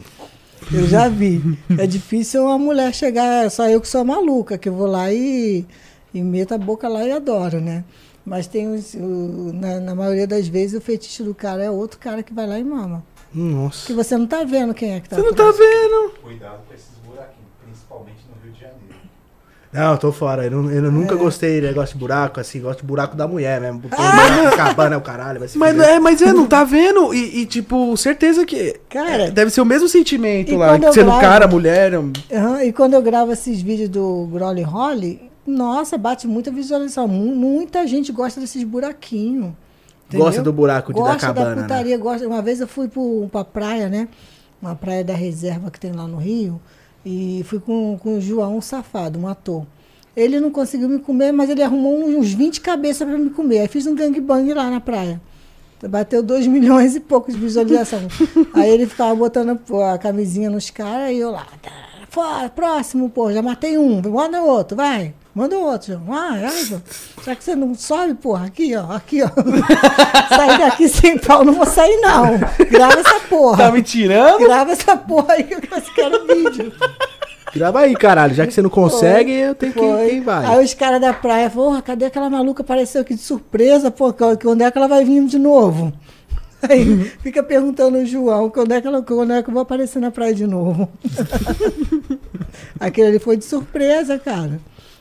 [0.72, 1.58] Eu já vi.
[1.78, 5.64] É difícil uma mulher chegar, só eu que sou maluca, que eu vou lá e,
[6.12, 7.84] e meto a boca lá e adoro, né?
[8.24, 11.98] Mas tem os, o- na, na maioria das vezes o fetiche do cara é outro
[11.98, 13.02] cara que vai lá e mama.
[13.32, 13.86] Nossa.
[13.86, 15.16] Que você não tá vendo quem é que tá.
[15.16, 16.12] Você não tá vendo?
[16.22, 18.80] Cuidado com esses buraquinhos, principalmente no Rio de Janeiro.
[19.72, 20.44] Não, eu tô fora.
[20.46, 20.90] Eu, não- eu É.
[20.90, 23.80] nunca gostei de negócio de buraco, assim, gosto de buraco da mulher mesmo.
[23.80, 25.88] Porque buraco, cabana é o caralho, vai se Mas, fuder.
[25.88, 27.14] é, mas é, não tá vendo?
[27.14, 28.80] E, e, tipo, certeza que.
[28.88, 30.72] Cara, é, deve ser o mesmo sentimento lá.
[30.92, 31.96] Sendo gravo- cara, mulher.
[31.96, 37.06] um- Aham, e quando eu gravo esses vídeos do Grolly Holly, nossa, bate muita visualização.
[37.06, 39.52] Mu- Muita gente gosta desses buraquinhos.
[40.12, 40.42] Gosta entendeu?
[40.44, 41.62] do buraco de, da Gosta cabana, da né?
[41.62, 42.26] putaria, gosta.
[42.26, 44.08] Uma vez eu fui pro, pra praia, né?
[44.60, 46.60] Uma praia da reserva que tem lá no Rio.
[47.04, 49.66] E fui com, com o João, safado, um ator.
[50.16, 53.60] Ele não conseguiu me comer, mas ele arrumou uns 20 cabeças para me comer.
[53.60, 55.20] Aí fiz um gangbang lá na praia.
[55.88, 58.00] Bateu 2 milhões e poucos de visualização.
[58.52, 61.46] Aí ele ficava botando a camisinha nos caras e eu lá.
[61.62, 61.70] tá,
[62.10, 64.02] Fora, próximo, pô, já matei um.
[64.02, 65.14] Manda outro, vai.
[65.34, 66.04] Manda outro, João.
[66.06, 66.82] Vai, vai, João.
[67.22, 68.46] Será que você não sobe, porra?
[68.46, 69.28] Aqui, ó, aqui, ó.
[70.34, 72.38] Sair daqui sem pau, não vou sair, não.
[72.68, 73.56] Grava essa porra.
[73.56, 74.40] Tá me tirando?
[74.40, 75.60] Grava essa porra aí que eu
[75.94, 76.72] quero vídeo.
[77.54, 78.34] Grava aí, caralho.
[78.34, 79.78] Já que você não consegue, eu tenho que.
[79.78, 80.08] Foi.
[80.08, 80.46] Quem vai?
[80.46, 82.62] Aí os caras da praia, porra, cadê aquela maluca?
[82.62, 85.92] Apareceu aqui de surpresa, pô, que- que- onde é que ela vai vir de novo?
[86.62, 89.98] Aí fica perguntando o João quando é, que ela, quando é que eu vou aparecer
[89.98, 90.88] na praia de novo.
[92.78, 94.60] Aquele ali foi de surpresa, cara.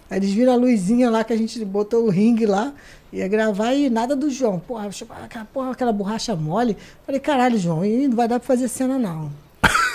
[0.10, 2.74] Aí eles viram a luzinha lá que a gente botou o ringue lá,
[3.14, 4.60] ia gravar e nada do João.
[4.60, 4.90] Porra,
[5.24, 6.76] aquela, porra, aquela borracha mole.
[7.06, 9.30] Falei, caralho, João, e não vai dar pra fazer cena não.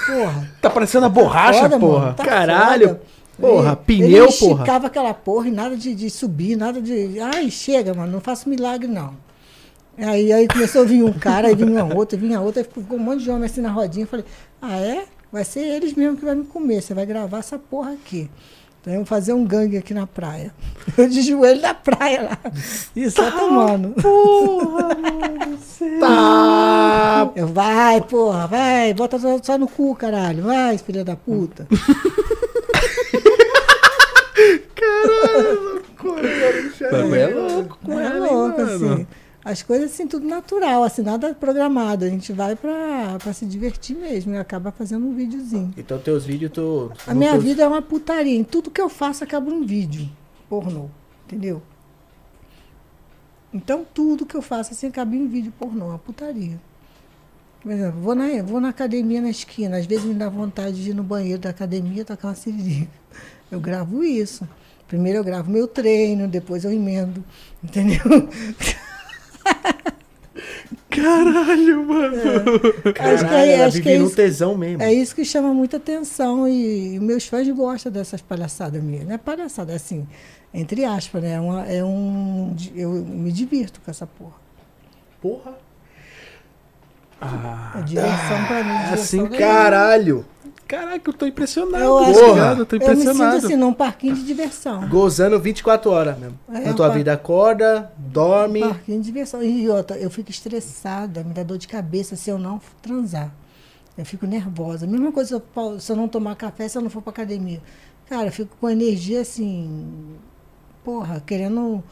[0.07, 0.51] Porra.
[0.61, 2.01] Tá parecendo a borracha, foda, porra.
[2.01, 2.89] mano, tá Caralho.
[2.89, 3.03] foda.
[3.41, 4.53] Porra, Ele- pneu, ele porra.
[4.55, 7.19] esticava aquela porra e nada de, de subir, nada de.
[7.19, 9.13] Ai, chega, mano, não faço milagre, não.
[9.99, 13.01] Aí, aí começou a vir um cara, aí vinha outra, vinha outra, aí ficou um
[13.01, 14.05] monte de homem assim na rodinha.
[14.05, 14.25] Eu falei,
[14.63, 15.05] ah, é?
[15.33, 18.31] Vai ser eles mesmo que vai me comer, você vai gravar essa porra aqui.
[18.85, 20.53] Então eu vou fazer um gangue aqui na praia.
[20.99, 22.39] Eu de joelho na praia lá.
[22.95, 23.95] E só tomando.
[26.01, 27.31] Tá.
[27.37, 30.45] Eu, vai, porra, vai, bota só, no cu, caralho.
[30.45, 31.67] Vai, filha da puta.
[36.91, 38.93] Bagulho é louco com É ela, hein, louco, mano?
[38.93, 39.07] assim.
[39.45, 42.05] As coisas assim, tudo natural, assim, nada programado.
[42.05, 45.75] A gente vai pra, pra se divertir mesmo e acaba fazendo um videozinho.
[45.77, 46.91] Então teus vídeos tu.
[47.07, 48.35] A minha teus- vida é uma putaria.
[48.39, 50.09] Em tudo que eu faço acaba um vídeo
[50.49, 50.89] pornô.
[51.27, 51.61] Entendeu?
[53.53, 56.59] Então tudo que eu faço assim acaba em vídeo pornô, uma putaria.
[57.63, 60.91] Por exemplo, vou na, vou na academia na esquina, às vezes me dá vontade de
[60.91, 62.91] ir no banheiro da academia tocar uma siririca.
[63.51, 64.47] Eu gravo isso.
[64.89, 67.25] Primeiro eu gravo meu treino, depois eu emendo.
[67.63, 68.01] Entendeu?
[70.91, 72.17] Caralho, mano.
[72.95, 74.17] Caralho, acho que é, ela acho que vive é no isso.
[74.17, 74.83] tesão mesmo.
[74.83, 79.05] É isso que chama muita atenção e, e meus fãs gostam dessas palhaçadas minhas.
[79.07, 80.07] Não é palhaçada, é assim,
[80.53, 81.33] entre aspas, né?
[81.35, 82.55] É, uma- é um.
[82.75, 84.35] Eu me divirto com essa porra.
[85.21, 85.55] Porra.
[87.79, 88.79] É diversão pra mim.
[88.85, 89.29] diversão assim.
[89.39, 90.27] Caralho.
[90.67, 91.85] Caraca, eu tô impressionado.
[91.85, 92.27] Eu acho porra.
[92.27, 92.57] Porra.
[92.59, 93.47] Eu tô Eu me sinto impressionado.
[93.47, 94.89] assim, num parquinho de diversão.
[94.89, 96.39] Gozando 24 horas mesmo.
[96.53, 96.95] É, Na tua pá.
[96.95, 98.63] vida acorda, dorme.
[98.65, 99.43] Um parquinho de diversão.
[99.43, 103.33] E outra, eu fico estressada, me dá dor de cabeça se eu não transar.
[103.97, 104.87] Eu fico nervosa.
[104.87, 107.61] Mesma coisa se eu, se eu não tomar café, se eu não for pra academia.
[108.09, 110.17] Cara, eu fico com energia assim.
[110.83, 111.83] Porra, querendo.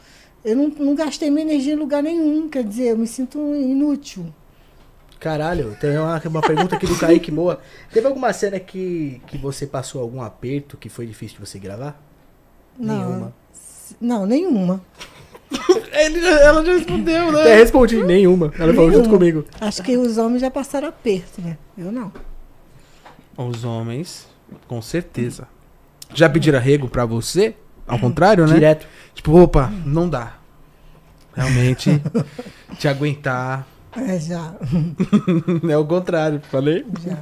[0.43, 2.49] Eu não, não gastei minha energia em lugar nenhum.
[2.49, 4.25] Quer dizer, eu me sinto inútil.
[5.23, 7.61] Caralho, tem uma, uma pergunta aqui do Kaique boa.
[7.93, 11.97] Teve alguma cena que, que você passou algum aperto que foi difícil de você gravar?
[12.77, 12.97] Não.
[12.97, 13.33] Nenhuma.
[14.01, 14.81] Não, nenhuma.
[15.93, 17.39] Ele, ela já respondeu, né?
[17.39, 18.51] Até respondi, nenhuma.
[18.59, 19.17] Ela falou junto Nenhuma.
[19.17, 19.45] comigo.
[19.61, 21.57] Acho que os homens já passaram aperto, né?
[21.77, 22.11] Eu não.
[23.37, 24.27] Os homens,
[24.67, 25.47] com certeza.
[26.13, 27.55] Já pediram arrego pra você?
[27.87, 28.55] Ao contrário, né?
[28.55, 28.85] Direto.
[29.13, 30.33] Tipo, opa, não dá.
[31.33, 32.01] Realmente,
[32.77, 33.65] te aguentar.
[33.95, 34.55] É, já.
[35.69, 36.85] é o contrário, falei?
[37.05, 37.17] já.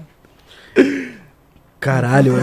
[1.80, 2.34] Caralho.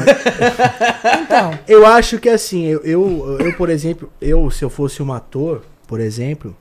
[1.22, 5.12] Então, eu acho que assim, eu, eu, eu, por exemplo, eu, se eu fosse um
[5.12, 6.56] ator, por exemplo,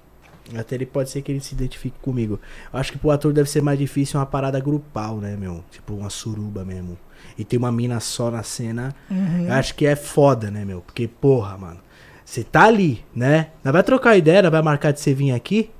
[0.55, 2.39] até ele pode ser que ele se identifique comigo.
[2.71, 5.63] Eu acho que pro ator deve ser mais difícil uma parada grupal, né, meu?
[5.71, 6.97] Tipo uma suruba mesmo.
[7.37, 8.95] E tem uma mina só na cena.
[9.47, 10.81] Eu acho que é foda, né, meu?
[10.81, 11.79] Porque, porra, mano.
[12.23, 13.47] Você tá ali, né?
[13.63, 15.71] Nós vai trocar ideia, nós vai marcar de você vir aqui.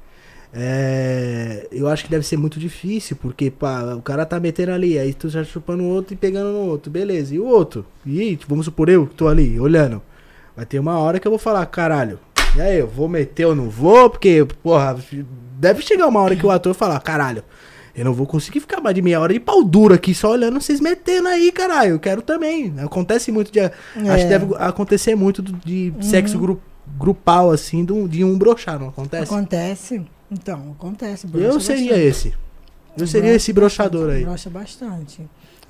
[0.59, 4.97] É, eu acho que deve ser muito difícil, porque pá, o cara tá metendo ali,
[4.97, 7.35] aí tu já chupando o outro e pegando no outro, beleza.
[7.35, 7.85] E o outro?
[8.05, 10.01] E tipo, vamos supor eu que tô ali, olhando.
[10.55, 12.19] Vai ter uma hora que eu vou falar, caralho,
[12.55, 14.09] e aí, eu vou meter ou não vou?
[14.09, 14.97] Porque, porra,
[15.59, 17.43] deve chegar uma hora que o ator falar, caralho,
[17.95, 20.59] eu não vou conseguir ficar mais de meia hora de pau duro aqui só olhando
[20.59, 21.91] vocês metendo aí, caralho.
[21.91, 22.73] Eu quero também.
[22.79, 23.59] Acontece muito de.
[23.59, 24.25] Acho que É.
[24.27, 26.61] deve acontecer muito de sexo gru-
[26.97, 29.31] grupal, assim, de um, de um brochar, não acontece?
[29.31, 30.01] acontece.
[30.31, 31.25] Então, acontece.
[31.25, 32.07] Eu brocha seria bastante.
[32.07, 32.33] esse.
[32.97, 34.23] Eu seria esse brochador aí.
[34.25, 35.21] Brocha bastante.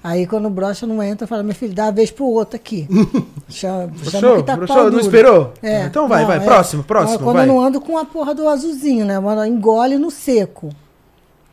[0.03, 2.87] Aí quando brocha não entra, fala, meu filho, dá uma vez pro outro aqui.
[3.49, 5.53] chama, chama que tá pau Não esperou?
[5.61, 6.37] É, Então vai, não, vai.
[6.37, 6.39] é.
[6.41, 7.43] Próximo, próximo, Quando vai.
[7.43, 9.19] eu não ando com a porra do azulzinho, né?
[9.19, 10.69] Mano, engole no seco.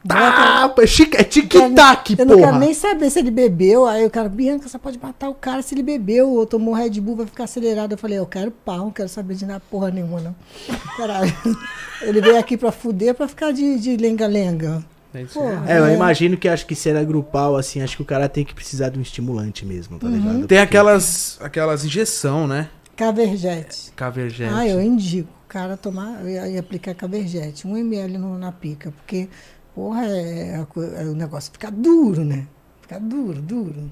[0.07, 2.59] Tá, é chique- é Eu tic-tac, não quero porra.
[2.59, 3.87] nem saber se ele bebeu.
[3.87, 7.01] Aí o cara, Bianca, você pode matar o cara se ele bebeu ou tomou Red
[7.01, 7.93] Bull, vai ficar acelerado.
[7.93, 10.37] Eu falei, eu quero pau, não quero saber de nada porra nenhuma, não.
[10.97, 11.33] Caralho.
[12.03, 14.85] Ele veio aqui pra fuder, pra ficar de de lenga-lenga.
[15.15, 15.65] É Porra.
[15.67, 15.95] É, eu É.
[15.95, 18.99] imagino que acho que cena grupal, assim, acho que o cara tem que precisar de
[18.99, 20.33] um estimulante mesmo, tá ligado?
[20.33, 22.69] Tem Porque- aquelas, aquelas injeção, né?
[22.97, 23.93] Caverjete.
[23.97, 24.53] Cavergente.
[24.53, 29.29] Ah, eu indico o cara tomar e aplicar cavergete, um ml no- na pica, porque,
[29.75, 30.65] porra, é,
[30.97, 32.47] é o negócio fica duro, né?
[32.83, 33.91] Fica duro, duro.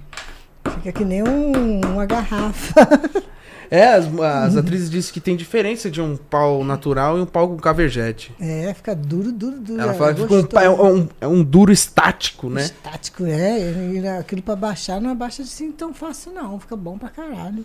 [0.77, 2.75] Fica que nem um- uma garrafa.
[3.71, 7.49] É, as, as atrizes dizem que tem diferença de um pau natural e um pau
[7.49, 8.31] com cavergete.
[8.39, 9.81] É, fica duro, duro, duro.
[9.81, 12.65] Ela é fala que um, é um, é um duro estático, né?
[12.65, 14.19] Estático, é.
[14.21, 16.61] Aquilo pra baixar não abaixa assim tão fácil, não.
[16.61, 17.65] Fica bom pra caralho.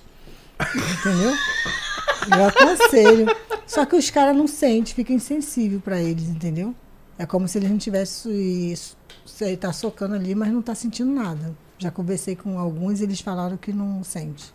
[0.61, 1.33] Entendeu?
[2.37, 3.25] Eu aconselho.
[3.65, 6.73] Só que os caras não sentem, fica insensível pra eles, entendeu?
[7.17, 8.75] É como se ele não tivesse.
[9.41, 11.55] Ele tá socando ali, mas não tá sentindo nada.
[11.77, 14.53] Já conversei com alguns e eles falaram que não sente.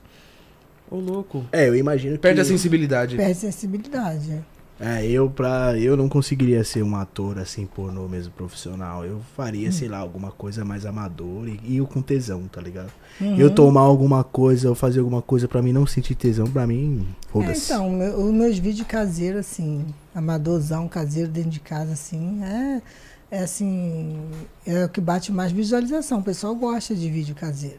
[0.91, 1.45] Ô, louco.
[1.51, 2.23] É, eu imagino que.
[2.23, 3.17] Perde a sensibilidade.
[3.17, 4.45] Perde sensibilidade.
[4.81, 5.79] É, eu pra.
[5.79, 9.05] Eu não conseguiria ser um ator assim, pornô mesmo profissional.
[9.05, 12.91] Eu faria, sei lá, alguma coisa mais amador e, e eu com tesão, tá ligado?
[13.21, 13.37] Uhum.
[13.39, 17.07] Eu tomar alguma coisa ou fazer alguma coisa pra mim não sentir tesão, pra mim,
[17.09, 17.73] É, foda-se.
[17.73, 22.83] então, meu- os meus vídeos caseiros, assim, amadorzão caseiro dentro de casa, assim, é,
[23.31, 24.19] é assim,
[24.67, 26.19] é o que bate mais visualização.
[26.19, 27.79] O pessoal gosta de vídeo caseiro.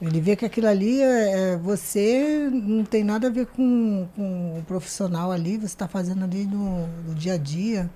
[0.00, 4.58] Ele vê que aquilo ali é, é você não tem nada a ver com, com
[4.58, 7.90] o profissional ali, você está fazendo ali no, no dia a dia,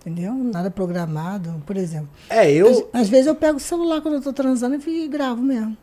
[0.00, 0.34] entendeu?
[0.34, 2.08] Nada programado, por exemplo.
[2.28, 2.90] É, eu.
[2.92, 5.76] Às, às vezes eu pego o celular quando eu tô transando e gravo mesmo.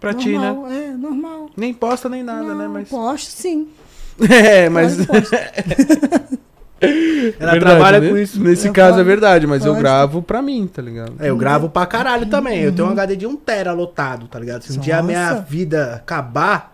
[0.00, 0.50] Pra ti, né?
[0.52, 1.50] normal, É, normal.
[1.56, 2.68] Nem posta nem nada, não, né?
[2.68, 2.88] Mas.
[2.88, 3.68] Posto sim.
[4.28, 5.06] É, mas.
[5.06, 6.38] Claro.
[6.80, 8.08] Ela Verdade, trabalha né?
[8.10, 8.40] com isso.
[8.40, 11.14] Nesse Eu caso é falo- verdade, mas eu gravo pra mim, tá ligado?
[11.18, 12.60] É, eu gravo pra caralho também.
[12.62, 14.62] Eu tenho um HD de 1 tera lotado, tá ligado?
[14.62, 15.42] Se um dia a minha Nossa.
[15.42, 16.72] vida acabar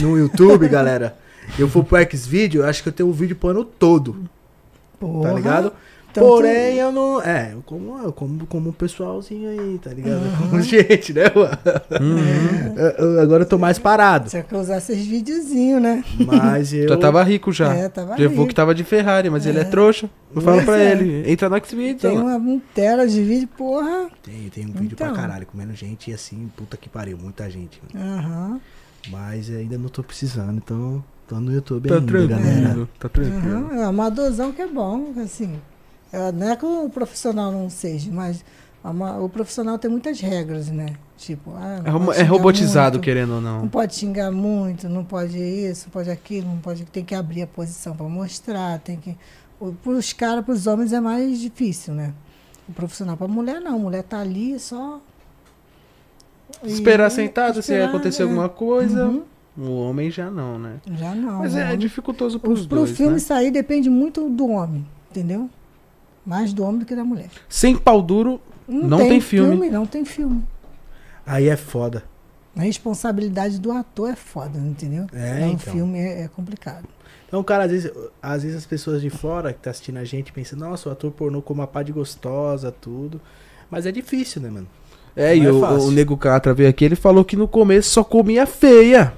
[0.00, 1.16] no YouTube, galera,
[1.58, 4.26] eu for pro Xvideo, eu acho que eu tenho um vídeo pro ano todo, tá
[5.00, 5.32] Porra.
[5.34, 5.72] ligado?
[6.16, 7.20] Tanto- Porém, eu não.
[7.22, 10.20] É, eu como, eu como, como um pessoalzinho aí, tá ligado?
[10.50, 11.58] Como gente, né, mano?
[12.00, 12.74] Uhum.
[12.76, 14.28] Eu- eu- Agora eu tô mais parado.
[14.30, 16.02] Tinha que usar esses videozinhos, né?
[16.26, 16.88] Mas eu.
[16.88, 17.74] Já tava rico já.
[17.74, 18.48] É, tava Levou rico.
[18.48, 19.64] que tava de Ferrari, mas ele é É.
[19.64, 20.08] trouxa.
[20.34, 20.92] Eu falo pra é.
[20.92, 21.98] ele, entra no Xvideo.
[22.10, 24.08] Tem uma, um tera de vídeo, porra.
[24.22, 25.12] Tem, tem um vídeo Então.
[25.12, 27.80] pra caralho, comendo gente e assim, puta que pariu, muita gente.
[27.94, 28.60] Aham.
[29.10, 32.60] Mas ainda não tô precisando, então tô no YouTube Tá ainda, galera.
[32.60, 33.56] tranquilo, tá tranquilo.
[33.68, 33.76] Aham.
[33.76, 35.54] É um amadorzão que é bom, assim.
[36.12, 38.44] É, não é que o profissional não seja, mas
[38.84, 40.94] ama- o profissional tem muitas regras, né?
[41.16, 41.82] Tipo, ah,
[42.16, 43.68] É, é robotizado, muito, querendo ou Não não.
[43.68, 46.84] pode xingar muito, não pode isso, não pode aquilo, não pode.
[46.84, 49.16] Tem que abrir a posição para mostrar, tem que.
[49.82, 52.12] Para os caras, para os homens é mais difícil, né?
[52.68, 55.00] O profissional para mulher não, a mulher tá ali só.
[56.62, 58.24] Esperar sentado se esperar, acontecer é.
[58.24, 59.06] alguma coisa.
[59.06, 59.22] Uhum.
[59.58, 60.76] O homem já não, né?
[60.92, 61.38] Já não.
[61.38, 63.18] Mas o é, homem- dificultoso o- pros pro dois, filme né?
[63.18, 65.48] sair depende muito do homem, entendeu?
[66.26, 67.30] Mais do homem do que da mulher.
[67.48, 69.70] Sem pau duro, Não tem filme.
[69.70, 70.42] Não tem filme.
[71.24, 72.02] Aí é foda.
[72.56, 75.06] A responsabilidade do ator é foda, entendeu?
[75.12, 75.72] É, um então.
[75.72, 76.88] filme é, é complicado.
[77.28, 77.92] Então, cara, às vezes,
[78.22, 81.10] às vezes as pessoas de fora que tá assistindo a gente pensam, nossa, o ator
[81.10, 83.20] pornô com uma pá de gostosa, tudo.
[83.70, 84.68] Mas é difícil, né, mano?
[85.14, 87.90] É, Não e é o, o Nego Catra veio aqui, ele falou que no começo
[87.90, 89.12] só comia feia.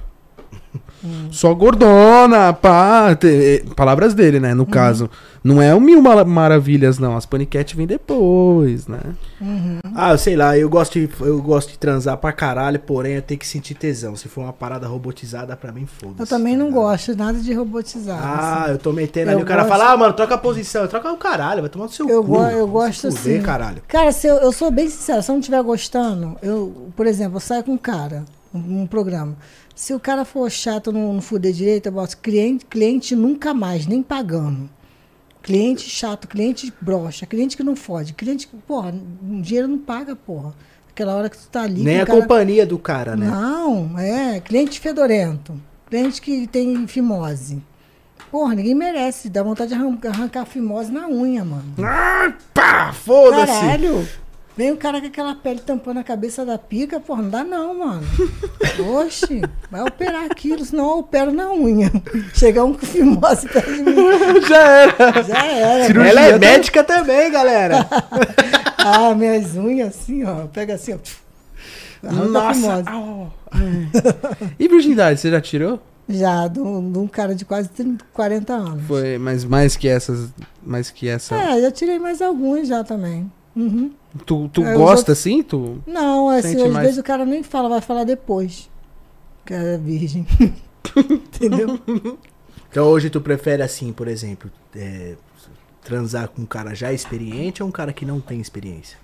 [1.05, 1.29] Hum.
[1.31, 3.15] Só gordona, pá.
[3.15, 4.53] te- palavras dele, né?
[4.55, 4.69] No Uhum.
[4.71, 5.09] caso.
[5.45, 7.17] Não é o Mil Mara- Maravilhas, não.
[7.17, 8.99] As paniquete vem depois, né?
[9.41, 9.79] Uhum.
[9.95, 13.23] Ah, eu sei lá, eu gosto de, eu gosto de transar pra caralho, porém eu
[13.23, 14.17] tenho que sentir tesão.
[14.17, 16.21] Se for uma parada robotizada, pra mim, foda-se.
[16.23, 16.83] Eu também tá não ligado?
[16.83, 18.21] gosto nada de robotizado.
[18.23, 18.73] Ah, assim.
[18.73, 20.87] eu tô metendo Eu ali, o cara gosto- fala, ah, mano, troca a posição.
[20.89, 22.31] Troca o caralho, vai tomar no seu Eu cu.
[22.33, 23.43] go- eu gosto fuder, assim.
[23.43, 23.83] caralho.
[23.87, 27.37] Cara, se eu, eu sou bem sincera, se eu não estiver gostando, eu, por exemplo,
[27.37, 29.37] eu saio com um cara, num, num programa.
[29.79, 33.87] Se o cara for chato, não, não fuder direito, eu boto cliente, cliente nunca mais,
[33.87, 34.69] nem pagando.
[35.41, 38.13] Cliente chato, cliente broxa, cliente que não fode.
[38.13, 38.93] Cliente que, porra,
[39.23, 40.53] um dinheiro não paga, porra.
[40.91, 41.85] Aquela hora que tu tá ali.
[41.85, 43.29] Nem a cara- companhia do cara, né?
[43.29, 44.41] Não, é.
[44.41, 45.55] Cliente fedorento.
[45.89, 47.63] Cliente que tem fimose.
[48.33, 49.29] Porra, ninguém merece.
[49.29, 51.73] Dá vontade de arran- arrancar a fimose na unha, mano.
[51.85, 53.47] Ah, pá, foda-se.
[53.47, 54.09] Caralho!
[54.59, 57.79] Vem o cara com aquela pele tampando a cabeça da pica, porra, não dá não,
[57.79, 58.03] mano.
[59.01, 59.41] Oxe,
[59.71, 61.89] vai operar aquilo, senão eu opero na unha.
[62.35, 63.95] Chegar um com fimose perto de mim,
[64.49, 65.23] Já era.
[65.23, 65.87] já era.
[65.87, 67.87] Cirurgia Ela é tá- médica também, galera.
[68.81, 70.47] Ah, minhas unhas assim, ó.
[70.47, 70.99] Pega assim, ó.
[72.11, 72.85] Nossa.
[74.59, 75.81] E virgindade, você já tirou?
[76.09, 78.87] Já, de um, de um cara de quase 30, 40 anos.
[78.87, 80.31] Foi, mas mais que essas.
[80.65, 81.35] Mais que essa.
[81.37, 83.31] É, já tirei mais alguns já também.
[83.55, 83.91] Uhum.
[84.25, 85.43] Tu, tu É, os gosta outros- assim?
[85.43, 85.79] Tu.
[85.87, 88.69] Não, assim, Sente às mais- vezes o cara nem fala, vai falar depois.
[89.45, 90.27] Que é virgem.
[90.97, 91.79] Entendeu?
[92.71, 95.15] Então hoje tu prefere assim, por exemplo, é,
[95.83, 98.99] transar com um cara já experiente ou um cara que não tem experiência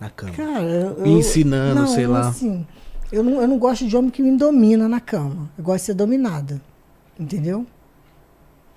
[0.00, 0.32] na cama?
[0.34, 2.28] Cara, eu, Ensinando, não, sei lá.
[2.28, 2.66] Assim,
[3.10, 5.48] eu não, eu não gosto de homem que me domina na cama.
[5.56, 6.60] Eu gosto de ser dominada.
[7.18, 7.64] Entendeu?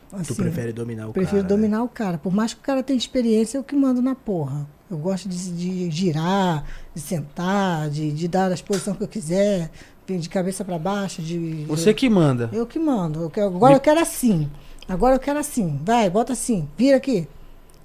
[0.10, 1.44] tu Assim, prefere dominar o Prefiro cara?
[1.44, 1.50] né?
[1.50, 2.18] dominar o cara.
[2.18, 4.66] Por mais que o cara tenha experiência, eu que mando na porra.
[4.90, 6.64] Eu gosto de, de girar,
[6.96, 9.70] de sentar, de, de dar as posições que eu quiser,
[10.08, 11.66] de cabeça para baixo, de.
[11.68, 12.50] Você que manda.
[12.52, 13.22] Eu que mando.
[13.22, 14.50] Eu quero- agora eu quero assim.
[14.88, 15.80] Agora eu quero assim.
[15.86, 16.68] Vai, bota assim.
[16.76, 17.28] Vira aqui.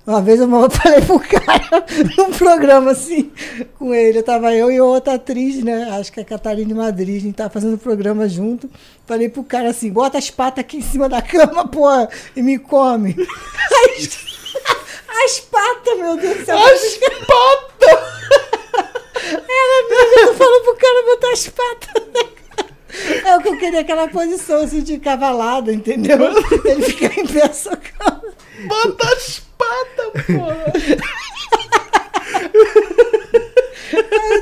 [0.07, 1.85] Uma vez eu falei pro cara
[2.17, 3.31] num programa assim
[3.79, 4.19] com ele.
[4.19, 5.91] Eu tava eu e outra atriz, né?
[5.99, 7.17] Acho que é a Catarina Madrid.
[7.17, 8.71] A gente tava fazendo programa junto.
[9.07, 11.87] Falei pro cara assim: bota as patas aqui em cima da cama, pô,
[12.35, 13.15] e me come.
[15.25, 16.59] As patas, meu Deus do céu.
[16.59, 18.15] As patas!
[19.25, 22.05] Ela mesmo, eu falo pro cara botar as patas.
[23.25, 26.19] É o que eu queria, aquela posição assim de cavalada, entendeu?
[26.65, 28.33] Ele fica em pé socando.
[28.67, 30.73] Bota as patas, porra.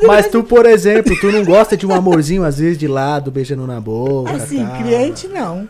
[0.07, 3.66] Mas tu, por exemplo, tu não gosta de um amorzinho às vezes de lado, beijando
[3.66, 4.32] na boca.
[4.32, 4.78] Assim, tá?
[4.78, 5.69] cliente não.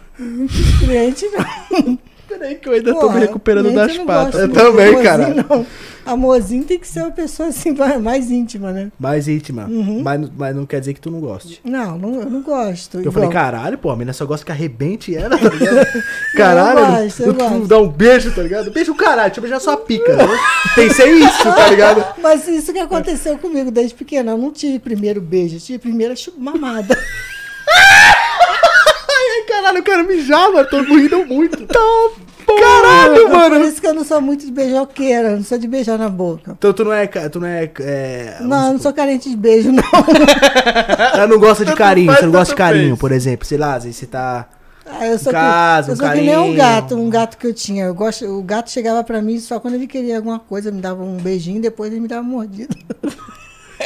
[0.80, 1.98] Cliente não.
[2.32, 4.40] Peraí que eu ainda tô Porra, me recuperando das não patas.
[4.40, 5.34] Eu também, Amorzinho, cara.
[5.34, 5.66] Não.
[6.04, 8.90] Amorzinho tem que ser uma pessoa assim mais íntima, né?
[8.98, 9.66] Mais íntima.
[9.66, 10.02] Uhum.
[10.02, 11.60] Mas, mas não quer dizer que tu não goste.
[11.62, 13.00] Não, não eu não gosto.
[13.00, 15.86] Eu falei, caralho, pô, a menina só gosta que arrebente ela, tá ligado?
[16.36, 17.66] Caralho, eu gosto, eu gosto.
[17.66, 18.70] dá um beijo, tá ligado?
[18.70, 20.16] Beijo caralho, deixa eu beijar sua pica.
[20.16, 20.24] né?
[20.74, 22.04] Pensei isso, tá ligado?
[22.18, 24.32] Mas isso que aconteceu comigo desde pequena.
[24.32, 26.98] Eu não tive primeiro beijo, eu tive primeira mamada.
[29.08, 31.66] Ai, caralho, eu quero mijar, mano, tô rindo muito.
[32.60, 33.64] Caralho, Por mano.
[33.64, 36.52] isso que eu não sou muito de beijoqueira, eu não sou de beijar na boca.
[36.58, 39.72] Então tu não é, tu não é, é Não, eu não sou carente de beijo,
[39.72, 39.82] não.
[41.14, 43.84] ela não gosta de carinho, você não gosta de carinho, por exemplo, sei lá, às
[43.84, 44.48] vezes você tá...
[44.84, 47.46] Ah, eu sou, Casa, que, eu um sou que nem um gato, um gato que
[47.46, 47.84] eu tinha.
[47.84, 51.02] Eu gosto, o gato chegava pra mim só quando ele queria alguma coisa, me dava
[51.02, 52.74] um beijinho, depois ele me dava uma mordida.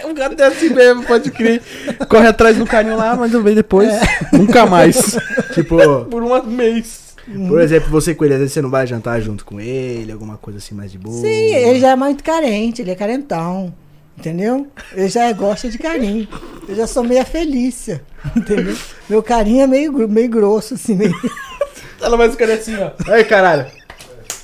[0.04, 1.62] O gato é assim mesmo, pode crer.
[2.08, 3.88] Corre atrás do carinho lá, mas vem depois.
[4.32, 5.16] Nunca mais.
[5.54, 7.05] Tipo, Por um mês.
[7.48, 10.36] Por exemplo, você com ele, às vezes você não vai jantar junto com ele, alguma
[10.36, 11.20] coisa assim mais de boa.
[11.20, 13.74] Sim, ele já é muito carente, ele é carentão.
[14.18, 14.66] Entendeu?
[14.94, 16.26] Ele já gosta de carinho.
[16.66, 18.02] Eu já sou meia felícia.
[18.34, 18.74] Entendeu?
[19.10, 21.14] Meu carinho é meio, meio grosso, assim, meio.
[22.00, 22.92] Ela vai ficar assim, ó.
[23.12, 23.66] Aí, caralho,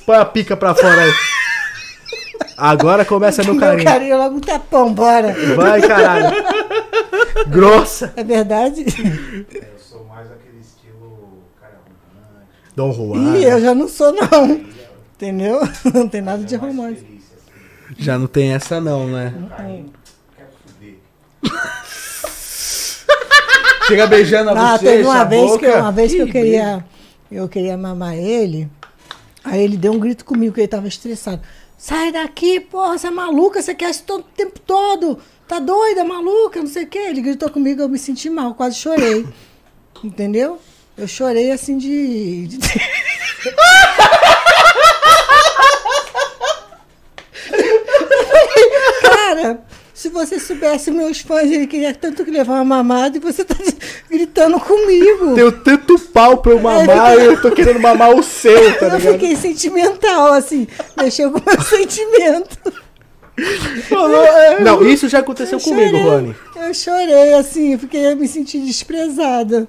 [0.05, 1.11] põe a pica pra fora aí.
[2.55, 3.83] Agora começa meu Meu carinho.
[3.83, 5.33] carinho é logo um tapão, bora.
[5.55, 6.35] Vai, caralho.
[7.47, 8.13] Grossa.
[8.15, 8.85] É verdade?
[9.53, 12.51] É, eu sou mais aquele estilo cara romântico.
[12.75, 13.37] Dom Juan.
[13.37, 14.61] Ih, eu já não sou, não.
[15.15, 15.59] Entendeu?
[15.93, 17.05] Não tem nada de romance.
[17.97, 19.33] Já não tem essa não, né?
[20.35, 20.95] Quero fuder.
[23.87, 25.81] Chega beijando a Ah, bochecha, teve uma a vez que, eu, boca.
[25.81, 26.85] uma vez que eu queria
[27.31, 28.67] eu queria mamar ele.
[29.43, 31.41] Aí ele deu um grito comigo que ele tava estressado.
[31.77, 35.19] Sai daqui, porra, você é maluca, você quer isso todo o tempo todo.
[35.47, 36.97] Tá doida, maluca, não sei o quê.
[36.99, 39.25] Ele gritou comigo, eu me senti mal, quase chorei.
[40.03, 40.59] Entendeu?
[40.97, 42.47] Eu chorei assim de.
[42.47, 42.59] de-
[49.01, 49.59] Cara,
[49.93, 53.55] se você soubesse meus fãs, ele queria tanto que levar uma mamada e você tá
[54.09, 55.35] gritando comigo.
[55.35, 58.97] Tenho tanto pau pra eu mamar e eu tô querendo mamar o seu, tá eu
[58.97, 59.13] ligado?
[59.13, 60.67] fiquei sentimental, assim,
[60.97, 62.57] mexeu com o meu sentimento.
[64.61, 66.03] Não, isso já aconteceu Eu comigo, chorei.
[66.09, 66.35] Rony.
[66.55, 69.67] Eu chorei, assim, porque eu me senti desprezada.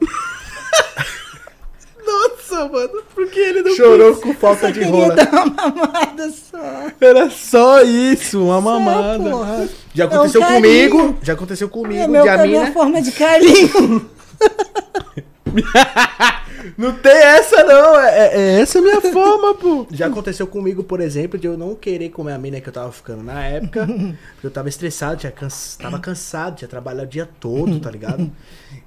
[2.07, 5.15] Nossa, mano, por que ele não Chorou com falta de rola.
[5.15, 6.59] dar uma mamada só.
[7.01, 9.19] Era só isso, uma Só, mamada.
[9.31, 9.69] porra.
[9.95, 11.19] Já É um aconteceu comigo.
[11.23, 12.73] Já aconteceu É, comigo, meu, de a é minha mina.
[12.73, 14.11] forma de carinho.
[16.77, 19.87] Não tem essa não, é, é essa a minha forma, pô.
[19.91, 22.91] Já aconteceu comigo, por exemplo, de eu não querer comer a mina que eu tava
[22.93, 23.87] ficando na época.
[24.35, 25.79] porque eu tava estressado, tinha cansa...
[25.79, 28.31] tava cansado, tinha trabalhado o dia todo, tá ligado?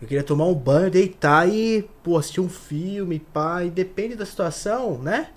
[0.02, 3.64] Eu queria tomar um banho, deitar e, pô, assistir um filme, pá.
[3.64, 5.30] E depende da situação, né?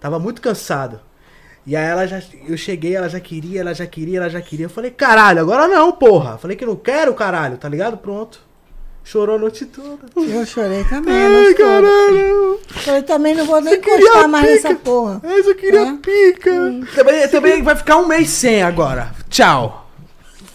[0.00, 1.00] Tava muito cansado.
[1.66, 2.22] E aí ela já.
[2.46, 4.66] Eu cheguei, ela já queria, ela já queria, ela já queria.
[4.66, 6.38] Eu falei, caralho, agora não, porra.
[6.38, 7.98] Falei que não quero, caralho, tá ligado?
[7.98, 8.40] Pronto.
[9.08, 10.00] Chorou a noite toda.
[10.16, 12.58] Eu chorei também, mas Caralho.
[12.88, 14.68] Eu também não vou nem encostar mais pica.
[14.68, 15.20] nessa porra.
[15.22, 15.92] Mas eu queria É?
[15.94, 16.50] pica.
[16.92, 19.12] Também, também vai ficar um mês sem agora.
[19.30, 19.88] Tchau.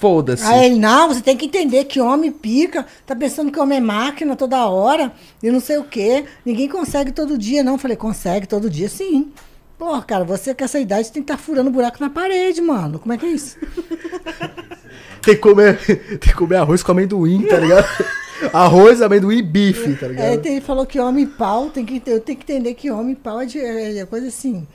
[0.02, 0.44] Foda-se.
[0.44, 3.82] Aí ele, não, você tem que entender que homem pica, tá pensando que homem é
[3.82, 6.26] máquina toda hora, e não sei o quê.
[6.46, 7.78] Ninguém consegue todo dia, não.
[7.78, 9.32] Falei, consegue todo dia, sim.
[9.78, 13.00] Pô, cara, você com essa idade tem que estar furando buraco na parede, mano.
[13.00, 13.56] Como é que é isso?
[15.22, 17.86] Tem que comer, tem que comer arroz com amendoim, tá ligado?
[18.54, 20.26] arroz, amendoim e bife, tá ligado?
[20.26, 23.42] Aí ele falou que homem pau, tem que, eu tenho que entender que homem pau
[23.42, 24.68] é, de- é coisa assim.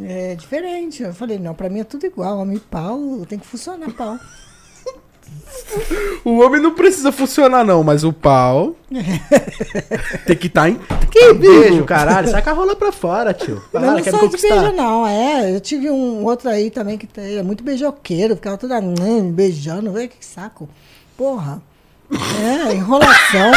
[0.00, 1.02] É diferente.
[1.02, 2.38] Eu falei, não, pra mim é tudo igual.
[2.38, 2.98] Homem pau
[3.28, 4.18] tem que funcionar pau.
[6.24, 8.76] O homem não precisa funcionar, não, mas o pau
[10.26, 10.78] tem que estar em.
[11.10, 12.28] Que beijo, caralho.
[12.28, 13.62] Saca a rola pra fora, tio.
[13.72, 15.06] Para, não me sou de beijo, não.
[15.06, 19.92] É, eu tive um outro aí também que é muito beijoqueiro, ficava toda hum, beijando,
[19.92, 20.68] vê que saco.
[21.16, 21.62] Porra.
[22.68, 23.50] É, enrolação.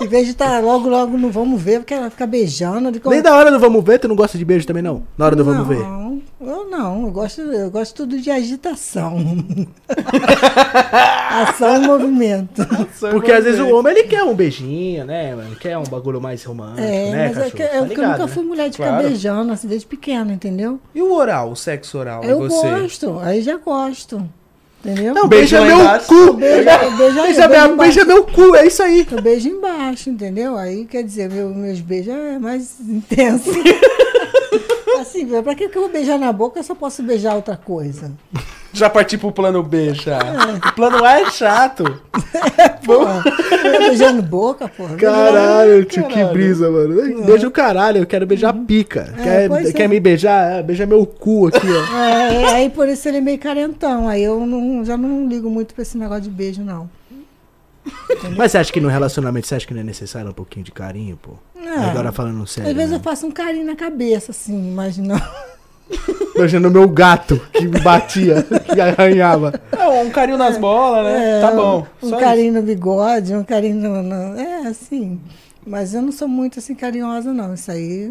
[0.00, 2.90] em vez de estar logo, logo no vamos ver, porque ela fica beijando.
[2.92, 5.02] De Nem da hora do vamos ver, tu não gosta de beijo também, não?
[5.16, 5.78] Na hora do vamos ver.
[5.80, 9.16] Não, Eu não, eu gosto, eu gosto tudo de agitação.
[11.30, 12.62] Ação e movimento.
[13.10, 15.56] Porque às vezes o homem ele quer um beijinho, né, mano?
[15.56, 17.56] Quer um bagulho mais romântico, É, né, mas é cachorro?
[17.56, 18.28] que, é Tá eu ligado, nunca né?
[18.28, 18.96] fui mulher de Claro.
[18.96, 20.78] ficar beijando, assim, desde pequena, entendeu?
[20.94, 22.68] E o oral, o sexo oral, Eu você?
[22.70, 24.26] gosto, aí já gosto.
[24.86, 25.14] Entendeu?
[25.14, 26.06] Não, beija meu embaixo.
[26.06, 26.32] cu!
[26.34, 29.06] Beija, beija, beijo meu cu, é isso aí.
[29.10, 30.56] Eu beijo embaixo, entendeu?
[30.56, 33.50] Aí quer dizer, meu- meus beijos é mais intenso.
[35.00, 36.60] assim, pra que, que eu vou beijar na boca?
[36.60, 38.12] Eu só posso beijar outra coisa.
[38.76, 40.18] Já parti pro plano B, já.
[40.68, 41.98] O plano A é chato.
[42.84, 43.22] Porra,
[43.64, 44.96] eu beijando boca, porra.
[44.96, 46.32] Caralho, tio, que Caralho.
[46.32, 47.00] brisa, mano.
[47.00, 49.14] Ai, Beija o caralho, eu quero beijar a pica.
[49.16, 49.88] quer pois quer é.
[49.88, 50.58] me beijar?
[50.58, 51.96] É, Beija meu cu aqui, ó.
[51.96, 54.08] É, aí por isso ele é meio carentão.
[54.08, 56.88] Aí eu não, já não ligo muito pra esse negócio de beijo, não.
[58.36, 60.72] Mas você acha que no relacionamento, você acha que não é necessário um pouquinho de
[60.72, 61.32] carinho, pô?
[61.56, 62.70] Ah, Agora falando sério.
[62.70, 62.98] Às vezes né?
[62.98, 65.20] eu faço um carinho na cabeça, assim, mas não.
[66.36, 69.58] Beijando meu gato que me batia, que arranhava.
[69.72, 71.38] É, um carinho nas bolas, né?
[71.38, 71.86] É, tá bom.
[72.02, 75.20] Um Só carinho no bigode, um carinho no, no- É, assim.
[75.66, 77.54] Mas eu não sou muito assim carinhosa, não.
[77.54, 78.08] Isso aí.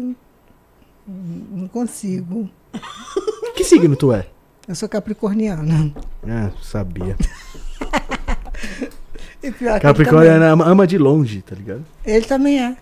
[1.08, 2.48] hum, Não consigo.
[3.54, 4.26] Que signo tu é?
[4.68, 5.90] Eu sou capricorniana.
[6.28, 7.16] Ah, sabia.
[10.52, 11.84] Ama, ama de longe, tá ligado?
[12.04, 12.76] Ele também é.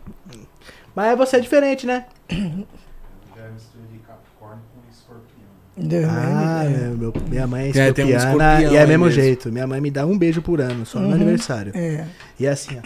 [0.95, 2.07] Mas você é diferente, né?
[2.31, 5.49] Já é mistura de Capricórnio com Escorpião.
[5.77, 9.05] Deus Ah, é, meu- minha mãe é É, tem um escorpiana escorpião e é mesmo
[9.07, 9.21] mesmo.
[9.21, 9.51] jeito.
[9.53, 11.15] Minha mãe me dá um beijo por ano, só no Uhum.
[11.15, 11.73] aniversário.
[11.75, 12.05] É.
[12.39, 12.83] E é assim, ó.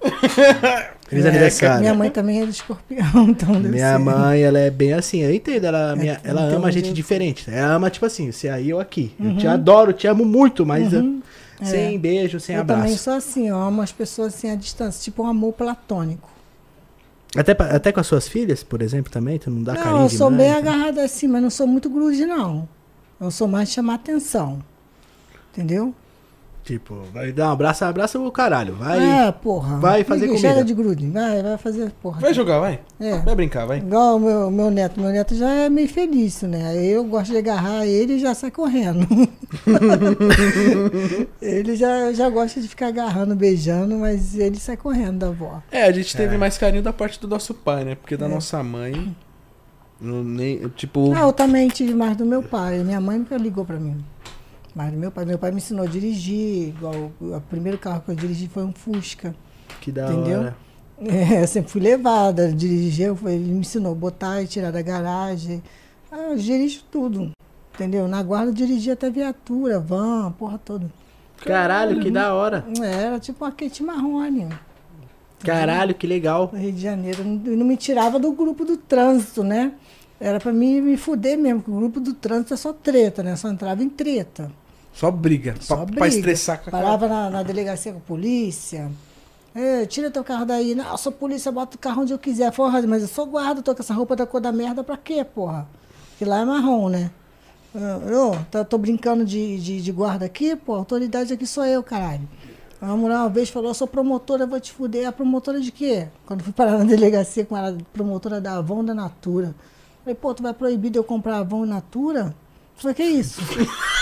[1.08, 1.80] Feliz É, aniversário.
[1.80, 3.98] Minha mãe também é de escorpião, então deve Minha ser.
[3.98, 5.64] mãe, ela é bem assim, eu entendo.
[5.64, 7.50] Ela, minha- É, ela então, ama a gente eu- diferente.
[7.50, 9.12] Ela ama, tipo assim, você aí, eu aqui.
[9.20, 11.20] Eu te adoro, te amo muito, mas eu- Uhum.
[11.62, 11.98] sem É.
[11.98, 13.02] beijo, sem eu também abraço.
[13.04, 16.30] sou assim, eu amo as pessoas assim à distância, tipo um amor platônico.
[17.36, 19.38] Até, até com as suas filhas, por exemplo, também?
[19.38, 20.70] Tu não dá não, carinho eu sou demais, bem né?
[20.70, 22.68] agarrada assim, mas não sou muito grude, não.
[23.20, 24.60] Eu sou mais de chamar atenção.
[25.52, 25.94] Entendeu?
[26.70, 28.76] Tipo, vai dar um abraço, abraça o caralho.
[28.76, 29.26] Vai.
[29.26, 29.78] É, porra.
[29.80, 30.48] vai fazer comida.
[30.48, 31.04] Chega de grude.
[31.10, 32.20] Vai, vai fazer, porra.
[32.20, 32.78] Vai jogar, vai.
[33.00, 33.18] É.
[33.18, 33.78] Vai brincar, vai.
[33.78, 35.00] Igual o meu, meu neto.
[35.00, 36.76] Meu neto já é meio feliz, né?
[36.80, 39.04] Eu gosto de agarrar ele e já sai correndo.
[41.42, 45.60] ele já, já gosta de ficar agarrando, beijando, mas ele sai correndo da avó.
[45.72, 46.38] É, a gente teve É.
[46.38, 47.96] mais carinho da parte do nosso pai, né?
[47.96, 49.16] Porque da nossa mãe.
[50.00, 51.12] não nem, tipo.
[51.16, 52.78] Ah, eu também tive mais do meu pai.
[52.84, 53.96] Minha mãe nunca ligou pra mim.
[54.86, 55.24] Mas meu pai.
[55.24, 56.68] Meu pai me ensinou a dirigir.
[56.68, 59.34] Igual, o primeiro carro que eu dirigi foi um Fusca.
[59.80, 60.40] Que da Entendeu?
[60.40, 60.56] hora.
[61.02, 62.54] É, eu sempre fui levada
[63.16, 65.62] fui- Ele me ensinou a botar e tirar da garagem.
[66.12, 67.30] Ah, eu dirijo tudo.
[67.74, 68.06] Entendeu?
[68.08, 70.86] Na guarda eu dirigia até viatura, van, porra toda.
[71.44, 72.64] Caralho, que da hora.
[72.82, 74.48] É, Era tipo uma Kate Marrone.
[75.42, 76.50] Caralho, que legal.
[76.52, 77.24] no Rio de Janeiro.
[77.24, 79.72] Não me tirava do grupo do trânsito, né?
[80.20, 83.36] Era pra mim me fuder mesmo, porque o grupo do trânsito é só treta, né?
[83.36, 84.52] Só entrava em treta.
[84.92, 85.54] Só briga.
[85.60, 86.08] Só pra, pra briga.
[86.08, 86.72] estressar com a.
[86.72, 88.90] Parava na, na delegacia com a polícia.
[89.54, 90.74] É, tira teu carro daí.
[90.74, 92.52] Não, eu sou polícia, bota o carro onde eu quiser.
[92.52, 95.24] Porra, mas eu sou guarda, tô com essa roupa da cor da merda pra quê,
[95.24, 95.66] porra?
[96.18, 97.10] Que lá é marrom, né?
[97.74, 101.64] Eu, eu tô, tô brincando de, de, de guarda aqui, pô, a autoridade aqui sou
[101.64, 102.28] eu, caralho.
[102.80, 105.06] Uma mulher uma vez falou, eu sou promotora, vou te fuder.
[105.06, 106.08] A promotora de quê?
[106.24, 109.54] Quando fui parar na delegacia com ela, promotora da Avon da Natura.
[110.02, 112.34] Falei, pô, tu vai proibir de eu comprar Avon e Natura?
[112.76, 113.40] Falei, que isso?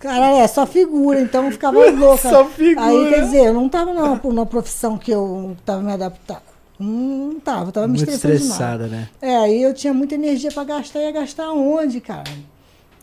[0.00, 2.28] Caralho, é só figura, então eu ficava louca.
[2.28, 2.86] Só figura.
[2.86, 6.40] Aí, quer dizer, eu não tava numa, numa profissão que eu tava me adaptando.
[6.78, 6.88] Não,
[7.32, 8.50] não tava, eu tava me Muito estressando demais.
[8.52, 9.08] estressada, né?
[9.22, 12.24] É, aí eu tinha muita energia pra gastar, ia gastar onde, cara?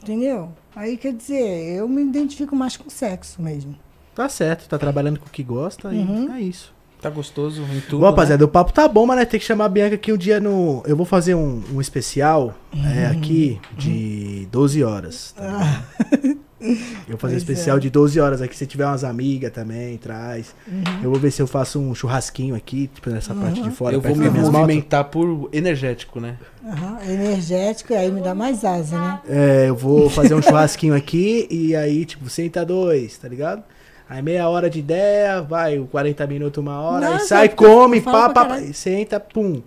[0.02, 0.50] Entendeu?
[0.76, 3.76] Aí, quer dizer, eu me identifico mais com sexo mesmo.
[4.16, 6.28] Tá certo, tá trabalhando com o que gosta Uhum.
[6.30, 6.74] e é isso.
[7.02, 8.00] Tá gostoso em tudo.
[8.00, 10.18] Bom, rapaziada, o papo tá bom, mas né, tem que chamar a Bianca aqui um
[10.18, 10.82] dia no.
[10.86, 12.54] Eu vou fazer um, um especial
[12.96, 15.34] é, aqui de 12 horas.
[15.36, 16.40] tá ligado?
[17.08, 17.80] Eu vou fazer um Pois especial é.
[17.80, 18.56] de 12 horas aqui.
[18.56, 20.56] Se tiver umas amigas também, traz.
[21.04, 23.96] Eu vou ver se eu faço um churrasquinho aqui, tipo, nessa parte de fora.
[23.96, 26.38] Eu vou me movimentar por energético, né?
[26.66, 29.20] Aham, energético, e aí me dá mais asa, né?
[29.28, 33.64] É, eu vou fazer um churrasquinho aqui e aí, tipo, senta dois, tá ligado?
[34.10, 37.70] Aí meia hora de ideia, vai, 40 minutos, uma hora, aí Nossa, sai, porque eu
[37.70, 39.62] come, pá, pá, senta, pum.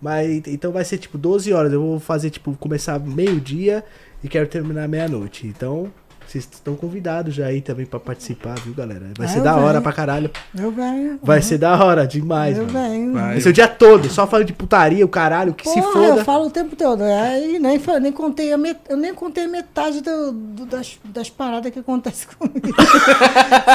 [0.00, 1.72] Mas então vai ser tipo 12 horas.
[1.72, 3.82] Eu vou fazer, tipo, começar meio-dia
[4.22, 5.46] e quero terminar meia-noite.
[5.46, 5.90] Então,
[6.26, 9.06] vocês estão convidados já aí também pra participar, viu, galera?
[9.16, 9.82] Vai Ah, ser da hora venho.
[9.82, 10.30] pra caralho.
[10.58, 11.18] Eu venho.
[11.22, 11.42] Vai uhum.
[11.42, 12.78] ser da hora demais, Eu mano.
[12.90, 13.12] venho.
[13.12, 13.22] Vai.
[13.32, 16.06] Vai ser o dia todo, só falando de putaria, o caralho, que se Porra, foda.
[16.06, 17.02] eu falo o tempo todo.
[17.02, 21.30] Aí nem, nem contei a met, eu nem contei a metade do- do- das, das
[21.30, 22.66] paradas que acontecem comigo.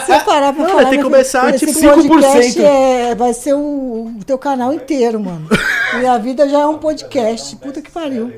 [0.05, 2.07] Se eu parar pra Não, falar, tem que começar, tipo, 5%.
[2.07, 5.47] podcast é, vai ser o, o teu canal inteiro, mano.
[6.01, 7.55] E a vida já é um podcast.
[7.57, 8.31] Puta que pariu.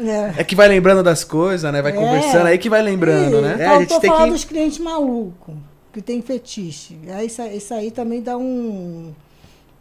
[0.00, 0.34] É.
[0.40, 1.82] É que vai lembrando das coisas, né?
[1.82, 1.94] Vai É.
[1.94, 3.56] conversando, aí que vai lembrando, E né?
[3.60, 5.54] É, a gente faltou tem falar que- dos clientes malucos,
[5.92, 6.98] que tem fetiche.
[7.14, 9.12] Aí isso, isso aí também dá um.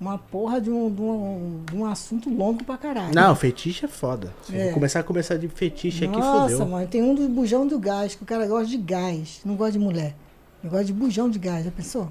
[0.01, 3.14] Uma porra de um, de um, de um assunto longo pra caralho.
[3.14, 4.33] Não, fetiche é foda.
[4.43, 4.72] Se É.
[4.72, 6.65] começar a conversar de fetiche aqui, Nossa, fodeu.
[6.67, 9.73] mano, tem um dos bujão do gás, que o cara gosta de gás, não gosta
[9.73, 10.15] de mulher.
[10.64, 12.09] Ele gosta de bujão de gás, já pensou?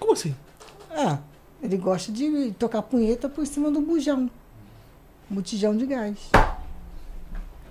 [0.00, 0.34] Como assim?
[0.90, 1.18] É,
[1.62, 4.30] ele gosta de tocar punheta por cima do bujão.
[5.28, 6.16] Botijão de gás.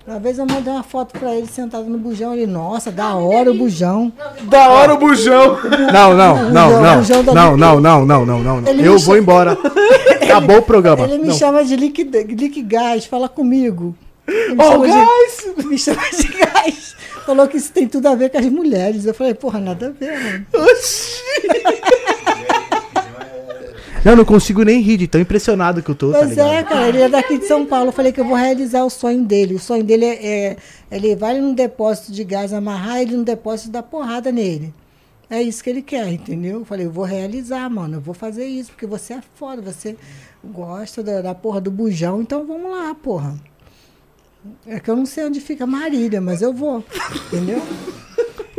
[0.06, 3.50] Uma vez eu mandei uma foto pra ele sentado no bujão, ele, nossa, da hora
[3.50, 4.12] o bujão.
[4.44, 5.58] Da hora o bujão!
[5.92, 7.02] Não, não, não, não.
[7.34, 8.60] Não, não, não, não, não, não.
[8.60, 8.70] não.
[8.70, 9.58] Ele Eu me vou chama- embora.
[10.22, 11.04] Acabou o programa.
[11.06, 11.34] Ele me Não.
[11.34, 13.96] chama de liquid, liquid gás, fala comigo.
[14.28, 15.66] Ele me Ó, o chama de- gás!
[15.66, 16.96] me chama de gás.
[17.24, 19.04] Falou que isso tem tudo a ver com as mulheres.
[19.06, 20.46] Eu falei, porra, nada a ver, mano.
[20.54, 21.20] Oxi!
[24.06, 26.52] Não, não consigo nem rir de tão impressionado que eu tô, tá Pois ligado?
[26.52, 27.88] é, cara, ele é daqui de São Paulo.
[27.88, 29.54] Eu falei que eu vou realizar o sonho dele.
[29.54, 30.56] O sonho dele é, é
[30.92, 34.72] ele vai num depósito de gás, amarrar ele no depósito e dar porrada nele.
[35.28, 36.60] É isso que ele quer, entendeu?
[36.60, 37.96] Eu falei, eu vou realizar, mano.
[37.96, 39.96] Eu vou fazer isso, porque você é foda, você
[40.44, 43.34] gosta da, da porra do bujão, então vamos lá, porra.
[44.68, 46.84] É que eu não sei onde fica Marília, mas eu vou,
[47.26, 47.60] entendeu?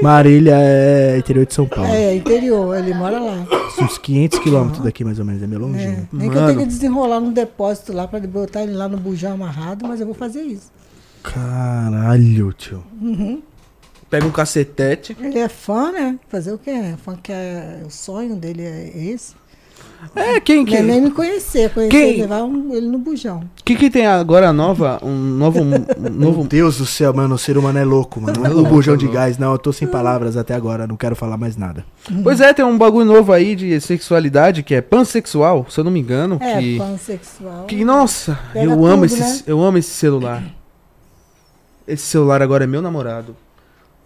[0.01, 1.89] Marília é interior de São Paulo.
[1.91, 3.45] É, interior, ele mora lá.
[3.81, 5.41] Uns 500 quilômetros daqui, mais ou menos.
[5.41, 6.09] É meio É, longinho.
[6.13, 6.53] nem que eu Mano.
[6.53, 10.05] tenha que desenrolar num depósito lá pra botar ele lá no bujão amarrado, mas eu
[10.05, 10.71] vou fazer isso.
[11.23, 12.83] Caralho, tio.
[14.09, 15.15] Pega um cacetete.
[15.19, 16.17] Ele é fã, né?
[16.29, 16.95] Fazer o quê?
[17.03, 19.35] Fã que é, o sonho dele é esse.
[20.15, 20.79] É, quem que.
[20.79, 22.21] nem me conhecer, conhecer Quem?
[22.21, 23.43] levar um- ele no bujão.
[23.65, 24.99] que, que tem agora nova?
[25.03, 25.59] Um novo.
[25.61, 26.43] Um Meu novo.
[26.43, 27.35] Deus do céu, mano.
[27.35, 28.45] O ser humano é louco, mano.
[28.45, 29.37] É o bujão é de gás.
[29.37, 30.85] Não, eu tô sem palavras até agora.
[30.87, 31.83] Não quero falar mais nada.
[32.23, 35.91] Pois é, tem um bagulho novo aí de sexualidade que é pansexual, se eu não
[35.91, 36.37] me engano.
[36.41, 37.65] É, que, pansexual.
[37.65, 39.39] que, nossa, Pega eu amo, tudo, esse, né?
[39.47, 40.43] eu amo esse celular.
[41.87, 43.35] Esse celular agora é meu namorado.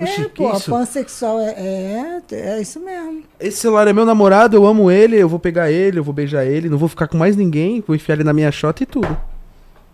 [0.04, 0.72] Oxi, É, pô, isso?
[0.72, 3.24] pansexual é, é, é isso mesmo.
[3.40, 6.46] Esse celular é meu namorado, eu amo ele, eu vou pegar ele, eu vou beijar
[6.46, 9.18] ele, não vou ficar com mais ninguém, vou enfiar ele na minha chota e tudo.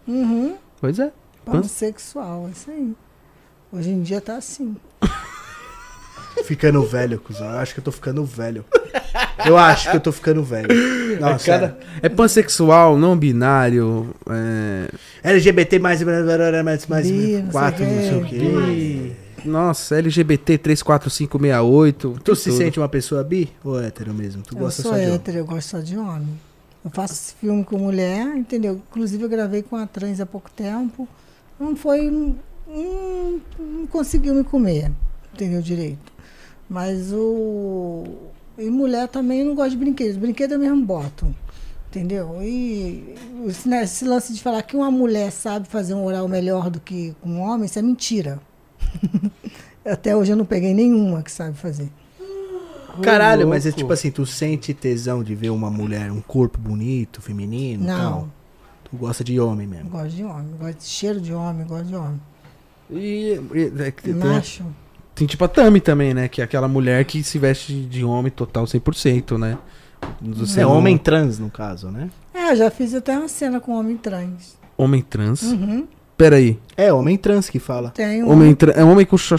[0.08, 0.56] Uhum.
[0.80, 1.11] Pois é.
[1.45, 2.94] Pans- Pansexual, é isso aí.
[3.72, 4.76] Hoje em dia tá assim.
[6.44, 7.50] Ficando velho, cuzão.
[7.50, 8.64] Eu acho que eu tô ficando velho.
[9.45, 10.68] Eu acho que eu tô ficando velho.
[11.19, 14.88] Não, é, cada- é pansexual, não binário, é...
[15.24, 19.11] LGBT mais, mais, mais, Bi, não quatro, não sei o o quê.
[19.48, 22.19] Nossa, LGBT 34568.
[22.24, 22.58] Tu se tudo.
[22.58, 24.43] sente uma pessoa bi ou hétero mesmo?
[24.43, 25.16] Tu Eu gosta sou só de homem?
[25.16, 26.40] hétero, eu gosto só de homem.
[26.84, 28.82] Eu faço filme com mulher, entendeu?
[28.90, 31.08] Inclusive eu gravei com a trans há pouco tempo.
[31.59, 32.09] Não foi.
[32.09, 32.35] Não,
[32.67, 34.92] não- não conseguiu me comer,
[35.34, 36.11] entendeu direito.
[36.69, 38.03] Mas o.
[38.58, 40.17] E mulher também não gosta de brinquedos.
[40.17, 41.34] Brinquedo eu mesmo boto.
[41.90, 42.38] Entendeu?
[42.42, 43.16] E
[43.48, 46.80] esse, né, esse lance de falar que uma mulher sabe fazer um oral melhor do
[46.82, 48.40] que um homem, isso é mentira.
[49.85, 51.90] Até hoje eu não peguei nenhuma que sabe fazer.
[53.01, 57.22] Caralho, mas é tipo assim, tu sente tesão de ver uma mulher, um corpo bonito,
[57.22, 57.95] feminino e Não.
[57.98, 58.30] tal?
[58.90, 59.90] Tu gosta de homem mesmo.
[59.90, 62.22] gosto de homem, gosto de cheiro de homem, eu gosto de homem.
[62.90, 64.66] E, e- é que tem, Macho.
[65.14, 66.27] tem tipo a Tami também, né?
[66.27, 69.57] Que é aquela mulher que se veste de homem total 100%, né?
[70.22, 72.09] Você é homem trans, no caso, né?
[72.33, 74.57] É, eu já fiz até uma cena com homem trans.
[74.77, 75.43] Homem trans.
[75.43, 75.88] Uhum.
[76.17, 76.57] Peraí.
[76.75, 77.91] É homem trans que fala.
[77.91, 78.31] Tem um.
[78.31, 78.75] Homem trans.
[78.75, 79.35] É homem com Isso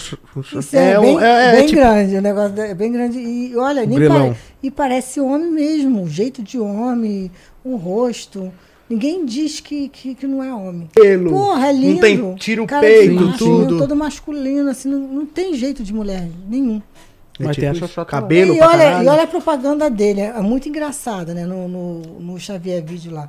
[0.73, 3.19] é, É um- bem, é- é bem tipo- grande, o negócio é bem grande.
[3.19, 7.31] E olha, nem pare- e parece homem mesmo, o jeito de homem,
[7.65, 8.53] o rosto.
[8.89, 10.89] Ninguém diz que, que, que não é homem.
[10.95, 11.31] Pelo.
[11.31, 11.95] Porra, é lindo.
[11.95, 13.79] Não tem tira o Cara peito, macho, tudo.
[13.79, 16.81] Todo masculino, assim, não, não tem jeito de mulher nenhum.
[17.41, 18.23] É Mas tipo tem a xoxota lá.
[18.23, 19.05] Cabelo e, pra olha, caralho.
[19.05, 21.45] e olha a propaganda dele, é muito engraçada, né?
[21.45, 23.29] No, no, no Xavier Vídeo lá.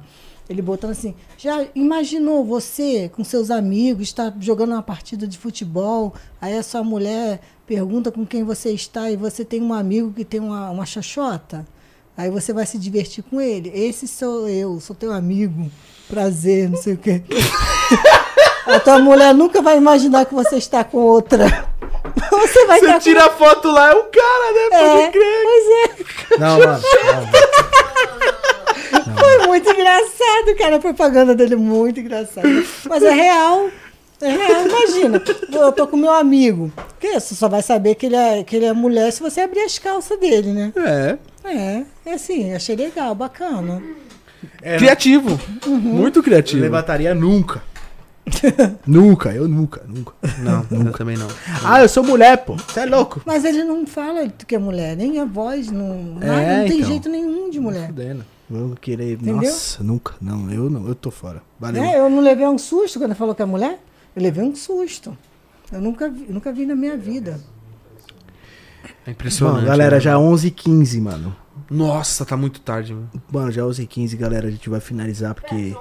[0.49, 6.13] Ele botando assim, já imaginou você com seus amigos, está jogando uma partida de futebol,
[6.41, 10.25] aí a sua mulher pergunta com quem você está e você tem um amigo que
[10.25, 11.67] tem uma, uma xoxota?
[12.17, 13.71] Aí você vai se divertir com ele.
[13.73, 15.71] Esse sou eu, sou teu amigo.
[16.09, 17.21] Prazer, não sei o quê.
[18.65, 21.45] A tua mulher nunca vai imaginar que você está com outra.
[22.31, 24.61] Você vai Você tira a foto lá, é o cara, né?
[24.71, 25.43] é, Pode crer.
[25.43, 26.37] pois é.
[26.37, 26.81] Não, mano.
[26.81, 28.58] não.
[29.19, 30.75] Foi muito engraçado, cara.
[30.77, 32.47] A propaganda dele é muito engraçada.
[32.87, 33.69] Mas é real.
[34.21, 35.21] É real, imagina.
[35.51, 36.71] Eu tô com meu amigo.
[36.99, 39.61] Que você só vai saber que ele, é, que ele é mulher se você abrir
[39.61, 40.73] as calças dele, né?
[40.75, 41.17] É.
[41.45, 43.81] É, é assim, achei legal, bacana.
[44.61, 45.39] É, Criativo.
[45.65, 46.61] Muito Eu criativo.
[46.61, 47.63] levantaria nunca.
[48.85, 50.13] nunca, eu nunca, nunca.
[50.39, 51.27] Não, eu também não.
[51.63, 52.55] Ah, eu sou mulher, pô.
[52.57, 53.21] Você é louco.
[53.25, 56.77] Mas ele não fala que é mulher, nem a voz, não, É, nada, não tem
[56.77, 56.89] então.
[56.89, 57.87] jeito nenhum de mulher.
[57.87, 58.25] Fudendo.
[58.49, 59.13] Vou querer.
[59.13, 59.35] Entendeu?
[59.35, 60.15] Nossa, nunca.
[60.19, 60.87] Não, eu não.
[60.87, 61.41] Eu tô fora.
[61.59, 61.81] Valeu.
[61.81, 61.99] Né?
[61.99, 63.79] Eu não levei um susto quando falou que é mulher.
[64.15, 65.15] Eu levei um susto.
[65.71, 67.39] Eu nunca vi, nunca vi na minha vida.
[69.05, 69.55] É impressionante.
[69.57, 70.01] Mano, galera, né?
[70.01, 71.35] já 11h15, mano.
[71.69, 73.09] Nossa, tá muito tarde, mano.
[73.31, 74.47] Mano, já 11h15, galera.
[74.47, 75.75] A gente vai finalizar porque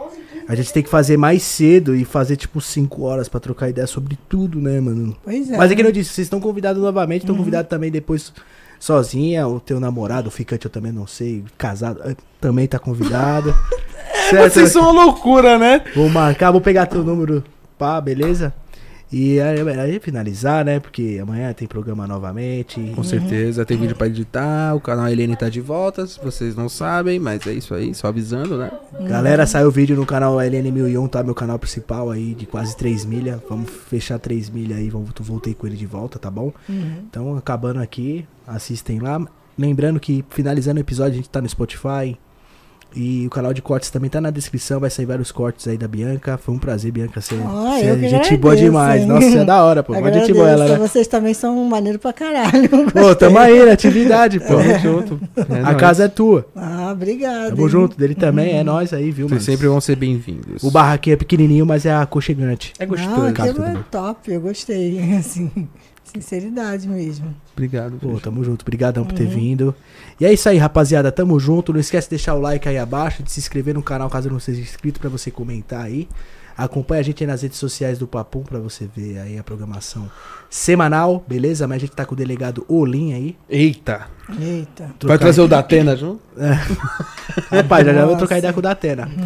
[0.47, 3.86] a gente tem que fazer mais cedo e fazer tipo 5 horas pra trocar ideia
[3.86, 5.16] sobre tudo, né, mano?
[5.24, 5.56] Pois é.
[5.56, 8.32] Mas é que eu disse, vocês estão convidados novamente, estão convidados também depois
[8.78, 13.55] sozinha, o teu namorado, o ficante eu também não sei, casado, eh, também tá convidado.
[14.31, 14.52] certo?
[14.55, 15.82] Vocês são uma loucura, né?
[15.94, 17.42] Vou marcar, vou pegar teu número,
[17.76, 18.55] pá, beleza?
[19.11, 20.78] E aí, aí finalizar, né?
[20.78, 22.93] Porque amanhã tem programa novamente.
[22.95, 26.69] Com certeza, tem vídeo pra editar, o canal Helene tá de volta, se vocês não
[26.69, 28.70] sabem, mas é isso aí, só avisando, né?
[29.09, 31.23] Galera, saiu vídeo no canal LN1001, tá?
[31.23, 33.41] Meu canal principal aí, de quase 3 milhas.
[33.49, 36.53] Vamos fechar 3 milhas aí, vamos, voltei com ele de volta, tá bom?
[36.69, 39.27] Então, acabando aqui, assistem lá.
[39.57, 42.17] Lembrando que, finalizando o episódio, a gente tá no Spotify.
[42.97, 45.86] E o canal de cortes também tá na descrição, vai sair vários cortes aí da
[45.86, 46.39] Bianca.
[46.39, 49.02] Foi um prazer, Bianca, ser, Ah, ser gente boa demais.
[49.02, 49.07] hein?
[49.07, 49.92] Nossa, você é da hora, pô.
[50.00, 50.76] Mó gente boa ela, né?
[50.76, 52.68] Vocês também são maneiro pra caralho.
[52.91, 54.57] Pô, tamo aí na atividade, pô.
[54.58, 55.20] Tamo junto.
[55.36, 55.76] É A nóis.
[55.76, 56.47] casa é tua.
[56.57, 57.50] Ah, obrigada.
[57.50, 57.68] Tamo hein?
[57.68, 57.97] junto.
[57.99, 59.39] Dele também, é nós aí, viu, mano?
[59.41, 60.62] Vocês sempre vão ser bem-vindos.
[60.62, 62.73] O barraquinho é pequenininho, mas é aconchegante.
[62.78, 63.26] É gostoso.
[63.26, 65.50] Aquilo é top, eu gostei, assim,
[66.09, 67.35] sinceridade mesmo.
[67.53, 67.99] Obrigado.
[67.99, 68.62] Pô, tamo junto.
[68.62, 69.75] Obrigadão por ter vindo.
[70.20, 71.12] E é isso aí, rapaziada.
[71.12, 71.73] Tamo junto.
[71.73, 74.41] Não esquece de deixar o like aí abaixo, de se inscrever no canal caso não
[74.41, 76.09] seja inscrito pra você comentar aí.
[76.59, 80.11] Acompanha a gente aí nas redes sociais do Papum pra você ver aí a programação
[80.51, 81.69] semanal, beleza?
[81.69, 83.37] Mas a gente tá com o delegado Olim aí.
[83.49, 84.09] Eita.
[84.41, 84.85] Eita.
[84.85, 86.20] Vai Trocar- trazer o Datena junto?
[87.51, 89.09] Rapaz, já, já vou trocar ideia com o Datena.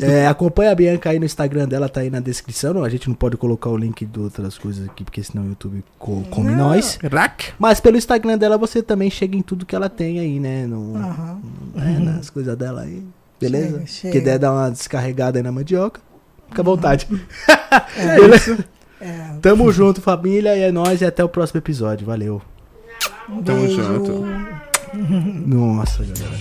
[0.00, 2.74] É, acompanha a Bianca aí no Instagram dela, tá aí na descrição.
[2.74, 5.48] Não, A gente não pode colocar o link de outras coisas aqui, porque senão o
[5.48, 6.68] YouTube co- come Não.
[6.68, 6.98] nós.
[7.10, 7.52] Rack.
[7.58, 10.66] Mas pelo Instagram dela você também chega em tudo que ela tem aí, né?
[10.66, 11.40] No, Aham.
[11.76, 13.02] é, nas coisas dela aí.
[13.46, 13.72] Beleza?
[13.78, 14.12] Chega, chega.
[14.12, 16.00] Que der dar uma descarregada aí na mandioca.
[16.48, 17.06] Fica à vontade.
[17.96, 18.64] É, Beleza?
[19.00, 19.30] é.
[19.42, 20.56] Tamo junto, família.
[20.56, 21.00] E é nóis.
[21.00, 22.06] E até o próximo episódio.
[22.06, 22.40] Valeu.
[23.28, 24.24] Um Tamo junto.
[24.94, 26.38] Nossa, galera.